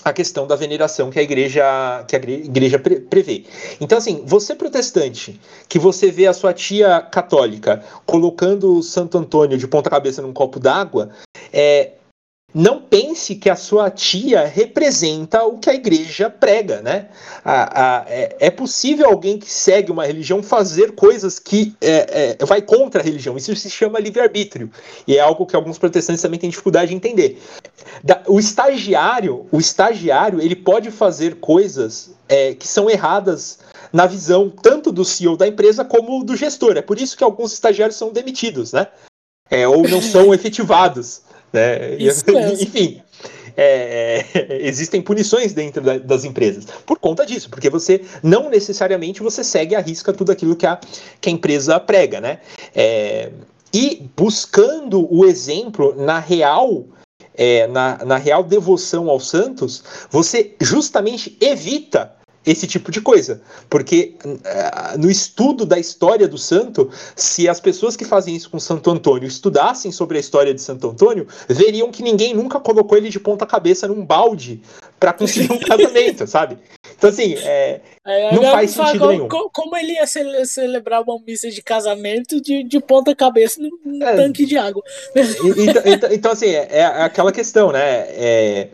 a 0.03 0.13
questão 0.13 0.47
da 0.47 0.55
veneração 0.55 1.09
que 1.09 1.19
a 1.19 1.21
igreja 1.21 2.03
que 2.07 2.15
a 2.15 2.19
igreja 2.19 2.79
prevê. 2.79 3.45
Então 3.79 3.97
assim, 3.97 4.23
você 4.25 4.55
protestante, 4.55 5.39
que 5.67 5.77
você 5.77 6.09
vê 6.09 6.27
a 6.27 6.33
sua 6.33 6.53
tia 6.53 7.01
católica 7.01 7.83
colocando 8.05 8.81
Santo 8.81 9.17
Antônio 9.17 9.57
de 9.57 9.67
ponta 9.67 9.89
cabeça 9.89 10.21
num 10.21 10.33
copo 10.33 10.59
d'água, 10.59 11.09
é, 11.51 11.91
não 12.53 12.81
pense 12.81 13.35
que 13.35 13.49
a 13.49 13.55
sua 13.55 13.91
tia 13.91 14.45
representa 14.45 15.43
o 15.43 15.59
que 15.59 15.69
a 15.69 15.73
igreja 15.73 16.29
prega, 16.31 16.81
né? 16.81 17.09
A, 17.45 17.99
a, 18.01 18.05
é, 18.09 18.37
é, 18.39 18.49
possível 18.49 19.07
alguém 19.07 19.37
que 19.37 19.49
segue 19.49 19.91
uma 19.91 20.05
religião 20.05 20.41
fazer 20.41 20.93
coisas 20.93 21.37
que 21.37 21.75
é, 21.79 22.37
é, 22.39 22.45
vai 22.45 22.61
contra 22.61 23.01
a 23.01 23.03
religião. 23.03 23.37
Isso 23.37 23.55
se 23.55 23.69
chama 23.69 23.99
livre-arbítrio. 23.99 24.71
E 25.05 25.15
é 25.15 25.19
algo 25.19 25.45
que 25.45 25.55
alguns 25.55 25.77
protestantes 25.77 26.23
também 26.23 26.39
têm 26.39 26.49
dificuldade 26.49 26.89
de 26.89 26.95
entender. 26.95 27.39
Da, 28.03 28.23
o 28.27 28.39
estagiário, 28.39 29.45
o 29.51 29.59
estagiário, 29.59 30.41
ele 30.41 30.55
pode 30.55 30.89
fazer 30.89 31.35
coisas 31.35 32.15
é, 32.27 32.55
que 32.55 32.67
são 32.67 32.89
erradas 32.89 33.59
na 33.93 34.07
visão 34.07 34.49
tanto 34.49 34.91
do 34.91 35.05
CEO 35.05 35.37
da 35.37 35.47
empresa 35.47 35.85
como 35.85 36.23
do 36.23 36.35
gestor. 36.35 36.77
É 36.77 36.81
por 36.81 36.99
isso 36.99 37.15
que 37.15 37.23
alguns 37.23 37.53
estagiários 37.53 37.95
são 37.95 38.11
demitidos, 38.11 38.73
né? 38.73 38.87
É, 39.51 39.67
ou 39.67 39.87
não 39.87 40.01
são 40.01 40.33
efetivados. 40.33 41.21
Né? 41.51 41.95
Enfim, 42.59 43.01
é, 43.57 44.25
é, 44.33 44.67
existem 44.67 45.01
punições 45.01 45.53
dentro 45.53 45.81
da, 45.81 45.97
das 45.97 46.23
empresas 46.23 46.65
por 46.85 46.97
conta 46.97 47.25
disso, 47.25 47.49
porque 47.49 47.69
você 47.69 48.01
não 48.23 48.49
necessariamente 48.49 49.21
você 49.21 49.43
segue 49.43 49.75
a 49.75 49.81
risca 49.81 50.13
tudo 50.13 50.31
aquilo 50.31 50.55
que 50.55 50.65
a, 50.65 50.79
que 51.19 51.29
a 51.29 51.31
empresa 51.31 51.79
prega, 51.79 52.21
né? 52.21 52.39
É, 52.73 53.31
e 53.73 54.09
buscando 54.15 55.13
o 55.13 55.25
exemplo 55.25 55.93
na 55.95 56.19
real 56.19 56.85
é, 57.35 57.67
na, 57.67 58.03
na 58.03 58.17
real 58.17 58.43
devoção 58.43 59.09
aos 59.09 59.29
santos, 59.29 59.83
você 60.09 60.55
justamente 60.59 61.37
evita 61.39 62.13
esse 62.45 62.65
tipo 62.67 62.91
de 62.91 63.01
coisa. 63.01 63.41
Porque 63.69 64.15
uh, 64.23 64.97
no 64.97 65.09
estudo 65.09 65.65
da 65.65 65.77
história 65.77 66.27
do 66.27 66.37
santo, 66.37 66.89
se 67.15 67.47
as 67.47 67.59
pessoas 67.59 67.95
que 67.95 68.05
fazem 68.05 68.35
isso 68.35 68.49
com 68.49 68.59
Santo 68.59 68.89
Antônio 68.89 69.27
estudassem 69.27 69.91
sobre 69.91 70.17
a 70.17 70.19
história 70.19 70.53
de 70.53 70.61
Santo 70.61 70.89
Antônio, 70.89 71.27
veriam 71.47 71.91
que 71.91 72.03
ninguém 72.03 72.33
nunca 72.33 72.59
colocou 72.59 72.97
ele 72.97 73.09
de 73.09 73.19
ponta 73.19 73.45
cabeça 73.45 73.87
num 73.87 74.05
balde 74.05 74.61
para 74.99 75.13
conseguir 75.13 75.51
um 75.51 75.59
casamento, 75.59 76.27
sabe? 76.27 76.57
Então, 76.97 77.09
assim, 77.09 77.35
é, 77.35 77.81
é, 78.05 78.35
não 78.35 78.43
faz 78.43 78.71
sentido 78.71 78.99
como, 78.99 79.11
nenhum. 79.11 79.27
Como 79.27 79.77
ele 79.77 79.93
ia 79.93 80.05
cele 80.05 80.45
celebrar 80.45 81.01
uma 81.01 81.19
missa 81.25 81.49
de 81.49 81.61
casamento 81.61 82.41
de, 82.41 82.63
de 82.63 82.79
ponta 82.79 83.15
cabeça 83.15 83.61
num 83.61 84.03
é, 84.03 84.15
tanque 84.15 84.45
de 84.45 84.57
água? 84.57 84.83
Então, 85.15 85.81
então, 85.85 86.11
então 86.11 86.31
assim, 86.31 86.47
é, 86.47 86.67
é, 86.71 86.85
aquela 86.85 87.31
questão, 87.31 87.71
né? 87.71 88.69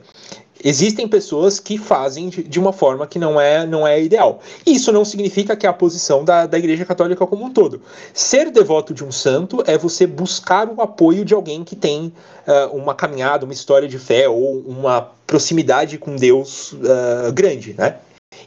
Existem 0.67 1.07
pessoas 1.07 1.59
que 1.59 1.77
fazem 1.77 2.27
de, 2.27 2.59
uma 2.59 2.73
forma 2.73 3.05
que 3.05 3.19
não 3.19 3.39
é, 3.39 3.67
não 3.67 3.85
é 3.85 4.01
ideal. 4.01 4.39
Isso 4.65 4.91
não 4.91 5.05
significa 5.05 5.55
que 5.55 5.67
é 5.67 5.69
a 5.69 5.73
posição 5.73 6.25
da, 6.25 6.47
da 6.47 6.57
Igreja 6.57 6.83
Católica 6.83 7.27
como 7.27 7.45
um 7.45 7.51
todo. 7.51 7.83
Ser 8.15 8.49
devoto 8.49 8.91
de 8.91 9.03
um 9.03 9.11
santo 9.11 9.63
é 9.67 9.77
você 9.77 10.07
buscar 10.07 10.67
o 10.67 10.81
apoio 10.81 11.23
de 11.23 11.35
alguém 11.35 11.63
que 11.63 11.75
tem 11.75 12.11
uh, 12.47 12.75
uma 12.75 12.95
caminhada, 12.95 13.45
uma 13.45 13.53
história 13.53 13.87
de 13.87 13.99
fé 13.99 14.27
ou 14.27 14.57
uma 14.61 15.11
proximidade 15.27 15.99
com 15.99 16.15
Deus 16.15 16.73
uh, 16.73 17.31
grande, 17.31 17.75
né? 17.77 17.97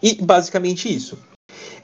E 0.02 0.14
basicamente 0.20 0.92
isso. 0.92 1.16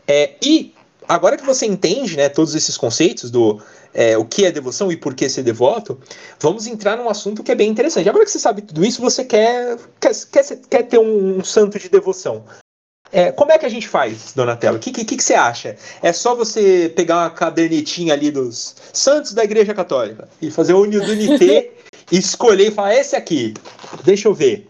É, 0.04 0.32
e 0.42 0.74
agora 1.08 1.36
que 1.36 1.46
você 1.46 1.64
entende 1.64 2.16
né, 2.16 2.28
todos 2.28 2.56
esses 2.56 2.76
conceitos 2.76 3.30
do 3.30 3.60
é, 3.94 4.18
o 4.18 4.24
que 4.24 4.44
é 4.44 4.50
devoção 4.50 4.90
e 4.90 4.96
por 4.96 5.14
que 5.14 5.28
ser 5.28 5.44
devoto, 5.44 5.98
vamos 6.40 6.66
entrar 6.66 6.96
num 6.96 7.08
assunto 7.08 7.42
que 7.42 7.52
é 7.52 7.54
bem 7.54 7.70
interessante. 7.70 8.08
Agora 8.08 8.24
que 8.24 8.30
você 8.30 8.40
sabe 8.40 8.60
tudo 8.62 8.84
isso, 8.84 9.00
você 9.00 9.24
quer, 9.24 9.78
quer, 10.00 10.12
quer, 10.30 10.56
quer 10.68 10.82
ter 10.82 10.98
um, 10.98 11.38
um 11.38 11.44
santo 11.44 11.78
de 11.78 11.88
devoção. 11.88 12.44
É, 13.12 13.30
como 13.30 13.52
é 13.52 13.58
que 13.58 13.64
a 13.64 13.68
gente 13.68 13.86
faz, 13.86 14.32
Donatello? 14.34 14.76
O 14.76 14.80
que, 14.80 14.90
que, 14.90 15.04
que, 15.04 15.22
você 15.22 15.34
acha? 15.34 15.76
É 16.02 16.12
só 16.12 16.34
você 16.34 16.92
pegar 16.96 17.18
uma 17.18 17.30
cadernetinha 17.30 18.12
ali 18.12 18.32
dos 18.32 18.74
santos 18.92 19.32
da 19.32 19.44
Igreja 19.44 19.72
Católica 19.72 20.28
e 20.42 20.50
fazer 20.50 20.72
o 20.72 20.80
unité 20.80 21.70
e 22.10 22.18
escolher 22.18 22.68
e 22.68 22.70
falar, 22.72 22.96
esse 22.96 23.14
aqui, 23.14 23.54
deixa 24.02 24.26
eu 24.26 24.34
ver. 24.34 24.68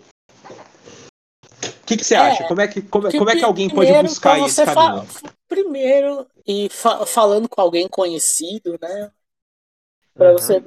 O 1.62 1.86
que, 1.86 1.96
que 1.96 2.04
você 2.04 2.14
é, 2.14 2.18
acha? 2.18 2.44
Como 2.44 2.60
é 2.60 2.68
que, 2.68 2.82
como, 2.82 3.08
que 3.08 3.18
como 3.18 3.30
é 3.30 3.36
que 3.36 3.44
alguém 3.44 3.70
pode 3.70 3.90
buscar 4.02 4.38
esse 4.40 4.62
caminho? 4.62 5.06
primeiro, 5.48 6.26
e 6.46 6.68
fa 6.68 7.06
falando 7.06 7.48
com 7.48 7.60
alguém 7.60 7.88
conhecido, 7.88 8.78
né? 8.80 9.12
Para 10.12 10.32
uhum. 10.32 10.38
você, 10.38 10.64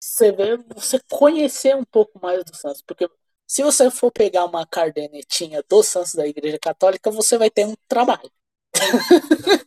você 0.00 0.32
ver, 0.32 0.64
você 0.74 1.00
conhecer 1.10 1.76
um 1.76 1.84
pouco 1.84 2.18
mais 2.20 2.44
do 2.44 2.54
Santos. 2.56 2.82
Porque 2.82 3.08
se 3.46 3.62
você 3.62 3.90
for 3.90 4.10
pegar 4.10 4.44
uma 4.44 4.66
cardenetinha 4.66 5.62
do 5.68 5.82
Santos 5.82 6.14
da 6.14 6.26
Igreja 6.26 6.58
Católica, 6.58 7.10
você 7.10 7.36
vai 7.36 7.50
ter 7.50 7.66
um 7.66 7.74
trabalho. 7.88 8.30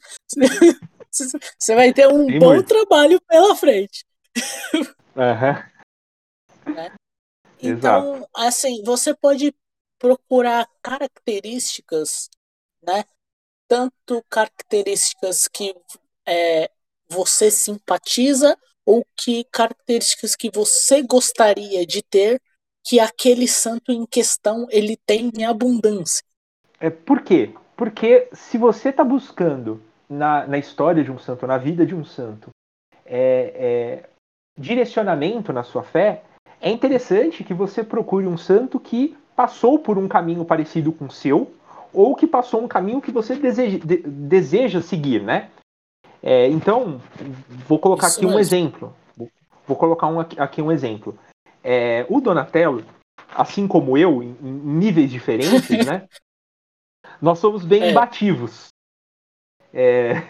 você 1.60 1.76
vai 1.76 1.94
ter 1.94 2.08
um 2.08 2.40
bom 2.40 2.54
muito. 2.54 2.68
trabalho 2.68 3.20
pela 3.22 3.56
frente. 3.56 4.06
Uhum. 5.16 6.74
Né? 6.74 6.96
Então, 7.62 8.16
Exato. 8.16 8.30
assim, 8.34 8.84
você 8.84 9.14
pode 9.14 9.54
procurar 10.00 10.68
características, 10.82 12.30
né? 12.82 13.06
Tanto 13.74 14.24
características 14.30 15.48
que 15.48 15.76
é, 16.28 16.70
você 17.10 17.50
simpatiza 17.50 18.56
ou 18.86 19.04
que 19.18 19.44
características 19.46 20.36
que 20.36 20.52
você 20.54 21.02
gostaria 21.02 21.84
de 21.84 22.04
ter 22.04 22.40
que 22.86 23.00
aquele 23.00 23.48
santo 23.48 23.92
em 23.92 24.06
questão 24.06 24.68
ele 24.70 24.96
tem 25.08 25.32
em 25.36 25.44
abundância. 25.44 26.24
É 26.80 26.92
por 26.92 27.24
quê? 27.24 27.52
Porque 27.76 28.30
se 28.32 28.60
você 28.60 28.90
está 28.90 29.04
buscando 29.04 29.82
na, 30.08 30.46
na 30.46 30.60
história 30.60 31.04
de 31.04 31.12
um 31.12 31.18
santo, 31.18 31.48
na 31.48 31.58
vida 31.58 31.84
de 31.84 31.96
um 31.96 32.06
santo, 32.06 32.52
é, 33.04 34.04
é, 34.06 34.10
direcionamento 34.56 35.52
na 35.52 35.64
sua 35.64 35.82
fé, 35.82 36.22
é 36.62 36.70
interessante 36.70 37.44
que 37.44 37.56
você 37.56 37.84
procure 37.84 38.28
um 38.28 38.38
santo 38.38 38.80
que 38.80 39.18
passou 39.36 39.80
por 39.80 39.98
um 39.98 40.08
caminho 40.08 40.46
parecido 40.46 40.92
com 40.92 41.06
o 41.06 41.12
seu, 41.12 41.52
ou 41.94 42.16
que 42.16 42.26
passou 42.26 42.64
um 42.64 42.68
caminho 42.68 43.02
que 43.02 43.12
você 43.12 43.36
deseja, 43.36 43.78
de, 43.78 43.98
deseja 43.98 44.82
seguir, 44.82 45.22
né? 45.22 45.50
É, 46.22 46.48
então, 46.48 47.02
vou 47.68 47.78
colocar 47.78 48.08
Isso 48.08 48.18
aqui 48.18 48.26
mesmo. 48.26 48.38
um 48.38 48.40
exemplo. 48.40 48.96
Vou 49.68 49.78
colocar 49.78 50.08
um, 50.08 50.20
aqui 50.20 50.62
um 50.62 50.72
exemplo. 50.72 51.18
É, 51.64 52.06
o 52.10 52.20
Donatello, 52.20 52.84
assim 53.30 53.68
como 53.68 53.98
eu, 53.98 54.24
em, 54.24 54.36
em 54.42 54.52
níveis 54.52 55.12
diferentes, 55.12 55.86
né? 55.86 56.08
Nós 57.22 57.40
somos 57.40 57.64
bem 57.64 57.84
é. 57.84 57.92
imbativos. 57.92 58.68
É, 59.74 60.22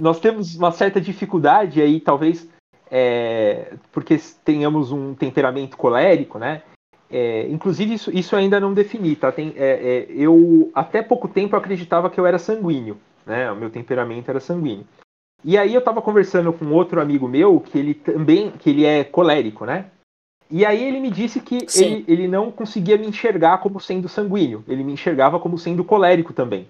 nós 0.00 0.20
temos 0.20 0.54
uma 0.54 0.70
certa 0.70 1.00
dificuldade 1.00 1.82
aí, 1.82 1.98
talvez, 1.98 2.48
é, 2.90 3.74
porque 3.90 4.16
tenhamos 4.44 4.92
um 4.92 5.14
temperamento 5.14 5.76
colérico, 5.76 6.38
né? 6.38 6.62
É, 7.10 7.46
inclusive, 7.48 7.94
isso, 7.94 8.10
isso 8.10 8.36
ainda 8.36 8.60
não 8.60 8.74
defini, 8.74 9.16
tá? 9.16 9.32
Tem, 9.32 9.54
é, 9.56 9.70
é, 9.70 10.06
eu, 10.10 10.70
até 10.74 11.02
pouco 11.02 11.26
tempo, 11.26 11.56
acreditava 11.56 12.10
que 12.10 12.20
eu 12.20 12.26
era 12.26 12.38
sanguíneo, 12.38 12.98
né? 13.24 13.50
O 13.50 13.56
meu 13.56 13.70
temperamento 13.70 14.28
era 14.28 14.40
sanguíneo. 14.40 14.86
E 15.44 15.56
aí 15.56 15.72
eu 15.72 15.78
estava 15.78 16.02
conversando 16.02 16.52
com 16.52 16.72
outro 16.72 17.00
amigo 17.00 17.28
meu, 17.28 17.60
que 17.60 17.78
ele 17.78 17.94
também, 17.94 18.50
que 18.50 18.70
ele 18.70 18.84
é 18.84 19.04
colérico, 19.04 19.64
né? 19.64 19.86
E 20.50 20.64
aí 20.64 20.82
ele 20.82 21.00
me 21.00 21.10
disse 21.10 21.40
que 21.40 21.66
ele, 21.76 22.04
ele 22.08 22.28
não 22.28 22.50
conseguia 22.50 22.96
me 22.96 23.06
enxergar 23.06 23.58
como 23.58 23.78
sendo 23.78 24.08
sanguíneo, 24.08 24.64
ele 24.66 24.82
me 24.82 24.92
enxergava 24.92 25.38
como 25.38 25.58
sendo 25.58 25.84
colérico 25.84 26.32
também. 26.32 26.66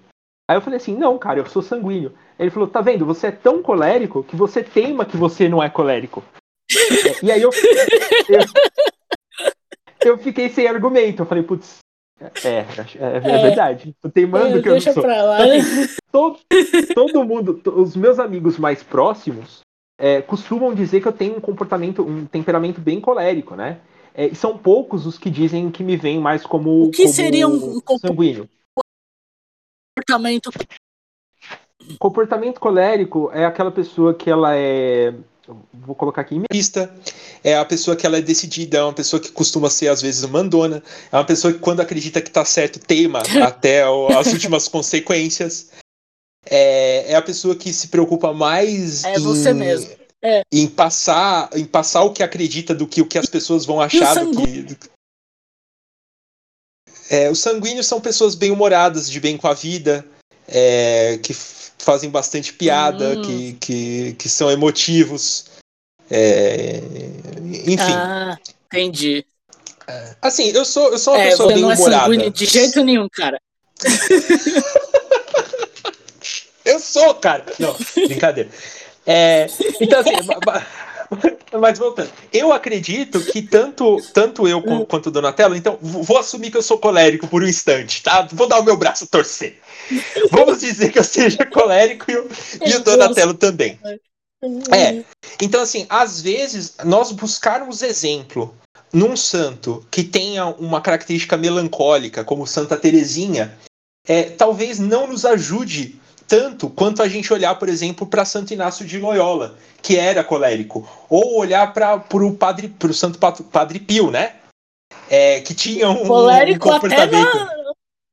Aí 0.49 0.57
eu 0.57 0.61
falei 0.61 0.79
assim, 0.79 0.97
não, 0.97 1.19
cara, 1.19 1.41
eu 1.41 1.47
sou 1.47 1.63
sanguíneo. 1.63 2.13
Ele 2.39 2.51
falou, 2.51 2.69
tá 2.69 2.81
vendo, 2.81 3.05
você 3.05 3.27
é 3.27 3.31
tão 3.31 3.63
colérico 3.63 4.25
que 4.25 4.35
você 4.35 4.63
teima 4.63 5.05
que 5.05 5.17
você 5.17 5.49
não 5.49 5.63
é 5.63 5.69
colérico. 5.69 6.25
e 7.23 7.31
aí 7.31 7.43
eu, 7.43 7.51
eu, 8.29 8.41
eu 10.03 10.19
fiquei 10.19 10.49
sem 10.49 10.67
argumento. 10.67 11.23
Eu 11.23 11.27
falei, 11.27 11.43
putz, 11.43 11.79
é, 12.21 12.49
é, 12.49 12.65
é, 12.99 13.17
é, 13.17 13.43
verdade. 13.43 13.95
Tô 14.01 14.11
teimando 14.11 14.59
é, 14.59 14.63
que 14.63 14.69
eu 14.69 14.75
não 14.75 14.81
sou. 14.81 15.03
Pra 15.03 15.23
lá, 15.23 15.39
todo, 16.11 16.39
todo 16.95 17.25
mundo, 17.25 17.61
os 17.77 17.95
meus 17.95 18.19
amigos 18.19 18.59
mais 18.59 18.83
próximos, 18.83 19.61
é, 19.99 20.21
costumam 20.21 20.75
dizer 20.75 21.01
que 21.01 21.09
eu 21.09 21.13
tenho 21.13 21.37
um 21.37 21.41
comportamento, 21.41 22.03
um 22.03 22.27
temperamento 22.27 22.81
bem 22.81 23.01
colérico, 23.01 23.55
né? 23.55 23.81
É, 24.15 24.27
e 24.27 24.35
são 24.35 24.59
poucos 24.59 25.07
os 25.07 25.17
que 25.17 25.31
dizem 25.31 25.71
que 25.71 25.85
me 25.85 25.97
veem 25.97 26.19
mais 26.19 26.45
como. 26.45 26.87
O 26.87 26.91
que 26.91 27.03
como 27.03 27.15
seria 27.15 27.47
um 27.47 27.81
sanguíneo? 28.01 28.49
Comportamento. 29.97 30.51
Comportamento 31.99 32.61
colérico 32.61 33.31
é 33.33 33.45
aquela 33.45 33.71
pessoa 33.71 34.13
que 34.13 34.29
ela 34.29 34.57
é. 34.57 35.15
Vou 35.73 35.95
colocar 35.95 36.23
aqui. 36.23 36.41
Pista 36.51 36.95
é 37.43 37.57
a 37.57 37.65
pessoa 37.65 37.97
que 37.97 38.07
ela 38.07 38.19
é 38.19 38.21
decidida, 38.21 38.79
é 38.79 38.83
uma 38.83 38.93
pessoa 38.93 39.21
que 39.21 39.33
costuma 39.33 39.71
ser 39.71 39.89
às 39.89 40.03
vezes 40.03 40.25
mandona, 40.29 40.83
é 41.11 41.17
uma 41.17 41.25
pessoa 41.25 41.53
que 41.53 41.59
quando 41.59 41.81
acredita 41.81 42.21
que 42.21 42.31
tá 42.31 42.45
certo 42.45 42.79
teima 42.79 43.23
até 43.43 43.83
as 43.83 44.27
últimas 44.33 44.69
consequências 44.69 45.71
é, 46.45 47.13
é 47.13 47.15
a 47.15 47.23
pessoa 47.23 47.57
que 47.57 47.73
se 47.73 47.89
preocupa 47.89 48.33
mais 48.33 49.05
é 49.05 49.15
em, 49.17 49.21
você 49.21 49.55
mesmo. 49.55 49.91
É. 50.23 50.43
em 50.53 50.67
passar 50.67 51.49
em 51.55 51.65
passar 51.65 52.03
o 52.03 52.13
que 52.13 52.23
acredita 52.23 52.75
do 52.75 52.87
que 52.87 53.01
o 53.01 53.07
que 53.07 53.19
as 53.19 53.27
pessoas 53.27 53.65
vão 53.65 53.81
achar 53.81 54.25
do 54.25 54.31
que 54.33 54.77
é, 57.11 57.31
os 57.31 57.41
sanguíneos 57.41 57.87
são 57.87 58.01
pessoas 58.01 58.35
bem 58.35 58.51
humoradas, 58.51 59.11
de 59.11 59.19
bem 59.19 59.37
com 59.37 59.49
a 59.49 59.55
vida, 59.55 60.05
é, 60.47 61.19
que 61.23 61.33
fazem 61.79 62.11
bastante 62.11 62.53
piada, 62.53 63.19
hum. 63.19 63.23
que, 63.23 63.53
que, 63.55 64.13
que 64.15 64.29
são 64.29 64.51
emotivos. 64.51 65.47
É, 66.11 66.81
enfim. 67.67 67.93
Ah, 67.93 68.37
entendi. 68.67 69.25
Assim, 70.21 70.51
eu 70.51 70.65
sou, 70.65 70.91
eu 70.93 70.99
sou 70.99 71.15
uma 71.15 71.23
é, 71.23 71.31
pessoa 71.31 71.53
bem 71.53 71.65
humorada. 71.65 72.15
É 72.15 72.31
de 72.31 72.45
jeito 72.45 72.85
nenhum, 72.85 73.09
cara. 73.09 73.41
Eu 76.69 76.79
sou, 76.79 77.15
cara. 77.15 77.47
Não, 77.59 77.75
brincadeira. 78.07 78.51
É, 79.07 79.47
então, 79.81 80.01
assim, 80.01 80.11
mas 81.59 81.79
voltando, 81.79 82.11
eu 82.33 82.53
acredito 82.53 83.21
que 83.21 83.43
tanto, 83.43 83.97
tanto 84.13 84.47
eu 84.47 84.63
quanto 84.87 85.07
o 85.07 85.11
Donatello, 85.11 85.57
então 85.57 85.79
vou 85.81 86.19
assumir 86.19 86.51
que 86.51 86.57
eu 86.57 86.63
sou 86.63 86.79
colérico 86.79 87.27
por 87.27 87.43
um 87.43 87.47
instante, 87.47 88.03
tá? 88.03 88.29
Vou 88.33 88.47
dar 88.47 88.61
o 88.61 88.65
meu 88.65 88.77
braço 88.77 89.05
a 89.05 89.07
torcer. 89.07 89.59
Vamos 90.31 90.61
dizer 90.61 90.93
que 90.93 90.99
eu 90.99 91.05
seja 91.05 91.47
colérico 91.47 92.11
e 92.11 92.17
o, 92.17 92.29
e 92.67 92.77
o 92.77 92.81
Donatello 92.81 93.35
também. 93.35 93.79
É. 94.71 95.03
Então, 95.43 95.61
assim, 95.61 95.87
às 95.89 96.21
vezes, 96.21 96.77
nós 96.85 97.11
buscarmos 97.11 97.83
exemplo 97.83 98.55
num 98.93 99.17
santo 99.17 99.85
que 99.91 100.05
tenha 100.05 100.47
uma 100.47 100.81
característica 100.81 101.37
melancólica, 101.37 102.25
como 102.25 102.47
Santa 102.47 102.77
Teresinha, 102.77 103.59
é, 104.07 104.23
talvez 104.25 104.79
não 104.79 105.07
nos 105.07 105.25
ajude 105.25 105.98
tanto 106.29 106.69
quanto 106.69 107.03
a 107.03 107.09
gente 107.09 107.33
olhar, 107.33 107.55
por 107.55 107.69
exemplo, 107.69 108.07
para 108.07 108.25
Santo 108.27 108.53
Inácio 108.53 108.87
de 108.87 108.99
Loyola, 108.99 109.57
que 109.81 109.97
era 109.97 110.23
colérico, 110.23 110.87
ou 111.09 111.39
olhar 111.39 111.73
para 111.73 111.97
o 112.13 112.35
padre, 112.35 112.69
pro 112.69 112.93
Santo 112.93 113.19
Padre 113.19 113.81
Pio, 113.81 114.11
né? 114.11 114.35
É, 115.09 115.41
que 115.41 115.55
tinha 115.55 115.89
um, 115.89 116.07
colérico 116.07 116.69
um 116.69 116.73
comportamento. 116.73 117.49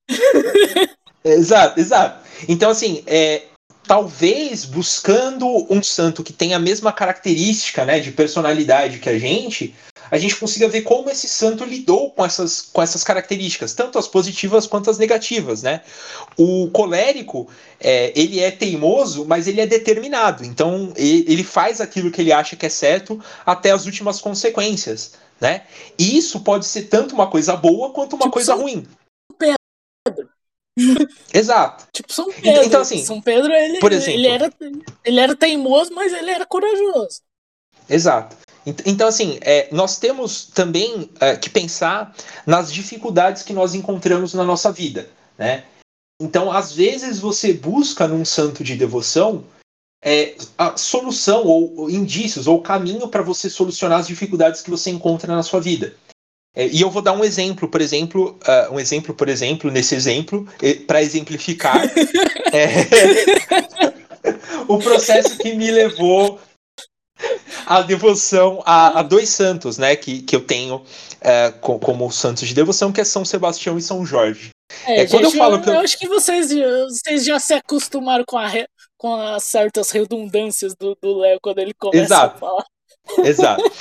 exato, 1.24 1.80
exato. 1.80 2.26
Então, 2.48 2.70
assim, 2.70 3.04
é, 3.06 3.44
talvez 3.86 4.64
buscando 4.64 5.46
um 5.70 5.84
santo 5.84 6.24
que 6.24 6.32
tenha 6.32 6.56
a 6.56 6.60
mesma 6.60 6.94
característica 6.94 7.86
né, 7.86 8.00
de 8.00 8.12
personalidade 8.12 9.00
que 9.00 9.10
a 9.10 9.20
gente, 9.20 9.76
a 10.10 10.18
gente 10.18 10.36
consiga 10.36 10.68
ver 10.68 10.82
como 10.82 11.10
esse 11.10 11.28
santo 11.28 11.64
lidou 11.64 12.12
com 12.12 12.26
essas, 12.26 12.62
com 12.62 12.82
essas 12.82 13.04
características, 13.04 13.74
tanto 13.74 13.98
as 13.98 14.08
positivas 14.08 14.68
quanto 14.68 14.90
as 14.90 14.98
negativas, 14.98 15.64
né? 15.64 15.82
O 16.38 16.70
colérico, 16.72 17.50
é, 17.80 18.12
ele 18.16 18.40
é 18.40 18.52
teimoso, 18.52 19.26
mas 19.26 19.48
ele 19.48 19.62
é 19.62 19.68
determinado, 19.68 20.44
então 20.46 20.94
ele 20.96 21.44
faz 21.44 21.82
aquilo 21.82 22.12
que 22.12 22.22
ele 22.22 22.32
acha 22.32 22.56
que 22.56 22.66
é 22.66 22.70
certo 22.70 23.20
até 23.46 23.72
as 23.72 23.86
últimas 23.86 24.20
consequências, 24.20 25.14
né? 25.40 25.64
E 25.98 26.18
isso 26.18 26.40
pode 26.42 26.66
ser 26.66 26.84
tanto 26.84 27.16
uma 27.16 27.28
coisa 27.28 27.56
boa 27.56 27.92
quanto 27.92 28.16
uma 28.16 28.24
tipo 28.24 28.34
coisa 28.34 28.54
São 28.54 28.62
ruim. 28.62 28.86
Pedro. 29.38 30.30
Exato. 31.34 31.88
Tipo 31.92 32.12
São 32.12 32.30
então, 32.30 32.42
Pedro. 32.42 32.66
Então, 32.66 32.82
assim, 32.82 33.04
São 33.04 33.22
Pedro, 33.22 33.52
ele, 33.52 33.80
por 33.80 33.92
exemplo, 33.92 34.20
ele, 34.20 34.28
era, 34.28 34.54
ele 35.04 35.20
era 35.20 35.36
teimoso, 35.36 35.94
mas 35.94 36.14
ele 36.14 36.32
era 36.32 36.46
corajoso. 36.46 37.22
Exato. 37.90 38.36
Então, 38.66 39.08
assim, 39.08 39.38
é, 39.42 39.70
nós 39.72 39.98
temos 39.98 40.48
também 40.48 41.10
é, 41.20 41.36
que 41.36 41.50
pensar 41.50 42.16
nas 42.46 42.74
dificuldades 42.74 43.44
que 43.44 43.54
nós 43.54 43.76
encontramos 43.76 44.34
na 44.34 44.44
nossa 44.44 44.72
vida, 44.72 45.08
né? 45.38 45.64
Então, 46.20 46.52
às 46.52 46.72
vezes 46.72 47.20
você 47.20 47.54
busca 47.54 48.08
num 48.08 48.26
santo 48.26 48.64
de 48.64 48.76
devoção 48.76 49.44
é, 50.04 50.36
a 50.58 50.78
solução 50.78 51.44
ou, 51.44 51.82
ou 51.82 51.90
indícios 51.90 52.48
ou 52.48 52.62
caminho 52.62 53.08
para 53.08 53.22
você 53.22 53.50
solucionar 53.50 54.00
as 54.00 54.08
dificuldades 54.08 54.62
que 54.62 54.70
você 54.70 54.90
encontra 54.90 55.36
na 55.36 55.44
sua 55.44 55.60
vida. 55.60 55.94
É, 56.56 56.68
e 56.68 56.80
eu 56.80 56.90
vou 56.90 57.02
dar 57.02 57.12
um 57.12 57.24
exemplo, 57.24 57.68
por 57.68 57.82
exemplo, 57.82 58.40
uh, 58.48 58.74
um 58.74 58.80
exemplo, 58.80 59.14
por 59.14 59.28
exemplo, 59.28 59.70
nesse 59.70 59.94
exemplo, 59.94 60.48
para 60.88 61.04
exemplificar 61.04 61.84
é, 62.54 62.86
o 64.66 64.78
processo 64.78 65.38
que 65.38 65.54
me 65.54 65.70
levou 65.70 66.40
a 67.66 67.82
devoção 67.82 68.62
a, 68.66 69.00
a, 69.00 69.04
dois 69.04 69.30
santos, 69.30 69.78
né, 69.78 69.96
que, 69.96 70.22
que 70.22 70.36
eu 70.36 70.42
tenho 70.42 70.84
é, 71.22 71.52
com, 71.52 71.80
como 71.80 72.12
santos 72.12 72.48
de 72.48 72.54
devoção, 72.54 72.92
que 72.92 73.02
é 73.02 73.04
São 73.04 73.26
Sebastião 73.26 73.78
e 73.78 73.82
São 73.82 74.06
Jorge. 74.06 74.50
É, 74.86 75.02
é 75.02 75.08
quando 75.08 75.26
gente, 75.26 75.34
eu 75.36 75.40
falo 75.40 75.58
eu... 75.58 75.74
eu... 75.74 75.80
acho 75.80 75.98
que 75.98 76.08
vocês, 76.08 76.52
vocês 76.52 77.26
já 77.26 77.40
se 77.40 77.54
acostumaram 77.54 78.24
com, 78.26 78.38
a, 78.38 78.52
com 78.98 79.16
as 79.16 79.44
certas 79.44 79.92
redundâncias 79.92 80.74
do 80.76 80.98
Léo 81.04 81.40
quando 81.42 81.60
ele 81.60 81.74
começa 81.74 82.04
Exato. 82.04 82.36
a 82.36 82.40
falar. 82.40 82.66
Exato. 83.24 83.64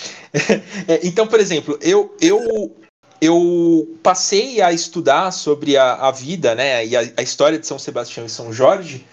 É, 0.88 0.98
então, 1.04 1.28
por 1.28 1.38
exemplo, 1.38 1.78
eu, 1.80 2.12
eu, 2.20 2.76
eu 3.20 3.96
passei 4.02 4.60
a 4.60 4.72
estudar 4.72 5.30
sobre 5.30 5.76
a, 5.76 5.94
a 5.94 6.10
vida 6.10 6.56
né, 6.56 6.84
e 6.84 6.96
a, 6.96 7.02
a 7.16 7.22
história 7.22 7.56
de 7.56 7.64
São 7.64 7.78
Sebastião 7.78 8.26
e 8.26 8.28
São 8.28 8.52
Jorge 8.52 9.04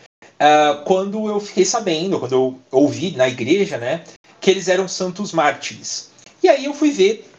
uh, 0.41 0.83
quando 0.83 1.27
eu 1.27 1.39
fiquei 1.39 1.63
sabendo, 1.63 2.19
quando 2.19 2.33
eu 2.33 2.59
ouvi 2.71 3.11
na 3.11 3.27
igreja, 3.27 3.77
né, 3.77 4.03
que 4.41 4.49
eles 4.49 4.67
eram 4.67 4.87
santos 4.87 5.31
mártires. 5.31 6.09
E 6.43 6.49
aí 6.49 6.65
eu 6.65 6.73
fui 6.73 6.91
ver 6.91 7.29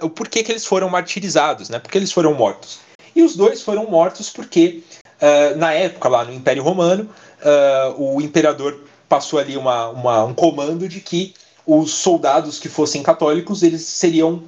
uh, 0.00 0.06
o 0.06 0.08
porquê 0.08 0.42
que 0.42 0.52
eles 0.52 0.64
foram 0.64 0.88
martirizados, 0.88 1.68
né? 1.68 1.78
Porque 1.78 1.98
eles 1.98 2.12
foram 2.12 2.32
mortos. 2.32 2.78
E 3.14 3.22
os 3.22 3.36
dois 3.36 3.60
foram 3.60 3.90
mortos 3.90 4.30
porque, 4.30 4.82
uh, 5.20 5.58
na 5.58 5.72
época, 5.72 6.08
lá 6.08 6.24
no 6.24 6.32
Império 6.32 6.62
Romano, 6.62 7.10
uh, 7.42 8.02
o 8.02 8.22
imperador 8.22 8.80
passou 9.08 9.38
ali 9.38 9.56
uma, 9.56 9.88
uma, 9.88 10.24
um 10.24 10.32
comando 10.32 10.88
de 10.88 11.00
que 11.00 11.34
os 11.66 11.92
soldados 11.92 12.58
que 12.58 12.68
fossem 12.68 13.02
católicos 13.02 13.62
eles 13.62 13.82
seriam 13.82 14.34
uh, 14.34 14.42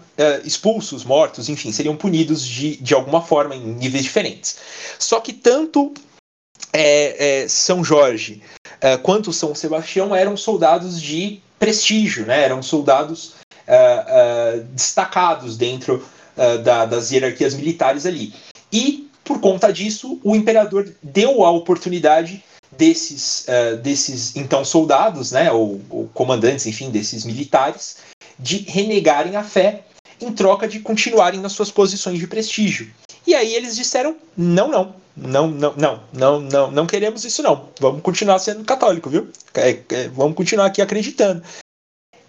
expulsos, 0.44 1.04
mortos, 1.04 1.48
enfim, 1.48 1.70
seriam 1.70 1.96
punidos 1.96 2.46
de, 2.46 2.76
de 2.76 2.94
alguma 2.94 3.22
forma 3.22 3.54
em 3.54 3.60
níveis 3.60 4.04
diferentes. 4.04 4.58
Só 4.98 5.20
que 5.20 5.32
tanto 5.32 5.92
é, 6.72 7.42
é, 7.42 7.48
São 7.48 7.84
Jorge 7.84 8.42
uh, 8.66 8.98
quanto 9.02 9.32
São 9.32 9.54
Sebastião 9.54 10.14
eram 10.14 10.36
soldados 10.36 11.00
de 11.00 11.40
prestígio, 11.64 12.26
né? 12.26 12.42
Eram 12.42 12.62
soldados 12.62 13.36
uh, 13.66 14.58
uh, 14.58 14.64
destacados 14.74 15.56
dentro 15.56 16.04
uh, 16.36 16.62
da, 16.62 16.84
das 16.84 17.10
hierarquias 17.10 17.54
militares 17.54 18.04
ali. 18.04 18.34
E, 18.70 19.08
por 19.24 19.40
conta 19.40 19.72
disso, 19.72 20.20
o 20.22 20.36
imperador 20.36 20.92
deu 21.02 21.42
a 21.42 21.50
oportunidade 21.50 22.44
desses, 22.76 23.46
desses 23.82 24.34
então 24.34 24.64
soldados, 24.64 25.30
né, 25.30 25.50
ou, 25.52 25.80
ou, 25.88 26.08
comandantes, 26.08 26.66
enfim, 26.66 26.90
desses 26.90 27.24
militares, 27.24 27.98
de 28.36 28.58
renegarem 28.68 29.36
a 29.36 29.44
fé 29.44 29.84
em 30.20 30.32
troca 30.32 30.66
de 30.66 30.80
continuarem 30.80 31.40
nas 31.40 31.52
suas 31.52 31.70
posições 31.70 32.18
de 32.18 32.26
prestígio. 32.26 32.90
E 33.26 33.34
aí 33.34 33.54
eles 33.54 33.76
disseram: 33.76 34.16
não, 34.36 34.68
não, 34.68 34.94
não, 35.16 35.48
não, 35.48 36.00
não, 36.12 36.40
não, 36.40 36.70
não, 36.70 36.86
queremos 36.86 37.24
isso 37.24 37.42
não. 37.42 37.68
Vamos 37.80 38.02
continuar 38.02 38.38
sendo 38.38 38.64
católico, 38.64 39.08
viu? 39.08 39.28
É, 39.54 39.78
é, 39.90 40.08
vamos 40.08 40.36
continuar 40.36 40.66
aqui 40.66 40.82
acreditando. 40.82 41.42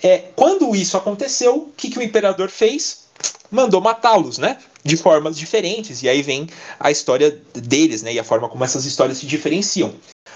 É, 0.01 0.19
quando 0.35 0.75
isso 0.75 0.97
aconteceu, 0.97 1.55
o 1.55 1.73
que, 1.75 1.89
que 1.89 1.97
o 1.97 2.03
imperador 2.03 2.49
fez? 2.49 3.05
Mandou 3.49 3.81
matá-los, 3.81 4.37
né? 4.37 4.57
De 4.83 4.97
formas 4.97 5.37
diferentes. 5.37 6.03
E 6.03 6.09
aí 6.09 6.21
vem 6.21 6.47
a 6.79 6.91
história 6.91 7.41
deles, 7.53 8.03
né? 8.03 8.13
E 8.13 8.19
a 8.19 8.23
forma 8.23 8.49
como 8.49 8.63
essas 8.63 8.85
histórias 8.85 9.17
se 9.17 9.25
diferenciam. 9.25 9.93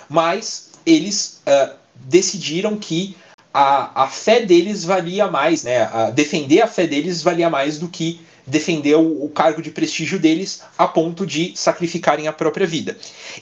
Mas 0.07 0.71
eles 0.85 1.41
uh, 1.45 1.75
decidiram 1.95 2.77
que 2.77 3.15
a, 3.53 4.03
a 4.03 4.07
fé 4.07 4.45
deles 4.45 4.83
valia 4.83 5.27
mais, 5.27 5.63
né? 5.63 5.83
A 5.83 6.09
defender 6.09 6.61
a 6.61 6.67
fé 6.67 6.87
deles 6.87 7.21
valia 7.21 7.49
mais 7.49 7.77
do 7.77 7.87
que 7.87 8.21
defender 8.49 8.95
o, 8.95 9.25
o, 9.25 9.29
cargo 9.29 9.61
de 9.61 9.71
prestígio 9.71 10.19
deles 10.19 10.63
a 10.77 10.87
ponto 10.87 11.25
de 11.25 11.53
sacrificarem 11.55 12.27
a 12.27 12.33
própria 12.33 12.67
vida. 12.67 12.97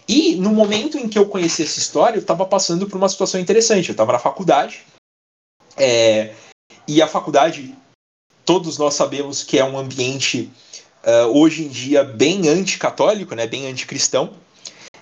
E 0.08 0.36
no 0.36 0.52
momento 0.52 0.98
em 0.98 1.08
que 1.08 1.18
eu 1.18 1.26
conheci 1.26 1.64
essa 1.64 1.80
história, 1.80 2.18
eu 2.18 2.22
estava 2.22 2.46
passando 2.46 2.88
por 2.88 2.98
uma 2.98 3.10
situação 3.10 3.40
interessante. 3.40 3.90
Eu 3.90 3.94
estava 3.94 4.14
na 4.14 4.20
faculdade, 4.20 4.84
é, 5.78 6.34
e 6.88 7.02
a 7.02 7.08
faculdade, 7.08 7.76
todos 8.44 8.78
nós 8.78 8.96
sabemos 8.96 9.44
que 9.44 9.60
é 9.60 9.64
um 9.64 9.78
ambiente 9.78 10.50
uh, 11.04 11.38
hoje 11.38 11.64
em 11.64 11.68
dia 11.68 12.04
bem 12.04 12.48
anticatólico, 12.48 13.36
né, 13.36 13.46
bem 13.46 13.68
anticristão. 13.68 14.34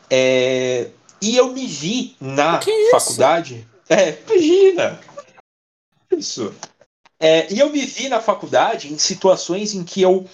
É, 0.09 0.89
e 1.21 1.37
eu 1.37 1.53
me 1.53 1.65
vi 1.65 2.15
na 2.19 2.59
faculdade. 2.91 3.65
É, 3.89 4.17
imagina! 4.27 4.99
Isso. 6.11 6.53
É, 7.19 7.51
e 7.53 7.59
eu 7.59 7.69
me 7.69 7.85
vi 7.85 8.09
na 8.09 8.19
faculdade 8.19 8.91
em 8.91 8.97
situações 8.97 9.73
em 9.73 9.83
que 9.83 10.01
eu 10.01 10.25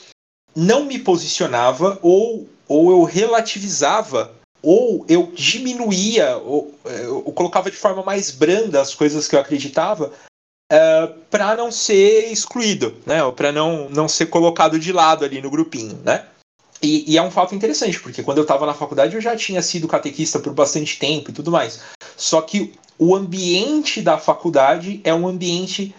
não 0.56 0.86
me 0.86 1.00
posicionava 1.00 2.00
ou, 2.02 2.50
ou 2.68 2.92
eu 2.92 3.04
relativizava 3.04 4.34
ou 4.62 5.06
eu 5.08 5.32
diminuía 5.34 6.38
ou 6.38 6.74
é, 6.86 7.06
eu 7.06 7.24
colocava 7.34 7.70
de 7.70 7.78
forma 7.78 8.04
mais 8.04 8.32
branda 8.32 8.82
as 8.82 8.94
coisas 8.94 9.28
que 9.28 9.36
eu 9.36 9.40
acreditava 9.40 10.12
é, 10.72 11.08
para 11.30 11.56
não 11.56 11.70
ser 11.70 12.32
excluído, 12.32 12.96
né? 13.06 13.22
Ou 13.24 13.34
para 13.34 13.52
não, 13.52 13.90
não 13.90 14.08
ser 14.08 14.28
colocado 14.28 14.80
de 14.80 14.94
lado 14.94 15.26
ali 15.26 15.42
no 15.42 15.50
grupinho, 15.50 16.00
né? 16.04 16.26
E, 16.82 17.12
e 17.12 17.18
é 17.18 17.22
um 17.22 17.30
fato 17.30 17.54
interessante, 17.54 18.00
porque 18.00 18.24
quando 18.24 18.40
eu 18.40 18.44
estava 18.44 18.66
na 18.66 18.74
faculdade 18.74 19.14
eu 19.14 19.22
já 19.22 19.36
tinha 19.36 19.62
sido 19.62 19.88
catequista 19.88 20.40
por 20.40 20.54
bastante 20.54 20.98
tempo 20.98 21.30
e 21.30 21.34
tudo 21.34 21.52
mais. 21.52 21.82
Só 22.16 22.42
que 22.42 22.74
o 22.98 23.16
ambiente 23.16 24.02
da 24.02 24.18
faculdade 24.18 25.02
é 25.04 25.14
um 25.14 25.28
ambiente 25.28 25.94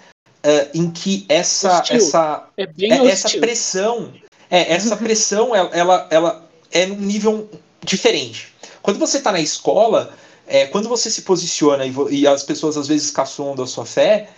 uh, 0.45 0.69
em 0.75 0.91
que 0.91 1.25
essa 1.29 1.83
essa 1.91 2.49
é 2.57 2.63
é, 2.63 3.07
essa 3.07 3.31
pressão 3.39 4.13
é 4.51 4.73
essa 4.73 4.97
pressão 4.99 5.55
ela, 5.55 5.71
ela, 5.73 6.09
ela 6.11 6.49
é 6.71 6.87
num 6.87 6.97
nível 6.97 7.49
diferente. 7.85 8.53
Quando 8.83 8.99
você 8.99 9.19
está 9.19 9.31
na 9.31 9.41
escola, 9.41 10.15
é, 10.47 10.67
quando 10.67 10.89
você 10.89 11.11
se 11.11 11.23
posiciona 11.23 11.85
e, 11.87 11.95
e, 12.11 12.27
as 12.27 12.43
pessoas 12.43 12.77
às 12.77 12.89
vezes 12.89 13.11
caçam 13.11 13.55
da 13.55 13.67
sua 13.67 13.87
fé, 13.87 14.29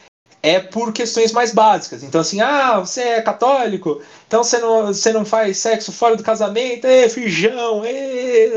é 0.45 0.61
por 0.61 0.93
questões 0.93 1.33
mais 1.33 1.55
básicas. 1.55 2.03
Então, 2.03 2.21
assim, 2.21 2.43
ah, 2.43 2.79
você 2.79 3.01
é 3.01 3.23
católico, 3.23 4.03
então 4.29 4.45
você 4.45 4.59
não, 4.59 4.89
você 4.89 5.11
não 5.11 5.25
faz 5.25 5.57
sexo 5.57 5.91
fora 5.91 6.17
do 6.17 6.23
casamento, 6.23 6.87
é 6.87 7.09
firjão, 7.09 7.83
é... 7.83 8.51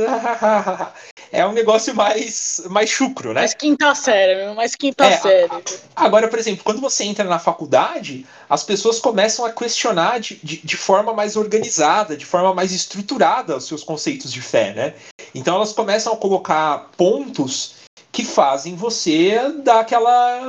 é 1.32 1.48
um 1.48 1.54
negócio 1.54 1.96
mais, 1.96 2.62
mais 2.70 2.90
chucro, 2.90 3.30
né? 3.30 3.40
Mais 3.40 3.54
quinta 3.54 3.96
série, 3.96 4.54
mais 4.54 4.76
quinta 4.76 5.06
é, 5.06 5.18
série. 5.18 5.50
Agora, 5.96 6.28
por 6.28 6.38
exemplo, 6.38 6.62
quando 6.62 6.82
você 6.82 7.06
entra 7.06 7.24
na 7.24 7.40
faculdade, 7.40 8.26
as 8.50 8.64
pessoas 8.64 9.00
começam 9.00 9.46
a 9.46 9.54
questionar 9.54 10.20
de, 10.20 10.42
de, 10.44 10.58
de 10.58 10.76
forma 10.76 11.14
mais 11.14 11.38
organizada, 11.38 12.18
de 12.18 12.26
forma 12.26 12.54
mais 12.54 12.74
estruturada 12.74 13.56
os 13.56 13.66
seus 13.66 13.82
conceitos 13.82 14.34
de 14.34 14.42
fé, 14.42 14.74
né? 14.74 14.94
Então 15.34 15.56
elas 15.56 15.72
começam 15.72 16.12
a 16.12 16.18
colocar 16.18 16.90
pontos 16.98 17.87
que 18.12 18.26
fazem 18.26 18.76
você 18.76 19.40
dar 19.64 19.82
aquela. 19.82 20.42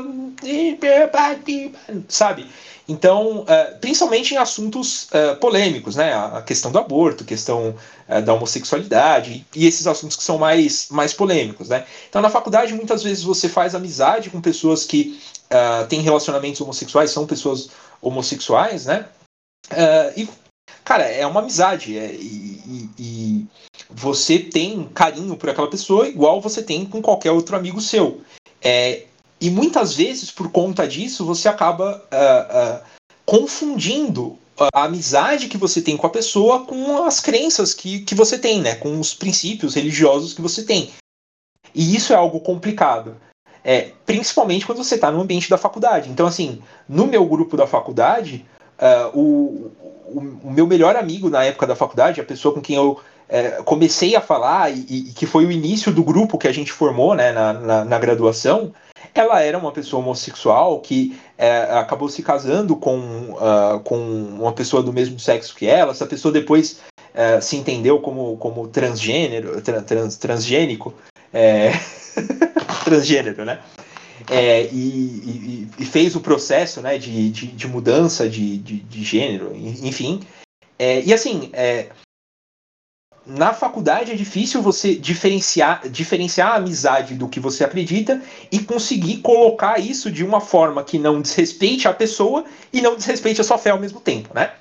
Sabe? 2.09 2.47
Então, 2.89 3.41
uh, 3.41 3.79
principalmente 3.81 4.33
em 4.33 4.39
assuntos 4.39 5.09
uh, 5.11 5.37
polêmicos, 5.39 5.95
né? 5.95 6.15
A 6.15 6.41
questão 6.41 6.73
do 6.73 6.79
aborto, 6.79 7.23
questão 7.23 7.77
uh, 8.09 8.23
da 8.23 8.33
homossexualidade 8.33 9.47
e 9.55 9.67
esses 9.67 9.87
assuntos 9.87 10.17
que 10.17 10.23
são 10.23 10.39
mais, 10.39 10.89
mais 10.91 11.13
polêmicos, 11.13 11.69
né? 11.69 11.85
Então, 12.09 12.23
na 12.23 12.31
faculdade, 12.31 12.73
muitas 12.73 13.03
vezes 13.03 13.23
você 13.23 13.47
faz 13.47 13.75
amizade 13.75 14.31
com 14.31 14.41
pessoas 14.41 14.85
que 14.85 15.21
têm 15.89 16.03
relacionamentos 16.03 16.61
homossexuais, 16.61 17.11
são 17.11 17.27
pessoas 17.27 17.71
homossexuais, 18.03 18.85
né? 18.85 19.07
e, 20.15 20.29
cara, 20.85 21.05
é 21.05 21.27
uma 21.27 21.41
amizade. 21.41 21.97
É, 21.97 22.13
e, 22.13 22.63
e, 22.67 22.91
e 22.99 23.47
você 23.91 24.39
tem 24.39 24.85
carinho 24.95 25.37
por 25.37 25.49
aquela 25.49 25.71
pessoa 25.71 26.09
igual 26.09 26.41
você 26.41 26.63
tem 26.63 26.85
com 26.85 27.01
qualquer 27.01 27.33
outro 27.33 27.57
amigo 27.57 27.81
seu. 27.81 28.21
É, 28.61 29.05
e 29.41 29.51
muitas 29.51 29.95
vezes, 29.95 30.31
por 30.31 30.51
conta 30.51 30.87
disso, 30.87 31.25
você 31.25 31.49
acaba 31.49 32.03
uh, 32.13 32.81
uh, 32.81 32.85
confundindo 33.25 34.39
a 34.73 34.85
amizade 34.85 35.49
que 35.49 35.57
você 35.57 35.81
tem 35.81 35.97
com 35.97 36.07
a 36.07 36.11
pessoa 36.11 36.65
com 36.65 37.05
as 37.05 37.21
crenças 37.21 37.73
que, 37.73 38.01
que 38.01 38.15
você 38.15 38.37
tem, 38.37 38.61
né? 38.61 38.75
com 38.75 38.99
os 38.99 39.15
princípios 39.15 39.75
religiosos 39.75 40.35
que 40.35 40.43
você 40.43 40.65
tem. 40.65 40.91
E 41.73 41.95
isso 41.95 42.13
é 42.13 42.17
algo 42.17 42.41
complicado. 42.41 43.17
É, 43.63 43.93
principalmente 44.05 44.67
quando 44.67 44.83
você 44.83 44.97
está 44.97 45.11
no 45.11 45.21
ambiente 45.21 45.51
da 45.51 45.59
faculdade. 45.59 46.09
Então, 46.09 46.27
assim, 46.27 46.61
no 46.89 47.07
meu 47.07 47.25
grupo 47.27 47.57
da 47.57 47.67
faculdade, 47.67 48.45
uh, 48.79 49.17
o, 49.17 49.71
o, 50.07 50.39
o, 50.45 50.51
meu 50.51 50.67
melhor 50.67 50.97
amigo 50.97 51.29
na 51.29 51.45
época 51.45 51.67
da 51.67 51.77
faculdade, 51.77 52.21
a 52.21 52.25
pessoa 52.25 52.55
com 52.55 52.61
quem 52.61 52.77
eu 52.77 52.99
é, 53.29 53.63
comecei 53.63 54.17
a 54.17 54.21
falar 54.21 54.71
e, 54.71 54.87
e, 54.89 55.03
que 55.13 55.27
foi 55.27 55.45
o 55.45 55.53
início 55.53 55.93
do 55.93 56.03
grupo 56.03 56.39
que 56.39 56.49
a 56.49 56.53
gente 56.53 56.73
formou 56.73 57.15
né, 57.15 57.31
na, 57.33 57.53
na, 57.53 57.85
na 57.85 57.99
graduação, 57.99 58.73
ela 59.15 59.41
era 59.43 59.59
uma 59.59 59.73
pessoa 59.73 60.03
homossexual 60.03 60.81
que 60.81 61.19
é, 61.37 61.63
acabou 61.79 62.09
se 62.09 62.23
casando 62.23 62.77
com, 62.77 62.99
uh, 62.99 63.81
com 63.85 63.97
uma 63.97 64.53
pessoa 64.53 64.83
do 64.83 64.93
mesmo 64.93 65.19
sexo 65.19 65.55
que 65.55 65.67
ela. 65.67 65.93
Essa 65.93 66.07
pessoa 66.07 66.33
depois 66.33 66.81
uh, 67.15 67.41
se 67.43 67.57
entendeu 67.57 68.01
como, 68.01 68.37
como 68.39 68.69
transgênero, 68.69 69.61
trans, 69.61 70.17
transgênico, 70.17 70.95
é... 71.33 71.73
transgênero, 72.85 73.45
né? 73.45 73.61
É, 74.31 74.65
e, 74.65 74.69
e, 74.69 75.69
e, 75.79 75.85
fez 75.87 76.15
o 76.15 76.21
processo 76.21 76.83
né, 76.83 76.99
de, 76.99 77.31
de, 77.31 77.47
de 77.47 77.69
mudança 77.69 78.29
de, 78.29 78.59
de, 78.59 78.81
de, 78.81 79.03
gênero, 79.03 79.55
enfim. 79.55 80.21
É, 80.79 81.01
e 81.03 81.15
assim, 81.15 81.49
é, 81.55 81.89
na 83.29 83.53
faculdade 83.53 84.11
é 84.11 84.15
difícil 84.15 84.63
você 84.63 84.95
diferenciar, 84.95 85.87
diferenciar 85.89 86.53
a 86.53 86.57
amizade 86.57 87.15
do 87.15 87.29
que 87.29 87.39
você 87.39 87.63
acredita 87.63 88.23
e 88.51 88.59
conseguir 88.59 89.19
colocar 89.19 89.79
isso 89.79 90.11
de 90.11 90.25
uma 90.25 90.41
forma 90.41 90.83
que 90.83 90.99
não 90.99 91.21
desrespeite 91.21 91.87
a 91.87 91.93
pessoa 91.93 92.47
e 92.73 92.81
não 92.81 92.97
desrespeite 92.97 93.41
a 93.41 93.45
sua 93.45 93.59
fé 93.59 93.71
ao 93.71 93.79
mesmo 93.79 94.01
tempo, 94.01 94.31
né? 94.35 94.53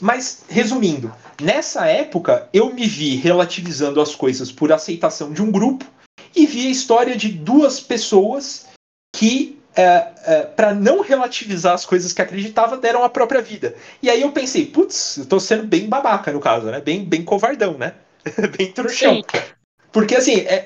Mas, 0.00 0.44
resumindo, 0.48 1.12
nessa 1.40 1.86
época 1.86 2.48
eu 2.52 2.72
me 2.72 2.86
vi 2.86 3.16
relativizando 3.16 4.00
as 4.00 4.14
coisas 4.14 4.52
por 4.52 4.70
aceitação 4.70 5.32
de 5.32 5.42
um 5.42 5.50
grupo 5.50 5.86
e 6.34 6.46
vi 6.46 6.66
a 6.66 6.70
história 6.70 7.16
de 7.16 7.30
duas 7.30 7.80
pessoas 7.80 8.66
que, 9.14 9.55
é, 9.76 10.08
é, 10.24 10.42
para 10.42 10.74
não 10.74 11.02
relativizar 11.02 11.74
as 11.74 11.84
coisas 11.84 12.12
que 12.12 12.22
acreditava, 12.22 12.78
deram 12.78 13.04
a 13.04 13.10
própria 13.10 13.42
vida. 13.42 13.74
E 14.02 14.08
aí 14.08 14.22
eu 14.22 14.32
pensei, 14.32 14.64
putz, 14.64 15.18
eu 15.18 15.26
tô 15.26 15.38
sendo 15.38 15.64
bem 15.64 15.86
babaca 15.86 16.32
no 16.32 16.40
caso, 16.40 16.66
né? 16.66 16.80
Bem, 16.80 17.04
bem 17.04 17.22
covardão, 17.22 17.76
né? 17.76 17.92
bem 18.56 18.72
trouxão. 18.72 19.22
Porque 19.92 20.14
assim, 20.14 20.40
é, 20.40 20.64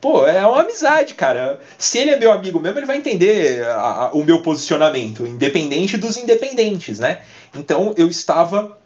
pô, 0.00 0.26
é 0.26 0.46
uma 0.46 0.62
amizade, 0.62 1.14
cara. 1.14 1.60
Se 1.76 1.98
ele 1.98 2.10
é 2.10 2.18
meu 2.18 2.32
amigo 2.32 2.58
mesmo, 2.58 2.78
ele 2.78 2.86
vai 2.86 2.96
entender 2.96 3.64
a, 3.64 3.80
a, 3.80 4.12
o 4.12 4.24
meu 4.24 4.40
posicionamento, 4.40 5.26
independente 5.26 5.96
dos 5.96 6.16
independentes, 6.16 6.98
né? 6.98 7.22
Então 7.54 7.94
eu 7.96 8.08
estava 8.08 8.78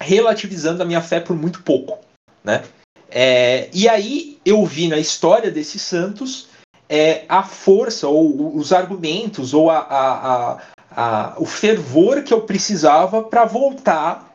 relativizando 0.00 0.82
a 0.82 0.86
minha 0.86 1.00
fé 1.00 1.20
por 1.20 1.36
muito 1.36 1.62
pouco, 1.62 1.98
né? 2.42 2.64
É, 3.10 3.68
e 3.72 3.88
aí 3.88 4.38
eu 4.44 4.64
vi 4.66 4.88
na 4.88 4.98
história 4.98 5.50
desses 5.50 5.82
santos 5.82 6.47
é, 6.88 7.24
a 7.28 7.42
força, 7.42 8.08
ou 8.08 8.56
os 8.56 8.72
argumentos, 8.72 9.52
ou 9.52 9.70
a, 9.70 9.78
a, 9.78 10.58
a, 10.90 11.34
o 11.38 11.44
fervor 11.44 12.22
que 12.22 12.32
eu 12.32 12.42
precisava 12.42 13.22
para 13.22 13.44
voltar 13.44 14.32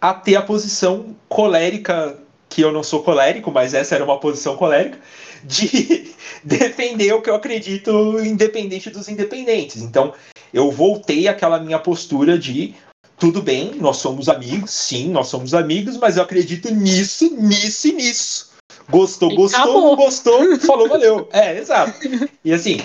a 0.00 0.14
ter 0.14 0.36
a 0.36 0.42
posição 0.42 1.14
colérica, 1.28 2.18
que 2.48 2.62
eu 2.62 2.72
não 2.72 2.82
sou 2.82 3.02
colérico, 3.02 3.50
mas 3.50 3.74
essa 3.74 3.94
era 3.94 4.04
uma 4.04 4.18
posição 4.18 4.56
colérica, 4.56 4.98
de 5.44 6.14
defender 6.42 7.12
o 7.12 7.20
que 7.20 7.28
eu 7.28 7.34
acredito 7.34 8.18
independente 8.20 8.88
dos 8.88 9.08
independentes. 9.08 9.82
Então, 9.82 10.14
eu 10.52 10.70
voltei 10.70 11.28
àquela 11.28 11.60
minha 11.60 11.78
postura 11.78 12.38
de 12.38 12.74
tudo 13.18 13.42
bem, 13.42 13.74
nós 13.74 13.98
somos 13.98 14.30
amigos, 14.30 14.70
sim, 14.70 15.10
nós 15.10 15.28
somos 15.28 15.52
amigos, 15.52 15.98
mas 15.98 16.16
eu 16.16 16.22
acredito 16.22 16.72
nisso, 16.72 17.30
nisso 17.36 17.88
e 17.88 17.92
nisso. 17.92 18.49
Gostou, 18.88 19.34
gostou, 19.34 19.88
não 19.88 19.96
gostou, 19.96 20.58
falou, 20.58 20.88
valeu. 20.88 21.28
É, 21.32 21.58
exato. 21.58 21.94
E 22.44 22.52
assim, 22.52 22.80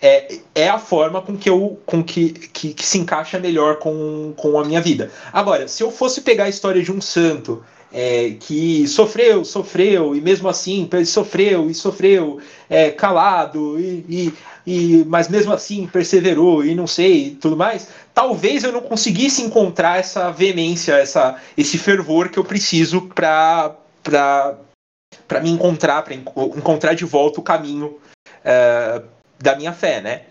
é, 0.00 0.38
é 0.54 0.68
a 0.68 0.78
forma 0.78 1.22
com 1.22 1.36
que 1.36 1.48
eu 1.48 1.78
com 1.86 2.02
que, 2.02 2.30
que, 2.30 2.74
que, 2.74 2.86
se 2.86 2.98
encaixa 2.98 3.38
melhor 3.38 3.76
com, 3.76 4.32
com 4.36 4.58
a 4.58 4.64
minha 4.64 4.80
vida. 4.80 5.10
Agora, 5.32 5.68
se 5.68 5.82
eu 5.82 5.90
fosse 5.90 6.20
pegar 6.20 6.44
a 6.44 6.48
história 6.48 6.82
de 6.82 6.92
um 6.92 7.00
santo 7.00 7.64
é, 7.94 8.30
que 8.40 8.88
sofreu, 8.88 9.44
sofreu, 9.44 10.16
e 10.16 10.20
mesmo 10.20 10.48
assim 10.48 10.88
sofreu 11.06 11.70
e 11.70 11.74
sofreu 11.74 12.40
é, 12.68 12.90
calado, 12.90 13.78
e, 13.78 14.04
e, 14.08 14.34
e, 14.66 15.04
mas 15.06 15.28
mesmo 15.28 15.52
assim 15.52 15.86
perseverou 15.86 16.64
e 16.64 16.74
não 16.74 16.88
sei 16.88 17.38
tudo 17.40 17.56
mais, 17.56 17.88
talvez 18.12 18.64
eu 18.64 18.72
não 18.72 18.80
conseguisse 18.80 19.42
encontrar 19.42 20.00
essa 20.00 20.30
veemência, 20.32 20.94
essa, 20.94 21.36
esse 21.56 21.78
fervor 21.78 22.28
que 22.30 22.38
eu 22.38 22.44
preciso 22.44 23.02
para 23.02 23.76
para 25.26 25.40
me 25.40 25.50
encontrar, 25.50 26.02
para 26.02 26.14
encontrar 26.14 26.94
de 26.94 27.04
volta 27.04 27.40
o 27.40 27.42
caminho 27.42 27.98
uh, 28.26 29.04
da 29.38 29.56
minha 29.56 29.72
fé, 29.72 30.00
né? 30.00 30.22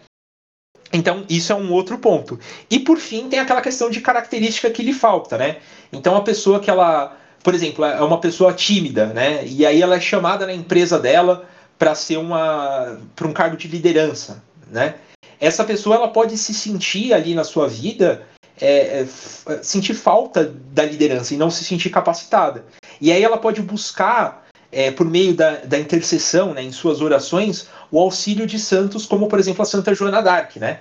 Então, 0.92 1.26
isso 1.28 1.52
é 1.52 1.56
um 1.56 1.72
outro 1.72 1.98
ponto. 1.98 2.40
E 2.70 2.80
por 2.80 3.00
fim, 3.00 3.28
tem 3.28 3.40
aquela 3.40 3.62
questão 3.62 3.90
de 3.90 4.00
característica 4.00 4.70
que 4.70 4.84
lhe 4.84 4.94
falta, 4.94 5.38
né? 5.38 5.58
Então, 5.92 6.16
a 6.16 6.22
pessoa 6.22 6.60
que 6.60 6.70
ela, 6.70 7.18
por 7.44 7.56
exemplo, 7.56 7.84
é 7.84 8.02
uma 8.02 8.20
pessoa 8.20 8.54
tímida, 8.54 9.08
né? 9.08 9.44
E 9.46 9.66
aí 9.66 9.82
ela 9.82 9.96
é 9.96 10.00
chamada 10.00 10.46
na 10.46 10.54
empresa 10.54 11.00
dela 11.00 11.50
para 11.80 11.96
ser 11.96 12.18
uma 12.18 13.00
para 13.16 13.28
um 13.28 13.34
cargo 13.34 13.58
de 13.58 13.68
liderança, 13.68 14.44
né? 14.70 14.96
Essa 15.40 15.64
pessoa 15.64 15.96
ela 15.96 16.08
pode 16.08 16.38
se 16.38 16.54
sentir 16.54 17.12
ali 17.12 17.34
na 17.34 17.44
sua 17.44 17.68
vida 17.68 18.26
é, 18.62 19.02
é, 19.02 19.64
sentir 19.64 19.94
falta 19.94 20.46
da 20.46 20.86
liderança 20.86 21.34
e 21.34 21.38
não 21.38 21.50
se 21.50 21.64
sentir 21.64 21.90
capacitada. 21.90 22.64
E 23.02 23.12
aí 23.12 23.24
ela 23.24 23.38
pode 23.38 23.62
buscar 23.62 24.43
é, 24.74 24.92
por 24.92 25.08
meio 25.08 25.36
da, 25.36 25.58
da 25.58 25.80
intercessão, 25.80 26.54
né, 26.54 26.64
em 26.64 26.72
suas 26.72 27.00
orações, 27.00 27.68
o 27.92 28.00
auxílio 28.00 28.48
de 28.48 28.58
santos, 28.58 29.06
como 29.06 29.28
por 29.28 29.40
exemplo 29.40 29.62
a 29.62 29.66
Santa 29.66 29.94
Joana 29.94 30.22
d'Arc, 30.22 30.58
né? 30.58 30.80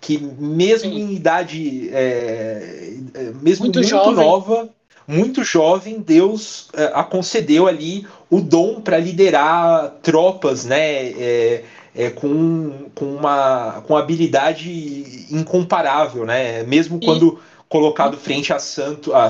Que 0.00 0.18
mesmo 0.18 0.90
Sim. 0.90 1.00
em 1.00 1.14
idade, 1.14 1.88
é, 1.92 2.94
é 3.14 3.22
mesmo 3.40 3.64
muito, 3.64 3.80
muito 3.80 4.10
nova, 4.12 4.68
muito 5.06 5.42
jovem, 5.42 6.00
Deus 6.00 6.68
é, 6.74 6.90
a 6.94 7.02
concedeu 7.02 7.66
ali 7.66 8.06
o 8.28 8.40
dom 8.40 8.80
para 8.80 8.98
liderar 8.98 9.94
tropas, 10.02 10.64
né? 10.64 11.10
É, 11.10 11.64
é, 11.94 12.10
com, 12.10 12.90
com 12.94 13.14
uma 13.14 13.82
com 13.86 13.96
habilidade 13.96 15.26
incomparável, 15.30 16.24
né? 16.24 16.62
Mesmo 16.64 16.98
quando 17.00 17.40
colocado 17.68 18.16
frente 18.16 18.52
a 18.52 18.58
santo, 18.58 19.14
a 19.14 19.28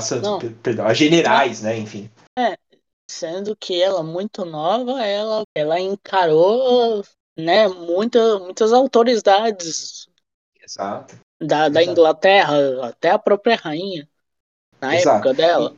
perdão, 0.61 0.85
a 0.85 0.93
generais, 0.93 1.61
né? 1.61 1.77
Enfim. 1.77 2.09
É, 2.37 2.57
sendo 3.13 3.55
que 3.55 3.81
ela 3.81 4.03
muito 4.03 4.43
nova, 4.43 5.05
ela, 5.05 5.43
ela 5.55 5.79
encarou 5.79 7.03
né, 7.37 7.67
muita, 7.67 8.39
muitas 8.39 8.73
autoridades 8.73 10.07
Exato. 10.63 11.19
Da, 11.41 11.67
da 11.67 11.81
Exato. 11.81 11.91
Inglaterra, 11.91 12.87
até 12.87 13.11
a 13.11 13.19
própria 13.19 13.55
rainha, 13.55 14.07
na 14.81 14.95
Exato. 14.95 15.17
época 15.17 15.33
dela. 15.33 15.75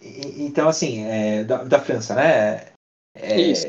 E, 0.00 0.06
e, 0.06 0.42
então, 0.44 0.68
assim, 0.68 1.04
é, 1.04 1.44
da, 1.44 1.64
da 1.64 1.80
França, 1.80 2.14
né? 2.14 2.72
É, 3.14 3.40
Isso. 3.40 3.66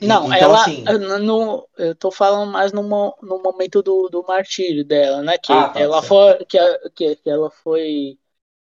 Não, 0.00 0.26
então, 0.26 0.36
ela. 0.36 0.62
Assim... 0.62 0.84
No, 1.20 1.68
eu 1.76 1.94
tô 1.94 2.10
falando 2.10 2.50
mais 2.50 2.72
no, 2.72 2.82
no 2.82 3.42
momento 3.42 3.82
do, 3.82 4.08
do 4.08 4.22
martírio 4.24 4.84
dela, 4.84 5.22
né? 5.22 5.38
Que 5.38 5.52
ah, 5.52 5.68
tá, 5.68 5.80
ela 5.80 6.02
foi. 6.02 6.44
Que, 6.46 6.58
que, 6.94 7.16
que 7.16 7.30
ela 7.30 7.50
foi. 7.50 8.18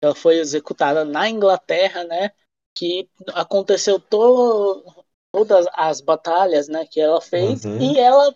Ela 0.01 0.15
foi 0.15 0.37
executada 0.37 1.03
na 1.03 1.29
Inglaterra, 1.29 2.03
né? 2.03 2.31
Que 2.79 3.09
aconteceu 3.33 3.99
to, 3.99 5.03
todas 5.33 5.65
as 5.73 5.99
batalhas 5.99 6.69
né, 6.69 6.87
que 6.89 7.01
ela 7.01 7.19
fez 7.19 7.65
uhum. 7.65 7.77
e 7.77 7.99
ela 7.99 8.33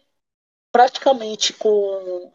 praticamente 0.70 1.54
com 1.54 2.30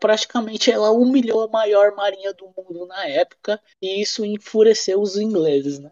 praticamente 0.00 0.70
ela 0.70 0.92
humilhou 0.92 1.42
a 1.42 1.48
maior 1.48 1.94
marinha 1.94 2.32
do 2.32 2.46
mundo 2.56 2.86
na 2.86 3.06
época 3.06 3.60
e 3.82 4.00
isso 4.00 4.24
enfureceu 4.24 5.00
os 5.00 5.16
ingleses, 5.16 5.78
né? 5.78 5.90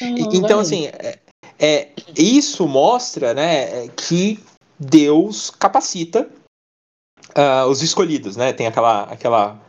Então, 0.00 0.32
então 0.32 0.60
assim, 0.60 0.86
é, 0.86 1.18
é, 1.58 1.92
isso 2.16 2.66
mostra, 2.68 3.34
né, 3.34 3.88
que 3.88 4.38
Deus 4.78 5.50
capacita 5.50 6.30
uh, 7.30 7.66
os 7.68 7.82
escolhidos, 7.82 8.36
né? 8.36 8.52
Tem 8.52 8.68
aquela 8.68 9.04
aquela 9.04 9.65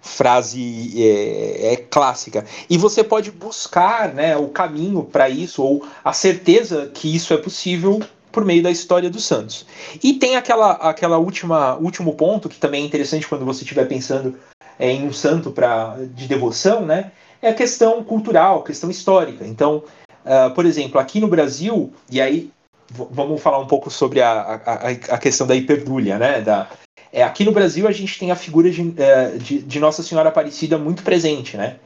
frase 0.00 0.92
é, 0.96 1.72
é, 1.72 1.76
clássica. 1.76 2.44
E 2.68 2.78
você 2.78 3.02
pode 3.04 3.30
buscar 3.30 4.14
né, 4.14 4.36
o 4.36 4.48
caminho 4.48 5.04
para 5.04 5.28
isso, 5.28 5.62
ou 5.62 5.86
a 6.04 6.12
certeza 6.12 6.90
que 6.92 7.14
isso 7.14 7.32
é 7.32 7.36
possível 7.36 8.00
por 8.30 8.44
meio 8.44 8.62
da 8.62 8.70
história 8.70 9.10
dos 9.10 9.24
santos. 9.24 9.66
E 10.02 10.14
tem 10.14 10.36
aquela, 10.36 10.72
aquela 10.72 11.18
última 11.18 11.76
último 11.76 12.14
ponto 12.14 12.48
que 12.48 12.58
também 12.58 12.82
é 12.82 12.86
interessante 12.86 13.26
quando 13.26 13.44
você 13.44 13.62
estiver 13.62 13.86
pensando 13.86 14.38
é, 14.78 14.90
em 14.90 15.06
um 15.06 15.12
santo 15.12 15.50
para 15.50 15.96
de 16.14 16.26
devoção, 16.26 16.84
né? 16.84 17.12
É 17.40 17.48
a 17.50 17.54
questão 17.54 18.02
cultural, 18.02 18.62
questão 18.62 18.90
histórica. 18.90 19.46
Então, 19.46 19.82
uh, 20.24 20.52
por 20.54 20.66
exemplo, 20.66 21.00
aqui 21.00 21.20
no 21.20 21.28
Brasil, 21.28 21.92
e 22.10 22.20
aí 22.20 22.50
vamos 22.90 23.40
falar 23.40 23.58
um 23.58 23.66
pouco 23.66 23.90
sobre 23.90 24.20
a, 24.20 24.60
a, 24.64 24.88
a 24.88 25.18
questão 25.18 25.46
da 25.46 25.54
hiperdúlia, 25.54 26.18
né? 26.18 26.40
Da, 26.40 26.68
é, 27.12 27.22
aqui 27.22 27.44
no 27.44 27.52
Brasil 27.52 27.86
a 27.88 27.92
gente 27.92 28.18
tem 28.18 28.30
a 28.30 28.36
figura 28.36 28.70
de, 28.70 28.94
é, 28.96 29.30
de, 29.36 29.60
de 29.60 29.80
Nossa 29.80 30.02
Senhora 30.02 30.28
Aparecida 30.28 30.78
muito 30.78 31.02
presente, 31.02 31.56
né? 31.56 31.76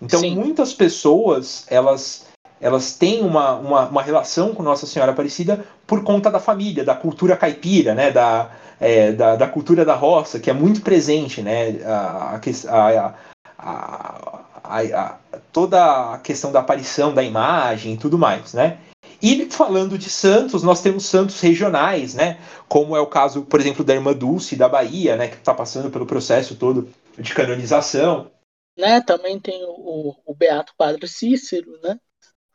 Então 0.00 0.20
Sim. 0.20 0.34
muitas 0.34 0.72
pessoas 0.72 1.66
elas 1.68 2.28
elas 2.60 2.92
têm 2.92 3.22
uma, 3.22 3.54
uma, 3.54 3.88
uma, 3.88 4.02
relação 4.02 4.54
com 4.54 4.62
Nossa 4.62 4.86
Senhora 4.86 5.12
Aparecida 5.12 5.64
por 5.86 6.04
conta 6.04 6.30
da 6.30 6.38
família, 6.38 6.84
da 6.84 6.94
cultura 6.94 7.36
caipira, 7.36 7.94
né? 7.94 8.10
Da, 8.10 8.50
é, 8.78 9.12
da, 9.12 9.36
da, 9.36 9.48
cultura 9.48 9.84
da 9.84 9.94
roça, 9.94 10.38
que 10.38 10.50
é 10.50 10.52
muito 10.52 10.82
presente, 10.82 11.40
né? 11.40 11.82
A, 11.84 12.38
a, 12.68 13.14
a, 13.58 14.18
a, 14.62 15.14
toda 15.52 16.14
a 16.14 16.18
questão 16.18 16.52
da 16.52 16.60
aparição 16.60 17.14
da 17.14 17.22
imagem 17.22 17.94
e 17.94 17.96
tudo 17.96 18.18
mais, 18.18 18.52
né? 18.52 18.78
E 19.22 19.46
falando 19.50 19.98
de 19.98 20.08
santos, 20.08 20.62
nós 20.62 20.80
temos 20.80 21.04
santos 21.06 21.40
regionais, 21.40 22.14
né? 22.14 22.38
Como 22.68 22.96
é 22.96 23.00
o 23.00 23.06
caso, 23.06 23.42
por 23.42 23.60
exemplo, 23.60 23.84
da 23.84 23.94
Irmã 23.94 24.14
Dulce 24.14 24.56
da 24.56 24.68
Bahia, 24.68 25.16
né? 25.16 25.28
Que 25.28 25.36
está 25.36 25.52
passando 25.52 25.90
pelo 25.90 26.06
processo 26.06 26.56
todo 26.56 26.88
de 27.18 27.34
canonização. 27.34 28.30
Né? 28.78 29.00
Também 29.02 29.38
tem 29.38 29.62
o, 29.64 30.14
o 30.24 30.34
Beato 30.34 30.72
Padre 30.76 31.06
Cícero, 31.06 31.78
né? 31.82 31.98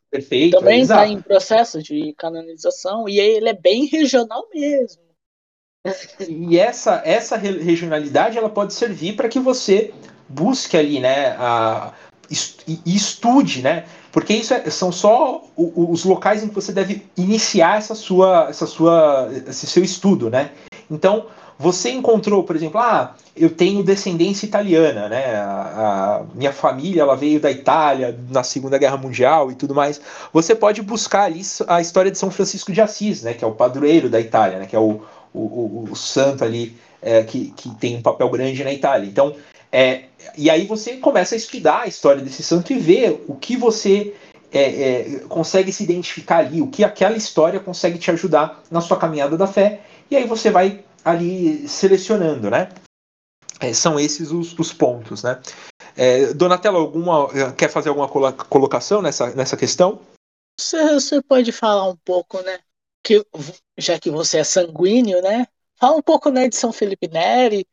Perfeito. 0.09 0.57
Também 0.57 0.81
está 0.81 1.07
em 1.07 1.21
processo 1.21 1.83
de 1.83 2.13
canonização 2.13 3.07
e 3.07 3.19
ele 3.19 3.49
é 3.49 3.53
bem 3.53 3.85
regional 3.85 4.47
mesmo. 4.53 5.03
E 6.27 6.57
essa, 6.57 7.01
essa 7.05 7.35
regionalidade 7.37 8.37
ela 8.37 8.49
pode 8.49 8.73
servir 8.73 9.15
para 9.15 9.29
que 9.29 9.39
você 9.39 9.93
busque 10.27 10.75
ali, 10.75 10.99
né, 10.99 11.35
a, 11.37 11.93
e 12.67 12.95
estude, 12.95 13.61
né? 13.61 13.85
Porque 14.15 14.33
isso 14.33 14.53
é, 14.53 14.69
são 14.69 14.93
só 14.93 15.43
os 15.57 16.05
locais 16.05 16.41
em 16.41 16.47
que 16.47 16.55
você 16.55 16.71
deve 16.71 17.05
iniciar 17.17 17.79
essa 17.79 17.93
sua, 17.93 18.47
essa 18.49 18.65
sua, 18.65 19.29
esse 19.45 19.67
seu 19.67 19.83
estudo, 19.83 20.29
né? 20.29 20.51
Então, 20.89 21.25
você 21.59 21.91
encontrou, 21.91 22.41
por 22.45 22.55
exemplo, 22.55 22.79
ah, 22.79 23.13
eu 23.35 23.49
tenho 23.49 23.83
descendência 23.83 24.45
italiana, 24.45 25.09
né? 25.09 25.35
A, 25.35 26.21
a, 26.21 26.23
minha 26.33 26.53
família 26.53 27.01
ela 27.01 27.17
veio 27.17 27.41
da 27.41 27.51
Itália 27.51 28.17
na 28.31 28.41
Segunda 28.41 28.77
Guerra 28.77 28.95
Mundial 28.95 29.51
e 29.51 29.55
tudo 29.55 29.75
mais. 29.75 29.99
Você 30.31 30.55
pode 30.55 30.81
buscar 30.81 31.23
ali 31.23 31.41
a 31.67 31.81
história 31.81 32.09
de 32.09 32.17
São 32.17 32.31
Francisco 32.31 32.71
de 32.71 32.79
Assis, 32.79 33.21
né? 33.21 33.33
Que 33.33 33.43
é 33.43 33.47
o 33.47 33.51
padroeiro 33.51 34.07
da 34.07 34.21
Itália, 34.21 34.59
né? 34.59 34.65
Que 34.65 34.77
é 34.77 34.79
o, 34.79 35.01
o, 35.33 35.41
o, 35.41 35.87
o 35.91 35.95
santo 35.97 36.41
ali 36.41 36.77
é, 37.01 37.21
que, 37.21 37.51
que 37.51 37.69
tem 37.75 37.97
um 37.97 38.01
papel 38.01 38.29
grande 38.29 38.63
na 38.63 38.71
Itália. 38.71 39.09
Então, 39.09 39.35
é, 39.75 40.05
e 40.37 40.49
aí 40.49 40.65
você 40.65 40.95
começa 40.95 41.35
a 41.35 41.37
estudar 41.37 41.81
a 41.81 41.87
história 41.87 42.21
desse 42.21 42.41
santo 42.41 42.71
e 42.71 42.79
ver 42.79 43.25
o 43.27 43.35
que 43.35 43.57
você 43.57 44.15
é, 44.49 44.61
é, 44.61 45.19
consegue 45.27 45.69
se 45.73 45.83
identificar 45.83 46.37
ali, 46.37 46.61
o 46.61 46.69
que 46.69 46.81
aquela 46.81 47.17
história 47.17 47.59
consegue 47.59 47.99
te 47.99 48.09
ajudar 48.09 48.63
na 48.71 48.79
sua 48.79 48.95
caminhada 48.95 49.37
da 49.37 49.45
fé, 49.45 49.81
e 50.09 50.15
aí 50.15 50.25
você 50.25 50.49
vai 50.49 50.81
ali 51.03 51.67
selecionando, 51.67 52.49
né? 52.49 52.69
É, 53.59 53.73
são 53.73 53.99
esses 53.99 54.31
os, 54.31 54.57
os 54.57 54.71
pontos, 54.71 55.23
né? 55.23 55.41
É, 55.93 56.33
Donatello, 56.33 56.77
alguma, 56.77 57.53
quer 57.55 57.69
fazer 57.69 57.89
alguma 57.89 58.07
colocação 58.07 59.01
nessa, 59.01 59.35
nessa 59.35 59.57
questão? 59.57 59.99
Você, 60.57 60.93
você 60.93 61.21
pode 61.21 61.51
falar 61.51 61.89
um 61.89 61.97
pouco, 61.97 62.41
né? 62.41 62.59
Que, 63.03 63.25
já 63.77 63.99
que 63.99 64.09
você 64.09 64.37
é 64.37 64.43
sanguíneo, 64.45 65.21
né? 65.21 65.45
Fala 65.77 65.97
um 65.97 66.01
pouco 66.01 66.29
né, 66.29 66.47
de 66.47 66.55
São 66.55 66.71
Felipe 66.71 67.09
Neri, 67.09 67.67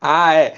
ah, 0.00 0.34
é. 0.34 0.54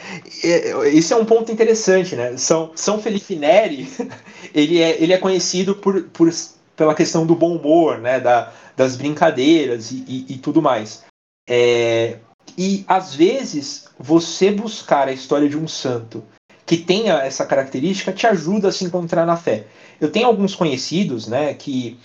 Isso 0.92 1.14
é 1.14 1.16
um 1.16 1.24
ponto 1.24 1.50
interessante, 1.50 2.14
né? 2.16 2.36
São, 2.36 2.72
São 2.74 3.00
Felipe 3.00 3.36
Neri, 3.36 3.88
ele 4.54 4.80
é, 4.80 5.02
ele 5.02 5.12
é 5.12 5.18
conhecido 5.18 5.74
por, 5.74 6.04
por, 6.04 6.30
pela 6.76 6.94
questão 6.94 7.26
do 7.26 7.34
bom 7.34 7.56
humor, 7.56 7.98
né? 7.98 8.20
Da, 8.20 8.52
das 8.76 8.96
brincadeiras 8.96 9.90
e, 9.90 10.04
e, 10.06 10.34
e 10.34 10.38
tudo 10.38 10.60
mais. 10.60 11.04
É, 11.48 12.18
e 12.56 12.84
às 12.86 13.14
vezes 13.14 13.88
você 13.98 14.50
buscar 14.50 15.08
a 15.08 15.12
história 15.12 15.48
de 15.48 15.56
um 15.56 15.68
santo 15.68 16.24
que 16.66 16.76
tenha 16.76 17.14
essa 17.18 17.44
característica 17.44 18.12
te 18.12 18.26
ajuda 18.26 18.68
a 18.68 18.72
se 18.72 18.84
encontrar 18.84 19.26
na 19.26 19.36
fé. 19.36 19.66
Eu 20.00 20.10
tenho 20.10 20.26
alguns 20.26 20.54
conhecidos, 20.54 21.26
né, 21.26 21.54
que 21.54 21.98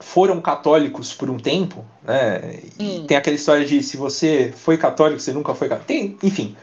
foram 0.00 0.40
católicos 0.40 1.14
por 1.14 1.30
um 1.30 1.38
tempo, 1.38 1.84
né? 2.02 2.60
Hum. 2.78 3.06
Tem 3.06 3.16
aquela 3.16 3.36
história 3.36 3.64
de 3.64 3.82
se 3.82 3.96
você 3.96 4.52
foi 4.56 4.76
católico, 4.76 5.20
você 5.20 5.32
nunca 5.32 5.54
foi 5.54 5.68
católico. 5.68 5.86
Tem, 5.86 6.18
enfim, 6.22 6.56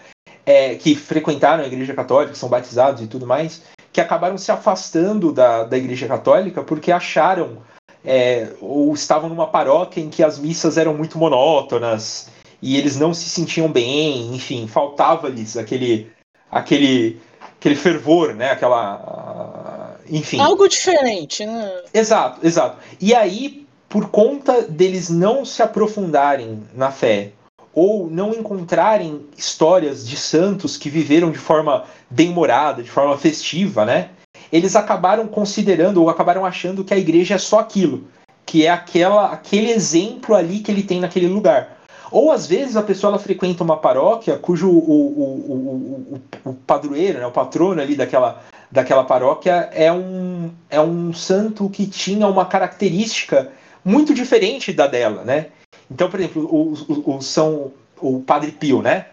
é, 0.45 0.75
que 0.75 0.95
frequentaram 0.95 1.63
a 1.63 1.67
igreja 1.67 1.93
católica, 1.93 2.35
são 2.35 2.49
batizados 2.49 3.01
e 3.01 3.07
tudo 3.07 3.25
mais, 3.25 3.63
que 3.91 4.01
acabaram 4.01 4.37
se 4.37 4.51
afastando 4.51 5.31
da, 5.31 5.63
da 5.63 5.77
igreja 5.77 6.07
católica 6.07 6.63
porque 6.63 6.91
acharam 6.91 7.59
é, 8.03 8.49
ou 8.59 8.93
estavam 8.93 9.29
numa 9.29 9.47
paróquia 9.47 10.01
em 10.01 10.09
que 10.09 10.23
as 10.23 10.39
missas 10.39 10.77
eram 10.77 10.93
muito 10.93 11.17
monótonas 11.17 12.29
e 12.61 12.77
eles 12.77 12.97
não 12.97 13.13
se 13.13 13.29
sentiam 13.29 13.71
bem, 13.71 14.35
enfim, 14.35 14.67
faltava-lhes 14.67 15.57
aquele, 15.57 16.11
aquele, 16.51 17.19
aquele 17.57 17.75
fervor, 17.75 18.35
né? 18.35 18.51
Aquela, 18.51 19.80
enfim. 20.11 20.39
Algo 20.39 20.67
diferente, 20.67 21.45
né? 21.45 21.71
Exato, 21.93 22.45
exato. 22.45 22.77
E 22.99 23.15
aí, 23.15 23.65
por 23.87 24.09
conta 24.09 24.61
deles 24.63 25.09
não 25.09 25.45
se 25.45 25.63
aprofundarem 25.63 26.61
na 26.75 26.91
fé 26.91 27.31
ou 27.73 28.09
não 28.09 28.33
encontrarem 28.33 29.25
histórias 29.37 30.07
de 30.07 30.17
santos 30.17 30.75
que 30.75 30.89
viveram 30.89 31.31
de 31.31 31.37
forma 31.37 31.85
bem-humorada, 32.09 32.83
de 32.83 32.91
forma 32.91 33.17
festiva, 33.17 33.85
né? 33.85 34.09
Eles 34.51 34.75
acabaram 34.75 35.27
considerando 35.27 36.01
ou 36.01 36.09
acabaram 36.09 36.45
achando 36.45 36.83
que 36.83 36.93
a 36.93 36.97
igreja 36.97 37.35
é 37.35 37.37
só 37.37 37.59
aquilo, 37.59 38.05
que 38.45 38.65
é 38.65 38.69
aquela, 38.69 39.31
aquele 39.31 39.71
exemplo 39.71 40.35
ali 40.35 40.59
que 40.59 40.69
ele 40.69 40.83
tem 40.83 40.99
naquele 40.99 41.27
lugar. 41.27 41.77
Ou 42.11 42.29
às 42.29 42.45
vezes 42.45 42.75
a 42.75 42.83
pessoa 42.83 43.11
ela 43.11 43.19
frequenta 43.19 43.63
uma 43.63 43.77
paróquia 43.77 44.37
cujo 44.37 44.69
o, 44.69 44.77
o, 44.77 46.21
o, 46.43 46.49
o, 46.49 46.53
padroeiro, 46.53 47.19
né, 47.19 47.25
o 47.25 47.31
patrono 47.31 47.81
ali 47.81 47.95
daquela, 47.95 48.43
daquela 48.71 49.03
paróquia 49.03 49.69
é 49.73 49.91
um, 49.91 50.51
é 50.69 50.79
um 50.79 51.13
santo 51.13 51.69
que 51.69 51.85
tinha 51.85 52.27
uma 52.27 52.45
característica 52.45 53.51
muito 53.83 54.13
diferente 54.13 54.71
da 54.71 54.87
dela, 54.87 55.23
né? 55.23 55.47
Então, 55.89 56.09
por 56.09 56.19
exemplo, 56.19 56.43
o, 56.45 56.73
o, 56.73 57.17
o 57.17 57.21
São 57.21 57.73
o 57.99 58.21
Padre 58.21 58.51
Pio, 58.51 58.81
né? 58.81 59.07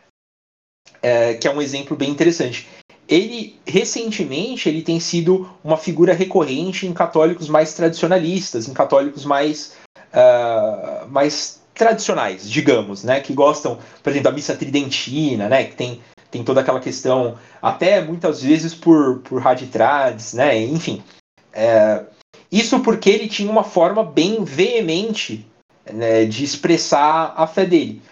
É, 1.03 1.35
que 1.35 1.47
é 1.47 1.51
um 1.53 1.61
exemplo 1.61 1.97
bem 1.97 2.11
interessante. 2.11 2.67
Ele 3.09 3.59
recentemente 3.67 4.69
ele 4.69 4.83
tem 4.83 5.01
sido 5.01 5.49
uma 5.63 5.77
figura 5.77 6.13
recorrente 6.13 6.87
em 6.87 6.93
católicos 6.93 7.49
mais 7.49 7.75
tradicionalistas, 7.75 8.69
em 8.69 8.75
católicos 8.75 9.25
mais 9.25 9.77
uh, 10.13 11.09
mais 11.09 11.63
tradicionais, 11.75 12.51
digamos, 12.51 13.05
né? 13.05 13.21
Que 13.21 13.33
gostam, 13.33 13.79
por 14.03 14.11
exemplo, 14.11 14.31
da 14.31 14.35
missa 14.35 14.57
tridentina, 14.57 15.49
né? 15.49 15.65
Que 15.65 15.77
tem 15.77 16.01
tem 16.31 16.45
toda 16.45 16.61
aquela 16.61 16.81
questão, 16.81 17.37
até 17.61 18.01
muitas 18.01 18.43
vezes 18.43 18.75
por 18.75 19.21
por 19.21 19.41
raditrades, 19.41 20.35
né? 20.35 20.59
Enfim, 20.59 21.03
é, 21.53 22.05
isso 22.51 22.81
porque 22.81 23.11
ele 23.11 23.29
tinha 23.29 23.51
uma 23.51 23.65
forma 23.65 24.03
bem 24.03 24.43
veemente 24.45 25.47
né, 25.93 26.25
de 26.25 26.45
expressar 26.45 27.35
a 27.37 27.47
fé 27.47 27.67
dele. 27.67 28.03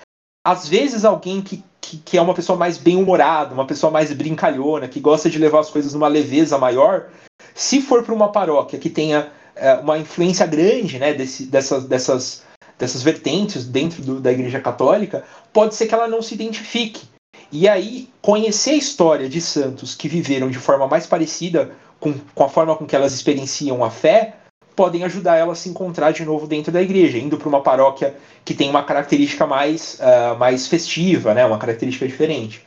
Às 0.46 0.68
vezes, 0.68 1.04
alguém 1.04 1.40
que, 1.40 1.64
que, 1.80 1.96
que 1.98 2.18
é 2.18 2.22
uma 2.22 2.34
pessoa 2.34 2.58
mais 2.58 2.78
bem-humorada, 2.78 3.54
uma 3.54 3.66
pessoa 3.66 3.90
mais 3.90 4.12
brincalhona, 4.12 4.88
que 4.88 5.00
gosta 5.00 5.28
de 5.28 5.38
levar 5.38 5.60
as 5.60 5.70
coisas 5.70 5.92
numa 5.94 6.08
leveza 6.08 6.58
maior, 6.58 7.08
se 7.54 7.80
for 7.80 8.02
para 8.02 8.14
uma 8.14 8.30
paróquia 8.30 8.78
que 8.78 8.90
tenha 8.90 9.30
é, 9.54 9.74
uma 9.74 9.98
influência 9.98 10.46
grande 10.46 10.98
né, 10.98 11.14
desse, 11.14 11.46
dessas, 11.46 11.84
dessas, 11.84 12.44
dessas 12.78 13.02
vertentes 13.02 13.64
dentro 13.64 14.02
do, 14.02 14.20
da 14.20 14.30
Igreja 14.30 14.60
Católica, 14.60 15.24
pode 15.52 15.74
ser 15.74 15.86
que 15.86 15.94
ela 15.94 16.06
não 16.06 16.20
se 16.22 16.34
identifique. 16.34 17.08
E 17.50 17.68
aí, 17.68 18.08
conhecer 18.20 18.70
a 18.70 18.76
história 18.76 19.28
de 19.28 19.40
santos 19.40 19.94
que 19.94 20.08
viveram 20.08 20.50
de 20.50 20.58
forma 20.58 20.86
mais 20.86 21.06
parecida 21.06 21.70
com, 22.00 22.14
com 22.34 22.44
a 22.44 22.48
forma 22.48 22.76
com 22.76 22.86
que 22.86 22.96
elas 22.96 23.12
experienciam 23.12 23.84
a 23.84 23.90
fé, 23.90 24.36
podem 24.74 25.04
ajudar 25.04 25.36
ela 25.36 25.52
a 25.52 25.56
se 25.56 25.68
encontrar 25.68 26.12
de 26.12 26.24
novo 26.24 26.46
dentro 26.46 26.70
da 26.70 26.82
igreja, 26.82 27.16
indo 27.16 27.38
para 27.38 27.48
uma 27.48 27.62
paróquia 27.62 28.14
que 28.44 28.54
tem 28.54 28.68
uma 28.68 28.84
característica 28.84 29.46
mais, 29.46 29.98
uh, 30.00 30.36
mais 30.38 30.66
festiva, 30.66 31.32
né? 31.32 31.46
uma 31.46 31.58
característica 31.58 32.06
diferente. 32.06 32.62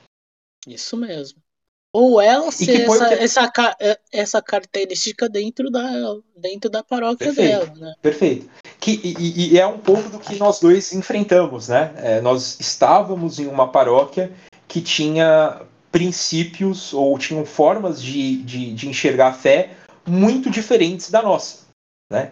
Isso 0.67 0.97
mesmo. 0.97 1.39
Ou 1.91 2.21
ela 2.21 2.51
ser 2.51 2.81
essa, 2.81 3.07
que... 3.07 3.13
essa, 3.15 3.75
é, 3.79 3.99
essa 4.11 4.41
característica 4.41 5.27
dentro 5.27 5.71
da, 5.71 5.89
dentro 6.37 6.69
da 6.69 6.83
paróquia 6.83 7.27
perfeito, 7.27 7.65
dela. 7.65 7.73
Né? 7.75 7.93
Perfeito. 8.01 8.49
Que, 8.79 8.99
e, 9.03 9.53
e, 9.53 9.59
é 9.59 9.65
um 9.65 9.79
pouco 9.79 10.07
do 10.09 10.19
que 10.19 10.35
nós 10.35 10.59
dois 10.59 10.93
enfrentamos. 10.93 11.67
Né? 11.67 11.91
É, 11.97 12.21
nós 12.21 12.59
estávamos 12.59 13.39
em 13.39 13.47
uma 13.47 13.71
paróquia 13.71 14.31
que 14.69 14.79
tinha 14.79 15.63
princípios 15.91 16.93
ou 16.93 17.17
tinham 17.19 17.45
formas 17.45 18.01
de, 18.01 18.37
de, 18.43 18.73
de 18.73 18.87
enxergar 18.87 19.27
a 19.27 19.33
fé 19.33 19.71
muito 20.07 20.49
diferentes 20.49 21.11
da 21.11 21.21
nossa 21.21 21.67
né? 22.09 22.31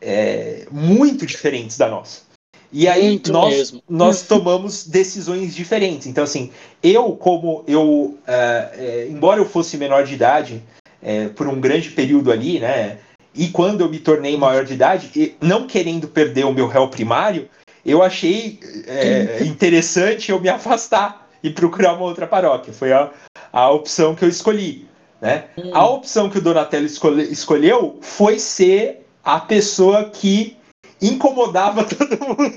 É, 0.00 0.66
muito 0.70 1.26
diferentes 1.26 1.76
da 1.76 1.88
nossa. 1.88 2.22
E 2.70 2.86
aí 2.86 3.08
muito 3.08 3.32
nós, 3.32 3.54
mesmo. 3.54 3.82
nós 3.88 4.22
tomamos 4.22 4.86
decisões 4.86 5.54
diferentes. 5.54 6.06
Então, 6.06 6.22
assim, 6.22 6.50
eu, 6.82 7.12
como 7.12 7.64
eu, 7.66 8.18
é, 8.26 8.70
é, 8.74 9.08
embora 9.08 9.40
eu 9.40 9.48
fosse 9.48 9.76
menor 9.76 10.04
de 10.04 10.14
idade 10.14 10.62
é, 11.02 11.28
por 11.28 11.48
um 11.48 11.60
grande 11.60 11.90
período 11.90 12.30
ali, 12.30 12.60
né? 12.60 12.98
E 13.34 13.48
quando 13.48 13.80
eu 13.80 13.88
me 13.88 13.98
tornei 13.98 14.36
maior 14.36 14.64
de 14.64 14.74
idade, 14.74 15.36
não 15.40 15.66
querendo 15.66 16.08
perder 16.08 16.44
o 16.44 16.52
meu 16.52 16.66
réu 16.66 16.88
primário, 16.88 17.48
eu 17.84 18.02
achei 18.02 18.60
é, 18.86 19.42
interessante 19.46 20.30
eu 20.30 20.40
me 20.40 20.48
afastar 20.48 21.27
e 21.42 21.50
procurar 21.50 21.94
uma 21.94 22.04
outra 22.04 22.26
paróquia. 22.26 22.72
Foi 22.72 22.92
a, 22.92 23.10
a 23.52 23.70
opção 23.70 24.14
que 24.14 24.24
eu 24.24 24.28
escolhi. 24.28 24.88
Né? 25.20 25.46
Hum. 25.56 25.70
A 25.74 25.88
opção 25.88 26.30
que 26.30 26.38
o 26.38 26.40
Donatello 26.40 26.86
escolhe, 26.86 27.24
escolheu 27.24 27.98
foi 28.00 28.38
ser 28.38 29.04
a 29.24 29.40
pessoa 29.40 30.10
que 30.10 30.56
incomodava 31.00 31.84
todo 31.86 32.18
mundo 32.20 32.54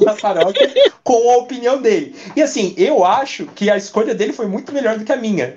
na 0.00 0.14
paróquia 0.14 0.72
com 1.02 1.30
a 1.30 1.36
opinião 1.38 1.80
dele. 1.80 2.14
E 2.36 2.42
assim, 2.42 2.74
eu 2.76 3.04
acho 3.04 3.46
que 3.46 3.70
a 3.70 3.76
escolha 3.76 4.14
dele 4.14 4.32
foi 4.32 4.46
muito 4.46 4.72
melhor 4.72 4.98
do 4.98 5.04
que 5.04 5.12
a 5.12 5.16
minha. 5.16 5.56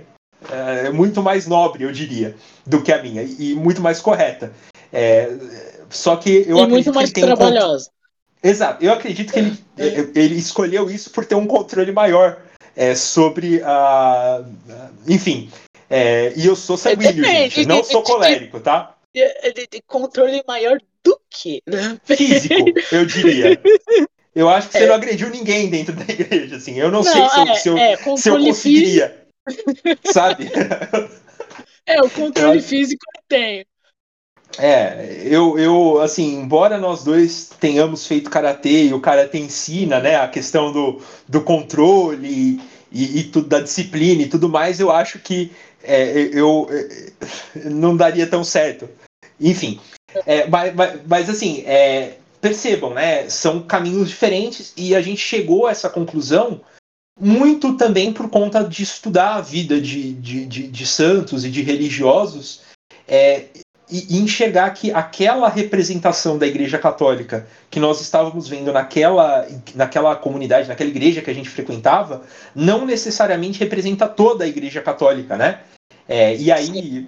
É, 0.52 0.92
muito 0.92 1.24
mais 1.24 1.48
nobre, 1.48 1.84
eu 1.84 1.92
diria, 1.92 2.36
do 2.66 2.82
que 2.82 2.92
a 2.92 3.02
minha. 3.02 3.24
E 3.24 3.56
muito 3.56 3.82
mais 3.82 4.00
correta. 4.00 4.54
É, 4.94 5.32
só 5.90 6.16
que 6.16 6.46
eu 6.48 6.58
e 6.58 6.68
muito 6.68 6.94
mais 6.94 7.12
trabalhosa. 7.12 7.90
Um... 7.90 8.48
Exato. 8.48 8.84
Eu 8.84 8.94
acredito 8.94 9.34
que 9.34 9.40
ele, 9.40 9.58
é. 9.78 10.08
ele 10.14 10.36
escolheu 10.36 10.90
isso 10.90 11.10
por 11.10 11.26
ter 11.26 11.34
um 11.34 11.48
controle 11.48 11.92
maior 11.92 12.38
é, 12.76 12.96
sobre 12.96 13.62
a. 13.64 14.44
Enfim. 15.08 15.50
É, 15.90 16.34
e 16.36 16.46
eu 16.46 16.56
sou 16.56 16.78
sanguíneo, 16.78 17.24
gente. 17.24 17.66
Não 17.66 17.84
sou 17.84 18.02
colérico, 18.02 18.60
tá? 18.60 18.96
controle 19.88 20.44
maior 20.48 20.78
do 21.04 21.20
que? 21.30 21.62
Né? 21.66 21.98
Físico, 22.04 22.56
eu 22.92 23.06
diria. 23.06 23.60
Eu 24.36 24.50
acho 24.50 24.68
que 24.68 24.76
é. 24.76 24.82
você 24.82 24.88
não 24.88 24.96
agrediu 24.96 25.30
ninguém 25.30 25.70
dentro 25.70 25.96
da 25.96 26.04
igreja, 26.12 26.58
assim. 26.58 26.78
Eu 26.78 26.92
não, 26.92 27.02
não 27.02 27.04
sei 27.04 27.30
se, 27.30 27.40
é, 27.40 27.42
eu, 27.42 27.56
se, 27.56 27.70
eu, 27.70 27.78
é, 27.78 28.18
se 28.18 28.30
eu 28.30 28.38
conseguiria. 28.38 29.28
Sabe? 30.12 30.50
É, 31.88 32.02
o 32.02 32.10
controle 32.10 32.58
eu... 32.58 32.64
físico 32.64 33.06
eu 33.16 33.22
tenho. 33.28 33.64
É, 34.58 35.22
eu, 35.24 35.58
eu, 35.58 36.02
assim, 36.02 36.36
embora 36.36 36.78
nós 36.78 37.04
dois 37.04 37.50
tenhamos 37.60 38.08
feito 38.08 38.30
karatê 38.30 38.86
e 38.86 38.94
o 38.94 39.02
karatê 39.02 39.40
ensina, 39.40 40.00
né, 40.00 40.16
a 40.16 40.28
questão 40.28 40.72
do, 40.72 41.02
do 41.28 41.42
controle 41.42 42.62
e, 42.92 43.20
e 43.20 43.24
tudo 43.26 43.48
da 43.48 43.60
disciplina 43.60 44.22
e 44.22 44.30
tudo 44.30 44.48
mais, 44.48 44.80
eu 44.80 44.92
acho 44.92 45.20
que 45.20 45.52
é, 45.84 46.30
eu, 46.32 46.68
eu, 46.70 47.72
não 47.72 47.96
daria 47.96 48.26
tão 48.26 48.44
certo. 48.44 48.90
Enfim, 49.40 49.80
é, 50.26 50.48
mas, 50.48 50.74
mas, 50.74 51.00
mas, 51.06 51.30
assim, 51.30 51.64
é, 51.66 52.18
percebam, 52.40 52.94
né? 52.94 53.30
São 53.30 53.62
caminhos 53.62 54.10
diferentes 54.10 54.74
e 54.78 54.96
a 54.96 55.02
gente 55.02 55.20
chegou 55.20 55.68
a 55.68 55.72
essa 55.72 55.90
conclusão 55.90 56.62
muito 57.20 57.76
também 57.78 58.14
por 58.14 58.30
conta 58.30 58.64
de 58.64 58.84
estudar 58.84 59.36
a 59.36 59.42
vida 59.42 59.80
de, 59.80 60.14
de, 60.14 60.46
de, 60.46 60.68
de 60.68 60.86
santos 60.86 61.46
e 61.46 61.50
de 61.50 61.62
religiosos 61.62 62.62
é, 63.08 63.46
e, 63.90 64.16
e, 64.16 64.18
enxergar 64.20 64.70
que 64.72 64.92
aquela 64.92 65.48
representação 65.48 66.38
da 66.38 66.48
Igreja 66.48 66.78
Católica 66.80 67.48
que 67.70 67.80
nós 67.80 68.02
estávamos 68.02 68.48
vendo 68.48 68.72
naquela, 68.72 69.48
naquela 69.76 70.16
comunidade, 70.16 70.68
naquela 70.68 70.90
igreja 70.90 71.22
que 71.22 71.30
a 71.30 71.34
gente 71.34 71.50
frequentava, 71.50 72.24
não 72.54 72.86
necessariamente 72.86 73.60
representa 73.60 74.08
toda 74.08 74.44
a 74.44 74.48
Igreja 74.48 74.82
Católica, 74.82 75.38
né? 75.38 75.62
É, 76.08 76.36
e 76.36 76.52
aí, 76.52 77.08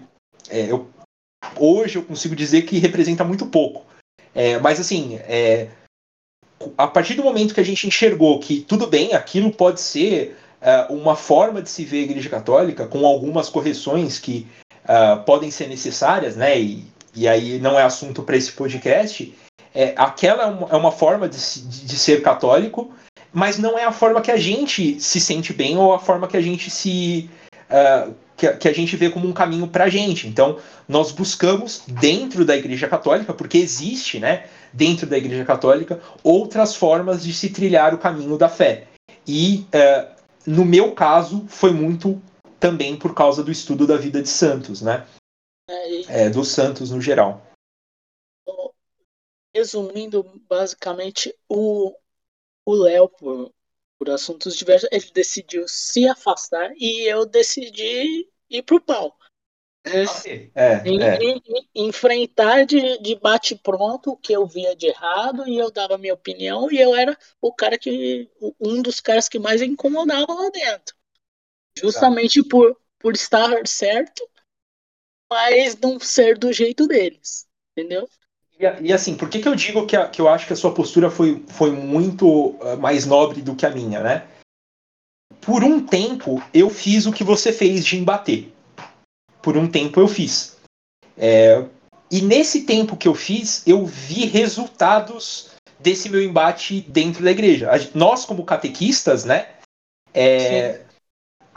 é, 0.50 0.72
eu, 0.72 0.88
hoje 1.58 1.98
eu 1.98 2.04
consigo 2.04 2.36
dizer 2.36 2.64
que 2.64 2.80
representa 2.80 3.24
muito 3.24 3.48
pouco. 3.48 3.86
É, 4.36 4.60
mas 4.60 4.80
assim, 4.80 5.16
é, 5.24 5.70
a 6.78 6.88
partir 6.88 7.16
do 7.16 7.24
momento 7.24 7.54
que 7.54 7.60
a 7.60 7.66
gente 7.66 7.88
enxergou 7.88 8.40
que 8.40 8.62
tudo 8.62 8.88
bem, 8.88 9.14
aquilo 9.14 9.52
pode 9.52 9.82
ser 9.82 10.38
uh, 10.62 10.94
uma 10.94 11.16
forma 11.16 11.62
de 11.62 11.70
se 11.70 11.84
ver 11.86 12.00
a 12.00 12.04
Igreja 12.04 12.30
Católica, 12.30 12.88
com 12.88 13.06
algumas 13.06 13.50
correções 13.50 14.20
que 14.20 14.48
uh, 14.88 15.24
podem 15.24 15.52
ser 15.52 15.68
necessárias, 15.68 16.36
né? 16.36 16.60
E, 16.60 16.86
e 17.16 17.28
aí 17.28 17.60
não 17.60 17.78
é 17.78 17.84
assunto 17.84 18.24
para 18.24 18.38
esse 18.38 18.52
podcast. 18.52 19.34
É, 19.74 19.94
aquela 19.96 20.44
é 20.44 20.76
uma, 20.76 20.90
é 20.90 20.92
forma 20.92 21.28
de, 21.28 21.38
de, 21.38 21.86
de, 21.86 21.98
ser 21.98 22.22
católico, 22.22 22.92
mas 23.32 23.60
não 23.60 23.78
é 23.78 23.84
a 23.84 23.92
forma 23.92 24.22
que 24.22 24.32
a 24.32 24.38
gente 24.38 25.00
se 25.00 25.20
sente 25.20 25.54
bem 25.54 25.78
ou 25.78 25.94
a 25.94 26.00
forma 26.00 26.28
que 26.28 26.38
a 26.38 26.42
gente 26.42 26.72
se 26.72 27.30
uh, 27.70 28.14
que, 28.38 28.48
que 28.54 28.68
a 28.68 28.74
gente 28.74 28.96
vê 28.96 29.10
como 29.10 29.28
um 29.28 29.34
caminho 29.34 29.68
para 29.68 29.86
a 29.86 29.90
gente. 29.90 30.28
Então, 30.28 30.58
nós 30.88 31.12
buscamos 31.12 31.82
dentro 31.88 32.46
da 32.46 32.56
Igreja 32.56 32.88
Católica, 32.88 33.34
porque 33.34 33.58
existe, 33.58 34.20
né, 34.20 34.46
dentro 34.72 35.08
da 35.08 35.18
Igreja 35.18 35.44
Católica, 35.44 36.00
outras 36.24 36.76
formas 36.76 37.24
de 37.24 37.34
se 37.34 37.50
trilhar 37.50 37.94
o 37.94 37.98
caminho 37.98 38.38
da 38.38 38.48
fé. 38.48 38.86
E, 39.28 39.66
uh, 39.74 40.08
no 40.46 40.64
meu 40.64 40.92
caso, 40.92 41.46
foi 41.48 41.72
muito 41.74 42.22
também 42.60 42.98
por 42.98 43.14
causa 43.14 43.44
do 43.44 43.52
estudo 43.52 43.86
da 43.86 43.98
vida 43.98 44.22
de 44.22 44.30
santos, 44.30 44.82
né? 44.82 45.08
É, 45.70 46.26
é 46.26 46.30
dos 46.30 46.50
santos 46.50 46.92
no 46.92 47.02
geral. 47.02 47.46
Resumindo, 49.54 50.24
basicamente, 50.48 51.36
o 51.50 51.94
Léo, 52.68 53.10
por, 53.10 53.52
por 53.98 54.10
assuntos 54.10 54.56
diversos, 54.56 54.90
ele 54.92 55.12
decidiu 55.12 55.68
se 55.68 56.08
afastar 56.08 56.72
e 56.76 57.10
eu 57.10 57.26
decidi 57.26 58.30
ir 58.50 58.62
pro 58.64 58.82
pau. 58.82 59.18
É, 59.86 60.04
é, 60.54 60.74
é. 60.84 61.18
enfrentar 61.74 62.66
de, 62.66 62.98
de 62.98 63.16
bate-pronto 63.16 64.12
o 64.12 64.18
que 64.18 64.34
eu 64.34 64.46
via 64.46 64.76
de 64.76 64.88
errado 64.88 65.48
e 65.48 65.58
eu 65.58 65.72
dava 65.72 65.98
minha 65.98 66.14
opinião 66.14 66.70
e 66.70 66.78
eu 66.78 66.94
era 66.94 67.18
o 67.40 67.54
cara 67.54 67.78
que. 67.78 68.30
um 68.60 68.82
dos 68.82 69.00
caras 69.00 69.30
que 69.30 69.40
mais 69.40 69.62
incomodava 69.62 70.34
lá 70.34 70.50
dentro. 70.50 70.97
Justamente 71.80 72.44
por, 72.44 72.78
por 73.00 73.14
estar 73.14 73.68
certo, 73.68 74.28
mas 75.30 75.78
não 75.78 76.00
ser 76.00 76.38
do 76.38 76.52
jeito 76.52 76.88
deles. 76.88 77.46
Entendeu? 77.78 78.08
E, 78.60 78.88
e, 78.88 78.94
assim, 78.94 79.16
por 79.16 79.30
que, 79.30 79.40
que 79.40 79.48
eu 79.48 79.56
digo 79.56 79.86
que, 79.86 79.96
a, 79.96 80.08
que 80.08 80.20
eu 80.20 80.28
acho 80.28 80.48
que 80.48 80.54
a 80.54 80.56
sua 80.56 80.74
postura 80.74 81.12
foi, 81.12 81.44
foi 81.48 81.72
muito 81.72 82.28
uh, 82.28 82.78
mais 82.80 83.06
nobre 83.06 83.42
do 83.42 83.56
que 83.56 83.66
a 83.66 83.70
minha, 83.70 84.02
né? 84.02 84.28
Por 85.42 85.64
um 85.64 85.86
tempo 85.86 86.42
eu 86.54 86.70
fiz 86.70 87.06
o 87.06 87.14
que 87.14 87.24
você 87.24 87.54
fez 87.54 87.86
de 87.86 87.98
embater. 87.98 88.52
Por 89.42 89.56
um 89.56 89.70
tempo 89.70 90.00
eu 90.00 90.08
fiz. 90.08 90.58
É, 91.16 91.64
e 92.12 92.22
nesse 92.22 92.64
tempo 92.64 92.98
que 92.98 93.08
eu 93.08 93.14
fiz, 93.14 93.66
eu 93.68 93.86
vi 93.86 94.26
resultados 94.26 95.52
desse 95.80 96.10
meu 96.10 96.22
embate 96.22 96.82
dentro 96.82 97.24
da 97.24 97.32
igreja. 97.32 97.70
Nós, 97.94 98.26
como 98.26 98.44
catequistas, 98.44 99.24
né? 99.24 99.50
É, 100.14 100.82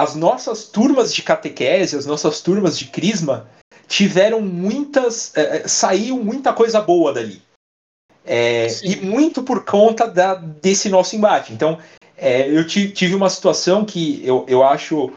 as 0.00 0.14
nossas 0.14 0.64
turmas 0.64 1.12
de 1.12 1.22
catequese, 1.22 1.94
as 1.94 2.06
nossas 2.06 2.40
turmas 2.40 2.78
de 2.78 2.86
crisma, 2.86 3.48
tiveram 3.86 4.40
muitas. 4.40 5.36
É, 5.36 5.68
saiu 5.68 6.16
muita 6.16 6.54
coisa 6.54 6.80
boa 6.80 7.12
dali. 7.12 7.42
É, 8.24 8.66
e 8.82 8.96
muito 8.96 9.42
por 9.42 9.64
conta 9.64 10.06
da, 10.06 10.34
desse 10.34 10.88
nosso 10.88 11.16
embate. 11.16 11.52
Então, 11.52 11.78
é, 12.16 12.48
eu 12.48 12.66
tive 12.66 13.14
uma 13.14 13.28
situação 13.28 13.84
que 13.84 14.22
eu, 14.24 14.46
eu 14.48 14.64
acho. 14.64 15.12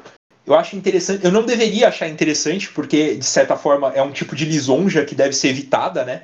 Eu 0.46 0.56
acho 0.56 0.76
interessante. 0.76 1.24
Eu 1.24 1.32
não 1.32 1.46
deveria 1.46 1.88
achar 1.88 2.10
interessante, 2.10 2.70
porque, 2.70 3.16
de 3.16 3.26
certa 3.26 3.56
forma, 3.56 3.94
é 3.96 4.02
um 4.02 4.12
tipo 4.12 4.36
de 4.36 4.44
lisonja 4.44 5.06
que 5.06 5.16
deve 5.16 5.34
ser 5.34 5.48
evitada, 5.48 6.04
né? 6.04 6.24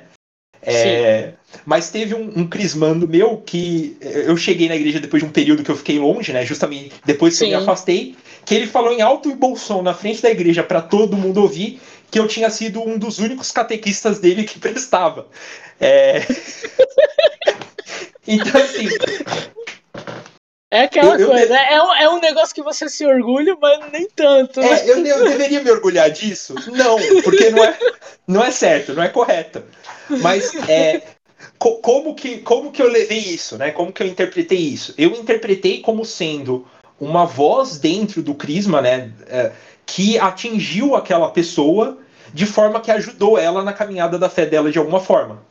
É, 0.62 1.32
mas 1.64 1.90
teve 1.90 2.14
um, 2.14 2.40
um 2.40 2.46
crismando 2.46 3.08
meu 3.08 3.38
que 3.38 3.96
eu 4.00 4.36
cheguei 4.36 4.68
na 4.68 4.76
igreja 4.76 5.00
depois 5.00 5.22
de 5.22 5.28
um 5.28 5.32
período 5.32 5.64
que 5.64 5.70
eu 5.70 5.76
fiquei 5.76 5.98
longe, 5.98 6.32
né? 6.32 6.44
Justamente 6.44 6.92
depois 7.04 7.32
que 7.34 7.46
Sim. 7.46 7.52
eu 7.52 7.58
me 7.58 7.62
afastei, 7.62 8.14
que 8.44 8.54
ele 8.54 8.66
falou 8.66 8.92
em 8.92 9.02
alto 9.02 9.30
e 9.30 9.34
bom 9.34 9.56
som 9.56 9.82
na 9.82 9.94
frente 9.94 10.22
da 10.22 10.30
igreja 10.30 10.62
para 10.62 10.82
todo 10.82 11.16
mundo 11.16 11.40
ouvir 11.42 11.80
que 12.10 12.18
eu 12.18 12.26
tinha 12.26 12.50
sido 12.50 12.82
um 12.82 12.98
dos 12.98 13.18
únicos 13.18 13.52
catequistas 13.52 14.18
dele 14.18 14.44
que 14.44 14.58
prestava. 14.60 15.28
É... 15.80 16.20
então, 18.26 18.60
assim. 18.60 18.88
É 20.72 20.82
aquela 20.82 21.18
eu, 21.18 21.28
coisa, 21.28 21.52
eu, 21.52 21.56
é, 21.56 21.82
um, 21.82 21.94
é 21.94 22.10
um 22.10 22.20
negócio 22.20 22.54
que 22.54 22.62
você 22.62 22.88
se 22.88 23.04
orgulha, 23.04 23.56
mas 23.60 23.90
nem 23.90 24.08
tanto. 24.14 24.60
Né? 24.60 24.68
É, 24.68 24.90
eu, 24.90 25.04
eu, 25.04 25.28
deveria 25.28 25.60
me 25.60 25.70
orgulhar 25.70 26.08
disso? 26.10 26.54
Não, 26.68 26.96
porque 27.24 27.50
não 27.50 27.64
é, 27.64 27.78
não 28.26 28.44
é 28.44 28.52
certo, 28.52 28.94
não 28.94 29.02
é 29.02 29.08
correto. 29.08 29.64
Mas 30.08 30.54
é, 30.68 31.02
co, 31.58 31.78
como, 31.78 32.14
que, 32.14 32.38
como 32.38 32.70
que 32.70 32.80
eu 32.80 32.88
levei 32.88 33.18
isso, 33.18 33.58
né? 33.58 33.72
Como 33.72 33.92
que 33.92 34.00
eu 34.00 34.06
interpretei 34.06 34.58
isso? 34.58 34.94
Eu 34.96 35.10
interpretei 35.10 35.80
como 35.80 36.04
sendo 36.04 36.64
uma 37.00 37.24
voz 37.24 37.78
dentro 37.78 38.22
do 38.22 38.34
Crisma, 38.34 38.82
né? 38.82 39.12
É, 39.26 39.52
que 39.86 40.18
atingiu 40.18 40.94
aquela 40.94 41.30
pessoa 41.30 41.98
de 42.32 42.46
forma 42.46 42.80
que 42.80 42.90
ajudou 42.90 43.38
ela 43.38 43.64
na 43.64 43.72
caminhada 43.72 44.18
da 44.18 44.28
fé 44.28 44.46
dela 44.46 44.70
de 44.70 44.78
alguma 44.78 45.00
forma, 45.00 45.42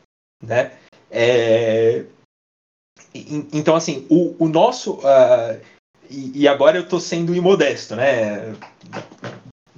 né? 0.42 0.72
É... 1.12 2.04
Então, 3.14 3.76
assim, 3.76 4.06
o, 4.10 4.36
o 4.40 4.48
nosso... 4.48 4.94
Uh... 4.94 5.60
E, 6.10 6.42
e, 6.42 6.48
agora 6.48 6.78
eu 6.78 6.84
estou 6.84 7.00
sendo 7.00 7.36
imodesto, 7.36 7.96
né? 7.96 8.56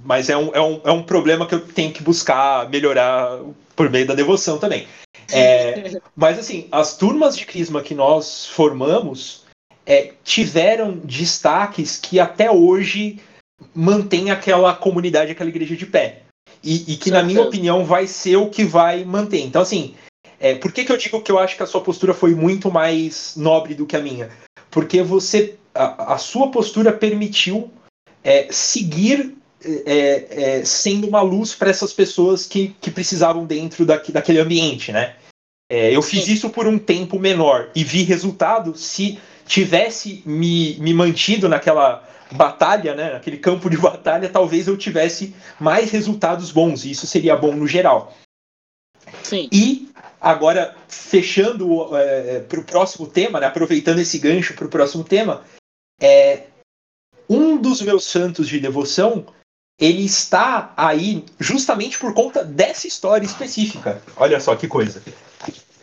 Mas 0.01 0.29
é 0.29 0.37
um, 0.37 0.55
é, 0.55 0.61
um, 0.61 0.81
é 0.85 0.91
um 0.91 1.03
problema 1.03 1.45
que 1.45 1.53
eu 1.53 1.67
tenho 1.67 1.91
que 1.91 2.01
buscar 2.01 2.69
melhorar 2.69 3.37
por 3.75 3.89
meio 3.89 4.07
da 4.07 4.13
devoção 4.13 4.57
também. 4.57 4.87
É, 5.29 5.99
mas, 6.15 6.39
assim, 6.39 6.69
as 6.71 6.95
turmas 6.95 7.35
de 7.35 7.45
Crisma 7.45 7.81
que 7.81 7.93
nós 7.93 8.45
formamos 8.45 9.40
é, 9.85 10.13
tiveram 10.23 10.97
destaques 10.97 11.97
que 11.97 12.19
até 12.19 12.51
hoje 12.51 13.19
mantém 13.73 14.31
aquela 14.31 14.73
comunidade, 14.73 15.31
aquela 15.31 15.49
igreja 15.49 15.75
de 15.75 15.85
pé. 15.85 16.23
E, 16.63 16.93
e 16.93 16.97
que, 16.97 17.09
na 17.09 17.23
minha 17.23 17.41
opinião, 17.41 17.83
vai 17.83 18.05
ser 18.07 18.35
o 18.35 18.49
que 18.49 18.63
vai 18.63 19.03
manter. 19.03 19.39
Então, 19.39 19.61
assim, 19.61 19.95
é, 20.39 20.55
por 20.55 20.71
que, 20.71 20.83
que 20.83 20.91
eu 20.91 20.97
digo 20.97 21.21
que 21.21 21.31
eu 21.31 21.39
acho 21.39 21.55
que 21.55 21.63
a 21.63 21.67
sua 21.67 21.81
postura 21.81 22.13
foi 22.13 22.35
muito 22.35 22.71
mais 22.71 23.33
nobre 23.35 23.73
do 23.73 23.85
que 23.85 23.95
a 23.95 24.01
minha? 24.01 24.29
Porque 24.69 25.01
você, 25.01 25.55
a, 25.73 26.13
a 26.13 26.17
sua 26.17 26.51
postura 26.51 26.91
permitiu 26.91 27.71
é, 28.23 28.47
seguir 28.51 29.35
é, 29.63 30.59
é 30.59 30.65
sendo 30.65 31.07
uma 31.07 31.21
luz 31.21 31.53
para 31.53 31.69
essas 31.69 31.93
pessoas 31.93 32.47
que, 32.47 32.75
que 32.81 32.89
precisavam 32.89 33.45
dentro 33.45 33.85
daqui, 33.85 34.11
daquele 34.11 34.39
ambiente, 34.39 34.91
né? 34.91 35.15
É, 35.71 35.95
eu 35.95 36.01
fiz 36.01 36.27
isso 36.27 36.49
por 36.49 36.67
um 36.67 36.77
tempo 36.77 37.17
menor 37.17 37.69
e 37.73 37.83
vi 37.83 38.03
resultado 38.03 38.75
se 38.75 39.17
tivesse 39.45 40.23
me, 40.25 40.77
me 40.79 40.93
mantido 40.93 41.49
naquela 41.49 42.07
batalha, 42.31 42.95
né, 42.95 43.15
aquele 43.15 43.37
campo 43.37 43.69
de 43.69 43.77
batalha, 43.77 44.29
talvez 44.29 44.67
eu 44.67 44.77
tivesse 44.77 45.35
mais 45.59 45.91
resultados 45.91 46.51
bons, 46.51 46.85
e 46.85 46.91
isso 46.91 47.05
seria 47.05 47.35
bom 47.35 47.53
no 47.53 47.67
geral. 47.67 48.15
Sim. 49.23 49.49
E 49.51 49.89
agora, 50.19 50.75
fechando 50.87 51.95
é, 51.95 52.39
para 52.41 52.59
o 52.59 52.63
próximo 52.63 53.07
tema, 53.07 53.39
né, 53.39 53.47
aproveitando 53.47 53.99
esse 53.99 54.17
gancho 54.17 54.53
para 54.53 54.65
o 54.65 54.69
próximo 54.69 55.03
tema, 55.03 55.43
é, 55.99 56.47
um 57.29 57.57
dos 57.57 57.81
meus 57.81 58.05
santos 58.05 58.47
de 58.47 58.59
devoção, 58.59 59.25
ele 59.79 60.05
está 60.05 60.73
aí 60.77 61.25
justamente 61.39 61.97
por 61.97 62.13
conta 62.13 62.43
dessa 62.43 62.87
história 62.87 63.25
específica. 63.25 64.01
Olha 64.15 64.39
só 64.39 64.55
que 64.55 64.67
coisa. 64.67 65.01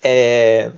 É, 0.02 0.70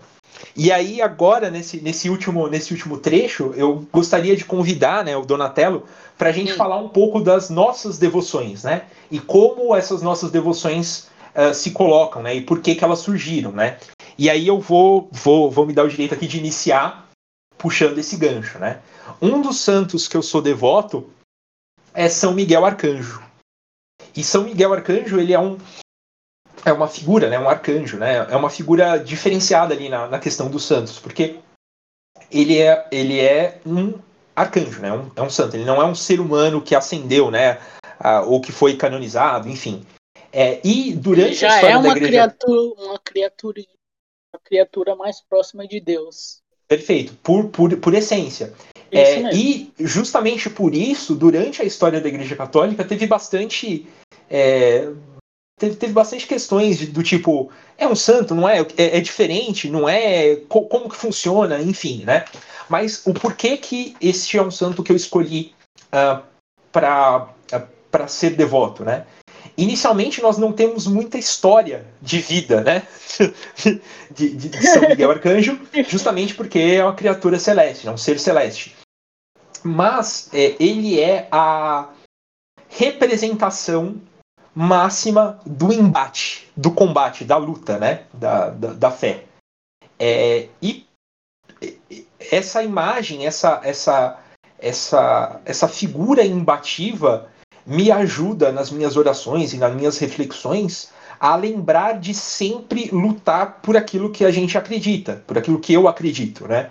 e 0.63 0.71
aí, 0.71 1.01
agora, 1.01 1.49
nesse, 1.49 1.81
nesse, 1.81 2.11
último, 2.11 2.47
nesse 2.47 2.75
último 2.75 2.99
trecho, 2.99 3.55
eu 3.57 3.89
gostaria 3.91 4.37
de 4.37 4.45
convidar 4.45 5.03
né, 5.03 5.17
o 5.17 5.25
Donatello 5.25 5.87
para 6.19 6.29
a 6.29 6.33
gente 6.33 6.53
falar 6.53 6.77
um 6.77 6.89
pouco 6.91 7.19
das 7.19 7.49
nossas 7.49 7.97
devoções, 7.97 8.63
né? 8.63 8.85
E 9.11 9.19
como 9.19 9.75
essas 9.75 10.03
nossas 10.03 10.31
devoções 10.31 11.09
uh, 11.35 11.55
se 11.55 11.71
colocam, 11.71 12.23
né? 12.23 12.35
E 12.35 12.43
por 12.43 12.61
que, 12.61 12.75
que 12.75 12.85
elas 12.85 12.99
surgiram, 12.99 13.53
né? 13.53 13.79
E 14.19 14.29
aí 14.29 14.47
eu 14.47 14.61
vou, 14.61 15.09
vou, 15.11 15.51
vou 15.51 15.65
me 15.65 15.73
dar 15.73 15.85
o 15.85 15.89
direito 15.89 16.13
aqui 16.13 16.27
de 16.27 16.37
iniciar 16.37 17.09
puxando 17.57 17.97
esse 17.97 18.19
gancho, 18.19 18.59
né? 18.59 18.81
Um 19.23 19.41
dos 19.41 19.61
santos 19.61 20.07
que 20.07 20.15
eu 20.15 20.23
sou 20.23 20.43
devoto 20.43 21.09
é 21.95 22.07
São 22.07 22.35
Miguel 22.35 22.67
Arcanjo. 22.67 23.23
E 24.15 24.23
São 24.23 24.45
Miguel 24.45 24.75
Arcanjo, 24.75 25.19
ele 25.19 25.33
é 25.33 25.41
um, 25.41 25.57
é 26.65 26.73
uma 26.73 26.89
figura, 26.89 27.29
né, 27.29 27.39
um 27.39 27.49
arcanjo, 27.49 27.97
né, 27.97 28.27
é 28.31 28.37
uma 28.37 28.51
figura 28.51 28.99
diferenciada 28.99 29.75
ali 29.75 29.89
na, 29.89 30.07
na 30.07 30.19
questão 30.19 30.51
dos 30.51 30.65
santos, 30.65 30.99
porque 30.99 31.37
ele 32.31 32.59
é, 32.59 32.87
ele 32.91 33.19
é 33.19 33.61
um 33.67 33.95
arcanjo, 34.35 34.81
né, 34.81 34.93
um, 34.93 35.11
é 35.15 35.23
um 35.23 35.31
santo, 35.31 35.57
ele 35.57 35.65
não 35.65 35.81
é 35.81 35.85
um 35.85 35.95
ser 35.95 36.21
humano 36.21 36.63
que 36.63 36.75
ascendeu, 36.75 37.31
né, 37.31 37.59
a, 37.99 38.23
ou 38.23 38.41
que 38.41 38.53
foi 38.53 38.77
canonizado, 38.77 39.49
enfim. 39.49 39.85
É, 40.33 40.61
e 40.65 40.93
durante 40.93 41.29
ele 41.29 41.35
já 41.35 41.53
a 41.53 41.55
história 41.57 41.75
é 41.75 41.77
uma 41.77 41.83
da 41.83 41.97
igreja... 41.97 42.09
criatura, 42.09 42.83
uma 42.85 42.99
criatura, 42.99 43.61
uma 44.33 44.41
criatura 44.45 44.97
mais 44.97 45.21
próxima 45.21 45.67
de 45.67 45.81
Deus. 45.81 46.41
Perfeito, 46.69 47.15
por, 47.23 47.49
por, 47.49 47.77
por 47.79 47.95
essência. 47.95 48.53
É, 48.93 49.35
e 49.35 49.73
justamente 49.79 50.51
por 50.51 50.75
isso, 50.75 51.15
durante 51.15 51.63
a 51.63 51.65
história 51.65 52.01
da 52.01 52.09
Igreja 52.09 52.35
Católica, 52.35 52.85
teve 52.85 53.07
bastante 53.07 53.87
é, 54.29 54.89
teve, 55.61 55.77
teve 55.77 55.93
bastante 55.93 56.27
questões 56.27 56.79
de, 56.79 56.87
do 56.87 57.03
tipo, 57.03 57.51
é 57.77 57.87
um 57.87 57.95
santo, 57.95 58.35
não 58.35 58.49
é? 58.49 58.61
É, 58.77 58.97
é 58.97 59.01
diferente, 59.01 59.69
não 59.69 59.89
é? 59.89 60.37
Co 60.49 60.63
como 60.63 60.89
que 60.89 60.97
funciona, 60.97 61.61
enfim, 61.61 62.03
né? 62.05 62.25
Mas 62.69 63.07
o 63.07 63.13
porquê 63.13 63.59
que 63.59 63.95
este 64.01 64.39
é 64.39 64.43
um 64.43 64.51
santo 64.51 64.83
que 64.83 64.91
eu 64.91 64.97
escolhi 64.97 65.53
uh, 65.93 66.23
ah, 66.23 66.23
para 66.73 67.29
uh, 67.53 68.09
ser 68.09 68.31
devoto, 68.31 68.85
né? 68.85 69.05
Inicialmente 69.57 70.23
nós 70.23 70.39
não 70.39 70.53
temos 70.53 70.87
muita 70.87 71.19
história 71.19 71.85
de 72.01 72.21
vida, 72.21 72.63
né? 72.63 72.83
de, 74.15 74.31
de, 74.31 74.49
de 74.49 74.67
São 74.67 74.89
Miguel 74.89 75.11
Arcanjo, 75.11 75.61
justamente 75.89 76.35
porque 76.35 76.59
é 76.59 76.83
uma 76.85 76.95
criatura 76.95 77.39
celeste, 77.39 77.87
é 77.87 77.91
um 77.91 77.99
ser 77.99 78.19
celeste. 78.19 78.75
Mas 79.63 80.31
é, 80.33 80.57
ele 80.59 80.99
é 80.99 81.29
a 81.31 81.91
representação 82.71 84.01
máxima 84.55 85.39
do 85.47 85.73
embate, 85.73 86.49
do 86.57 86.71
combate, 86.71 87.25
da 87.25 87.37
luta, 87.37 87.79
né? 87.79 88.03
Da, 88.13 88.51
da, 88.51 88.73
da 88.73 88.91
fé. 88.91 89.25
É, 89.99 90.49
e 90.63 90.87
essa 92.31 92.63
imagem, 92.63 93.27
essa, 93.27 93.61
essa, 93.65 94.19
essa, 94.59 95.41
essa 95.45 95.69
figura 95.69 96.25
imbativa 96.25 97.29
me 97.67 97.91
ajuda 97.91 98.51
nas 98.51 98.71
minhas 98.71 98.97
orações 98.97 99.53
e 99.53 99.59
nas 99.59 99.75
minhas 99.75 99.99
reflexões 99.99 100.91
a 101.21 101.37
lembrar 101.37 102.01
de 102.01 102.15
sempre 102.15 102.89
lutar 102.91 103.61
por 103.61 103.77
aquilo 103.77 104.11
que 104.11 104.25
a 104.25 104.31
gente 104.31 104.57
acredita, 104.57 105.23
por 105.27 105.37
aquilo 105.37 105.61
que 105.61 105.73
eu 105.73 105.87
acredito, 105.87 106.49
né? 106.49 106.71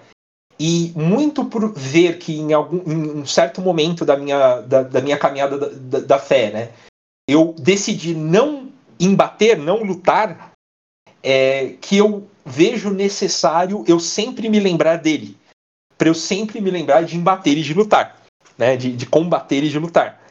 E 0.60 0.92
muito 0.96 1.46
por 1.46 1.72
ver 1.74 2.18
que 2.18 2.38
em 2.38 2.52
algum 2.52 2.92
em 2.92 3.22
um 3.22 3.26
certo 3.26 3.62
momento 3.62 4.04
da 4.04 4.18
minha, 4.18 4.62
da, 4.62 4.84
da 4.84 5.02
minha 5.02 5.18
caminhada 5.18 5.58
da, 5.58 5.70
da, 5.70 6.00
da, 6.00 6.20
fé, 6.20 6.52
né, 6.52 6.70
eu 7.30 7.54
decidi 7.58 8.14
não 8.16 8.70
embater, 9.00 9.58
não 9.58 9.84
lutar, 9.84 10.52
é, 11.22 11.76
que 11.82 11.98
eu 11.98 12.28
vejo 12.46 12.90
necessário 12.90 13.84
eu 13.88 14.00
sempre 14.00 14.50
me 14.50 14.60
lembrar 14.60 14.98
dele, 14.98 15.38
para 15.98 16.10
eu 16.10 16.14
sempre 16.14 16.60
me 16.60 16.72
lembrar 16.72 17.04
de 17.04 17.16
embater 17.16 17.58
e 17.58 17.62
de 17.62 17.74
lutar, 17.74 18.22
né, 18.58 18.76
de, 18.76 18.96
de 18.96 19.06
combater 19.06 19.64
e 19.64 19.70
de 19.70 19.78
lutar. 19.78 20.22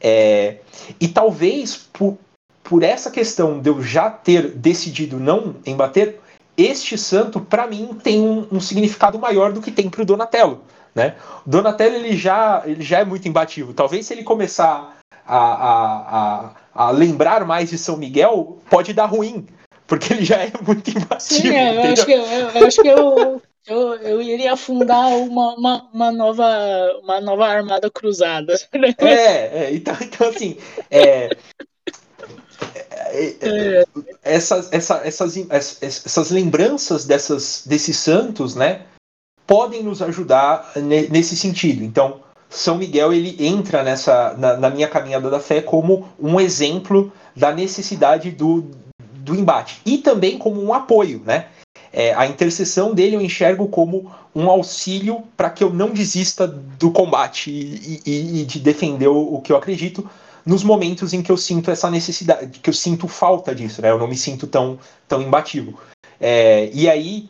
É, 0.00 0.58
e 1.00 1.08
talvez 1.08 1.76
por, 1.92 2.18
por 2.62 2.82
essa 2.82 3.10
questão 3.10 3.60
de 3.60 3.68
eu 3.68 3.82
já 3.82 4.10
ter 4.10 4.50
decidido 4.50 5.18
não 5.18 5.56
embater, 5.66 6.20
este 6.56 6.98
santo, 6.98 7.40
para 7.40 7.68
mim, 7.68 7.96
tem 8.02 8.20
um, 8.20 8.48
um, 8.50 8.60
significado 8.60 9.16
maior 9.16 9.52
do 9.52 9.62
que 9.62 9.70
tem 9.70 9.88
para 9.88 10.02
o 10.02 10.04
Donatello. 10.04 10.64
Né? 10.92 11.14
Donatello 11.46 11.94
ele 11.94 12.16
já, 12.16 12.64
ele 12.66 12.82
já 12.82 12.98
é 12.98 13.04
muito 13.04 13.28
imbatível. 13.28 13.72
Talvez 13.72 14.06
se 14.06 14.12
ele 14.12 14.24
começar 14.24 14.97
a, 15.28 15.36
a, 15.36 16.50
a, 16.74 16.86
a 16.86 16.90
lembrar 16.90 17.44
mais 17.44 17.68
de 17.68 17.76
São 17.76 17.96
Miguel, 17.96 18.58
pode 18.70 18.92
dar 18.94 19.06
ruim, 19.06 19.46
porque 19.86 20.12
ele 20.12 20.24
já 20.24 20.36
é 20.36 20.50
muito 20.66 20.88
imbatível. 20.90 21.18
Sim, 21.20 21.54
é, 21.54 21.76
eu, 21.76 21.92
acho 21.92 22.06
que, 22.06 22.12
eu, 22.12 22.22
eu, 22.22 22.66
acho 22.66 22.82
que 22.82 22.88
eu, 22.88 23.42
eu, 23.66 23.94
eu 23.96 24.22
iria 24.22 24.56
fundar 24.56 25.08
uma, 25.08 25.54
uma, 25.54 25.88
uma, 25.92 26.12
nova, 26.12 26.46
uma 27.02 27.20
nova 27.20 27.46
armada 27.46 27.90
cruzada. 27.90 28.54
É, 28.98 29.64
é 29.64 29.74
então, 29.74 29.96
então 30.00 30.28
assim, 30.28 30.56
é, 30.90 31.28
é, 33.10 33.36
é, 33.40 33.84
essas, 34.22 34.72
essa, 34.72 35.00
essas, 35.04 35.82
essas 35.82 36.30
lembranças 36.30 37.04
dessas, 37.04 37.64
desses 37.66 37.96
santos, 37.96 38.54
né, 38.54 38.82
podem 39.46 39.82
nos 39.82 40.02
ajudar 40.02 40.72
nesse 41.10 41.36
sentido. 41.36 41.82
Então, 41.82 42.20
São 42.48 42.78
Miguel 42.78 43.12
ele 43.12 43.36
entra 43.46 43.82
nessa 43.82 44.34
na, 44.38 44.56
na, 44.56 44.70
minha 44.70 44.88
caminhada 44.88 45.28
da 45.30 45.38
fé 45.38 45.60
como 45.60 46.08
um 46.18 46.40
exemplo 46.40 47.12
da 47.36 47.52
necessidade 47.52 48.30
do, 48.30 48.70
do 48.98 49.34
embate 49.34 49.80
e 49.84 49.98
também 49.98 50.38
como 50.38 50.62
um 50.62 50.72
apoio, 50.72 51.22
né? 51.24 51.46
É, 51.92 52.12
a 52.14 52.26
intercessão 52.26 52.94
dele 52.94 53.16
eu 53.16 53.20
enxergo 53.20 53.68
como 53.68 54.10
um 54.34 54.48
auxílio 54.50 55.24
para 55.36 55.50
que 55.50 55.64
eu 55.64 55.72
não 55.72 55.90
desista 55.90 56.46
do 56.46 56.90
combate 56.90 57.50
e, 57.50 58.00
e, 58.04 58.40
e 58.40 58.44
de 58.44 58.60
defender 58.60 59.08
o, 59.08 59.34
o 59.34 59.40
que 59.40 59.52
eu 59.52 59.56
acredito, 59.56 60.08
nos 60.44 60.62
momentos 60.62 61.12
em 61.12 61.22
que 61.22 61.30
eu 61.30 61.36
sinto 61.36 61.70
essa 61.70 61.90
necessidade, 61.90 62.58
que 62.60 62.70
eu 62.70 62.74
sinto 62.74 63.08
falta 63.08 63.54
disso, 63.54 63.82
né? 63.82 63.90
Eu 63.90 63.98
não 63.98 64.06
me 64.06 64.16
sinto 64.16 64.46
tão, 64.46 64.78
tão 65.06 65.20
imbatível. 65.22 65.74
É, 66.20 66.70
e 66.72 66.88
aí 66.88 67.28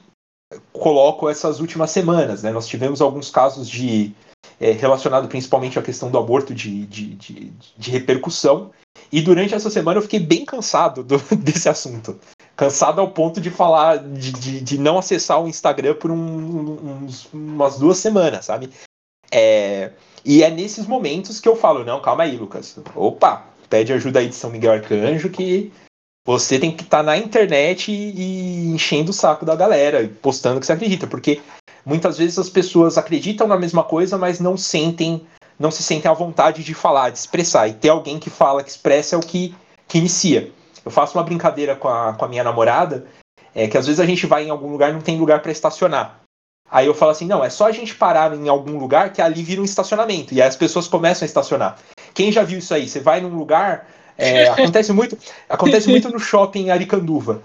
coloco 0.73 1.29
essas 1.29 1.61
últimas 1.61 1.91
semanas, 1.91 2.43
né? 2.43 2.51
Nós 2.51 2.67
tivemos 2.67 3.01
alguns 3.01 3.31
casos 3.31 3.69
de 3.69 4.13
é, 4.61 4.73
relacionado 4.73 5.29
principalmente 5.29 5.79
à 5.79 5.83
questão 5.83 6.11
do 6.11 6.19
aborto 6.19 6.55
de, 6.55 6.87
de, 6.87 7.15
de, 7.15 7.53
de, 7.77 7.91
repercussão. 7.91 8.71
E 9.13 9.21
durante 9.21 9.55
essa 9.55 9.71
semana 9.71 9.99
eu 9.99 10.03
fiquei 10.03 10.21
bem 10.21 10.45
cansado 10.45 11.03
do, 11.03 11.19
desse 11.39 11.69
assunto. 11.69 12.19
Cansado 12.57 13.01
ao 13.01 13.11
ponto 13.11 13.41
de 13.41 13.51
falar, 13.51 13.99
de, 13.99 14.33
de, 14.33 14.61
de 14.61 14.79
não 14.79 14.99
acessar 14.99 15.43
o 15.43 15.49
Instagram 15.49 15.95
por 15.95 16.11
um, 16.11 17.05
uns, 17.05 17.29
umas 17.33 17.79
duas 17.79 17.99
semanas, 17.99 18.45
sabe? 18.47 18.71
É, 19.31 19.93
e 20.25 20.43
é 20.43 20.51
nesses 20.51 20.87
momentos 20.87 21.41
que 21.41 21.49
eu 21.49 21.57
falo, 21.57 21.85
não, 21.85 22.01
calma 22.01 22.25
aí, 22.25 22.37
Lucas. 22.37 22.77
Opa, 22.95 23.47
pede 23.69 23.93
ajuda 23.93 24.21
aí 24.21 24.29
de 24.29 24.35
São 24.35 24.51
Miguel 24.51 24.73
Arcanjo 24.73 25.31
que 25.31 25.73
você 26.27 26.59
tem 26.59 26.71
que 26.71 26.83
estar 26.83 26.99
tá 26.99 27.03
na 27.03 27.17
internet 27.17 27.91
e, 27.91 28.11
e 28.11 28.69
enchendo 28.69 29.11
o 29.11 29.15
saco 29.15 29.47
da 29.47 29.57
galera, 29.57 30.07
postando 30.21 30.61
que 30.61 30.67
você 30.67 30.73
acredita, 30.73 31.07
porque 31.07 31.41
muitas 31.89 32.19
vezes 32.19 32.39
as 32.39 32.51
pessoas 32.51 32.99
acreditam 32.99 33.49
na 33.49 33.57
mesma 33.57 33.83
coisa, 33.83 34.19
mas 34.19 34.39
não 34.39 34.59
sentem, 34.59 35.27
não 35.59 35.71
se 35.71 35.83
sentem 35.83 36.11
à 36.11 36.13
vontade 36.13 36.63
de 36.63 36.75
falar, 36.75 37.09
de 37.09 37.17
expressar. 37.17 37.67
E 37.67 37.73
ter 37.73 37.89
alguém 37.89 38.19
que 38.19 38.29
fala, 38.29 38.63
que 38.63 38.69
expressa 38.69 39.17
é 39.17 39.19
o 39.19 39.23
que, 39.23 39.55
que 39.89 39.97
inicia. 39.97 40.53
Eu 40.85 40.91
faço 40.91 41.17
uma 41.17 41.25
brincadeira 41.25 41.75
com 41.75 41.89
a, 41.89 42.13
com 42.13 42.27
a 42.27 42.29
minha 42.29 42.45
namorada, 42.45 43.07
é 43.55 43.67
que 43.67 43.79
às 43.79 43.87
vezes 43.87 44.01
a 44.01 44.05
gente 44.05 44.27
vai 44.27 44.45
em 44.45 44.51
algum 44.51 44.71
lugar 44.71 44.91
e 44.91 44.93
não 44.93 45.01
tem 45.01 45.19
lugar 45.19 45.41
para 45.41 45.51
estacionar. 45.51 46.21
Aí 46.71 46.87
eu 46.87 46.95
falo 46.95 47.13
assim, 47.13 47.27
não, 47.27 47.43
é 47.43 47.49
só 47.49 47.67
a 47.67 47.73
gente 47.73 47.95
parar 47.95 48.35
em 48.35 48.49
algum 48.49 48.77
lugar 48.79 49.11
que 49.11 49.23
ali 49.23 49.43
vira 49.43 49.63
um 49.63 49.65
estacionamento. 49.65 50.35
E 50.35 50.43
aí 50.43 50.49
as 50.49 50.57
pessoas 50.57 50.87
começam 50.87 51.25
a 51.25 51.27
estacionar. 51.27 51.79
Quem 52.13 52.31
já 52.31 52.43
viu 52.43 52.59
isso 52.59 52.75
aí? 52.75 52.87
Você 52.87 53.01
vai 53.01 53.23
num 53.23 53.35
lugar. 53.35 53.89
É, 54.19 54.49
acontece 54.49 54.93
muito 54.93 55.17
acontece 55.49 55.89
muito 55.89 56.11
no 56.11 56.19
shopping 56.19 56.69
Aricanduva. 56.69 57.41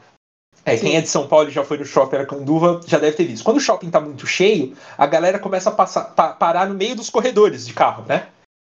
É, 0.65 0.77
quem 0.77 0.95
é 0.95 1.01
de 1.01 1.09
São 1.09 1.27
Paulo 1.27 1.49
e 1.49 1.51
já 1.51 1.63
foi 1.63 1.77
no 1.77 1.85
shopping 1.85 2.15
Aricanduva 2.15 2.79
já 2.87 2.97
deve 2.97 3.17
ter 3.17 3.25
visto. 3.25 3.43
Quando 3.43 3.57
o 3.57 3.61
shopping 3.61 3.89
tá 3.89 3.99
muito 3.99 4.25
cheio, 4.25 4.75
a 4.97 5.05
galera 5.05 5.37
começa 5.37 5.69
a 5.69 5.73
passar, 5.73 6.05
pa, 6.05 6.29
parar 6.29 6.67
no 6.67 6.75
meio 6.75 6.95
dos 6.95 7.09
corredores 7.09 7.65
de 7.65 7.73
carro, 7.73 8.05
né? 8.07 8.27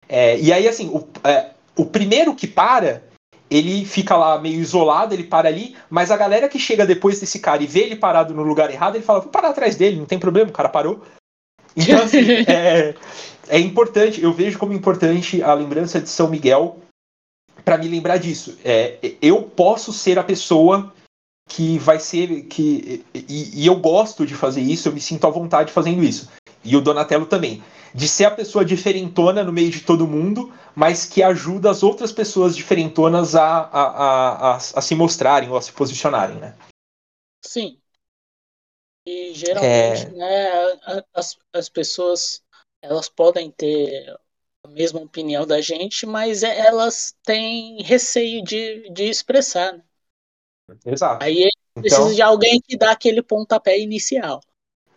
É, 0.08 0.40
e 0.40 0.54
aí, 0.54 0.68
assim, 0.68 0.90
o, 0.90 1.06
é, 1.28 1.52
o 1.76 1.86
primeiro 1.86 2.36
que 2.36 2.48
para 2.48 3.02
ele 3.50 3.86
fica 3.86 4.16
lá 4.16 4.40
meio 4.40 4.60
isolado, 4.60 5.14
ele 5.14 5.26
para 5.26 5.50
ali, 5.50 5.76
mas 5.90 6.10
a 6.10 6.18
galera 6.18 6.50
que 6.50 6.58
chega 6.58 6.86
depois 6.86 7.20
desse 7.20 7.40
cara 7.40 7.62
e 7.62 7.68
vê 7.68 7.82
ele 7.82 7.96
parado 7.96 8.34
no 8.34 8.44
lugar 8.44 8.72
errado, 8.72 8.96
ele 8.96 9.04
fala, 9.04 9.20
vou 9.20 9.30
parar 9.30 9.50
atrás 9.50 9.76
dele, 9.76 9.98
não 9.98 10.06
tem 10.06 10.18
problema, 10.18 10.50
o 10.50 10.54
cara 10.54 10.70
parou. 10.70 11.02
Então, 11.76 12.04
assim, 12.04 12.20
é, 12.48 12.94
é 13.50 13.60
importante, 13.60 14.22
eu 14.22 14.32
vejo 14.32 14.60
como 14.60 14.74
importante 14.74 15.42
a 15.42 15.56
lembrança 15.56 16.00
de 16.00 16.08
São 16.08 16.30
Miguel 16.30 16.78
para 17.66 17.80
me 17.80 17.88
lembrar 17.88 18.18
disso. 18.18 18.60
É, 18.64 19.00
eu 19.20 19.42
posso 19.42 19.92
ser 19.92 20.20
a 20.20 20.24
pessoa 20.24 20.94
que 21.48 21.78
vai 21.78 22.00
ser 22.00 22.44
que 22.44 23.06
e, 23.14 23.62
e, 23.62 23.66
eu 23.66 23.76
gosto 23.76 24.26
de 24.26 24.36
fazer 24.36 24.62
isso, 24.62 24.88
eu 24.88 24.94
me 24.94 25.02
sinto 25.02 25.28
à 25.28 25.30
vontade 25.30 25.72
fazendo 25.72 26.04
isso. 26.04 26.30
E 26.64 26.76
o 26.76 26.82
Donatello 26.82 27.26
também 27.26 27.62
de 27.94 28.08
ser 28.08 28.26
a 28.26 28.32
pessoa 28.32 28.66
diferentona 28.66 29.44
no 29.44 29.54
meio 29.54 29.70
de 29.70 29.82
todo 29.82 30.08
mundo, 30.08 30.52
mas 30.76 31.06
que 31.06 31.22
ajuda 31.22 31.70
as 31.70 31.84
outras 31.84 32.12
pessoas 32.12 32.56
diferentonas 32.56 33.36
a, 33.36 33.46
a, 33.46 33.84
a, 33.84 34.54
a, 34.54 34.56
a 34.56 34.82
se 34.82 34.96
mostrarem 34.96 35.50
ou 35.50 35.58
a 35.58 35.62
se 35.62 35.72
posicionarem, 35.72 36.38
né? 36.38 36.58
Sim. 37.46 37.80
E 39.06 39.34
geralmente, 39.34 40.06
é... 40.06 40.10
né, 40.12 41.04
as, 41.14 41.38
as 41.54 41.70
pessoas 41.70 42.42
elas 42.82 43.08
podem 43.08 43.52
ter 43.52 44.14
a 44.66 44.68
mesma 44.70 45.00
opinião 45.02 45.46
da 45.46 45.62
gente, 45.62 46.06
mas 46.06 46.42
elas 46.42 47.16
têm 47.24 47.82
receio 47.84 48.44
de, 48.44 48.90
de 48.90 49.04
expressar. 49.04 49.74
Né? 49.74 49.84
Exato. 50.86 51.24
Aí 51.24 51.50
precisa 51.74 52.02
então... 52.02 52.14
de 52.14 52.22
alguém 52.22 52.62
que 52.62 52.78
dá 52.78 52.92
aquele 52.92 53.22
pontapé 53.22 53.80
inicial. 53.80 54.42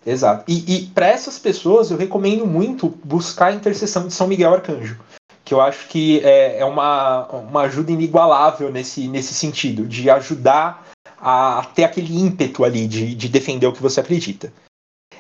Exato. 0.05 0.44
E, 0.47 0.76
e 0.76 0.86
para 0.86 1.09
essas 1.09 1.38
pessoas 1.38 1.90
eu 1.90 1.97
recomendo 1.97 2.47
muito 2.47 2.88
buscar 3.05 3.47
a 3.47 3.55
intercessão 3.55 4.06
de 4.06 4.14
São 4.14 4.28
Miguel 4.28 4.55
Arcanjo, 4.55 4.98
que 5.44 5.52
eu 5.52 5.60
acho 5.60 5.88
que 5.88 6.20
é, 6.20 6.59
é 6.59 6.64
uma, 6.64 7.26
uma 7.26 7.62
ajuda 7.62 7.90
inigualável 7.90 8.70
nesse, 8.70 9.09
nesse 9.09 9.34
sentido, 9.34 9.86
de 9.86 10.09
ajudar 10.09 10.86
a 11.18 11.66
ter 11.74 11.84
aquele 11.84 12.16
ímpeto 12.16 12.64
ali 12.64 12.86
de, 12.86 13.14
de 13.14 13.28
defender 13.28 13.66
o 13.66 13.72
que 13.72 13.82
você 13.82 13.98
acredita. 14.01 14.52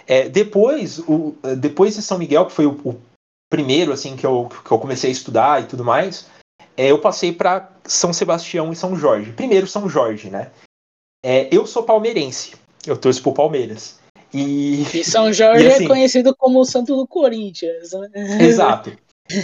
É, 0.06 0.28
depois, 0.28 1.00
o, 1.00 1.36
depois 1.58 1.96
de 1.96 2.02
São 2.02 2.18
Miguel, 2.18 2.46
que 2.46 2.52
foi 2.52 2.66
o, 2.66 2.78
o, 2.84 3.00
primeiro 3.48 3.92
assim 3.92 4.16
que 4.16 4.26
eu, 4.26 4.48
que 4.64 4.70
eu 4.70 4.78
comecei 4.78 5.10
a 5.10 5.12
estudar 5.12 5.62
e 5.62 5.66
tudo 5.66 5.84
mais, 5.84 6.26
é, 6.76 6.90
eu 6.90 6.98
passei 6.98 7.32
para 7.32 7.70
São 7.84 8.12
Sebastião 8.12 8.72
e 8.72 8.76
São 8.76 8.96
Jorge. 8.96 9.32
Primeiro 9.32 9.66
São 9.66 9.88
Jorge, 9.88 10.30
né? 10.30 10.50
É, 11.24 11.48
eu 11.50 11.66
sou 11.66 11.82
palmeirense, 11.82 12.54
eu 12.86 12.96
torço 12.96 13.22
pro 13.22 13.32
Palmeiras. 13.32 13.98
E, 14.32 14.82
e 14.94 15.04
São 15.04 15.32
Jorge 15.32 15.64
e 15.64 15.68
é 15.68 15.74
assim, 15.74 15.84
é 15.84 15.88
conhecido 15.88 16.34
como 16.36 16.60
o 16.60 16.64
santo 16.64 16.94
do 16.94 17.06
Corinthians. 17.06 17.92
Né? 17.92 18.10
Exato. 18.44 18.92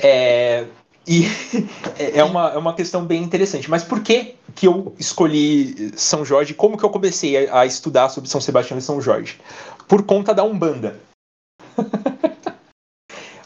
É, 0.02 0.66
e 1.06 1.24
é 2.14 2.22
uma, 2.22 2.50
é 2.50 2.58
uma 2.58 2.74
questão 2.74 3.04
bem 3.04 3.22
interessante. 3.22 3.70
Mas 3.70 3.82
por 3.82 4.02
que, 4.02 4.36
que 4.54 4.66
eu 4.66 4.94
escolhi 4.98 5.92
São 5.96 6.24
Jorge? 6.24 6.54
Como 6.54 6.76
que 6.76 6.84
eu 6.84 6.90
comecei 6.90 7.48
a, 7.48 7.60
a 7.60 7.66
estudar 7.66 8.08
sobre 8.08 8.30
São 8.30 8.40
Sebastião 8.40 8.78
e 8.78 8.82
São 8.82 9.00
Jorge? 9.00 9.40
Por 9.88 10.04
conta 10.04 10.34
da 10.34 10.44
Umbanda. 10.44 11.00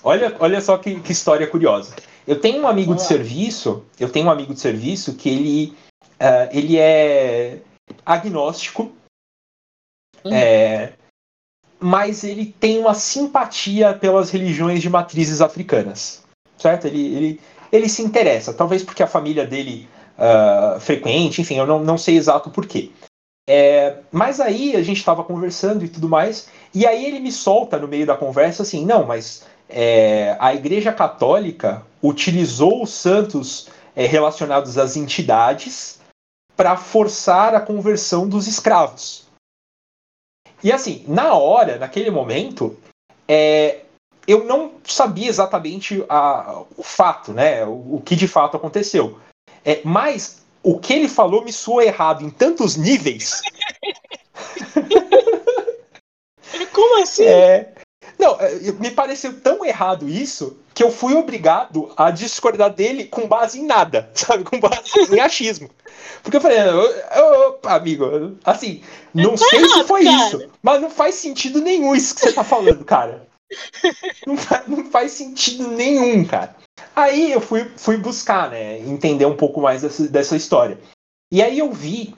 olha, 0.03 0.35
olha 0.39 0.61
só 0.61 0.77
que, 0.77 1.01
que, 1.01 1.13
história 1.13 1.47
curiosa. 1.47 1.95
Eu 2.27 2.41
tenho 2.41 2.63
um 2.63 2.69
amigo 2.69 2.95
de 2.95 3.03
serviço, 3.03 3.85
eu 4.01 4.11
tenho 4.11 4.27
um 4.27 4.31
amigo 4.31 4.53
de 4.53 4.61
serviço 4.61 5.15
que 5.15 5.29
ele, 5.29 5.77
uh, 6.21 6.49
ele 6.51 6.77
é 6.77 7.61
agnóstico. 8.05 8.93
Hum. 10.25 10.33
É, 10.33 10.95
mas 11.79 12.25
ele 12.25 12.47
tem 12.47 12.79
uma 12.79 12.95
simpatia 12.95 13.95
pelas 13.95 14.31
religiões 14.31 14.83
de 14.83 14.91
matrizes 14.91 15.41
africanas, 15.41 16.25
certo? 16.59 16.87
Ele, 16.87 17.15
ele, 17.15 17.41
ele 17.71 17.89
se 17.89 18.03
interessa. 18.03 18.53
Talvez 18.53 18.83
porque 18.83 19.03
a 19.03 19.07
família 19.07 19.47
dele 19.47 19.89
uh, 20.19 20.81
frequente, 20.81 21.41
enfim, 21.41 21.59
eu 21.59 21.67
não, 21.67 21.79
não 21.79 21.97
sei 21.97 22.17
exato 22.17 22.51
porquê. 22.51 22.91
É, 23.49 23.99
mas 24.11 24.41
aí 24.41 24.75
a 24.75 24.83
gente 24.83 24.97
estava 24.97 25.23
conversando 25.23 25.85
e 25.85 25.89
tudo 25.89 26.09
mais, 26.09 26.49
e 26.75 26.85
aí 26.85 27.07
ele 27.07 27.21
me 27.21 27.31
solta 27.31 27.79
no 27.79 27.87
meio 27.87 28.05
da 28.05 28.17
conversa 28.17 28.65
assim: 28.65 28.85
não, 28.85 29.07
mas 29.07 29.47
é, 29.69 30.37
a 30.41 30.53
Igreja 30.53 30.93
Católica 30.93 31.86
utilizou 32.03 32.83
os 32.83 32.91
santos 32.91 33.69
é, 33.95 34.07
relacionados 34.07 34.77
às 34.79 34.97
entidades 34.97 35.99
para 36.57 36.77
forçar 36.77 37.55
a 37.55 37.61
conversão 37.61 38.29
dos 38.29 38.47
escravos. 38.47 39.27
E 40.63 40.73
assim, 40.73 41.05
na 41.07 41.35
hora, 41.35 41.79
naquele 41.79 42.11
momento, 42.11 42.79
é, 43.29 43.83
eu 44.27 44.45
não 44.45 44.73
sabia 44.85 45.29
exatamente 45.29 46.05
a, 46.09 46.65
o 46.77 46.83
fato, 46.83 47.33
né? 47.33 47.65
O, 47.65 47.97
o, 47.97 48.03
que 48.05 48.17
de 48.17 48.27
fato 48.27 48.57
aconteceu. 48.57 49.21
É, 49.65 49.81
mas 49.85 50.43
o 50.63 50.79
que 50.79 50.93
ele 50.93 51.09
falou 51.09 51.45
me 51.45 51.53
soou 51.53 51.83
errado 51.83 52.25
em 52.25 52.31
tantos 52.31 52.77
níveis. 52.77 53.41
Como 56.73 57.03
assim? 57.03 57.25
É, 57.25 57.75
não, 58.19 58.41
é, 58.41 58.73
me 58.73 58.91
pareceu 58.91 59.39
tão 59.41 59.65
errado 59.65 60.09
isso 60.09 60.57
que 60.75 60.83
eu 60.83 60.91
fui 60.91 61.15
obrigado 61.15 61.93
a 61.97 62.11
discordar 62.11 62.73
dele 62.73 63.05
com 63.05 63.27
base 63.27 63.61
em 63.61 63.67
nada, 63.67 64.11
sabe? 64.15 64.45
Com 64.45 64.59
base 64.61 65.15
em 65.15 65.21
achismo. 65.21 65.71
Porque 66.23 66.37
eu 66.37 66.41
falei, 66.41 66.59
opa, 67.49 67.75
amigo, 67.75 68.37
assim, 68.45 68.83
não 69.15 69.35
tá 69.35 69.47
sei 69.49 69.61
errado, 69.61 69.83
se 69.83 69.85
foi 69.85 70.05
cara. 70.05 70.17
isso, 70.17 70.51
mas 70.63 70.81
não 70.81 70.91
faz 70.91 71.15
sentido 71.15 71.61
nenhum 71.61 71.95
isso 71.95 72.15
que 72.15 72.21
você 72.21 72.33
tá 72.33 72.45
falando, 72.45 72.85
cara. 72.85 73.27
Não 74.27 74.37
faz, 74.37 74.67
não 74.67 74.85
faz 74.87 75.13
sentido 75.13 75.69
nenhum, 75.69 76.25
cara. 76.25 76.57
Aí 76.97 77.31
eu 77.31 77.41
fui, 77.41 77.71
fui 77.77 77.97
buscar, 77.97 78.51
né, 78.51 78.81
entender 78.81 79.25
um 79.25 79.37
pouco 79.37 79.61
mais 79.61 79.83
dessa, 79.83 80.09
dessa 80.09 80.35
história. 80.35 80.77
E 81.33 81.41
aí 81.41 81.57
eu 81.57 81.71
vi 81.73 82.13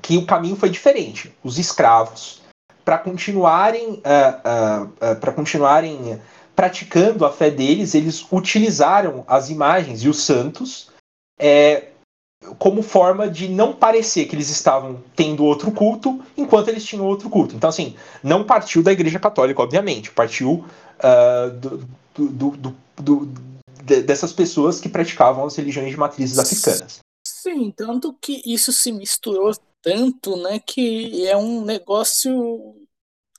que 0.00 0.16
o 0.16 0.24
caminho 0.24 0.54
foi 0.54 0.70
diferente. 0.70 1.34
Os 1.42 1.58
escravos, 1.58 2.40
para 2.84 2.98
continuarem, 2.98 3.94
uh, 3.94 3.96
uh, 3.96 4.84
uh, 4.84 5.16
para 5.20 5.32
continuarem 5.32 6.20
praticando 6.54 7.24
a 7.24 7.32
fé 7.32 7.50
deles, 7.50 7.94
eles 7.94 8.24
utilizaram 8.30 9.24
as 9.26 9.50
imagens 9.50 10.02
e 10.04 10.08
os 10.08 10.22
santos 10.22 10.88
é, 11.40 11.88
como 12.58 12.80
forma 12.82 13.28
de 13.28 13.48
não 13.48 13.72
parecer 13.72 14.26
que 14.26 14.36
eles 14.36 14.50
estavam 14.50 15.02
tendo 15.16 15.44
outro 15.44 15.72
culto 15.72 16.22
enquanto 16.36 16.68
eles 16.68 16.84
tinham 16.84 17.04
outro 17.06 17.28
culto. 17.28 17.56
Então, 17.56 17.70
assim, 17.70 17.96
não 18.22 18.44
partiu 18.44 18.82
da 18.84 18.92
Igreja 18.92 19.18
Católica, 19.18 19.62
obviamente, 19.62 20.12
partiu 20.12 20.64
do, 21.60 21.82
do, 22.16 22.50
do, 22.50 22.76
do 22.96 23.26
dessas 23.82 24.32
pessoas 24.32 24.80
que 24.80 24.88
praticavam 24.88 25.44
as 25.44 25.56
religiões 25.56 25.90
de 25.90 25.96
matrizes 25.96 26.38
africanas. 26.38 27.00
Sim, 27.26 27.70
tanto 27.70 28.14
que 28.20 28.42
isso 28.46 28.72
se 28.72 28.92
misturou 28.92 29.52
tanto, 29.84 30.36
né, 30.38 30.58
que 30.58 31.28
é 31.28 31.36
um 31.36 31.62
negócio 31.62 32.74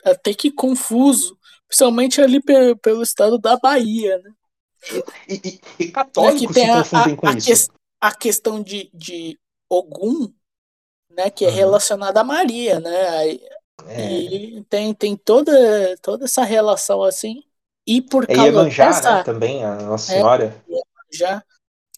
até 0.03 0.31
que 0.31 0.51
confuso, 0.51 1.37
principalmente 1.67 2.21
ali 2.21 2.39
pelo 2.81 3.01
estado 3.01 3.39
da 3.39 3.57
Bahia, 3.57 4.19
né? 4.19 4.31
E, 5.27 5.35
e, 5.43 5.61
e 5.79 5.91
católicos 5.91 6.55
né, 6.55 6.83
se 6.83 6.89
confundem 6.91 7.13
a, 7.15 7.17
com 7.17 7.27
a 7.27 7.33
isso. 7.33 7.67
Que, 7.67 7.75
a 7.99 8.13
questão 8.13 8.61
de, 8.61 8.91
de 8.93 9.39
Ogum, 9.67 10.31
né, 11.09 11.31
que 11.31 11.43
é 11.43 11.49
uhum. 11.49 11.55
relacionada 11.55 12.21
a 12.21 12.23
Maria, 12.23 12.79
né? 12.79 13.39
É. 13.87 14.11
E 14.11 14.63
tem, 14.65 14.93
tem 14.93 15.17
toda, 15.17 15.51
toda 16.03 16.25
essa 16.25 16.43
relação 16.43 17.03
assim. 17.03 17.41
E 17.87 18.01
por 18.01 18.25
é 18.25 18.35
causa 18.35 18.51
Iemanjá, 18.51 18.87
dessa, 18.87 19.15
né, 19.15 19.23
também, 19.23 19.63
a 19.63 19.75
Nossa 19.75 20.13
é, 20.13 20.17
Senhora. 20.17 20.63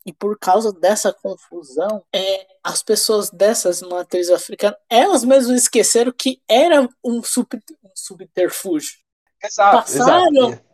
E 0.08 0.14
por 0.14 0.40
causa 0.40 0.72
dessa 0.72 1.12
confusão, 1.12 2.02
é, 2.16 2.48
as 2.64 2.82
pessoas 2.82 3.30
dessas 3.30 3.82
matrizes 3.82 4.32
africanas, 4.32 4.80
elas 4.90 5.26
mesmas 5.26 5.64
esqueceram 5.64 6.14
que 6.18 6.42
era 6.48 6.88
um, 7.04 7.22
sub, 7.22 7.46
um 7.84 7.90
subterfúgio. 7.94 9.00
Exato, 9.44 9.76
passaram, 9.76 10.48
exato. 10.48 10.68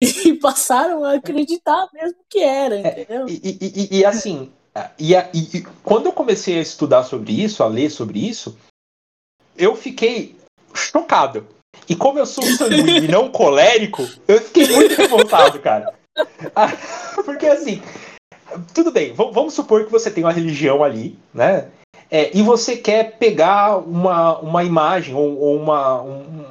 E 0.24 0.32
passaram 0.34 1.04
a 1.04 1.14
acreditar 1.14 1.88
mesmo 1.92 2.18
que 2.30 2.38
era, 2.38 2.76
é, 2.76 3.02
entendeu? 3.02 3.26
É, 3.26 3.30
e, 3.30 3.58
e, 3.60 3.98
e, 3.98 4.04
assim, 4.04 4.50
e, 4.98 5.12
e, 5.12 5.62
quando 5.82 6.06
eu 6.06 6.12
comecei 6.12 6.56
a 6.56 6.62
estudar 6.62 7.02
sobre 7.02 7.32
isso, 7.32 7.62
a 7.62 7.66
ler 7.66 7.90
sobre 7.90 8.26
isso, 8.26 8.56
eu 9.56 9.74
fiquei 9.76 10.36
chocado. 10.72 11.46
E 11.88 11.96
como 11.96 12.18
eu 12.18 12.26
sou 12.26 12.44
sanguíneo 12.56 13.04
e 13.04 13.08
não 13.08 13.30
colérico, 13.30 14.08
eu 14.26 14.40
fiquei 14.40 14.68
muito 14.68 14.94
revoltado, 14.94 15.58
cara. 15.60 15.92
Porque 17.24 17.46
assim, 17.46 17.82
tudo 18.74 18.90
bem, 18.90 19.12
vamos 19.12 19.54
supor 19.54 19.84
que 19.84 19.92
você 19.92 20.10
tem 20.10 20.24
uma 20.24 20.32
religião 20.32 20.82
ali, 20.82 21.18
né? 21.32 21.70
É, 22.10 22.36
e 22.36 22.42
você 22.42 22.76
quer 22.76 23.18
pegar 23.18 23.76
uma, 23.76 24.38
uma 24.38 24.64
imagem 24.64 25.14
ou, 25.14 25.38
ou 25.38 25.56
uma, 25.56 26.02
um, 26.02 26.44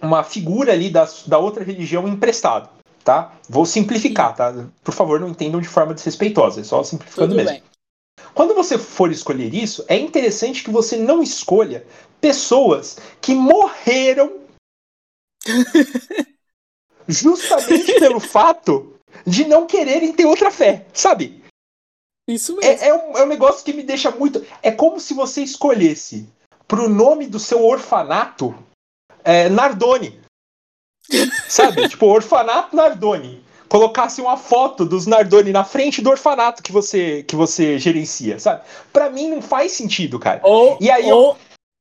uma 0.00 0.22
figura 0.22 0.72
ali 0.72 0.88
da, 0.88 1.08
da 1.26 1.38
outra 1.38 1.64
religião 1.64 2.06
emprestado, 2.06 2.68
tá? 3.02 3.34
Vou 3.48 3.66
simplificar, 3.66 4.36
tá? 4.36 4.54
Por 4.84 4.94
favor, 4.94 5.18
não 5.18 5.30
entendam 5.30 5.60
de 5.60 5.68
forma 5.68 5.94
desrespeitosa, 5.94 6.60
é 6.60 6.64
só 6.64 6.82
simplificando 6.84 7.28
tudo 7.28 7.36
mesmo. 7.36 7.52
Bem. 7.52 7.62
Quando 8.34 8.54
você 8.54 8.78
for 8.78 9.10
escolher 9.10 9.52
isso, 9.52 9.84
é 9.88 9.96
interessante 9.96 10.62
que 10.62 10.70
você 10.70 10.96
não 10.96 11.22
escolha 11.22 11.84
pessoas 12.20 12.98
que 13.20 13.34
morreram 13.34 14.38
justamente 17.08 17.98
pelo 17.98 18.20
fato 18.20 18.97
de 19.26 19.44
não 19.44 19.66
quererem 19.66 20.12
ter 20.12 20.26
outra 20.26 20.50
fé, 20.50 20.86
sabe? 20.92 21.42
Isso 22.28 22.54
mesmo. 22.56 22.70
É, 22.70 22.88
é, 22.88 22.94
um, 22.94 23.16
é 23.16 23.24
um 23.24 23.28
negócio 23.28 23.64
que 23.64 23.72
me 23.72 23.82
deixa 23.82 24.10
muito. 24.10 24.44
É 24.62 24.70
como 24.70 25.00
se 25.00 25.14
você 25.14 25.42
escolhesse 25.42 26.28
pro 26.66 26.88
nome 26.88 27.26
do 27.26 27.38
seu 27.38 27.64
orfanato 27.64 28.54
é, 29.24 29.48
Nardoni. 29.48 30.20
sabe? 31.48 31.88
tipo, 31.88 32.06
orfanato 32.06 32.76
Nardoni. 32.76 33.42
Colocasse 33.68 34.20
uma 34.20 34.36
foto 34.36 34.84
dos 34.84 35.06
Nardoni 35.06 35.52
na 35.52 35.64
frente 35.64 36.00
do 36.00 36.10
orfanato 36.10 36.62
que 36.62 36.72
você 36.72 37.22
que 37.22 37.36
você 37.36 37.78
gerencia, 37.78 38.38
sabe? 38.38 38.62
Para 38.92 39.10
mim 39.10 39.28
não 39.28 39.42
faz 39.42 39.72
sentido, 39.72 40.18
cara. 40.18 40.40
Ou, 40.42 40.78
e 40.80 40.90
aí 40.90 41.12
ou, 41.12 41.32
eu... 41.32 41.36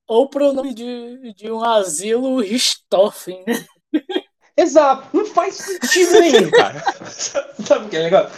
ou 0.07 0.29
pro 0.29 0.51
nome 0.51 0.73
de, 0.73 1.33
de 1.33 1.49
um 1.49 1.63
asilo 1.63 2.41
Richthofen, 2.41 3.43
né? 3.47 3.65
Exato, 4.57 5.07
não 5.13 5.25
faz 5.25 5.55
sentido 5.55 6.17
nenhum, 6.19 6.49
cara. 6.49 6.83
Sabe 7.63 7.85
o 7.85 7.89
que 7.89 7.95
é 7.95 8.01
legal? 8.01 8.29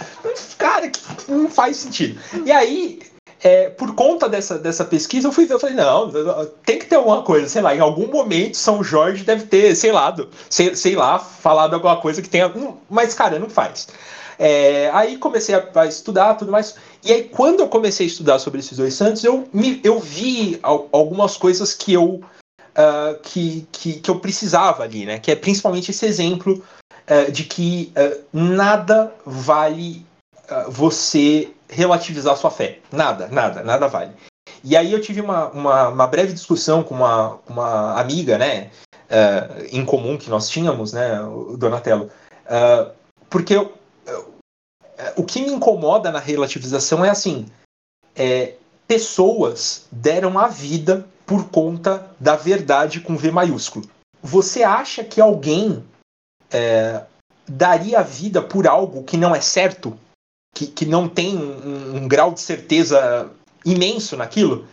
Cara, 0.58 0.92
não 1.30 1.50
faz 1.50 1.78
sentido. 1.78 2.20
E 2.46 2.52
aí, 2.52 3.00
é, 3.42 3.70
por 3.70 3.96
conta 3.96 4.28
dessa, 4.28 4.60
dessa 4.60 4.84
pesquisa, 4.84 5.30
eu 5.30 5.32
fui 5.32 5.46
ver, 5.46 5.54
eu 5.54 5.60
falei, 5.60 5.76
não, 5.76 6.12
tem 6.66 6.78
que 6.78 6.88
ter 6.88 6.96
alguma 6.96 7.24
coisa, 7.24 7.48
sei 7.48 7.62
lá, 7.62 7.74
em 7.74 7.80
algum 7.80 8.08
momento 8.08 8.58
São 8.58 8.84
Jorge 8.84 9.24
deve 9.24 9.46
ter, 9.46 9.74
sei 9.76 9.94
lá, 9.94 10.12
do, 10.12 10.30
sei, 10.50 10.76
sei 10.76 10.96
lá, 10.96 11.18
falado 11.20 11.74
alguma 11.74 11.96
coisa 12.02 12.22
que 12.22 12.30
tenha. 12.30 12.52
Mas, 12.90 13.14
cara, 13.14 13.40
não 13.40 13.50
faz. 13.50 13.88
É, 14.38 14.90
aí 14.94 15.18
comecei 15.18 15.56
a, 15.56 15.66
a, 15.76 15.86
estudar 15.86 16.36
tudo 16.36 16.52
mais. 16.52 16.76
E 17.04 17.14
aí, 17.14 17.24
quando 17.24 17.62
eu 17.62 17.70
comecei 17.70 18.06
a 18.06 18.10
estudar 18.10 18.40
sobre 18.40 18.60
esses 18.60 18.78
dois 18.78 18.94
santos, 18.94 19.24
eu, 19.24 19.48
me, 19.54 19.80
eu 19.86 20.00
vi 20.00 20.60
algumas 20.62 21.38
coisas 21.38 21.74
que 21.74 21.94
eu 21.94 22.22
uh, 22.78 23.20
que, 23.22 23.68
que, 23.72 23.94
que, 24.00 24.10
eu 24.10 24.20
precisava 24.20 24.84
ali, 24.84 25.06
né? 25.06 25.20
Que 25.20 25.32
é 25.32 25.36
principalmente 25.36 25.92
esse 25.92 26.06
exemplo 26.06 26.64
uh, 27.10 27.32
de 27.32 27.44
que 27.44 27.94
uh, 27.96 28.24
nada 28.34 29.14
vale 29.26 30.06
você 30.68 31.52
relativizar 31.70 32.36
sua 32.36 32.50
fé. 32.50 32.80
Nada, 32.92 33.28
nada, 33.28 33.64
nada 33.64 33.88
vale. 33.88 34.12
E 34.64 34.76
aí 34.76 34.92
eu 34.92 35.00
tive 35.00 35.22
uma, 35.22 35.50
uma, 35.50 35.88
uma 35.90 36.08
breve 36.08 36.34
discussão 36.34 36.82
com 36.82 36.96
uma, 36.96 37.38
uma 37.48 38.00
amiga, 38.00 38.38
né? 38.38 38.72
em 39.72 39.84
comum 39.84 40.18
que 40.18 40.30
nós 40.30 40.50
tínhamos, 40.50 40.94
né, 40.94 41.20
Donatello. 41.58 42.12
porque 43.28 43.56
eu, 43.56 43.74
eu, 44.06 44.36
o 45.16 45.24
que 45.24 45.42
me 45.42 45.52
incomoda 45.52 46.12
na 46.12 46.20
relativização 46.20 47.04
é 47.04 47.10
assim: 47.10 47.48
é, 48.16 48.54
pessoas 48.90 49.86
deram 49.92 50.40
a 50.40 50.48
vida 50.48 51.08
por 51.30 51.48
conta 51.52 52.10
da 52.20 52.36
verdade 52.36 53.02
com 53.02 53.16
V 53.16 53.30
maiúsculo. 53.30 53.88
Você 54.20 54.64
acha 54.64 55.04
que 55.04 55.22
alguém 55.22 55.86
é, 56.50 57.04
daria 57.48 58.00
a 58.00 58.04
vida 58.04 58.42
por 58.42 58.68
algo 58.68 59.04
que 59.04 59.16
não 59.16 59.36
é 59.36 59.40
certo? 59.40 59.96
Que, 60.56 60.66
que 60.66 60.88
não 60.88 61.08
tem 61.08 61.38
um, 61.38 61.98
um 61.98 62.08
grau 62.08 62.34
de 62.34 62.42
certeza 62.42 63.32
imenso 63.64 64.18
naquilo? 64.18 64.68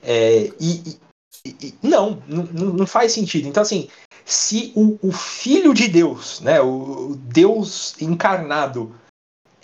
É, 0.00 0.52
e, 0.60 0.96
e, 1.44 1.50
e, 1.60 1.74
não, 1.82 2.22
não, 2.28 2.86
faz 2.86 3.10
sentido. 3.10 3.48
Então, 3.48 3.64
assim, 3.64 3.88
se 4.24 4.72
o, 4.76 4.96
o 5.02 5.10
Filho 5.10 5.74
de 5.74 5.88
Deus, 5.88 6.40
né, 6.40 6.60
o 6.60 7.16
Deus 7.16 8.00
encarnado, 8.00 8.94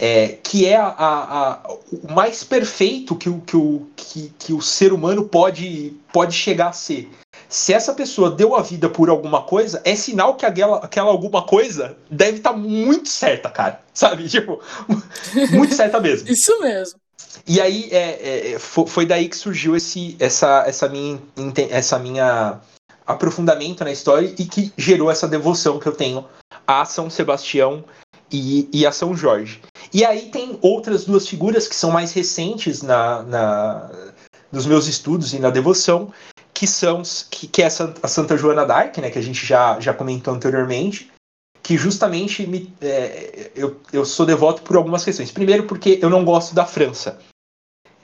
é, 0.03 0.37
que 0.43 0.67
é 0.67 0.77
a, 0.77 0.89
a, 0.89 1.53
a, 1.53 1.73
o 1.93 2.13
mais 2.13 2.43
perfeito 2.43 3.15
que 3.15 3.29
o, 3.29 3.41
que, 3.41 3.57
o, 3.57 3.87
que, 3.95 4.33
que 4.37 4.53
o 4.53 4.61
ser 4.61 4.93
humano 4.93 5.23
pode, 5.29 5.97
pode 6.13 6.35
chegar 6.35 6.71
a 6.71 6.73
ser. 6.73 7.09
se 7.49 7.73
essa 7.73 7.95
pessoa 7.95 8.29
deu 8.29 8.57
a 8.57 8.63
vida 8.63 8.89
por 8.89 9.09
alguma 9.09 9.43
coisa, 9.43 9.81
é 9.85 9.95
sinal 9.95 10.35
que 10.35 10.45
aquela, 10.45 10.79
aquela 10.79 11.09
alguma 11.09 11.43
coisa 11.47 11.97
deve 12.11 12.39
estar 12.39 12.51
tá 12.51 12.57
muito 12.57 13.09
certa, 13.09 13.49
cara. 13.49 13.81
Sabe? 13.95 14.29
Tipo, 14.29 14.61
muito 15.55 15.73
certa 15.73 16.01
mesmo. 16.01 16.29
Isso 16.29 16.59
mesmo. 16.61 16.99
E 17.47 17.61
aí 17.61 17.89
é, 17.93 18.55
é, 18.55 18.59
foi 18.59 19.07
daí 19.07 19.29
que 19.29 19.37
surgiu 19.37 19.77
esse, 19.77 20.17
essa, 20.19 20.65
essa, 20.67 20.89
minha, 20.89 21.23
essa 21.71 21.97
minha 22.01 22.61
aprofundamento 23.07 23.85
na 23.85 23.93
história 23.93 24.35
e 24.37 24.47
que 24.47 24.73
gerou 24.77 25.13
essa 25.13 25.29
devoção 25.29 25.79
que 25.79 25.87
eu 25.87 25.93
tenho 25.93 26.27
a 26.67 26.85
São 26.85 27.09
Sebastião 27.09 27.85
e, 28.33 28.69
e 28.73 28.87
a 28.87 28.93
São 28.93 29.17
Jorge. 29.17 29.61
E 29.93 30.05
aí 30.05 30.31
tem 30.31 30.59
outras 30.63 31.05
duas 31.05 31.29
figuras 31.29 31.69
que 31.69 31.75
são 31.75 31.91
mais 31.91 32.13
recentes 32.13 32.83
na, 32.83 33.23
na 33.23 33.91
nos 34.51 34.67
meus 34.67 34.87
estudos 34.87 35.33
e 35.33 35.39
na 35.39 35.49
devoção, 35.49 36.13
que 36.53 36.67
são 36.67 37.03
que, 37.31 37.47
que 37.47 37.63
é 37.63 37.67
a 37.67 38.09
Santa 38.09 38.37
Joana 38.37 38.67
d'Arc, 38.67 38.99
né, 38.99 39.11
que 39.11 39.19
a 39.19 39.23
gente 39.23 39.45
já, 39.47 39.81
já 39.81 39.95
comentou 39.95 40.35
anteriormente, 40.35 41.11
que 41.63 41.77
justamente 41.77 42.47
me, 42.47 42.73
é, 42.83 43.51
eu, 43.55 43.81
eu 43.93 44.05
sou 44.05 44.27
devoto 44.27 44.63
por 44.63 44.77
algumas 44.77 45.05
questões. 45.05 45.31
Primeiro, 45.31 45.65
porque 45.65 45.99
eu 46.03 46.11
não 46.11 46.25
gosto 46.25 46.55
da 46.55 46.67
França. 46.67 47.19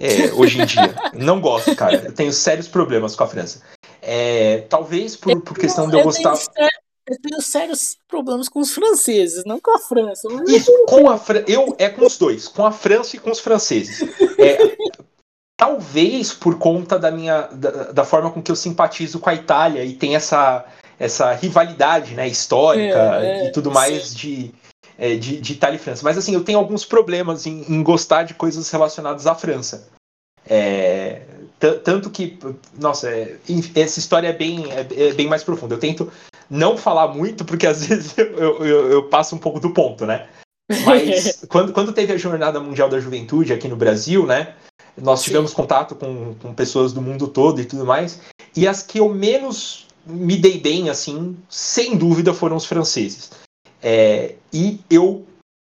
É, 0.00 0.32
hoje 0.32 0.60
em 0.60 0.64
dia. 0.64 0.94
não 1.12 1.40
gosto, 1.40 1.74
cara. 1.74 1.96
Eu 1.96 2.12
tenho 2.12 2.32
sérios 2.32 2.68
problemas 2.68 3.16
com 3.16 3.24
a 3.24 3.26
França. 3.26 3.62
É, 4.00 4.58
talvez 4.68 5.16
por, 5.16 5.40
por 5.42 5.58
questão 5.58 5.84
eu, 5.84 5.90
de 5.90 5.96
eu, 5.98 6.04
gostar. 6.04 6.36
Tenho, 6.36 6.68
eu 7.08 7.16
tenho 7.20 7.40
sérios 7.40 7.96
problemas 8.06 8.48
com 8.48 8.60
os 8.60 8.72
franceses, 8.72 9.44
não 9.44 9.58
com 9.58 9.74
a 9.74 9.78
França. 9.78 10.28
Isso, 10.46 10.70
com 10.86 11.08
a 11.08 11.16
Fran... 11.16 11.42
eu 11.46 11.74
é 11.78 11.88
com 11.88 12.06
os 12.06 12.18
dois, 12.18 12.46
com 12.48 12.64
a 12.64 12.70
França 12.72 13.16
e 13.16 13.18
com 13.18 13.30
os 13.30 13.40
franceses. 13.40 14.02
É, 14.38 14.76
talvez 15.56 16.32
por 16.32 16.58
conta 16.58 16.98
da 16.98 17.10
minha 17.10 17.42
da, 17.48 17.92
da, 17.92 18.04
forma 18.04 18.30
com 18.30 18.42
que 18.42 18.50
eu 18.50 18.56
simpatizo 18.56 19.18
com 19.18 19.30
a 19.30 19.34
Itália 19.34 19.84
e 19.84 19.94
tem 19.94 20.14
essa 20.14 20.64
essa 20.98 21.32
rivalidade 21.32 22.14
né, 22.14 22.26
histórica 22.26 23.20
é, 23.22 23.46
é, 23.46 23.46
e 23.46 23.52
tudo 23.52 23.70
mais 23.70 24.14
de, 24.14 24.52
é, 24.98 25.14
de, 25.14 25.40
de, 25.40 25.52
Itália 25.52 25.76
e 25.76 25.78
França. 25.78 26.02
Mas 26.02 26.18
assim, 26.18 26.34
eu 26.34 26.42
tenho 26.42 26.58
alguns 26.58 26.84
problemas 26.84 27.46
em, 27.46 27.64
em 27.68 27.82
gostar 27.82 28.24
de 28.24 28.34
coisas 28.34 28.68
relacionadas 28.68 29.26
à 29.26 29.34
França. 29.34 29.88
É, 30.48 31.22
tanto 31.84 32.10
que, 32.10 32.38
nossa, 32.78 33.10
é, 33.10 33.36
essa 33.74 33.98
história 33.98 34.28
é 34.28 34.32
bem, 34.32 34.72
é, 34.72 34.86
é, 34.96 35.12
bem 35.12 35.28
mais 35.28 35.44
profunda. 35.44 35.74
Eu 35.74 35.80
tento 35.80 36.10
não 36.50 36.76
falar 36.76 37.08
muito, 37.08 37.44
porque 37.44 37.66
às 37.66 37.84
vezes 37.86 38.16
eu, 38.16 38.64
eu, 38.64 38.92
eu 38.92 39.02
passo 39.08 39.34
um 39.34 39.38
pouco 39.38 39.60
do 39.60 39.70
ponto, 39.70 40.06
né? 40.06 40.28
Mas 40.84 41.44
quando, 41.48 41.72
quando 41.72 41.92
teve 41.92 42.12
a 42.12 42.18
Jornada 42.18 42.60
Mundial 42.60 42.88
da 42.88 43.00
Juventude 43.00 43.52
aqui 43.52 43.68
no 43.68 43.76
Brasil, 43.76 44.26
né? 44.26 44.54
Nós 44.96 45.22
tivemos 45.22 45.50
Sim. 45.50 45.56
contato 45.56 45.94
com, 45.94 46.34
com 46.34 46.52
pessoas 46.52 46.92
do 46.92 47.00
mundo 47.00 47.28
todo 47.28 47.60
e 47.60 47.64
tudo 47.64 47.86
mais. 47.86 48.20
E 48.56 48.66
as 48.66 48.82
que 48.82 48.98
eu 48.98 49.08
menos 49.08 49.86
me 50.04 50.36
dei 50.36 50.58
bem, 50.58 50.90
assim, 50.90 51.36
sem 51.48 51.96
dúvida, 51.96 52.34
foram 52.34 52.56
os 52.56 52.64
franceses. 52.64 53.30
É, 53.82 54.34
e 54.52 54.80
eu. 54.90 55.24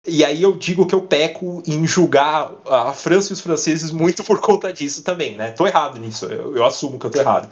E 0.06 0.26
aí 0.26 0.44
eu 0.44 0.52
digo 0.52 0.86
que 0.86 0.94
eu 0.94 1.02
peco 1.02 1.64
em 1.66 1.88
julgar 1.88 2.52
a 2.66 2.92
França 2.92 3.32
e 3.32 3.34
os 3.34 3.40
franceses 3.40 3.90
muito 3.90 4.22
por 4.22 4.42
conta 4.42 4.74
disso 4.74 5.02
também, 5.02 5.38
né? 5.38 5.52
Tô 5.52 5.66
errado 5.66 5.98
nisso, 5.98 6.26
eu, 6.26 6.58
eu 6.58 6.66
assumo 6.66 7.00
que 7.00 7.06
eu 7.06 7.12
tô 7.12 7.20
errado. 7.20 7.50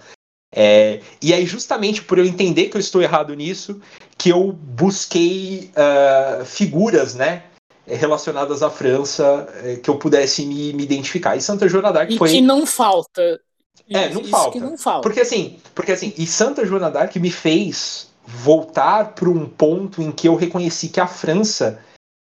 É, 0.53 0.99
e 1.21 1.33
aí, 1.33 1.45
justamente 1.45 2.03
por 2.03 2.17
eu 2.17 2.25
entender 2.25 2.69
que 2.69 2.77
eu 2.77 2.81
estou 2.81 3.01
errado 3.01 3.33
nisso, 3.33 3.79
que 4.17 4.29
eu 4.29 4.51
busquei 4.51 5.71
uh, 5.71 6.45
figuras, 6.45 7.15
né? 7.15 7.43
Relacionadas 7.87 8.61
à 8.61 8.69
França, 8.69 9.47
eh, 9.63 9.75
que 9.77 9.89
eu 9.89 9.97
pudesse 9.97 10.45
me, 10.45 10.71
me 10.71 10.83
identificar. 10.83 11.35
E 11.35 11.41
Santa 11.41 11.67
Joana 11.67 11.91
d'Arc 11.91 12.15
foi. 12.15 12.29
E 12.29 12.33
que 12.33 12.41
não 12.41 12.65
falta 12.65 13.41
é, 13.89 14.09
não 14.09 14.23
falta. 14.23 14.59
não 14.59 14.77
falta. 14.77 15.01
Porque 15.01 15.19
assim, 15.19 15.59
porque 15.75 15.91
assim, 15.91 16.13
e 16.17 16.25
Santa 16.25 16.65
Joana 16.65 16.89
d'Arc 16.89 17.15
me 17.17 17.31
fez 17.31 18.09
voltar 18.25 19.13
para 19.13 19.29
um 19.29 19.45
ponto 19.45 20.01
em 20.01 20.11
que 20.11 20.27
eu 20.27 20.35
reconheci 20.35 20.89
que 20.89 20.99
a 20.99 21.07
França 21.07 21.83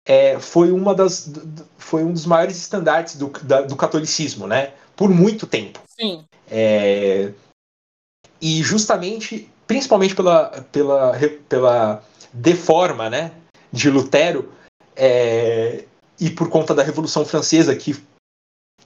é, 0.05 0.39
foi 0.39 0.71
uma 0.71 0.93
das 0.93 1.31
foi 1.77 2.03
um 2.03 2.11
dos 2.11 2.25
maiores 2.25 2.57
estandartes 2.57 3.15
do, 3.15 3.29
da, 3.43 3.61
do 3.61 3.75
catolicismo, 3.75 4.47
né? 4.47 4.73
Por 4.95 5.09
muito 5.09 5.47
tempo. 5.47 5.79
Sim. 5.87 6.25
É, 6.49 7.31
e 8.43 8.61
justamente, 8.61 9.49
principalmente 9.65 10.13
pela, 10.13 10.49
pela, 10.69 11.17
pela 11.47 12.03
deforma, 12.33 13.09
né, 13.09 13.31
de 13.71 13.89
Lutero, 13.89 14.51
é, 14.97 15.85
e 16.19 16.29
por 16.29 16.49
conta 16.49 16.75
da 16.75 16.83
Revolução 16.83 17.23
Francesa, 17.23 17.73
que 17.73 17.95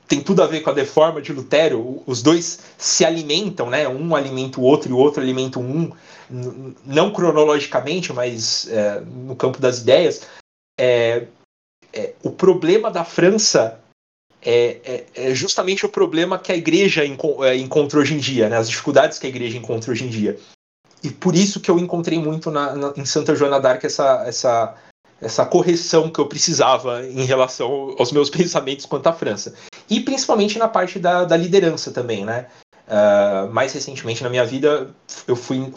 tem 0.08 0.22
tudo 0.22 0.44
a 0.44 0.48
ver 0.48 0.62
com 0.62 0.70
a 0.70 0.74
deforma 0.74 1.20
de 1.24 1.34
Lutero. 1.34 2.04
Os 2.06 2.22
dois 2.22 2.60
se 2.78 3.04
alimentam, 3.04 3.70
né? 3.70 3.88
Um 3.90 4.16
alimenta 4.16 4.60
o 4.62 4.64
outro 4.64 4.90
e 4.90 4.94
o 4.94 4.98
outro 4.98 5.22
alimenta 5.22 5.60
um, 5.60 5.92
não 6.86 7.12
cronologicamente, 7.12 8.14
mas 8.14 8.70
é, 8.70 9.02
no 9.02 9.36
campo 9.36 9.60
das 9.60 9.80
ideias. 9.80 10.22
É, 10.80 11.26
é, 11.92 12.14
o 12.24 12.30
problema 12.30 12.92
da 12.92 13.04
França 13.04 13.82
é, 14.42 14.80
é, 14.84 15.06
é, 15.16 15.36
justamente 15.36 15.86
o 15.86 15.90
problema 15.90 16.38
que 16.38 16.52
a 16.52 16.56
igreja 16.56 17.04
é, 17.04 17.56
encontra 17.58 18.00
hoje 18.00 18.14
em 18.14 18.18
dia, 18.18 18.50
né? 18.50 18.58
as 18.58 18.70
dificuldades 18.70 19.20
que 19.20 19.26
a 19.26 19.30
igreja 19.30 19.58
encontra 19.58 19.92
hoje 19.92 20.06
em 20.06 20.10
dia. 20.10 20.38
E 21.04 21.10
por 21.10 21.36
isso 21.36 21.60
que 21.60 21.70
eu 21.70 21.78
encontrei 21.78 22.20
muito 22.20 22.50
na, 22.50 22.76
na, 22.76 22.94
em 22.96 23.06
Santa 23.06 23.36
Joana 23.36 23.60
d'Arc 23.60 23.84
essa, 23.86 24.24
essa, 24.26 24.76
essa 25.22 25.46
correção 25.46 26.10
que 26.10 26.20
eu 26.20 26.28
precisava 26.28 27.06
em 27.06 27.24
relação 27.24 27.96
aos 27.98 28.12
meus 28.12 28.30
pensamentos 28.32 28.86
quanto 28.86 29.08
à 29.08 29.14
França. 29.14 29.54
E 29.90 30.00
principalmente 30.00 30.58
na 30.58 30.68
parte 30.68 31.00
da, 31.00 31.24
da 31.24 31.38
liderança 31.38 31.92
também, 31.92 32.26
né? 32.26 32.48
Uh, 32.88 33.52
mais 33.52 33.74
recentemente 33.74 34.24
na 34.24 34.30
minha 34.30 34.46
vida, 34.46 34.96
eu 35.28 35.36
fui, 35.36 35.74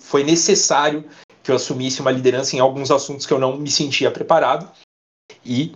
foi 0.00 0.24
necessário 0.24 1.04
que 1.42 1.50
eu 1.50 1.56
assumisse 1.56 2.00
uma 2.00 2.10
liderança 2.10 2.56
em 2.56 2.58
alguns 2.58 2.90
assuntos 2.90 3.26
que 3.26 3.32
eu 3.32 3.38
não 3.38 3.58
me 3.58 3.70
sentia 3.70 4.10
preparado. 4.10 4.68
E 5.44 5.74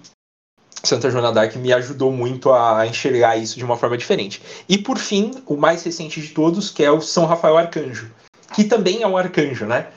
Santa 0.82 1.10
Joana 1.10 1.32
d'Arc 1.32 1.56
me 1.56 1.72
ajudou 1.72 2.12
muito 2.12 2.52
a 2.52 2.86
enxergar 2.86 3.36
isso 3.36 3.58
de 3.58 3.64
uma 3.64 3.76
forma 3.76 3.98
diferente. 3.98 4.40
E 4.68 4.78
por 4.78 4.98
fim, 4.98 5.32
o 5.46 5.56
mais 5.56 5.82
recente 5.82 6.20
de 6.20 6.28
todos, 6.28 6.70
que 6.70 6.84
é 6.84 6.90
o 6.90 7.00
São 7.00 7.26
Rafael 7.26 7.56
Arcanjo, 7.56 8.10
que 8.54 8.64
também 8.64 9.02
é 9.02 9.06
um 9.06 9.16
arcanjo, 9.16 9.66
né? 9.66 9.88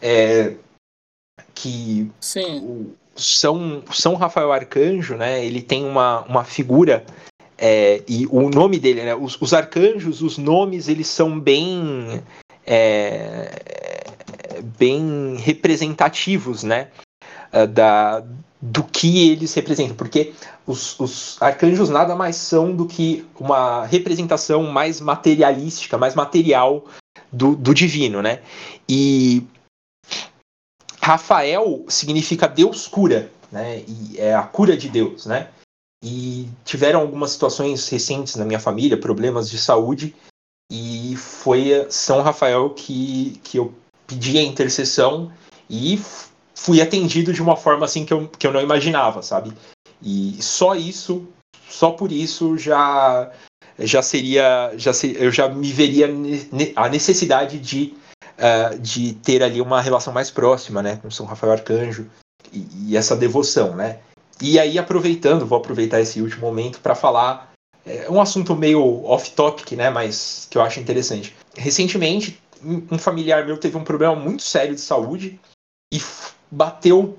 É, 0.00 0.54
que 1.54 2.10
Sim. 2.20 2.58
o 2.60 2.94
São, 3.16 3.82
São 3.92 4.14
Rafael 4.14 4.52
Arcanjo, 4.52 5.16
né? 5.16 5.44
Ele 5.44 5.62
tem 5.62 5.84
uma, 5.84 6.22
uma 6.22 6.44
figura 6.44 7.04
é, 7.56 8.02
e 8.06 8.26
o 8.26 8.50
nome 8.50 8.78
dele, 8.78 9.02
né? 9.02 9.14
Os, 9.14 9.40
os, 9.40 9.54
arcanjos, 9.54 10.20
os 10.20 10.36
nomes, 10.36 10.88
eles 10.88 11.06
são 11.06 11.40
bem 11.40 12.22
é, 12.66 13.50
bem 14.78 15.36
representativos, 15.38 16.62
né? 16.62 16.88
Da, 17.70 18.22
do 18.66 18.82
que 18.82 19.28
eles 19.30 19.54
representam, 19.54 19.94
porque 19.94 20.34
os, 20.66 20.98
os, 20.98 21.40
arcanjos 21.40 21.88
nada 21.88 22.16
mais 22.16 22.34
são 22.34 22.74
do 22.74 22.86
que 22.86 23.24
uma 23.38 23.86
representação 23.86 24.64
mais 24.64 25.00
materialística, 25.00 25.96
mais 25.96 26.16
material 26.16 26.84
do, 27.32 27.54
do 27.54 27.72
divino, 27.72 28.20
né? 28.20 28.42
E 28.88 29.46
Rafael 31.00 31.84
significa 31.88 32.48
Deus 32.48 32.88
cura, 32.88 33.30
né? 33.52 33.84
E 33.86 34.18
é 34.18 34.34
a 34.34 34.42
cura 34.42 34.76
de 34.76 34.88
Deus, 34.88 35.26
né? 35.26 35.48
E 36.02 36.48
tiveram 36.64 37.00
algumas 37.00 37.30
situações 37.30 37.88
recentes 37.88 38.34
na 38.34 38.44
minha 38.44 38.58
família, 38.58 38.98
problemas 38.98 39.48
de 39.48 39.58
saúde, 39.58 40.14
e 40.72 41.14
foi 41.16 41.86
São 41.88 42.20
Rafael 42.20 42.70
que, 42.70 43.40
que 43.44 43.58
eu 43.58 43.72
pedi 44.08 44.38
a 44.38 44.42
intercessão 44.42 45.32
e 45.70 46.00
fui 46.56 46.80
atendido 46.80 47.32
de 47.32 47.42
uma 47.42 47.54
forma 47.54 47.84
assim 47.84 48.04
que 48.04 48.12
eu, 48.12 48.26
que 48.26 48.46
eu 48.46 48.52
não 48.52 48.62
imaginava, 48.62 49.22
sabe? 49.22 49.52
E 50.02 50.36
só 50.40 50.74
isso, 50.74 51.28
só 51.68 51.90
por 51.90 52.10
isso 52.10 52.56
já 52.56 53.30
já 53.78 54.00
seria, 54.00 54.72
já 54.76 54.90
ser, 54.94 55.20
eu 55.22 55.30
já 55.30 55.50
me 55.50 55.70
veria 55.70 56.08
a 56.74 56.88
necessidade 56.88 57.58
de 57.58 57.94
uh, 58.38 58.78
de 58.78 59.12
ter 59.12 59.42
ali 59.42 59.60
uma 59.60 59.82
relação 59.82 60.14
mais 60.14 60.30
próxima, 60.30 60.82
né, 60.82 60.98
com 61.02 61.10
São 61.10 61.26
Rafael 61.26 61.52
Arcanjo 61.52 62.06
e, 62.50 62.66
e 62.88 62.96
essa 62.96 63.14
devoção, 63.14 63.76
né. 63.76 63.98
E 64.40 64.58
aí 64.58 64.78
aproveitando, 64.78 65.44
vou 65.44 65.58
aproveitar 65.58 66.00
esse 66.00 66.22
último 66.22 66.46
momento 66.46 66.80
para 66.80 66.94
falar 66.94 67.52
é, 67.84 68.10
um 68.10 68.20
assunto 68.20 68.56
meio 68.56 69.04
off-topic, 69.04 69.72
né, 69.72 69.90
mas 69.90 70.48
que 70.50 70.56
eu 70.56 70.62
acho 70.62 70.80
interessante. 70.80 71.36
Recentemente, 71.54 72.40
um 72.90 72.98
familiar 72.98 73.44
meu 73.44 73.58
teve 73.58 73.76
um 73.76 73.84
problema 73.84 74.16
muito 74.16 74.42
sério 74.42 74.74
de 74.74 74.80
saúde 74.80 75.38
e 75.92 76.00
bateu 76.50 77.18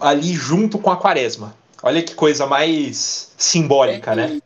ali 0.00 0.32
junto 0.34 0.78
com 0.78 0.90
a 0.90 0.96
quaresma. 0.96 1.56
Olha 1.82 2.02
que 2.02 2.14
coisa 2.14 2.46
mais 2.46 3.34
simbólica, 3.36 4.14
né? 4.14 4.40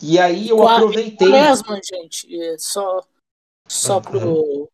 E 0.00 0.18
aí 0.18 0.48
eu 0.48 0.66
aproveitei. 0.66 1.28
Quaresma, 1.28 1.80
gente, 1.82 2.40
é 2.40 2.58
só, 2.58 3.02
só 3.66 3.96
uhum. 3.96 4.68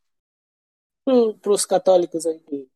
pro, 1.04 1.34
para 1.40 1.52
os 1.52 1.64
católicos 1.64 2.26
aí. 2.26 2.68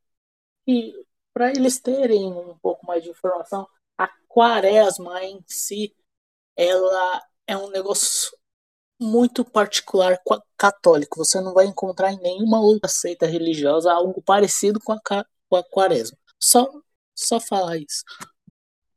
E 0.66 0.94
para 1.32 1.50
eles 1.50 1.80
terem 1.80 2.32
um 2.32 2.56
pouco 2.58 2.86
mais 2.86 3.02
de 3.02 3.10
informação, 3.10 3.68
a 3.98 4.08
quaresma 4.28 5.22
em 5.24 5.42
si, 5.46 5.94
ela 6.56 7.22
é 7.46 7.56
um 7.56 7.68
negócio 7.68 8.36
muito 9.00 9.44
particular 9.44 10.18
católico. 10.56 11.24
Você 11.24 11.40
não 11.40 11.52
vai 11.52 11.66
encontrar 11.66 12.12
em 12.12 12.20
nenhuma 12.20 12.60
outra 12.60 12.88
seita 12.88 13.26
religiosa 13.26 13.92
algo 13.92 14.22
parecido 14.22 14.80
com 14.80 14.92
a, 14.92 15.00
com 15.48 15.56
a 15.56 15.64
quaresma. 15.64 16.16
Só, 16.40 16.68
só 17.14 17.40
falar 17.40 17.78
isso. 17.78 18.02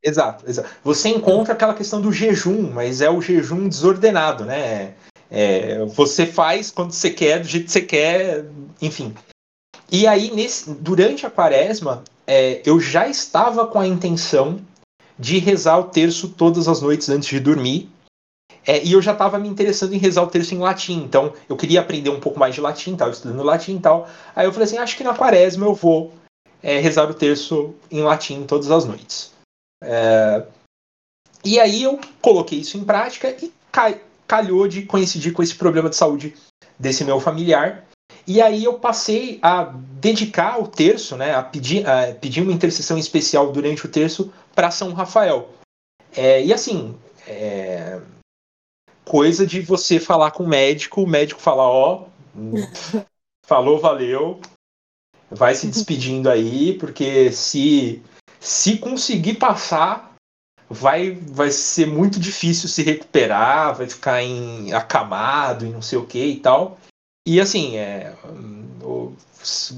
Exato, 0.02 0.48
exato. 0.48 0.68
Você 0.82 1.08
encontra 1.10 1.52
aquela 1.52 1.74
questão 1.74 2.00
do 2.00 2.12
jejum, 2.12 2.70
mas 2.70 3.00
é 3.00 3.10
o 3.10 3.20
jejum 3.20 3.68
desordenado, 3.68 4.44
né? 4.44 4.94
É, 5.30 5.84
você 5.84 6.26
faz 6.26 6.70
quando 6.70 6.92
você 6.92 7.10
quer, 7.10 7.40
do 7.40 7.46
jeito 7.46 7.66
que 7.66 7.72
você 7.72 7.82
quer, 7.82 8.46
enfim. 8.80 9.14
E 9.92 10.06
aí, 10.06 10.30
nesse, 10.34 10.70
durante 10.70 11.26
a 11.26 11.30
quaresma, 11.30 12.02
é, 12.26 12.62
eu 12.64 12.80
já 12.80 13.08
estava 13.08 13.66
com 13.66 13.78
a 13.78 13.86
intenção 13.86 14.60
de 15.18 15.38
rezar 15.38 15.78
o 15.78 15.84
terço 15.84 16.28
todas 16.28 16.66
as 16.66 16.80
noites 16.80 17.08
antes 17.08 17.28
de 17.28 17.38
dormir. 17.38 17.90
É, 18.66 18.82
e 18.82 18.92
eu 18.92 19.02
já 19.02 19.12
estava 19.12 19.38
me 19.38 19.48
interessando 19.48 19.94
em 19.94 19.98
rezar 19.98 20.22
o 20.22 20.28
terço 20.28 20.54
em 20.54 20.58
latim. 20.58 21.02
Então, 21.02 21.32
eu 21.48 21.56
queria 21.56 21.80
aprender 21.80 22.10
um 22.10 22.20
pouco 22.20 22.38
mais 22.38 22.54
de 22.54 22.60
latim, 22.60 22.92
estava 22.92 23.10
estudando 23.10 23.42
latim 23.42 23.76
e 23.76 23.80
tal. 23.80 24.08
Aí 24.34 24.46
eu 24.46 24.52
falei 24.52 24.64
assim: 24.64 24.78
acho 24.78 24.96
que 24.96 25.04
na 25.04 25.14
quaresma 25.14 25.66
eu 25.66 25.74
vou 25.74 26.12
é, 26.62 26.78
rezar 26.78 27.10
o 27.10 27.14
terço 27.14 27.74
em 27.90 28.02
latim 28.02 28.44
todas 28.44 28.70
as 28.70 28.84
noites. 28.84 29.32
É, 29.82 30.46
e 31.44 31.58
aí 31.58 31.82
eu 31.82 31.98
coloquei 32.20 32.58
isso 32.58 32.76
em 32.76 32.84
prática 32.84 33.34
e 33.42 33.52
calhou 34.26 34.68
de 34.68 34.82
coincidir 34.82 35.32
com 35.32 35.42
esse 35.42 35.54
problema 35.54 35.88
de 35.88 35.96
saúde 35.96 36.34
desse 36.78 37.04
meu 37.04 37.18
familiar. 37.18 37.84
E 38.26 38.40
aí 38.40 38.64
eu 38.64 38.78
passei 38.78 39.38
a 39.42 39.64
dedicar 39.64 40.60
o 40.60 40.68
terço, 40.68 41.16
né, 41.16 41.34
a 41.34 41.42
pedir, 41.42 41.86
a 41.88 42.14
pedir 42.14 42.42
uma 42.42 42.52
intercessão 42.52 42.98
especial 42.98 43.50
durante 43.50 43.86
o 43.86 43.88
terço 43.90 44.32
para 44.54 44.70
São 44.70 44.92
Rafael. 44.92 45.48
É, 46.14 46.44
e 46.44 46.52
assim, 46.52 46.96
é, 47.26 48.00
coisa 49.04 49.46
de 49.46 49.60
você 49.60 49.98
falar 49.98 50.32
com 50.32 50.44
o 50.44 50.48
médico, 50.48 51.02
o 51.02 51.06
médico 51.06 51.40
falar, 51.40 51.68
ó, 51.68 52.06
falou, 53.46 53.80
valeu, 53.80 54.40
vai 55.30 55.54
se 55.54 55.66
despedindo 55.66 56.28
aí, 56.28 56.74
porque 56.74 57.30
se 57.32 58.02
se 58.38 58.78
conseguir 58.78 59.34
passar, 59.34 60.14
vai 60.68 61.12
vai 61.12 61.50
ser 61.50 61.86
muito 61.86 62.18
difícil 62.18 62.68
se 62.68 62.82
recuperar, 62.82 63.76
vai 63.76 63.88
ficar 63.88 64.22
em 64.22 64.72
acamado 64.72 65.66
e 65.66 65.70
não 65.70 65.82
sei 65.82 65.98
o 65.98 66.06
que 66.06 66.24
e 66.24 66.40
tal. 66.40 66.78
E 67.26 67.40
assim, 67.40 67.76
é, 67.76 68.14
o, 68.82 69.12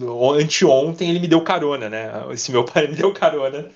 o, 0.00 0.32
anteontem 0.32 1.10
ele 1.10 1.18
me 1.18 1.28
deu 1.28 1.42
carona, 1.42 1.88
né? 1.88 2.10
Esse 2.30 2.52
meu 2.52 2.64
pai 2.64 2.86
me 2.86 2.94
deu 2.94 3.12
carona. 3.12 3.70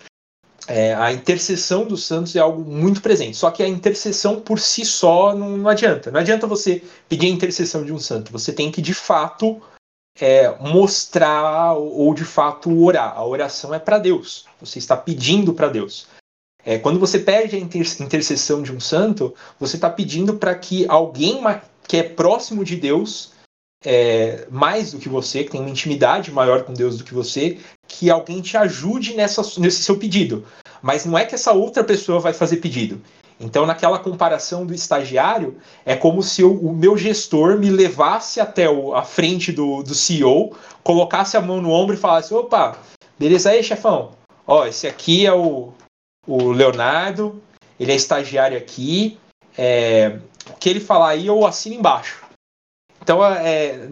É, 0.69 0.94
a 0.94 1.12
intercessão 1.12 1.85
dos 1.85 2.05
santos 2.05 2.35
é 2.35 2.40
algo 2.40 2.65
muito 2.65 3.01
presente. 3.01 3.36
Só 3.36 3.51
que 3.51 3.62
a 3.62 3.69
intercessão 3.69 4.40
por 4.40 4.59
si 4.59 4.85
só 4.85 5.35
não, 5.35 5.57
não 5.57 5.70
adianta. 5.70 6.11
Não 6.11 6.20
adianta 6.20 6.47
você 6.47 6.82
pedir 7.09 7.27
a 7.27 7.31
intercessão 7.31 7.85
de 7.85 7.93
um 7.93 7.98
santo. 7.98 8.32
Você 8.32 8.53
tem 8.53 8.70
que 8.70 8.82
de 8.82 8.94
fato 8.94 9.61
é, 10.21 10.55
mostrar 10.61 11.75
ou 11.75 12.13
de 12.15 12.25
fato 12.25 12.83
orar. 12.83 13.17
A 13.17 13.25
oração 13.25 13.75
é 13.75 13.79
para 13.79 13.99
Deus. 13.99 14.47
Você 14.61 14.79
está 14.79 14.97
pedindo 14.97 15.53
para 15.53 15.69
Deus. 15.69 16.07
É, 16.65 16.79
quando 16.79 16.99
você 16.99 17.19
pede 17.19 17.55
a 17.55 17.59
intercessão 17.59 18.63
de 18.63 18.73
um 18.73 18.81
santo, 18.81 19.35
você 19.59 19.77
está 19.77 19.89
pedindo 19.89 20.35
para 20.35 20.55
que 20.55 20.85
alguém 20.89 21.41
que 21.87 21.97
é 21.97 22.03
próximo 22.03 22.65
de 22.65 22.75
Deus, 22.75 23.33
é, 23.85 24.49
mais 24.51 24.91
do 24.91 24.99
que 24.99 25.09
você, 25.09 25.45
que 25.45 25.53
tem 25.53 25.61
uma 25.61 25.71
intimidade 25.71 26.33
maior 26.33 26.65
com 26.65 26.75
Deus 26.75 26.99
do 26.99 27.05
que 27.05 27.15
você, 27.15 27.59
que 27.87 28.11
alguém 28.11 28.41
te 28.41 28.57
ajude 28.57 29.15
nessa, 29.15 29.43
nesse 29.61 29.85
seu 29.85 29.97
pedido. 29.97 30.45
Mas 30.83 31.05
não 31.05 31.17
é 31.17 31.25
que 31.25 31.37
essa 31.37 31.53
outra 31.53 31.85
pessoa 31.85 32.19
vai 32.19 32.33
fazer 32.33 32.57
pedido. 32.57 33.01
Então, 33.39 33.67
naquela 33.67 33.99
comparação 33.99 34.65
do 34.65 34.73
estagiário, 34.73 35.59
é 35.85 35.95
como 35.95 36.23
se 36.23 36.41
eu, 36.41 36.55
o 36.55 36.75
meu 36.75 36.97
gestor 36.97 37.59
me 37.59 37.69
levasse 37.69 38.41
até 38.41 38.69
o, 38.69 38.95
a 38.95 39.03
frente 39.03 39.53
do, 39.53 39.83
do 39.83 39.95
CEO, 39.95 40.57
colocasse 40.83 41.37
a 41.37 41.41
mão 41.43 41.61
no 41.61 41.71
ombro 41.71 41.95
e 41.95 41.99
falasse: 41.99 42.33
opa, 42.33 42.79
beleza 43.19 43.51
aí, 43.51 43.63
chefão? 43.63 44.13
Ó, 44.47 44.67
esse 44.67 44.87
aqui 44.87 45.27
é 45.27 45.35
o, 45.35 45.73
o 46.27 46.51
Leonardo, 46.51 47.43
ele 47.79 47.93
é 47.93 47.97
estagiário 47.97 48.57
aqui. 48.57 49.19
É, 49.59 50.19
o 50.51 50.55
que 50.55 50.69
ele 50.69 50.81
falar 50.81 51.11
aí, 51.11 51.27
eu 51.27 51.47
assino 51.47 51.75
embaixo. 51.75 52.25
Então, 53.03 53.25
é, 53.25 53.89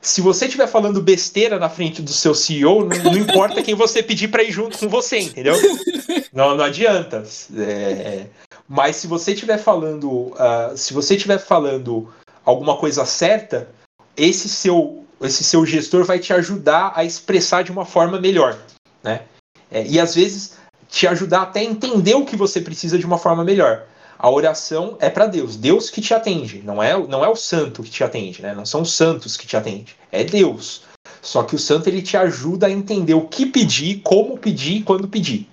se 0.00 0.20
você 0.20 0.46
estiver 0.46 0.66
falando 0.66 1.02
besteira 1.02 1.58
na 1.58 1.68
frente 1.68 2.00
do 2.00 2.10
seu 2.10 2.34
CEO, 2.34 2.84
não, 2.84 2.96
não 3.04 3.18
importa 3.18 3.62
quem 3.62 3.74
você 3.74 4.02
pedir 4.02 4.28
para 4.28 4.42
ir 4.42 4.52
junto 4.52 4.78
com 4.78 4.88
você, 4.88 5.18
entendeu? 5.18 5.54
Não, 6.32 6.56
não 6.56 6.64
adianta. 6.64 7.24
É, 7.56 8.26
mas 8.68 8.96
se 8.96 9.06
você 9.06 9.32
estiver 9.32 9.56
falando, 9.56 10.10
uh, 10.10 10.76
se 10.76 10.92
você 10.92 11.16
estiver 11.16 11.38
falando 11.38 12.12
alguma 12.44 12.76
coisa 12.76 13.06
certa, 13.06 13.68
esse 14.14 14.48
seu, 14.48 15.04
esse 15.22 15.42
seu 15.42 15.64
gestor 15.64 16.04
vai 16.04 16.18
te 16.18 16.34
ajudar 16.34 16.92
a 16.94 17.02
expressar 17.02 17.64
de 17.64 17.72
uma 17.72 17.86
forma 17.86 18.20
melhor, 18.20 18.58
né? 19.02 19.22
É, 19.70 19.86
e 19.86 19.98
às 19.98 20.14
vezes 20.14 20.56
te 20.88 21.06
ajudar 21.06 21.42
até 21.42 21.60
a 21.60 21.64
entender 21.64 22.14
o 22.14 22.24
que 22.24 22.36
você 22.36 22.60
precisa 22.60 22.98
de 22.98 23.06
uma 23.06 23.18
forma 23.18 23.42
melhor. 23.42 23.86
A 24.18 24.28
oração 24.28 24.96
é 25.00 25.08
para 25.08 25.26
Deus, 25.26 25.56
Deus 25.56 25.90
que 25.90 26.00
te 26.00 26.12
atende, 26.12 26.60
não 26.62 26.82
é, 26.82 26.96
não 27.06 27.24
é 27.24 27.28
o 27.28 27.36
santo 27.36 27.82
que 27.82 27.90
te 27.90 28.02
atende, 28.02 28.42
né? 28.42 28.54
Não 28.54 28.66
são 28.66 28.82
os 28.82 28.92
santos 28.92 29.36
que 29.36 29.46
te 29.46 29.56
atendem, 29.56 29.86
é 30.10 30.24
Deus. 30.24 30.82
Só 31.22 31.42
que 31.42 31.54
o 31.54 31.58
santo 31.58 31.88
ele 31.88 32.02
te 32.02 32.16
ajuda 32.16 32.66
a 32.66 32.70
entender 32.70 33.14
o 33.14 33.28
que 33.28 33.46
pedir, 33.46 34.00
como 34.02 34.36
pedir 34.36 34.78
e 34.78 34.82
quando 34.82 35.08
pedir. 35.08 35.48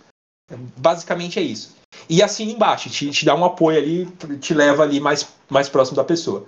Basicamente 0.77 1.39
é 1.39 1.41
isso. 1.41 1.75
E 2.09 2.21
assina 2.21 2.51
embaixo, 2.51 2.89
te, 2.89 3.09
te 3.09 3.25
dá 3.25 3.35
um 3.35 3.45
apoio 3.45 3.77
ali, 3.77 4.05
te 4.39 4.53
leva 4.53 4.83
ali 4.83 4.99
mais, 4.99 5.27
mais 5.49 5.69
próximo 5.69 5.95
da 5.95 6.03
pessoa. 6.03 6.45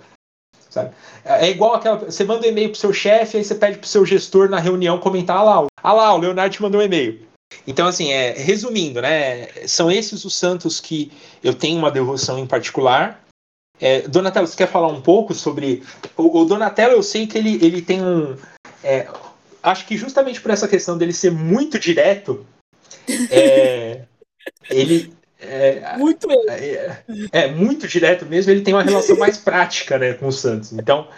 Sabe? 0.70 0.94
É 1.24 1.48
igual 1.48 1.74
aquela. 1.74 1.96
Você 1.96 2.24
manda 2.24 2.46
um 2.46 2.50
e-mail 2.50 2.70
pro 2.70 2.78
seu 2.78 2.92
chefe, 2.92 3.38
aí 3.38 3.44
você 3.44 3.54
pede 3.54 3.78
pro 3.78 3.88
seu 3.88 4.04
gestor 4.04 4.48
na 4.48 4.58
reunião 4.58 4.98
comentar 4.98 5.38
ah 5.38 5.42
lá, 5.42 5.66
ah 5.82 5.92
lá, 5.92 6.14
o 6.14 6.18
Leonardo 6.18 6.54
te 6.54 6.62
mandou 6.62 6.80
um 6.80 6.84
e-mail. 6.84 7.26
Então, 7.66 7.86
assim, 7.86 8.12
é, 8.12 8.32
resumindo, 8.32 9.00
né? 9.00 9.46
São 9.66 9.90
esses 9.90 10.24
os 10.24 10.34
santos 10.34 10.80
que 10.80 11.10
eu 11.42 11.54
tenho 11.54 11.78
uma 11.78 11.90
devoção 11.90 12.38
em 12.38 12.46
particular. 12.46 13.24
É, 13.80 14.02
Donatello, 14.02 14.46
você 14.46 14.56
quer 14.56 14.68
falar 14.68 14.88
um 14.88 15.00
pouco 15.00 15.34
sobre. 15.34 15.82
O, 16.16 16.40
o 16.40 16.44
Donatello, 16.44 16.92
eu 16.92 17.02
sei 17.02 17.26
que 17.26 17.38
ele, 17.38 17.54
ele 17.64 17.80
tem 17.80 18.02
um. 18.02 18.36
É, 18.82 19.08
acho 19.62 19.86
que 19.86 19.96
justamente 19.96 20.40
por 20.40 20.50
essa 20.50 20.68
questão 20.68 20.98
dele 20.98 21.12
ser 21.12 21.30
muito 21.30 21.78
direto, 21.78 22.46
é, 23.30 24.04
ele, 24.70 25.12
é, 25.40 25.96
muito 25.96 26.28
é, 26.50 27.02
é, 27.30 27.48
muito 27.48 27.86
direto 27.86 28.26
mesmo, 28.26 28.50
ele 28.50 28.62
tem 28.62 28.74
uma 28.74 28.82
relação 28.82 29.16
mais 29.16 29.38
prática 29.38 29.98
né, 29.98 30.14
com 30.14 30.26
o 30.26 30.32
Santos. 30.32 30.72
Então, 30.72 31.08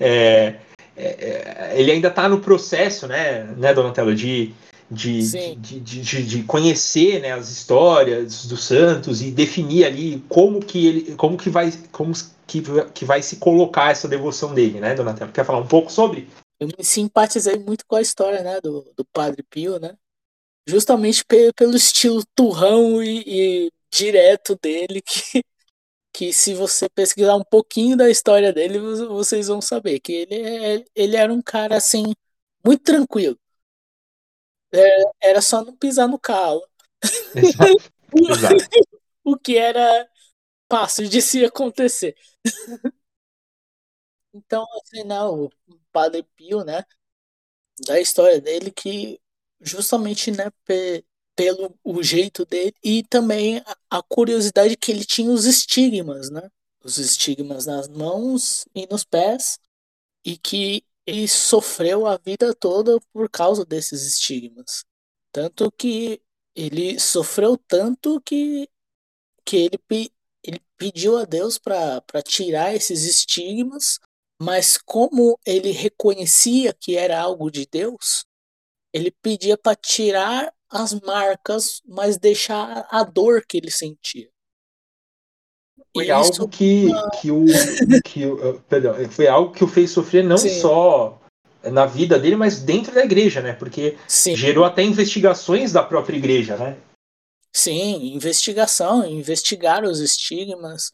é, 0.00 0.56
é, 0.96 1.06
é 1.06 1.72
ele 1.76 1.92
ainda 1.92 2.08
está 2.08 2.28
no 2.28 2.40
processo, 2.40 3.06
né, 3.06 3.44
né 3.56 3.72
Donatello, 3.72 4.14
de, 4.14 4.52
de, 4.90 5.54
de, 5.56 5.80
de, 5.80 6.22
de, 6.24 6.42
conhecer 6.42 7.20
né, 7.20 7.32
as 7.32 7.50
histórias 7.50 8.46
do 8.46 8.56
Santos 8.56 9.22
e 9.22 9.30
definir 9.30 9.84
ali 9.84 10.24
como 10.28 10.60
que 10.60 10.86
ele 10.86 11.14
como 11.14 11.36
que 11.36 11.48
vai 11.48 11.72
como 11.92 12.12
que, 12.46 12.62
que 12.92 13.04
vai 13.04 13.22
se 13.22 13.36
colocar 13.36 13.92
essa 13.92 14.08
devoção 14.08 14.54
dele, 14.54 14.80
né, 14.80 14.94
Donatello? 14.94 15.30
Quer 15.30 15.44
falar 15.44 15.60
um 15.60 15.68
pouco 15.68 15.92
sobre? 15.92 16.28
Eu 16.58 16.66
me 16.66 16.84
simpatizei 16.84 17.56
muito 17.58 17.84
com 17.86 17.94
a 17.94 18.00
história 18.00 18.42
né, 18.42 18.60
do, 18.60 18.90
do 18.96 19.04
Padre 19.04 19.44
Pio, 19.48 19.78
né? 19.78 19.94
Justamente 20.68 21.24
pelo 21.56 21.74
estilo 21.74 22.22
turrão 22.34 23.02
e, 23.02 23.22
e, 23.66 23.72
direto 23.90 24.54
dele, 24.56 25.00
que, 25.00 25.42
que 26.12 26.32
se 26.32 26.54
você 26.54 26.88
pesquisar 26.90 27.36
um 27.36 27.44
pouquinho 27.44 27.96
da 27.96 28.10
história 28.10 28.52
dele, 28.52 28.78
vocês 28.78 29.48
vão 29.48 29.62
saber 29.62 29.98
que 30.00 30.12
ele, 30.12 30.34
é, 30.34 30.84
ele 30.94 31.16
era 31.16 31.32
um 31.32 31.40
cara 31.42 31.76
assim, 31.76 32.12
muito 32.64 32.82
tranquilo. 32.84 33.38
É, 34.72 35.02
era 35.30 35.40
só 35.40 35.64
não 35.64 35.74
pisar 35.74 36.06
no 36.06 36.18
calo. 36.18 36.62
Exato. 37.34 37.92
Exato. 38.30 38.64
o 39.24 39.36
que 39.38 39.56
era 39.56 40.08
fácil 40.70 41.08
de 41.08 41.22
se 41.22 41.44
acontecer. 41.44 42.14
Então, 44.32 44.64
assim, 44.82 45.02
não, 45.04 45.46
o 45.46 45.50
Padre 45.90 46.22
Pio, 46.36 46.62
né, 46.62 46.84
da 47.86 48.00
história 48.00 48.40
dele 48.40 48.70
que 48.70 49.20
justamente, 49.60 50.30
né, 50.30 50.50
pelo 51.38 51.78
o 51.84 52.02
jeito 52.02 52.44
dele 52.44 52.74
e 52.82 53.04
também 53.04 53.58
a, 53.58 53.98
a 53.98 54.02
curiosidade 54.02 54.76
que 54.76 54.90
ele 54.90 55.04
tinha 55.04 55.30
os 55.30 55.44
estigmas, 55.44 56.30
né? 56.30 56.50
Os 56.82 56.98
estigmas 56.98 57.64
nas 57.66 57.86
mãos 57.86 58.64
e 58.74 58.88
nos 58.90 59.04
pés 59.04 59.58
e 60.24 60.36
que 60.36 60.84
ele 61.06 61.28
sofreu 61.28 62.06
a 62.06 62.16
vida 62.18 62.52
toda 62.52 62.98
por 63.12 63.30
causa 63.30 63.64
desses 63.64 64.02
estigmas. 64.02 64.84
Tanto 65.32 65.70
que 65.72 66.20
ele 66.56 66.98
sofreu 66.98 67.56
tanto 67.56 68.20
que, 68.20 68.68
que 69.44 69.56
ele, 69.56 70.12
ele 70.42 70.60
pediu 70.76 71.16
a 71.16 71.24
Deus 71.24 71.56
para 71.56 72.02
tirar 72.24 72.74
esses 72.74 73.04
estigmas, 73.04 74.00
mas 74.42 74.76
como 74.76 75.38
ele 75.46 75.70
reconhecia 75.70 76.74
que 76.74 76.96
era 76.96 77.20
algo 77.20 77.48
de 77.50 77.64
Deus, 77.64 78.26
ele 78.92 79.10
pedia 79.10 79.56
para 79.56 79.76
tirar 79.76 80.52
as 80.70 80.92
marcas, 80.94 81.82
mas 81.86 82.18
deixar 82.18 82.86
a 82.90 83.02
dor 83.02 83.44
que 83.46 83.56
ele 83.56 83.70
sentia. 83.70 84.28
foi 85.94 86.10
algo 86.10 86.48
que, 86.48 86.88
que 87.20 87.30
o. 87.30 87.44
Que, 88.04 88.22
perdão, 88.68 88.94
foi 89.10 89.26
algo 89.26 89.52
que 89.52 89.64
o 89.64 89.68
fez 89.68 89.90
sofrer 89.90 90.24
não 90.24 90.36
Sim. 90.36 90.60
só 90.60 91.20
na 91.64 91.86
vida 91.86 92.18
dele, 92.18 92.36
mas 92.36 92.60
dentro 92.60 92.94
da 92.94 93.04
igreja, 93.04 93.40
né? 93.40 93.52
Porque 93.52 93.98
Sim. 94.06 94.36
gerou 94.36 94.64
até 94.64 94.82
investigações 94.82 95.72
da 95.72 95.82
própria 95.82 96.16
igreja, 96.16 96.56
né? 96.56 96.78
Sim, 97.52 98.14
investigação, 98.14 99.04
investigar 99.04 99.84
os 99.84 100.00
estigmas. 100.00 100.92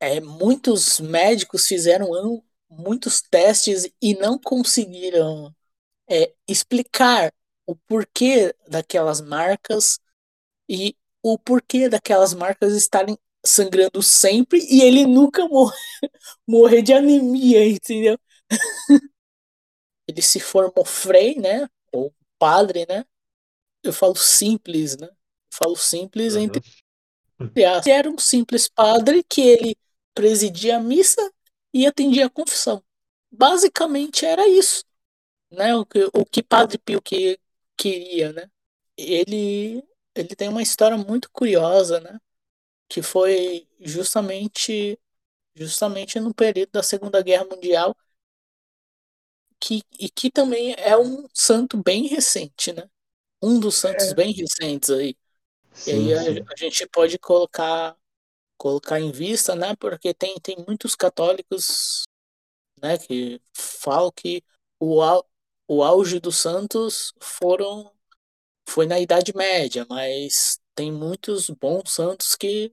É, 0.00 0.20
muitos 0.20 0.98
médicos 0.98 1.66
fizeram 1.66 2.08
muitos 2.68 3.20
testes 3.20 3.88
e 4.00 4.14
não 4.14 4.38
conseguiram 4.38 5.54
é, 6.12 6.34
explicar 6.46 7.32
o 7.66 7.74
porquê 7.74 8.54
daquelas 8.68 9.22
marcas 9.22 9.98
e 10.68 10.94
o 11.22 11.38
porquê 11.38 11.88
daquelas 11.88 12.34
marcas 12.34 12.74
estarem 12.74 13.16
sangrando 13.44 14.02
sempre 14.02 14.58
e 14.58 14.82
ele 14.82 15.06
nunca 15.06 15.46
morrer, 15.48 15.74
morrer 16.46 16.82
de 16.82 16.92
anemia, 16.92 17.66
entendeu? 17.66 18.18
ele 20.06 20.20
se 20.20 20.38
formou 20.38 20.84
frei, 20.84 21.36
né? 21.36 21.66
Ou 21.90 22.12
padre, 22.38 22.84
né? 22.86 23.06
Eu 23.82 23.92
falo 23.92 24.14
simples, 24.14 24.98
né? 24.98 25.06
Eu 25.06 25.16
falo 25.50 25.76
simples 25.76 26.34
uhum. 26.34 26.42
entre 26.42 26.62
era 27.86 28.08
um 28.08 28.18
simples 28.18 28.68
padre 28.68 29.24
que 29.24 29.40
ele 29.40 29.76
presidia 30.14 30.76
a 30.76 30.80
missa 30.80 31.32
e 31.72 31.86
atendia 31.86 32.26
a 32.26 32.30
confissão. 32.30 32.84
Basicamente 33.30 34.26
era 34.26 34.46
isso, 34.46 34.84
né? 35.52 35.74
O 35.76 35.86
que, 35.86 36.04
o 36.14 36.24
que 36.24 36.42
Padre 36.42 36.78
Pio 36.78 37.00
que, 37.02 37.38
queria, 37.76 38.32
né? 38.32 38.50
Ele 38.96 39.82
ele 40.14 40.36
tem 40.36 40.48
uma 40.48 40.62
história 40.62 40.96
muito 40.96 41.30
curiosa, 41.32 42.00
né? 42.00 42.18
Que 42.88 43.02
foi 43.02 43.68
justamente 43.80 44.98
justamente 45.54 46.20
no 46.20 46.34
período 46.34 46.70
da 46.72 46.82
Segunda 46.82 47.22
Guerra 47.22 47.44
Mundial 47.44 47.96
que, 49.60 49.82
e 49.98 50.08
que 50.10 50.30
também 50.30 50.74
é 50.78 50.96
um 50.98 51.28
santo 51.32 51.80
bem 51.82 52.06
recente, 52.08 52.72
né? 52.72 52.88
Um 53.40 53.60
dos 53.60 53.76
santos 53.76 54.08
é. 54.08 54.14
bem 54.14 54.32
recentes 54.32 54.90
aí. 54.90 55.16
Sim, 55.72 56.08
e 56.08 56.14
aí 56.14 56.40
a, 56.40 56.44
a, 56.52 56.56
gente 56.56 56.86
pode 56.88 57.18
colocar 57.18 57.96
colocar 58.56 59.00
em 59.00 59.10
vista, 59.12 59.54
né? 59.54 59.74
Porque 59.76 60.12
tem, 60.14 60.38
tem 60.40 60.56
muitos 60.66 60.94
católicos, 60.94 62.02
né? 62.80 62.98
Que 62.98 63.40
falam 63.54 64.10
que 64.12 64.42
o, 64.80 65.00
o 65.72 65.82
auge 65.82 66.20
dos 66.20 66.36
santos 66.36 67.14
foram 67.18 67.90
foi 68.68 68.86
na 68.86 69.00
Idade 69.00 69.32
Média, 69.34 69.86
mas 69.88 70.60
tem 70.74 70.92
muitos 70.92 71.48
bons 71.48 71.92
santos 71.92 72.36
que, 72.36 72.72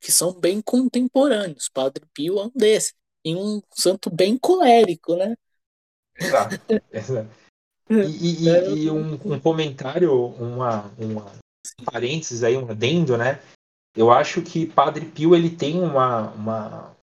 que 0.00 0.10
são 0.10 0.32
bem 0.32 0.60
contemporâneos. 0.60 1.68
Padre 1.68 2.04
Pio 2.12 2.38
é 2.38 2.44
um 2.44 2.50
desses. 2.54 2.94
E 3.24 3.34
um 3.34 3.62
santo 3.70 4.10
bem 4.10 4.36
colérico, 4.36 5.14
né? 5.16 5.36
Exato. 6.16 6.56
exato. 6.92 7.30
E, 7.90 7.94
e, 7.94 8.48
e, 8.48 8.84
e 8.84 8.90
um, 8.90 9.14
um, 9.14 9.40
comentário, 9.40 10.12
uma, 10.12 10.92
uma 10.98 11.32
parênteses 11.84 12.42
aí, 12.42 12.56
um 12.56 12.70
adendo, 12.70 13.16
né? 13.16 13.40
Eu 13.96 14.10
acho 14.10 14.42
que 14.42 14.66
Padre 14.66 15.06
Pio 15.06 15.34
ele 15.34 15.50
tem 15.50 15.80
uma, 15.80 16.30
uma 16.32 16.96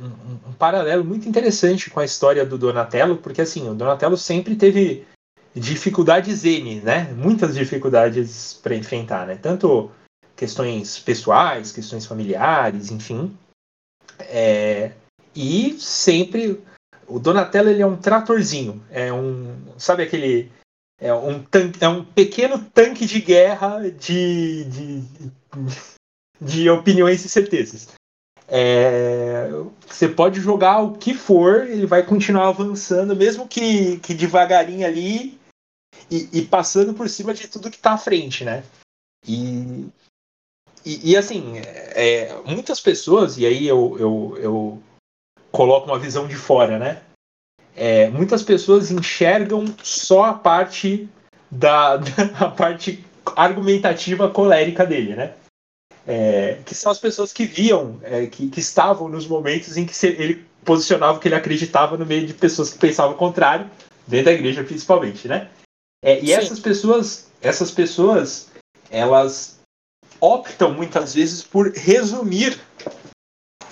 um, 0.00 0.50
um, 0.50 0.52
paralelo 0.52 1.04
muito 1.04 1.28
interessante 1.28 1.90
com 1.90 2.00
a 2.00 2.04
história 2.04 2.44
do 2.44 2.58
Donatello, 2.58 3.16
porque 3.16 3.40
assim, 3.40 3.68
o 3.68 3.74
Donatello 3.74 4.16
sempre 4.16 4.56
teve 4.56 5.06
dificuldades 5.54 6.44
N, 6.44 6.80
né? 6.80 7.12
Muitas 7.14 7.54
dificuldades 7.54 8.58
para 8.62 8.76
enfrentar, 8.76 9.26
né? 9.26 9.36
Tanto 9.36 9.90
questões 10.36 10.98
pessoais, 10.98 11.72
questões 11.72 12.06
familiares, 12.06 12.90
enfim. 12.90 13.36
É, 14.20 14.92
e 15.34 15.78
sempre 15.78 16.62
o 17.06 17.18
Donatello 17.18 17.68
ele 17.68 17.82
é 17.82 17.86
um 17.86 17.96
tratorzinho, 17.96 18.82
é 18.90 19.12
um, 19.12 19.56
sabe 19.78 20.02
aquele 20.02 20.50
é 21.00 21.14
um 21.14 21.42
tanque, 21.42 21.84
é 21.84 21.88
um 21.88 22.04
pequeno 22.04 22.58
tanque 22.58 23.06
de 23.06 23.20
guerra 23.20 23.88
de, 23.88 24.64
de, 24.64 25.04
de 26.40 26.68
opiniões 26.70 27.24
e 27.24 27.28
certezas. 27.28 27.88
É, 28.50 29.50
você 29.86 30.08
pode 30.08 30.40
jogar 30.40 30.80
o 30.80 30.96
que 30.96 31.12
for, 31.12 31.66
ele 31.66 31.86
vai 31.86 32.02
continuar 32.02 32.48
avançando, 32.48 33.14
mesmo 33.14 33.46
que, 33.46 33.98
que 33.98 34.14
devagarinho 34.14 34.86
ali, 34.86 35.38
e, 36.10 36.28
e 36.32 36.42
passando 36.46 36.94
por 36.94 37.08
cima 37.10 37.34
de 37.34 37.46
tudo 37.46 37.70
que 37.70 37.76
está 37.76 37.92
à 37.92 37.98
frente, 37.98 38.44
né? 38.44 38.64
E, 39.26 39.86
e, 40.84 41.10
e 41.10 41.16
assim, 41.16 41.58
é, 41.58 42.34
muitas 42.46 42.80
pessoas, 42.80 43.36
e 43.36 43.44
aí 43.44 43.66
eu, 43.66 43.96
eu, 43.98 44.38
eu 44.38 44.82
coloco 45.52 45.86
uma 45.86 45.98
visão 45.98 46.26
de 46.26 46.36
fora, 46.36 46.78
né? 46.78 47.02
É, 47.76 48.08
muitas 48.08 48.42
pessoas 48.42 48.90
enxergam 48.90 49.64
só 49.82 50.24
a 50.24 50.34
parte 50.34 51.08
da, 51.50 51.96
da 51.96 52.06
a 52.46 52.50
parte 52.50 53.04
argumentativa 53.36 54.30
colérica 54.30 54.86
dele, 54.86 55.14
né? 55.14 55.34
É, 56.10 56.60
que 56.64 56.74
são 56.74 56.90
as 56.90 56.98
pessoas 56.98 57.34
que 57.34 57.44
viam, 57.44 58.00
é, 58.02 58.24
que, 58.26 58.48
que, 58.48 58.60
estavam 58.60 59.10
nos 59.10 59.26
momentos 59.26 59.76
em 59.76 59.84
que 59.84 60.06
ele 60.06 60.42
posicionava 60.64 61.18
o 61.18 61.20
que 61.20 61.28
ele 61.28 61.34
acreditava 61.34 61.98
no 61.98 62.06
meio 62.06 62.26
de 62.26 62.32
pessoas 62.32 62.70
que 62.70 62.78
pensavam 62.78 63.12
o 63.12 63.18
contrário, 63.18 63.68
dentro 64.06 64.26
da 64.26 64.32
igreja 64.32 64.64
principalmente, 64.64 65.28
né? 65.28 65.48
É, 66.02 66.18
e 66.18 66.28
Sim. 66.28 66.32
essas 66.32 66.60
pessoas, 66.60 67.30
essas 67.42 67.70
pessoas, 67.70 68.48
elas 68.90 69.58
optam 70.18 70.72
muitas 70.72 71.14
vezes 71.14 71.42
por 71.42 71.70
resumir 71.72 72.58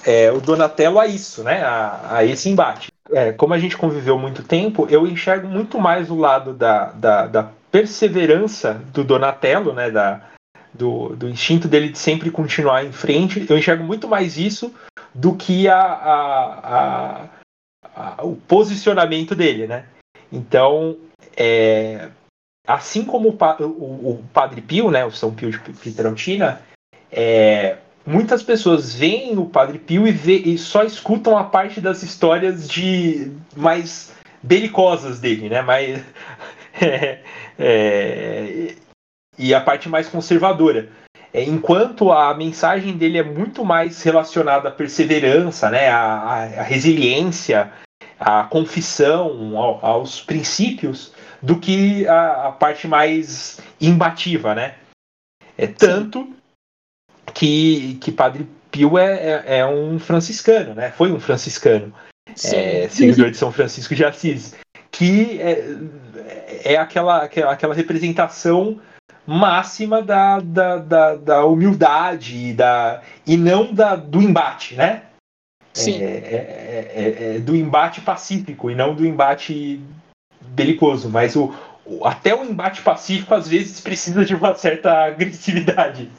é, 0.05 0.31
o 0.31 0.41
Donatello 0.41 1.01
a 1.01 1.07
isso, 1.07 1.43
né? 1.43 1.63
A, 1.63 2.19
a 2.19 2.25
esse 2.25 2.49
embate. 2.51 2.89
É, 3.11 3.33
como 3.33 3.55
a 3.55 3.59
gente 3.59 3.77
conviveu 3.77 4.19
muito 4.19 4.43
tempo, 4.43 4.87
eu 4.91 5.07
enxergo 5.07 5.49
muito 5.49 5.81
mais 5.81 6.11
o 6.11 6.17
lado 6.17 6.53
da, 6.53 6.87
da, 6.93 7.27
da 7.27 7.51
perseverança 7.71 8.75
do 8.93 9.03
Donatello, 9.03 9.73
né? 9.73 9.91
Da, 9.91 10.21
do, 10.77 11.17
do 11.17 11.29
instinto 11.29 11.67
dele 11.67 11.89
de 11.89 11.99
sempre 11.99 12.31
continuar 12.31 12.85
em 12.85 12.93
frente. 12.93 13.47
Eu 13.49 13.59
enxergo 13.59 13.85
muito 13.85 14.07
mais 14.07 14.37
isso 14.37 14.73
do 15.15 15.35
que 15.35 15.69
a, 15.69 15.81
a, 15.81 17.29
a, 17.95 18.25
o 18.25 18.37
posicionamento 18.37 19.35
dele, 19.35 19.67
né? 19.67 19.87
Então, 20.31 20.97
é, 21.37 22.09
assim 22.67 23.05
como 23.05 23.31
o, 23.31 23.65
o, 23.65 24.11
o, 24.11 24.25
Padre 24.33 24.61
Pio, 24.61 24.91
né, 24.91 25.05
o 25.05 25.11
São 25.11 25.35
Pio 25.35 25.51
de 25.51 25.59
Pietrelcina, 25.59 26.61
é, 27.11 27.79
muitas 28.05 28.43
pessoas 28.43 28.95
veem 28.95 29.39
o 29.39 29.47
Padre 29.47 29.79
Pio 29.79 30.07
e, 30.07 30.13
vê, 30.13 30.37
e, 30.37 30.59
só 30.59 30.83
escutam 30.83 31.37
a 31.37 31.45
parte 31.45 31.81
das 31.81 32.03
histórias 32.03 32.69
de 32.69 33.33
mais 33.57 34.13
belicosas 34.43 35.21
dele, 35.21 35.49
né? 35.49 35.63
Mais, 35.63 36.05
é, 36.81 37.19
é, 37.59 38.75
e 39.39 39.55
a 39.55 39.61
parte 39.61 39.89
mais 39.89 40.09
conservadora. 40.09 40.89
É, 41.33 41.43
enquanto 41.43 42.11
a 42.13 42.33
mensagem 42.35 42.97
dele 42.97 43.19
é 43.19 43.23
muito 43.23 43.65
mais 43.65 44.03
relacionada 44.03 44.69
à 44.69 44.73
perseverança, 44.73 45.71
né, 45.71 45.89
à, 45.89 46.03
à 46.59 46.63
resiliência, 46.63 47.71
à 48.19 48.45
confissão, 48.45 49.57
ao, 49.57 49.85
aos 49.85 50.21
princípios, 50.21 51.13
do 51.43 51.59
que 51.59 52.07
a, 52.09 52.49
a, 52.49 52.53
parte 52.53 52.89
mais 52.89 53.61
imbativa, 53.81 54.55
né? 54.55 54.77
É 55.59 55.67
tanto 55.67 56.35
que, 57.35 57.99
que 58.01 58.11
Padre 58.11 58.49
Pio 58.71 58.99
é, 58.99 59.15
é, 59.15 59.59
é, 59.59 59.67
um 59.67 59.99
franciscano, 59.99 60.75
né? 60.75 60.91
Foi 60.91 61.13
um 61.13 61.21
franciscano, 61.21 61.95
é, 62.53 62.89
seguidor 62.89 63.31
de 63.31 63.37
São 63.37 63.53
Francisco 63.53 63.95
de 63.95 64.05
Assis, 64.05 64.55
que 64.91 65.41
é, 65.41 65.77
é 66.65 66.77
aquela, 66.77 67.25
aquela, 67.25 67.53
aquela 67.53 67.75
representação 67.75 68.81
máxima 69.27 70.01
da, 70.01 70.39
da, 70.39 70.77
da, 70.79 71.17
da 71.17 71.45
humildade 71.45 72.55
da, 72.55 73.03
e 73.27 73.37
não 73.37 73.75
da, 73.75 73.97
do 73.97 74.23
embate, 74.23 74.77
né? 74.77 75.07
Sim. 75.75 76.01
É, 76.01 76.05
é, 76.05 76.93
é, 76.95 77.37
é, 77.37 77.39
do 77.41 77.55
embate 77.55 78.01
pacífico 78.01 78.71
e 78.71 78.75
não 78.75 78.95
do 78.95 79.05
embate 79.05 79.81
belicoso. 80.41 81.11
Mas 81.11 81.37
o, 81.37 81.53
o, 81.85 82.07
até 82.07 82.35
o 82.35 82.45
embate 82.45 82.83
pacífico 82.83 83.35
às 83.35 83.49
vezes 83.49 83.81
precisa 83.81 84.25
de 84.25 84.35
uma 84.35 84.55
certa 84.55 85.05
agressividade. 85.05 86.11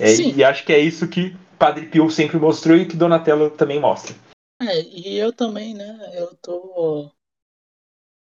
É, 0.00 0.14
e 0.14 0.44
acho 0.44 0.64
que 0.64 0.72
é 0.72 0.78
isso 0.78 1.08
que 1.08 1.34
Padre 1.58 1.86
Pio 1.86 2.10
sempre 2.10 2.38
mostrou 2.38 2.76
e 2.76 2.86
que 2.86 2.96
Donatello 2.96 3.50
também 3.50 3.80
mostra. 3.80 4.14
É, 4.60 4.80
e 4.82 5.16
eu 5.16 5.32
também, 5.32 5.74
né? 5.74 6.12
Eu 6.14 6.34
tô, 6.36 7.10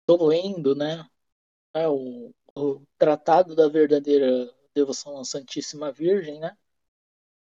tô 0.07 0.27
lendo, 0.27 0.75
né? 0.75 1.05
É, 1.75 1.89
o, 1.89 2.33
o 2.57 2.81
Tratado 2.99 3.55
da 3.55 3.69
Verdadeira 3.69 4.53
Devoção 4.75 5.19
à 5.19 5.25
Santíssima 5.25 5.93
Virgem, 5.93 6.41
né? 6.41 6.57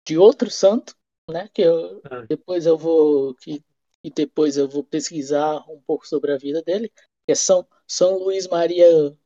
De 0.06 0.18
outro 0.18 0.50
santo, 0.50 0.94
né? 1.28 1.48
Que 1.52 1.62
eu, 1.62 2.00
ah. 2.04 2.22
depois 2.28 2.66
eu 2.66 2.76
vou 2.76 3.34
que 3.34 3.64
e 4.04 4.10
depois 4.10 4.56
eu 4.56 4.68
vou 4.68 4.82
pesquisar 4.82 5.64
um 5.70 5.80
pouco 5.80 6.06
sobre 6.06 6.32
a 6.32 6.36
vida 6.36 6.60
dele, 6.62 6.88
que 6.88 7.32
é 7.32 7.34
São, 7.34 7.66
São 7.86 8.18
Luís 8.18 8.48
Maria 8.48 9.16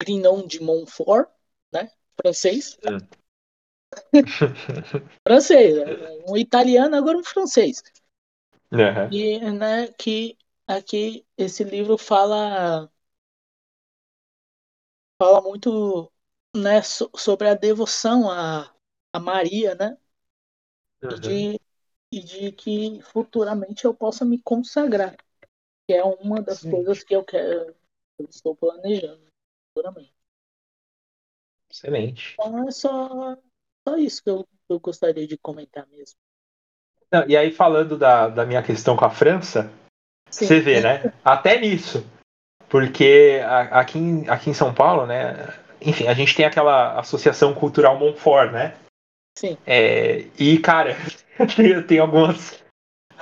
Grignon 0.00 0.46
de 0.46 0.62
Montfort, 0.62 1.28
né? 1.72 1.90
Francês. 2.16 2.78
Ah. 2.86 2.98
francês, 5.26 5.76
um 6.28 6.36
italiano, 6.36 6.96
agora 6.96 7.18
um 7.18 7.24
francês. 7.24 7.82
Uhum. 8.70 9.12
E, 9.12 9.38
né, 9.52 9.88
que 9.98 10.36
aqui 10.66 11.24
esse 11.36 11.62
livro 11.62 11.96
fala 11.96 12.90
fala 15.18 15.40
muito 15.40 16.10
né, 16.54 16.82
so, 16.82 17.10
sobre 17.16 17.48
a 17.48 17.54
devoção 17.54 18.30
a, 18.30 18.72
a 19.12 19.20
Maria, 19.20 19.74
né? 19.74 19.96
Uhum. 21.02 21.10
E, 21.10 21.20
de, 21.20 21.60
e 22.12 22.20
de 22.20 22.52
que 22.52 23.02
futuramente 23.02 23.84
eu 23.84 23.94
possa 23.94 24.24
me 24.24 24.40
consagrar. 24.40 25.16
Que 25.86 25.94
é 25.94 26.04
uma 26.04 26.40
das 26.40 26.60
Sim. 26.60 26.70
coisas 26.70 27.04
que 27.04 27.14
eu 27.14 27.24
quero, 27.24 27.74
eu 28.18 28.26
estou 28.28 28.56
planejando 28.56 29.22
futuramente. 29.68 30.14
Excelente. 31.70 32.34
Então 32.34 32.68
é 32.68 32.70
só, 32.70 33.36
só 33.86 33.96
isso 33.96 34.22
que 34.22 34.30
eu, 34.30 34.46
eu 34.68 34.78
gostaria 34.78 35.26
de 35.26 35.36
comentar 35.36 35.86
mesmo. 35.88 36.16
Não, 37.10 37.28
e 37.28 37.36
aí, 37.36 37.52
falando 37.52 37.98
da, 37.98 38.28
da 38.28 38.46
minha 38.46 38.62
questão 38.62 38.96
com 38.96 39.04
a 39.04 39.10
França, 39.10 39.70
Sim. 40.30 40.46
você 40.46 40.60
vê, 40.60 40.80
né? 40.80 41.12
Até 41.24 41.60
nisso. 41.60 42.04
Porque 42.74 43.40
aqui 43.70 44.00
em, 44.00 44.28
aqui 44.28 44.50
em 44.50 44.52
São 44.52 44.74
Paulo, 44.74 45.06
né? 45.06 45.46
Enfim, 45.80 46.08
a 46.08 46.12
gente 46.12 46.34
tem 46.34 46.44
aquela 46.44 46.98
Associação 46.98 47.54
Cultural 47.54 47.96
Montfort, 47.96 48.50
né? 48.50 48.74
Sim. 49.38 49.56
É, 49.64 50.24
e, 50.36 50.58
cara, 50.58 50.96
eu 51.56 51.86
tenho 51.86 52.02
algumas. 52.02 52.58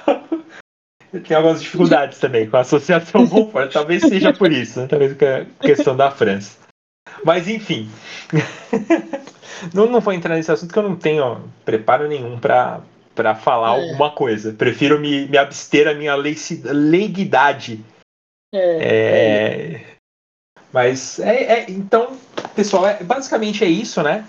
tem 1.29 1.37
algumas 1.37 1.61
dificuldades 1.61 2.19
também 2.19 2.49
com 2.49 2.57
a 2.57 2.61
Associação 2.61 3.27
Montfort. 3.27 3.71
Talvez 3.75 4.01
seja 4.01 4.33
por 4.33 4.51
isso, 4.51 4.81
né? 4.81 4.87
Talvez 4.87 5.15
a 5.21 5.45
questão 5.61 5.95
da 5.95 6.11
França. 6.11 6.57
Mas, 7.23 7.47
enfim. 7.47 7.91
não, 9.75 9.87
não 9.87 10.01
vou 10.01 10.15
entrar 10.15 10.35
nesse 10.35 10.51
assunto 10.51 10.73
que 10.73 10.79
eu 10.79 10.89
não 10.89 10.97
tenho 10.97 11.45
preparo 11.63 12.09
nenhum 12.09 12.39
para 12.39 13.35
falar 13.35 13.77
é. 13.77 13.83
alguma 13.83 14.13
coisa. 14.13 14.55
Prefiro 14.55 14.99
me, 14.99 15.27
me 15.27 15.37
abster 15.37 15.87
a 15.89 15.93
minha 15.93 16.15
leiguidade. 16.15 17.85
É, 18.53 18.59
é, 18.59 19.75
é. 19.75 19.97
Mas 20.73 21.19
é, 21.19 21.43
é, 21.43 21.71
então, 21.71 22.17
pessoal, 22.55 22.87
é, 22.87 23.03
basicamente 23.03 23.65
é 23.65 23.69
isso, 23.69 24.03
né? 24.03 24.27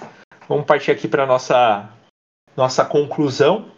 Vamos 0.47 0.65
partir 0.65 0.91
aqui 0.91 1.07
para 1.07 1.25
nossa 1.25 1.89
nossa 2.55 2.85
conclusão. 2.85 3.71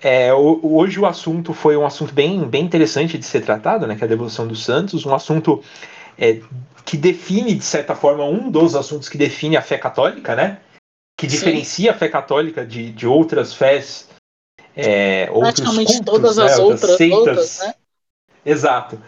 É, 0.00 0.32
hoje 0.34 0.98
o 0.98 1.06
assunto 1.06 1.54
foi 1.54 1.76
um 1.76 1.86
assunto 1.86 2.12
bem, 2.12 2.44
bem 2.48 2.64
interessante 2.64 3.16
de 3.16 3.24
ser 3.24 3.42
tratado, 3.42 3.86
né? 3.86 3.94
Que 3.94 4.02
é 4.02 4.06
a 4.06 4.08
devolução 4.08 4.48
dos 4.48 4.64
santos, 4.64 5.06
um 5.06 5.14
assunto 5.14 5.62
é, 6.18 6.40
que 6.84 6.96
define 6.96 7.54
de 7.54 7.64
certa 7.64 7.94
forma 7.94 8.24
um 8.24 8.50
dos 8.50 8.74
assuntos 8.74 9.08
que 9.08 9.16
define 9.16 9.56
a 9.56 9.62
fé 9.62 9.78
católica, 9.78 10.34
né? 10.34 10.60
Que 11.16 11.28
Sim. 11.28 11.36
diferencia 11.36 11.92
a 11.92 11.94
fé 11.94 12.08
católica 12.08 12.66
de, 12.66 12.90
de 12.90 13.06
outras 13.06 13.54
fés 13.54 14.08
é, 14.74 15.26
Praticamente 15.26 15.92
cultos, 15.92 16.04
todas 16.04 16.36
né, 16.36 16.44
as 16.44 16.58
outras, 16.58 16.96
seitas. 16.96 17.18
outras, 17.18 17.58
né? 17.60 17.74
Exato. 18.44 19.00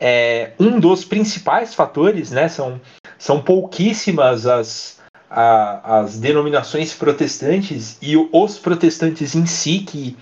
É, 0.00 0.52
um 0.58 0.80
dos 0.80 1.04
principais 1.04 1.74
fatores, 1.74 2.30
né, 2.30 2.48
são, 2.48 2.80
são 3.18 3.42
pouquíssimas 3.42 4.46
as, 4.46 4.98
a, 5.28 6.00
as 6.00 6.18
denominações 6.18 6.94
protestantes 6.94 7.98
e 8.00 8.16
os 8.16 8.58
protestantes 8.58 9.34
em 9.34 9.44
si 9.44 9.80
que 9.80 10.16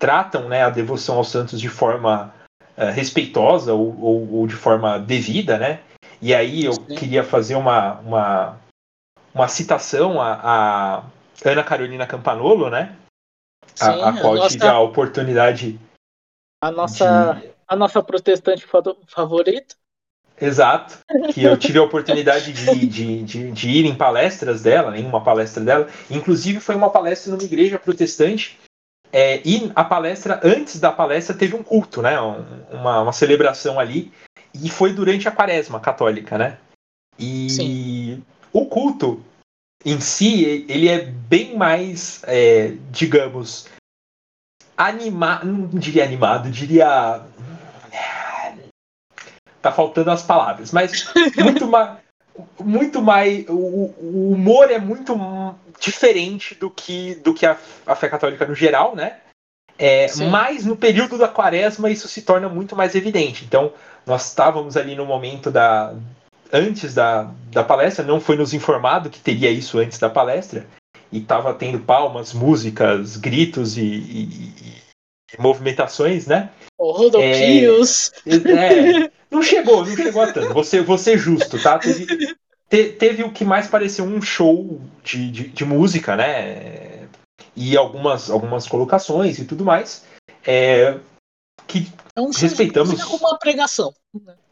tratam 0.00 0.48
né, 0.48 0.64
a 0.64 0.70
devoção 0.70 1.16
aos 1.16 1.28
santos 1.28 1.60
de 1.60 1.68
forma 1.68 2.34
uh, 2.76 2.90
respeitosa 2.92 3.72
ou, 3.72 3.96
ou, 4.00 4.32
ou, 4.34 4.46
de 4.46 4.56
forma 4.56 4.98
devida, 4.98 5.58
né? 5.58 5.80
E 6.20 6.34
aí 6.34 6.64
eu 6.64 6.72
Sim. 6.72 6.94
queria 6.96 7.22
fazer 7.22 7.54
uma, 7.54 8.00
uma, 8.00 8.58
uma 9.32 9.46
citação 9.46 10.20
a, 10.20 10.40
a 10.42 11.02
Ana 11.44 11.62
Carolina 11.62 12.06
Campanolo, 12.06 12.68
né? 12.68 12.96
Sim, 13.74 14.02
a, 14.02 14.08
a 14.08 14.20
qual 14.20 14.34
nossa, 14.34 14.48
tive 14.48 14.66
a 14.66 14.80
oportunidade. 14.80 15.78
A 16.62 16.70
nossa, 16.70 17.40
de... 17.40 17.50
a 17.70 17.76
nossa 17.76 18.02
protestante 18.02 18.66
favorita. 19.06 19.76
Exato. 20.40 20.98
Que 21.32 21.44
eu 21.44 21.56
tive 21.56 21.78
a 21.78 21.82
oportunidade 21.84 22.52
de, 22.52 22.86
de, 22.88 23.22
de, 23.22 23.52
de, 23.52 23.68
ir 23.70 23.84
em 23.84 23.94
palestras 23.94 24.62
dela, 24.62 24.98
em 24.98 25.06
uma 25.06 25.22
palestra 25.22 25.62
dela. 25.62 25.88
Inclusive 26.10 26.58
foi 26.58 26.74
uma 26.74 26.90
palestra 26.90 27.30
numa 27.30 27.44
igreja 27.44 27.78
protestante. 27.78 28.58
É, 29.12 29.40
e 29.44 29.70
a 29.76 29.84
palestra, 29.84 30.40
antes 30.42 30.80
da 30.80 30.90
palestra, 30.90 31.36
teve 31.36 31.54
um 31.54 31.62
culto, 31.62 32.02
né? 32.02 32.18
Uma, 32.72 33.02
uma 33.02 33.12
celebração 33.12 33.78
ali. 33.78 34.10
E 34.52 34.68
foi 34.68 34.92
durante 34.92 35.28
a 35.28 35.32
quaresma 35.32 35.78
católica, 35.78 36.36
né? 36.36 36.58
E 37.16 37.50
Sim. 37.50 38.24
o 38.52 38.66
culto 38.66 39.22
em 39.84 40.00
si, 40.00 40.66
ele 40.68 40.88
é 40.88 41.04
bem 41.04 41.56
mais, 41.56 42.22
é, 42.24 42.74
digamos, 42.90 43.68
animado, 44.80 45.46
não 45.46 45.66
diria 45.78 46.04
animado, 46.04 46.50
diria. 46.50 47.22
Tá 49.62 49.70
faltando 49.70 50.10
as 50.10 50.22
palavras, 50.22 50.72
mas 50.72 51.12
muito 51.36 51.66
mais. 51.66 51.98
Muito 52.58 53.02
mais. 53.02 53.46
O, 53.48 53.52
o, 53.52 54.32
humor 54.32 54.70
é 54.70 54.78
muito 54.78 55.14
diferente 55.78 56.54
do 56.54 56.70
que, 56.70 57.16
do 57.16 57.34
que 57.34 57.44
a, 57.44 57.56
a 57.86 57.94
fé 57.94 58.08
católica 58.08 58.46
no 58.46 58.54
geral, 58.54 58.96
né? 58.96 59.18
É, 59.78 60.06
mas 60.30 60.64
no 60.66 60.76
período 60.76 61.16
da 61.16 61.26
quaresma 61.26 61.90
isso 61.90 62.06
se 62.06 62.22
torna 62.22 62.48
muito 62.48 62.76
mais 62.76 62.94
evidente. 62.94 63.44
Então, 63.44 63.72
nós 64.06 64.26
estávamos 64.26 64.76
ali 64.76 64.94
no 64.94 65.06
momento 65.06 65.50
da, 65.50 65.94
antes 66.52 66.94
da, 66.94 67.30
da 67.50 67.64
palestra, 67.64 68.04
não 68.04 68.20
foi 68.20 68.36
nos 68.36 68.52
informado 68.52 69.10
que 69.10 69.20
teria 69.20 69.50
isso 69.50 69.78
antes 69.78 69.98
da 69.98 70.10
palestra, 70.10 70.66
e 71.12 71.18
estava 71.18 71.54
tendo 71.54 71.80
palmas, 71.80 72.32
músicas, 72.32 73.16
gritos 73.16 73.76
e, 73.76 73.82
e, 73.82 74.54
e 75.32 75.40
movimentações, 75.40 76.26
né? 76.26 76.50
Rodopios! 76.80 78.12
É, 78.26 78.34
é, 78.34 79.10
não 79.30 79.42
chegou, 79.42 79.84
não 79.84 79.96
chegou 79.96 80.22
a 80.22 80.32
tanto. 80.32 80.54
Você, 80.54 80.80
você 80.80 81.18
justo, 81.18 81.62
tá? 81.62 81.78
Teve, 81.78 82.36
te, 82.68 82.84
teve 82.92 83.22
o 83.22 83.30
que 83.30 83.44
mais 83.44 83.66
pareceu 83.66 84.04
um 84.04 84.22
show 84.22 84.80
de, 85.04 85.30
de, 85.30 85.48
de, 85.48 85.64
música, 85.64 86.16
né? 86.16 87.06
E 87.54 87.76
algumas, 87.76 88.30
algumas 88.30 88.66
colocações 88.66 89.38
e 89.38 89.44
tudo 89.44 89.64
mais. 89.64 90.04
É, 90.46 90.96
que 91.66 91.86
é 92.16 92.20
um 92.20 92.30
respeitamos. 92.30 93.02
como 93.04 93.26
uma 93.28 93.38
pregação. 93.38 93.92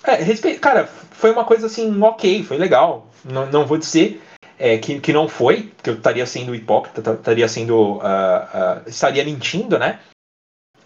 É, 0.04 0.14
respe... 0.16 0.58
Cara, 0.58 0.86
foi 0.86 1.30
uma 1.30 1.44
coisa 1.44 1.66
assim, 1.66 2.00
ok, 2.02 2.44
foi 2.44 2.56
legal. 2.56 3.10
Não, 3.24 3.46
não 3.46 3.66
vou 3.66 3.78
dizer 3.78 4.22
é, 4.58 4.78
que, 4.78 5.00
que 5.00 5.12
não 5.12 5.28
foi, 5.28 5.72
que 5.82 5.90
eu 5.90 5.94
estaria 5.94 6.26
sendo 6.26 6.54
hipócrita, 6.54 7.12
estaria 7.12 7.48
sendo. 7.48 7.94
Uh, 7.94 7.98
uh, 7.98 8.88
estaria 8.88 9.24
mentindo, 9.24 9.78
né? 9.78 10.00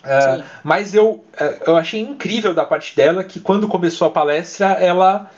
Uh, 0.02 0.42
mas 0.64 0.94
eu, 0.94 1.24
eu 1.66 1.76
achei 1.76 2.00
incrível 2.00 2.52
da 2.52 2.64
parte 2.64 2.94
dela 2.96 3.22
que 3.22 3.38
quando 3.38 3.68
começou 3.68 4.06
a 4.06 4.10
palestra, 4.10 4.72
ela, 4.72 5.30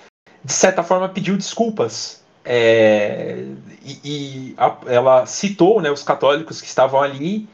de 0.42 0.52
certa 0.52 0.82
forma, 0.82 1.08
pediu 1.08 1.36
desculpas. 1.36 2.22
É, 2.46 3.44
e, 3.82 4.00
e 4.04 4.54
a, 4.58 4.76
ela 4.86 5.26
citou 5.26 5.80
né, 5.80 5.90
os 5.90 6.02
católicos 6.02 6.60
que 6.60 6.66
estavam 6.66 7.00
ali 7.00 7.48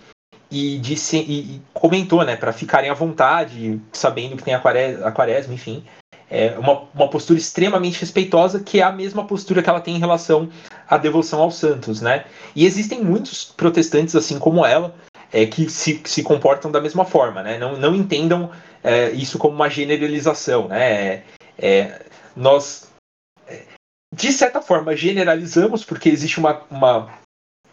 e 0.51 0.79
disse 0.79 1.17
e, 1.17 1.63
comentou, 1.73 2.25
né, 2.25 2.35
para 2.35 2.53
ficarem 2.53 2.91
à 2.91 2.95
vontade, 2.95 3.81
sabendo 3.93 4.37
que 4.37 4.43
tem 4.43 4.55
a 4.55 4.61
quaresma, 4.61 5.07
a 5.07 5.13
quaresma 5.13 5.55
enfim. 5.55 5.85
É 6.29 6.57
uma, 6.59 6.83
uma 6.95 7.09
postura 7.09 7.39
extremamente 7.39 8.01
respeitosa, 8.01 8.61
que 8.61 8.81
é 8.81 8.85
a 8.85 8.93
mesma 8.93 9.27
postura 9.27 9.63
que 9.63 9.69
ela 9.69 9.81
tem 9.81 9.97
em 9.97 10.01
relação 10.01 10.49
à 10.89 10.97
devoção 10.97 11.41
aos 11.41 11.57
santos, 11.57 12.01
né? 12.01 12.25
E 12.55 12.65
existem 12.65 13.03
muitos 13.03 13.45
protestantes, 13.45 14.15
assim 14.15 14.39
como 14.39 14.65
ela, 14.65 14.95
é, 15.33 15.47
que 15.47 15.69
se, 15.69 16.01
se 16.05 16.23
comportam 16.23 16.71
da 16.71 16.81
mesma 16.81 17.05
forma, 17.05 17.43
né? 17.43 17.59
Não, 17.59 17.77
não 17.77 17.95
entendam 17.95 18.51
é, 18.83 19.11
isso 19.11 19.39
como 19.39 19.55
uma 19.55 19.69
generalização, 19.69 20.69
né? 20.69 21.23
É, 21.59 22.03
nós, 22.35 22.91
de 24.15 24.33
certa 24.33 24.61
forma, 24.61 24.97
generalizamos 24.97 25.85
porque 25.85 26.09
existe 26.09 26.39
uma, 26.39 26.63
uma 26.71 27.21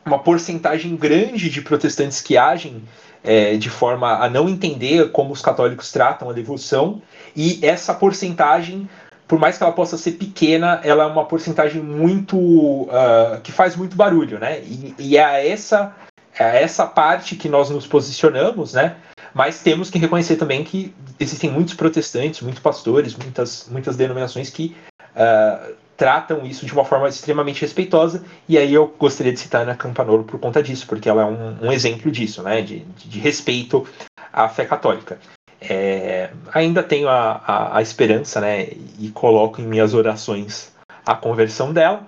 uma 0.07 0.19
porcentagem 0.19 0.95
grande 0.95 1.49
de 1.49 1.61
protestantes 1.61 2.21
que 2.21 2.37
agem 2.37 2.81
é, 3.23 3.57
de 3.57 3.69
forma 3.69 4.23
a 4.23 4.29
não 4.29 4.47
entender 4.47 5.11
como 5.11 5.33
os 5.33 5.41
católicos 5.41 5.91
tratam 5.91 6.29
a 6.29 6.33
devoção, 6.33 7.01
e 7.35 7.59
essa 7.63 7.93
porcentagem, 7.93 8.89
por 9.27 9.37
mais 9.37 9.57
que 9.57 9.63
ela 9.63 9.73
possa 9.73 9.97
ser 9.97 10.13
pequena, 10.13 10.79
ela 10.83 11.03
é 11.03 11.07
uma 11.07 11.25
porcentagem 11.25 11.83
muito. 11.83 12.37
Uh, 12.37 13.41
que 13.43 13.51
faz 13.51 13.75
muito 13.75 13.97
barulho, 13.97 14.39
né? 14.39 14.61
E, 14.61 14.95
e 14.97 15.17
é 15.17 15.49
essa, 15.49 15.93
é 16.39 16.63
essa 16.63 16.85
parte 16.85 17.35
que 17.35 17.49
nós 17.49 17.69
nos 17.69 17.87
posicionamos, 17.87 18.73
né? 18.73 18.97
Mas 19.33 19.61
temos 19.61 19.89
que 19.89 19.99
reconhecer 19.99 20.35
também 20.35 20.63
que 20.63 20.93
existem 21.19 21.49
muitos 21.49 21.73
protestantes, 21.73 22.41
muitos 22.41 22.61
pastores, 22.61 23.15
muitas, 23.15 23.67
muitas 23.69 23.95
denominações 23.95 24.49
que 24.49 24.75
uh, 25.15 25.75
tratam 25.97 26.45
isso 26.45 26.65
de 26.65 26.73
uma 26.73 26.85
forma 26.85 27.09
extremamente 27.09 27.61
respeitosa, 27.61 28.23
e 28.47 28.57
aí 28.57 28.73
eu 28.73 28.87
gostaria 28.87 29.33
de 29.33 29.39
citar 29.39 29.63
Ana 29.63 29.75
Campanolo 29.75 30.23
por 30.23 30.39
conta 30.39 30.61
disso, 30.61 30.85
porque 30.87 31.09
ela 31.09 31.23
é 31.23 31.25
um, 31.25 31.67
um 31.67 31.71
exemplo 31.71 32.11
disso, 32.11 32.43
né, 32.43 32.61
de, 32.61 32.79
de, 32.79 33.19
respeito 33.19 33.87
à 34.31 34.47
fé 34.47 34.63
católica. 34.65 35.19
É, 35.59 36.29
ainda 36.53 36.83
tenho 36.83 37.09
a, 37.09 37.31
a, 37.31 37.77
a, 37.77 37.81
esperança, 37.81 38.39
né, 38.39 38.67
e 38.99 39.09
coloco 39.11 39.59
em 39.59 39.65
minhas 39.65 39.95
orações 39.95 40.71
a 41.03 41.15
conversão 41.15 41.73
dela, 41.73 42.07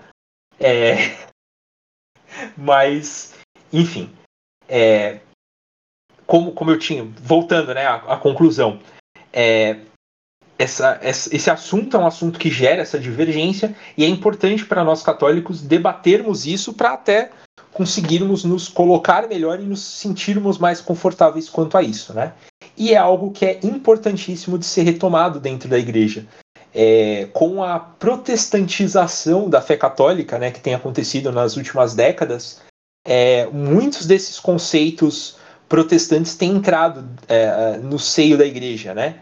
é, 0.59 1.15
mas 2.55 3.33
enfim, 3.73 4.11
é, 4.69 5.19
como, 6.25 6.51
como 6.51 6.71
eu 6.71 6.77
tinha, 6.77 7.07
voltando 7.21 7.73
né, 7.73 7.85
à, 7.85 7.95
à 7.95 8.17
conclusão, 8.17 8.79
é, 9.33 9.77
essa, 10.59 10.99
esse 11.01 11.49
assunto 11.49 11.95
é 11.95 11.99
um 11.99 12.05
assunto 12.05 12.37
que 12.37 12.51
gera 12.51 12.81
essa 12.81 12.99
divergência 12.99 13.73
e 13.97 14.03
é 14.03 14.07
importante 14.07 14.65
para 14.65 14.83
nós 14.83 15.01
católicos 15.01 15.61
debatermos 15.61 16.45
isso 16.45 16.73
para 16.73 16.91
até 16.91 17.31
conseguirmos 17.71 18.43
nos 18.43 18.67
colocar 18.67 19.27
melhor 19.29 19.59
e 19.61 19.63
nos 19.63 19.81
sentirmos 19.81 20.57
mais 20.57 20.81
confortáveis 20.81 21.47
quanto 21.47 21.77
a 21.77 21.81
isso, 21.81 22.13
né? 22.13 22.33
E 22.75 22.93
é 22.93 22.97
algo 22.97 23.31
que 23.31 23.45
é 23.45 23.59
importantíssimo 23.63 24.57
de 24.57 24.65
ser 24.65 24.83
retomado 24.83 25.39
dentro 25.39 25.69
da 25.69 25.79
igreja. 25.79 26.25
É, 26.75 27.27
com 27.31 27.63
a 27.63 27.79
protestantização 27.79 29.49
da 29.49 29.61
fé 29.61 29.77
católica, 29.77 30.37
né, 30.37 30.51
que 30.51 30.59
tem 30.59 30.75
acontecido 30.75 31.31
nas 31.31 31.57
últimas 31.57 31.95
décadas, 31.95 32.61
é, 33.05 33.47
muitos 33.47 34.05
desses 34.05 34.39
conceitos 34.39 35.37
protestantes 35.67 36.35
têm 36.35 36.51
entrado 36.51 37.07
é, 37.27 37.77
no 37.77 37.99
seio 37.99 38.37
da 38.37 38.45
igreja, 38.45 38.93
né? 38.93 39.19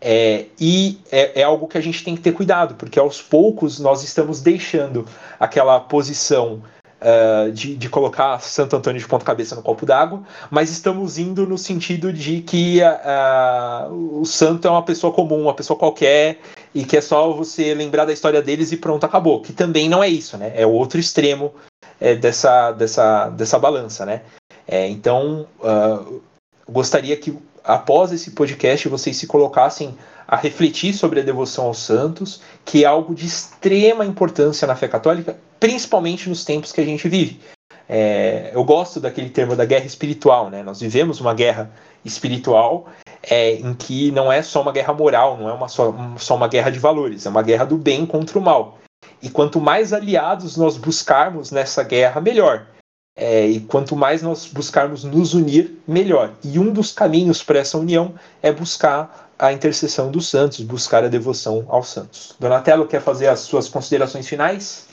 É, 0.00 0.46
e 0.58 0.98
é, 1.12 1.40
é, 1.40 1.42
algo 1.42 1.68
que 1.68 1.76
a 1.76 1.80
gente 1.80 2.02
tem 2.02 2.16
que 2.16 2.22
ter 2.22 2.32
cuidado, 2.32 2.74
porque 2.74 2.98
aos 2.98 3.20
poucos 3.20 3.78
nós 3.78 4.02
estamos 4.02 4.40
deixando 4.40 5.06
aquela 5.38 5.78
posição 5.78 6.62
uh, 7.00 7.52
de, 7.52 7.76
de, 7.76 7.88
colocar 7.90 8.40
Santo 8.40 8.76
Antônio 8.76 8.98
de 8.98 9.06
ponta 9.06 9.26
cabeça 9.26 9.54
no 9.54 9.62
copo 9.62 9.84
d'água, 9.84 10.22
mas 10.50 10.70
estamos 10.70 11.18
indo 11.18 11.46
no 11.46 11.58
sentido 11.58 12.12
de 12.14 12.40
que 12.40 12.80
uh, 12.80 14.20
o 14.20 14.24
santo 14.24 14.66
é 14.66 14.70
uma 14.70 14.82
pessoa 14.82 15.12
comum, 15.12 15.42
uma 15.42 15.54
pessoa 15.54 15.78
qualquer, 15.78 16.40
e 16.74 16.82
que 16.82 16.96
é 16.96 17.00
só 17.02 17.30
você 17.32 17.74
lembrar 17.74 18.06
da 18.06 18.12
história 18.12 18.40
deles 18.40 18.72
e 18.72 18.78
pronto, 18.78 19.04
acabou. 19.04 19.42
Que 19.42 19.52
também 19.52 19.86
não 19.86 20.02
é 20.02 20.08
isso, 20.08 20.38
né? 20.38 20.52
É 20.54 20.64
o 20.66 20.70
outro 20.70 20.98
extremo 20.98 21.52
é, 22.00 22.14
dessa, 22.14 22.72
dessa, 22.72 23.28
dessa 23.30 23.58
balança, 23.58 24.06
né? 24.06 24.22
É, 24.66 24.88
então, 24.88 25.46
uh, 25.60 26.22
gostaria 26.68 27.16
que 27.16 27.36
após 27.64 28.12
esse 28.12 28.30
podcast 28.30 28.88
vocês 28.88 29.16
se 29.16 29.26
colocassem 29.26 29.96
a 30.26 30.36
refletir 30.36 30.94
sobre 30.94 31.20
a 31.20 31.22
devoção 31.22 31.66
aos 31.66 31.78
santos, 31.78 32.40
que 32.64 32.84
é 32.84 32.86
algo 32.86 33.14
de 33.14 33.26
extrema 33.26 34.06
importância 34.06 34.66
na 34.66 34.76
fé 34.76 34.86
católica, 34.86 35.36
principalmente 35.58 36.28
nos 36.28 36.44
tempos 36.44 36.72
que 36.72 36.80
a 36.80 36.84
gente 36.84 37.08
vive. 37.08 37.40
É, 37.88 38.52
eu 38.54 38.62
gosto 38.62 39.00
daquele 39.00 39.28
termo 39.28 39.56
da 39.56 39.64
guerra 39.64 39.84
espiritual, 39.84 40.48
né? 40.48 40.62
Nós 40.62 40.80
vivemos 40.80 41.20
uma 41.20 41.34
guerra 41.34 41.68
espiritual 42.04 42.86
é, 43.28 43.54
em 43.54 43.74
que 43.74 44.12
não 44.12 44.32
é 44.32 44.40
só 44.42 44.62
uma 44.62 44.70
guerra 44.70 44.94
moral, 44.94 45.36
não 45.36 45.48
é 45.48 45.52
uma 45.52 45.66
só, 45.66 45.92
só 46.16 46.36
uma 46.36 46.46
guerra 46.46 46.70
de 46.70 46.78
valores, 46.78 47.26
é 47.26 47.28
uma 47.28 47.42
guerra 47.42 47.64
do 47.64 47.76
bem 47.76 48.06
contra 48.06 48.38
o 48.38 48.42
mal. 48.42 48.78
E 49.22 49.28
quanto 49.28 49.60
mais 49.60 49.92
aliados 49.92 50.56
nós 50.56 50.76
buscarmos 50.76 51.50
nessa 51.50 51.82
guerra, 51.82 52.20
melhor. 52.20 52.66
É, 53.14 53.46
e 53.46 53.60
quanto 53.60 53.94
mais 53.94 54.22
nós 54.22 54.46
buscarmos 54.46 55.04
nos 55.04 55.34
unir, 55.34 55.78
melhor. 55.86 56.34
E 56.42 56.58
um 56.58 56.72
dos 56.72 56.92
caminhos 56.92 57.42
para 57.42 57.58
essa 57.58 57.76
união 57.76 58.14
é 58.40 58.50
buscar 58.50 59.30
a 59.38 59.52
intercessão 59.52 60.10
dos 60.10 60.28
santos, 60.28 60.60
buscar 60.60 61.04
a 61.04 61.08
devoção 61.08 61.66
aos 61.68 61.88
santos. 61.88 62.34
Donatello 62.38 62.86
quer 62.86 63.02
fazer 63.02 63.28
as 63.28 63.40
suas 63.40 63.68
considerações 63.68 64.28
finais? 64.28 64.88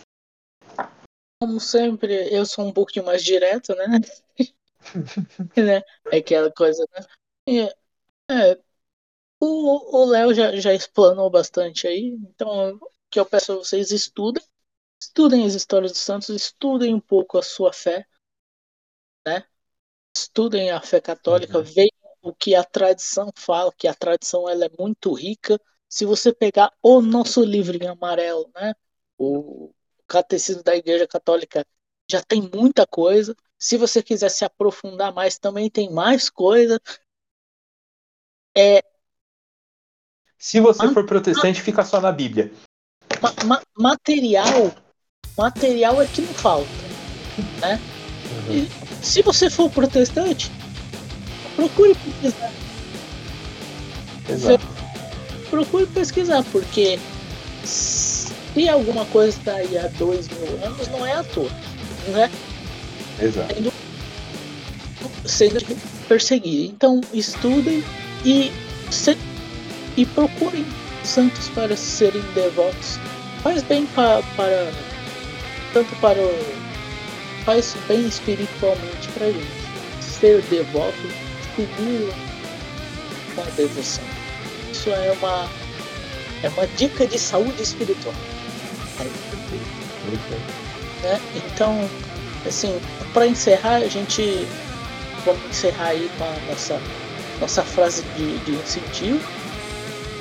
Como 1.42 1.60
sempre, 1.60 2.14
eu 2.34 2.46
sou 2.46 2.66
um 2.66 2.74
pouquinho 2.74 3.06
mais 3.06 3.24
direto, 3.24 3.76
né? 3.76 3.88
né? 5.56 5.84
É 6.12 6.18
aquela 6.18 6.52
coisa, 6.52 6.86
né? 7.48 7.70
É, 8.30 8.60
o 9.40 10.06
Léo 10.06 10.34
já, 10.34 10.56
já 10.58 10.74
explanou 10.74 11.30
bastante 11.30 11.88
aí, 11.88 12.18
então 12.30 12.80
que 13.10 13.20
eu 13.20 13.26
peço 13.26 13.54
a 13.54 13.56
vocês 13.56 13.92
estudem, 13.92 14.44
estudem 15.00 15.46
as 15.46 15.54
histórias 15.54 15.92
dos 15.92 16.02
santos, 16.02 16.30
estudem 16.30 16.94
um 16.94 17.00
pouco 17.00 17.38
a 17.38 17.44
sua 17.44 17.72
fé, 17.72 18.08
né? 19.26 19.46
Estudem 20.16 20.72
a 20.72 20.82
fé 20.82 21.00
católica, 21.00 21.58
uhum. 21.58 21.64
vejam 21.64 21.92
o 22.22 22.34
que 22.34 22.56
a 22.56 22.64
tradição 22.64 23.32
fala, 23.36 23.72
que 23.78 23.88
a 23.88 23.94
tradição 23.94 24.50
ela 24.50 24.66
é 24.66 24.72
muito 24.78 25.14
rica. 25.14 25.60
Se 25.88 26.06
você 26.06 26.34
pegar 26.34 26.72
o 26.82 27.02
nosso 27.02 27.44
livro 27.44 27.78
em 27.82 27.88
amarelo, 27.88 28.50
né? 28.56 28.74
O 29.18 29.74
Catecismo 30.08 30.64
da 30.64 30.76
Igreja 30.76 31.08
Católica 31.08 31.66
já 32.10 32.22
tem 32.22 32.42
muita 32.42 32.86
coisa. 32.86 33.36
Se 33.58 33.78
você 33.78 34.04
quiser 34.04 34.30
se 34.30 34.46
aprofundar 34.46 35.14
mais, 35.14 35.38
também 35.38 35.70
tem 35.70 35.92
mais 35.92 36.30
coisa. 36.30 36.80
É... 38.56 38.82
Se 40.38 40.60
você 40.60 40.88
for 40.94 41.06
protestante, 41.06 41.62
fica 41.62 41.84
só 41.84 42.00
na 42.00 42.12
Bíblia. 42.12 42.52
Ma 43.28 43.34
ma 43.44 43.62
material, 43.78 44.72
material 45.38 46.02
é 46.02 46.06
que 46.06 46.22
não 46.22 46.34
falta, 46.34 46.68
né? 47.60 47.80
Uhum. 48.50 48.68
Se 49.02 49.22
você 49.22 49.50
for 49.50 49.70
protestante, 49.70 50.52
procure 51.56 51.96
pesquisar. 51.96 52.52
Exato. 54.30 54.68
Procure 55.50 55.88
pesquisar, 55.88 56.44
porque 56.52 57.00
se 57.64 58.70
alguma 58.70 59.06
coisa 59.06 59.38
está 59.38 59.54
aí 59.56 59.78
há 59.78 59.88
dois 59.98 60.28
mil 60.28 60.66
anos, 60.66 60.88
não 60.88 61.06
é 61.06 61.14
à 61.14 61.24
toa, 61.24 61.50
né? 62.10 62.30
Exato. 63.22 63.54
Sendo, 63.54 63.74
sendo 65.26 65.78
perseguido. 66.08 66.74
Então, 66.74 67.02
estudem 67.14 67.84
e, 68.26 68.52
se, 68.92 69.18
e 69.96 70.06
procurem 70.06 70.66
santos 71.04 71.50
para 71.50 71.76
serem 71.78 72.22
devotos. 72.34 73.00
Faz 73.48 73.64
bem 73.64 73.86
para, 73.86 74.22
para 74.36 74.74
tanto 75.72 75.96
para 76.02 76.20
o 76.20 76.56
faz 77.46 77.78
bem 77.88 78.06
espiritualmente 78.06 79.08
para 79.14 79.28
gente. 79.28 79.48
Ser 80.02 80.42
devoto 80.50 81.08
estimula 81.56 82.14
a 83.38 83.50
devoção. 83.52 84.04
Isso 84.70 84.90
é 84.90 85.12
uma, 85.14 85.50
é 86.44 86.50
uma 86.50 86.68
dica 86.76 87.08
de 87.08 87.18
saúde 87.18 87.64
espiritual. 87.64 88.14
Né? 91.02 91.22
Então, 91.34 91.90
assim, 92.46 92.78
para 93.14 93.28
encerrar, 93.28 93.78
a 93.78 93.88
gente 93.88 94.46
vamos 95.24 95.46
encerrar 95.46 95.92
aí 95.92 96.12
com 96.18 96.26
a 96.26 96.52
nossa, 96.52 96.82
nossa 97.40 97.64
frase 97.64 98.04
de, 98.18 98.40
de 98.40 98.52
incentivo. 98.52 99.22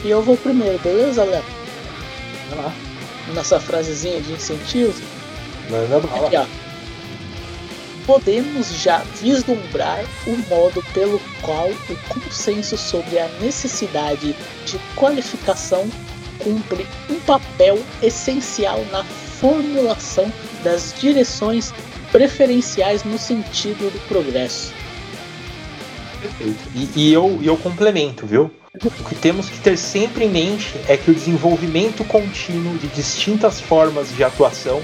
E 0.05 0.11
eu 0.11 0.23
vou 0.23 0.36
primeiro, 0.36 0.78
beleza, 0.78 1.24
Léo? 1.24 1.43
Nossa 3.35 3.61
frasezinha 3.61 4.20
de 4.20 4.32
incentivo. 4.32 5.03
Manda 5.70 6.01
bala. 6.01 6.27
Aqui, 6.27 6.36
ó 6.36 6.47
podemos 8.07 8.73
já 8.81 8.98
vislumbrar 9.20 10.05
o 10.27 10.36
modo 10.48 10.82
pelo 10.94 11.20
qual 11.43 11.69
o 11.69 11.97
consenso 12.09 12.77
sobre 12.77 13.19
a 13.19 13.28
necessidade 13.40 14.35
de 14.65 14.78
qualificação 14.94 15.89
cumpre 16.39 16.86
um 17.11 17.19
papel 17.20 17.82
essencial 18.01 18.85
na 18.93 19.03
formulação 19.05 20.32
das 20.62 20.94
direções 20.98 21.74
preferenciais 22.12 23.03
no 23.03 23.19
sentido 23.19 23.90
do 23.90 23.98
progresso. 24.07 24.73
Perfeito. 26.20 26.59
E, 26.74 26.89
e 26.94 27.12
eu, 27.12 27.40
eu 27.43 27.57
complemento, 27.57 28.27
viu? 28.27 28.51
O 28.85 29.05
que 29.09 29.15
temos 29.15 29.48
que 29.48 29.59
ter 29.61 29.78
sempre 29.78 30.24
em 30.24 30.28
mente 30.28 30.74
é 30.86 30.97
que 30.97 31.11
o 31.11 31.15
desenvolvimento 31.15 32.05
contínuo 32.05 32.77
de 32.78 32.89
distintas 32.89 33.61
formas 33.61 34.15
de 34.15 34.23
atuação 34.23 34.82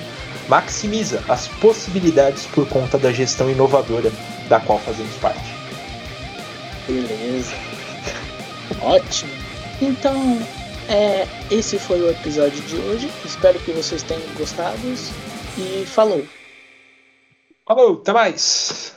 maximiza 0.49 1.23
as 1.29 1.49
possibilidades 1.49 2.47
por 2.47 2.67
conta 2.69 2.99
da 2.99 3.13
gestão 3.13 3.51
inovadora 3.51 4.11
da 4.49 4.61
qual 4.61 4.79
fazemos 4.79 5.15
parte. 5.17 5.45
Beleza. 6.87 7.55
Ótimo. 8.81 9.33
Então, 9.81 10.41
é, 10.89 11.27
esse 11.51 11.79
foi 11.79 12.01
o 12.01 12.11
episódio 12.11 12.61
de 12.63 12.77
hoje. 12.77 13.11
Espero 13.25 13.59
que 13.61 13.73
vocês 13.73 14.03
tenham 14.03 14.23
gostado. 14.37 14.79
E 15.59 15.85
falou. 15.87 16.27
Falou, 17.67 18.01
até 18.01 18.13
mais. 18.13 18.95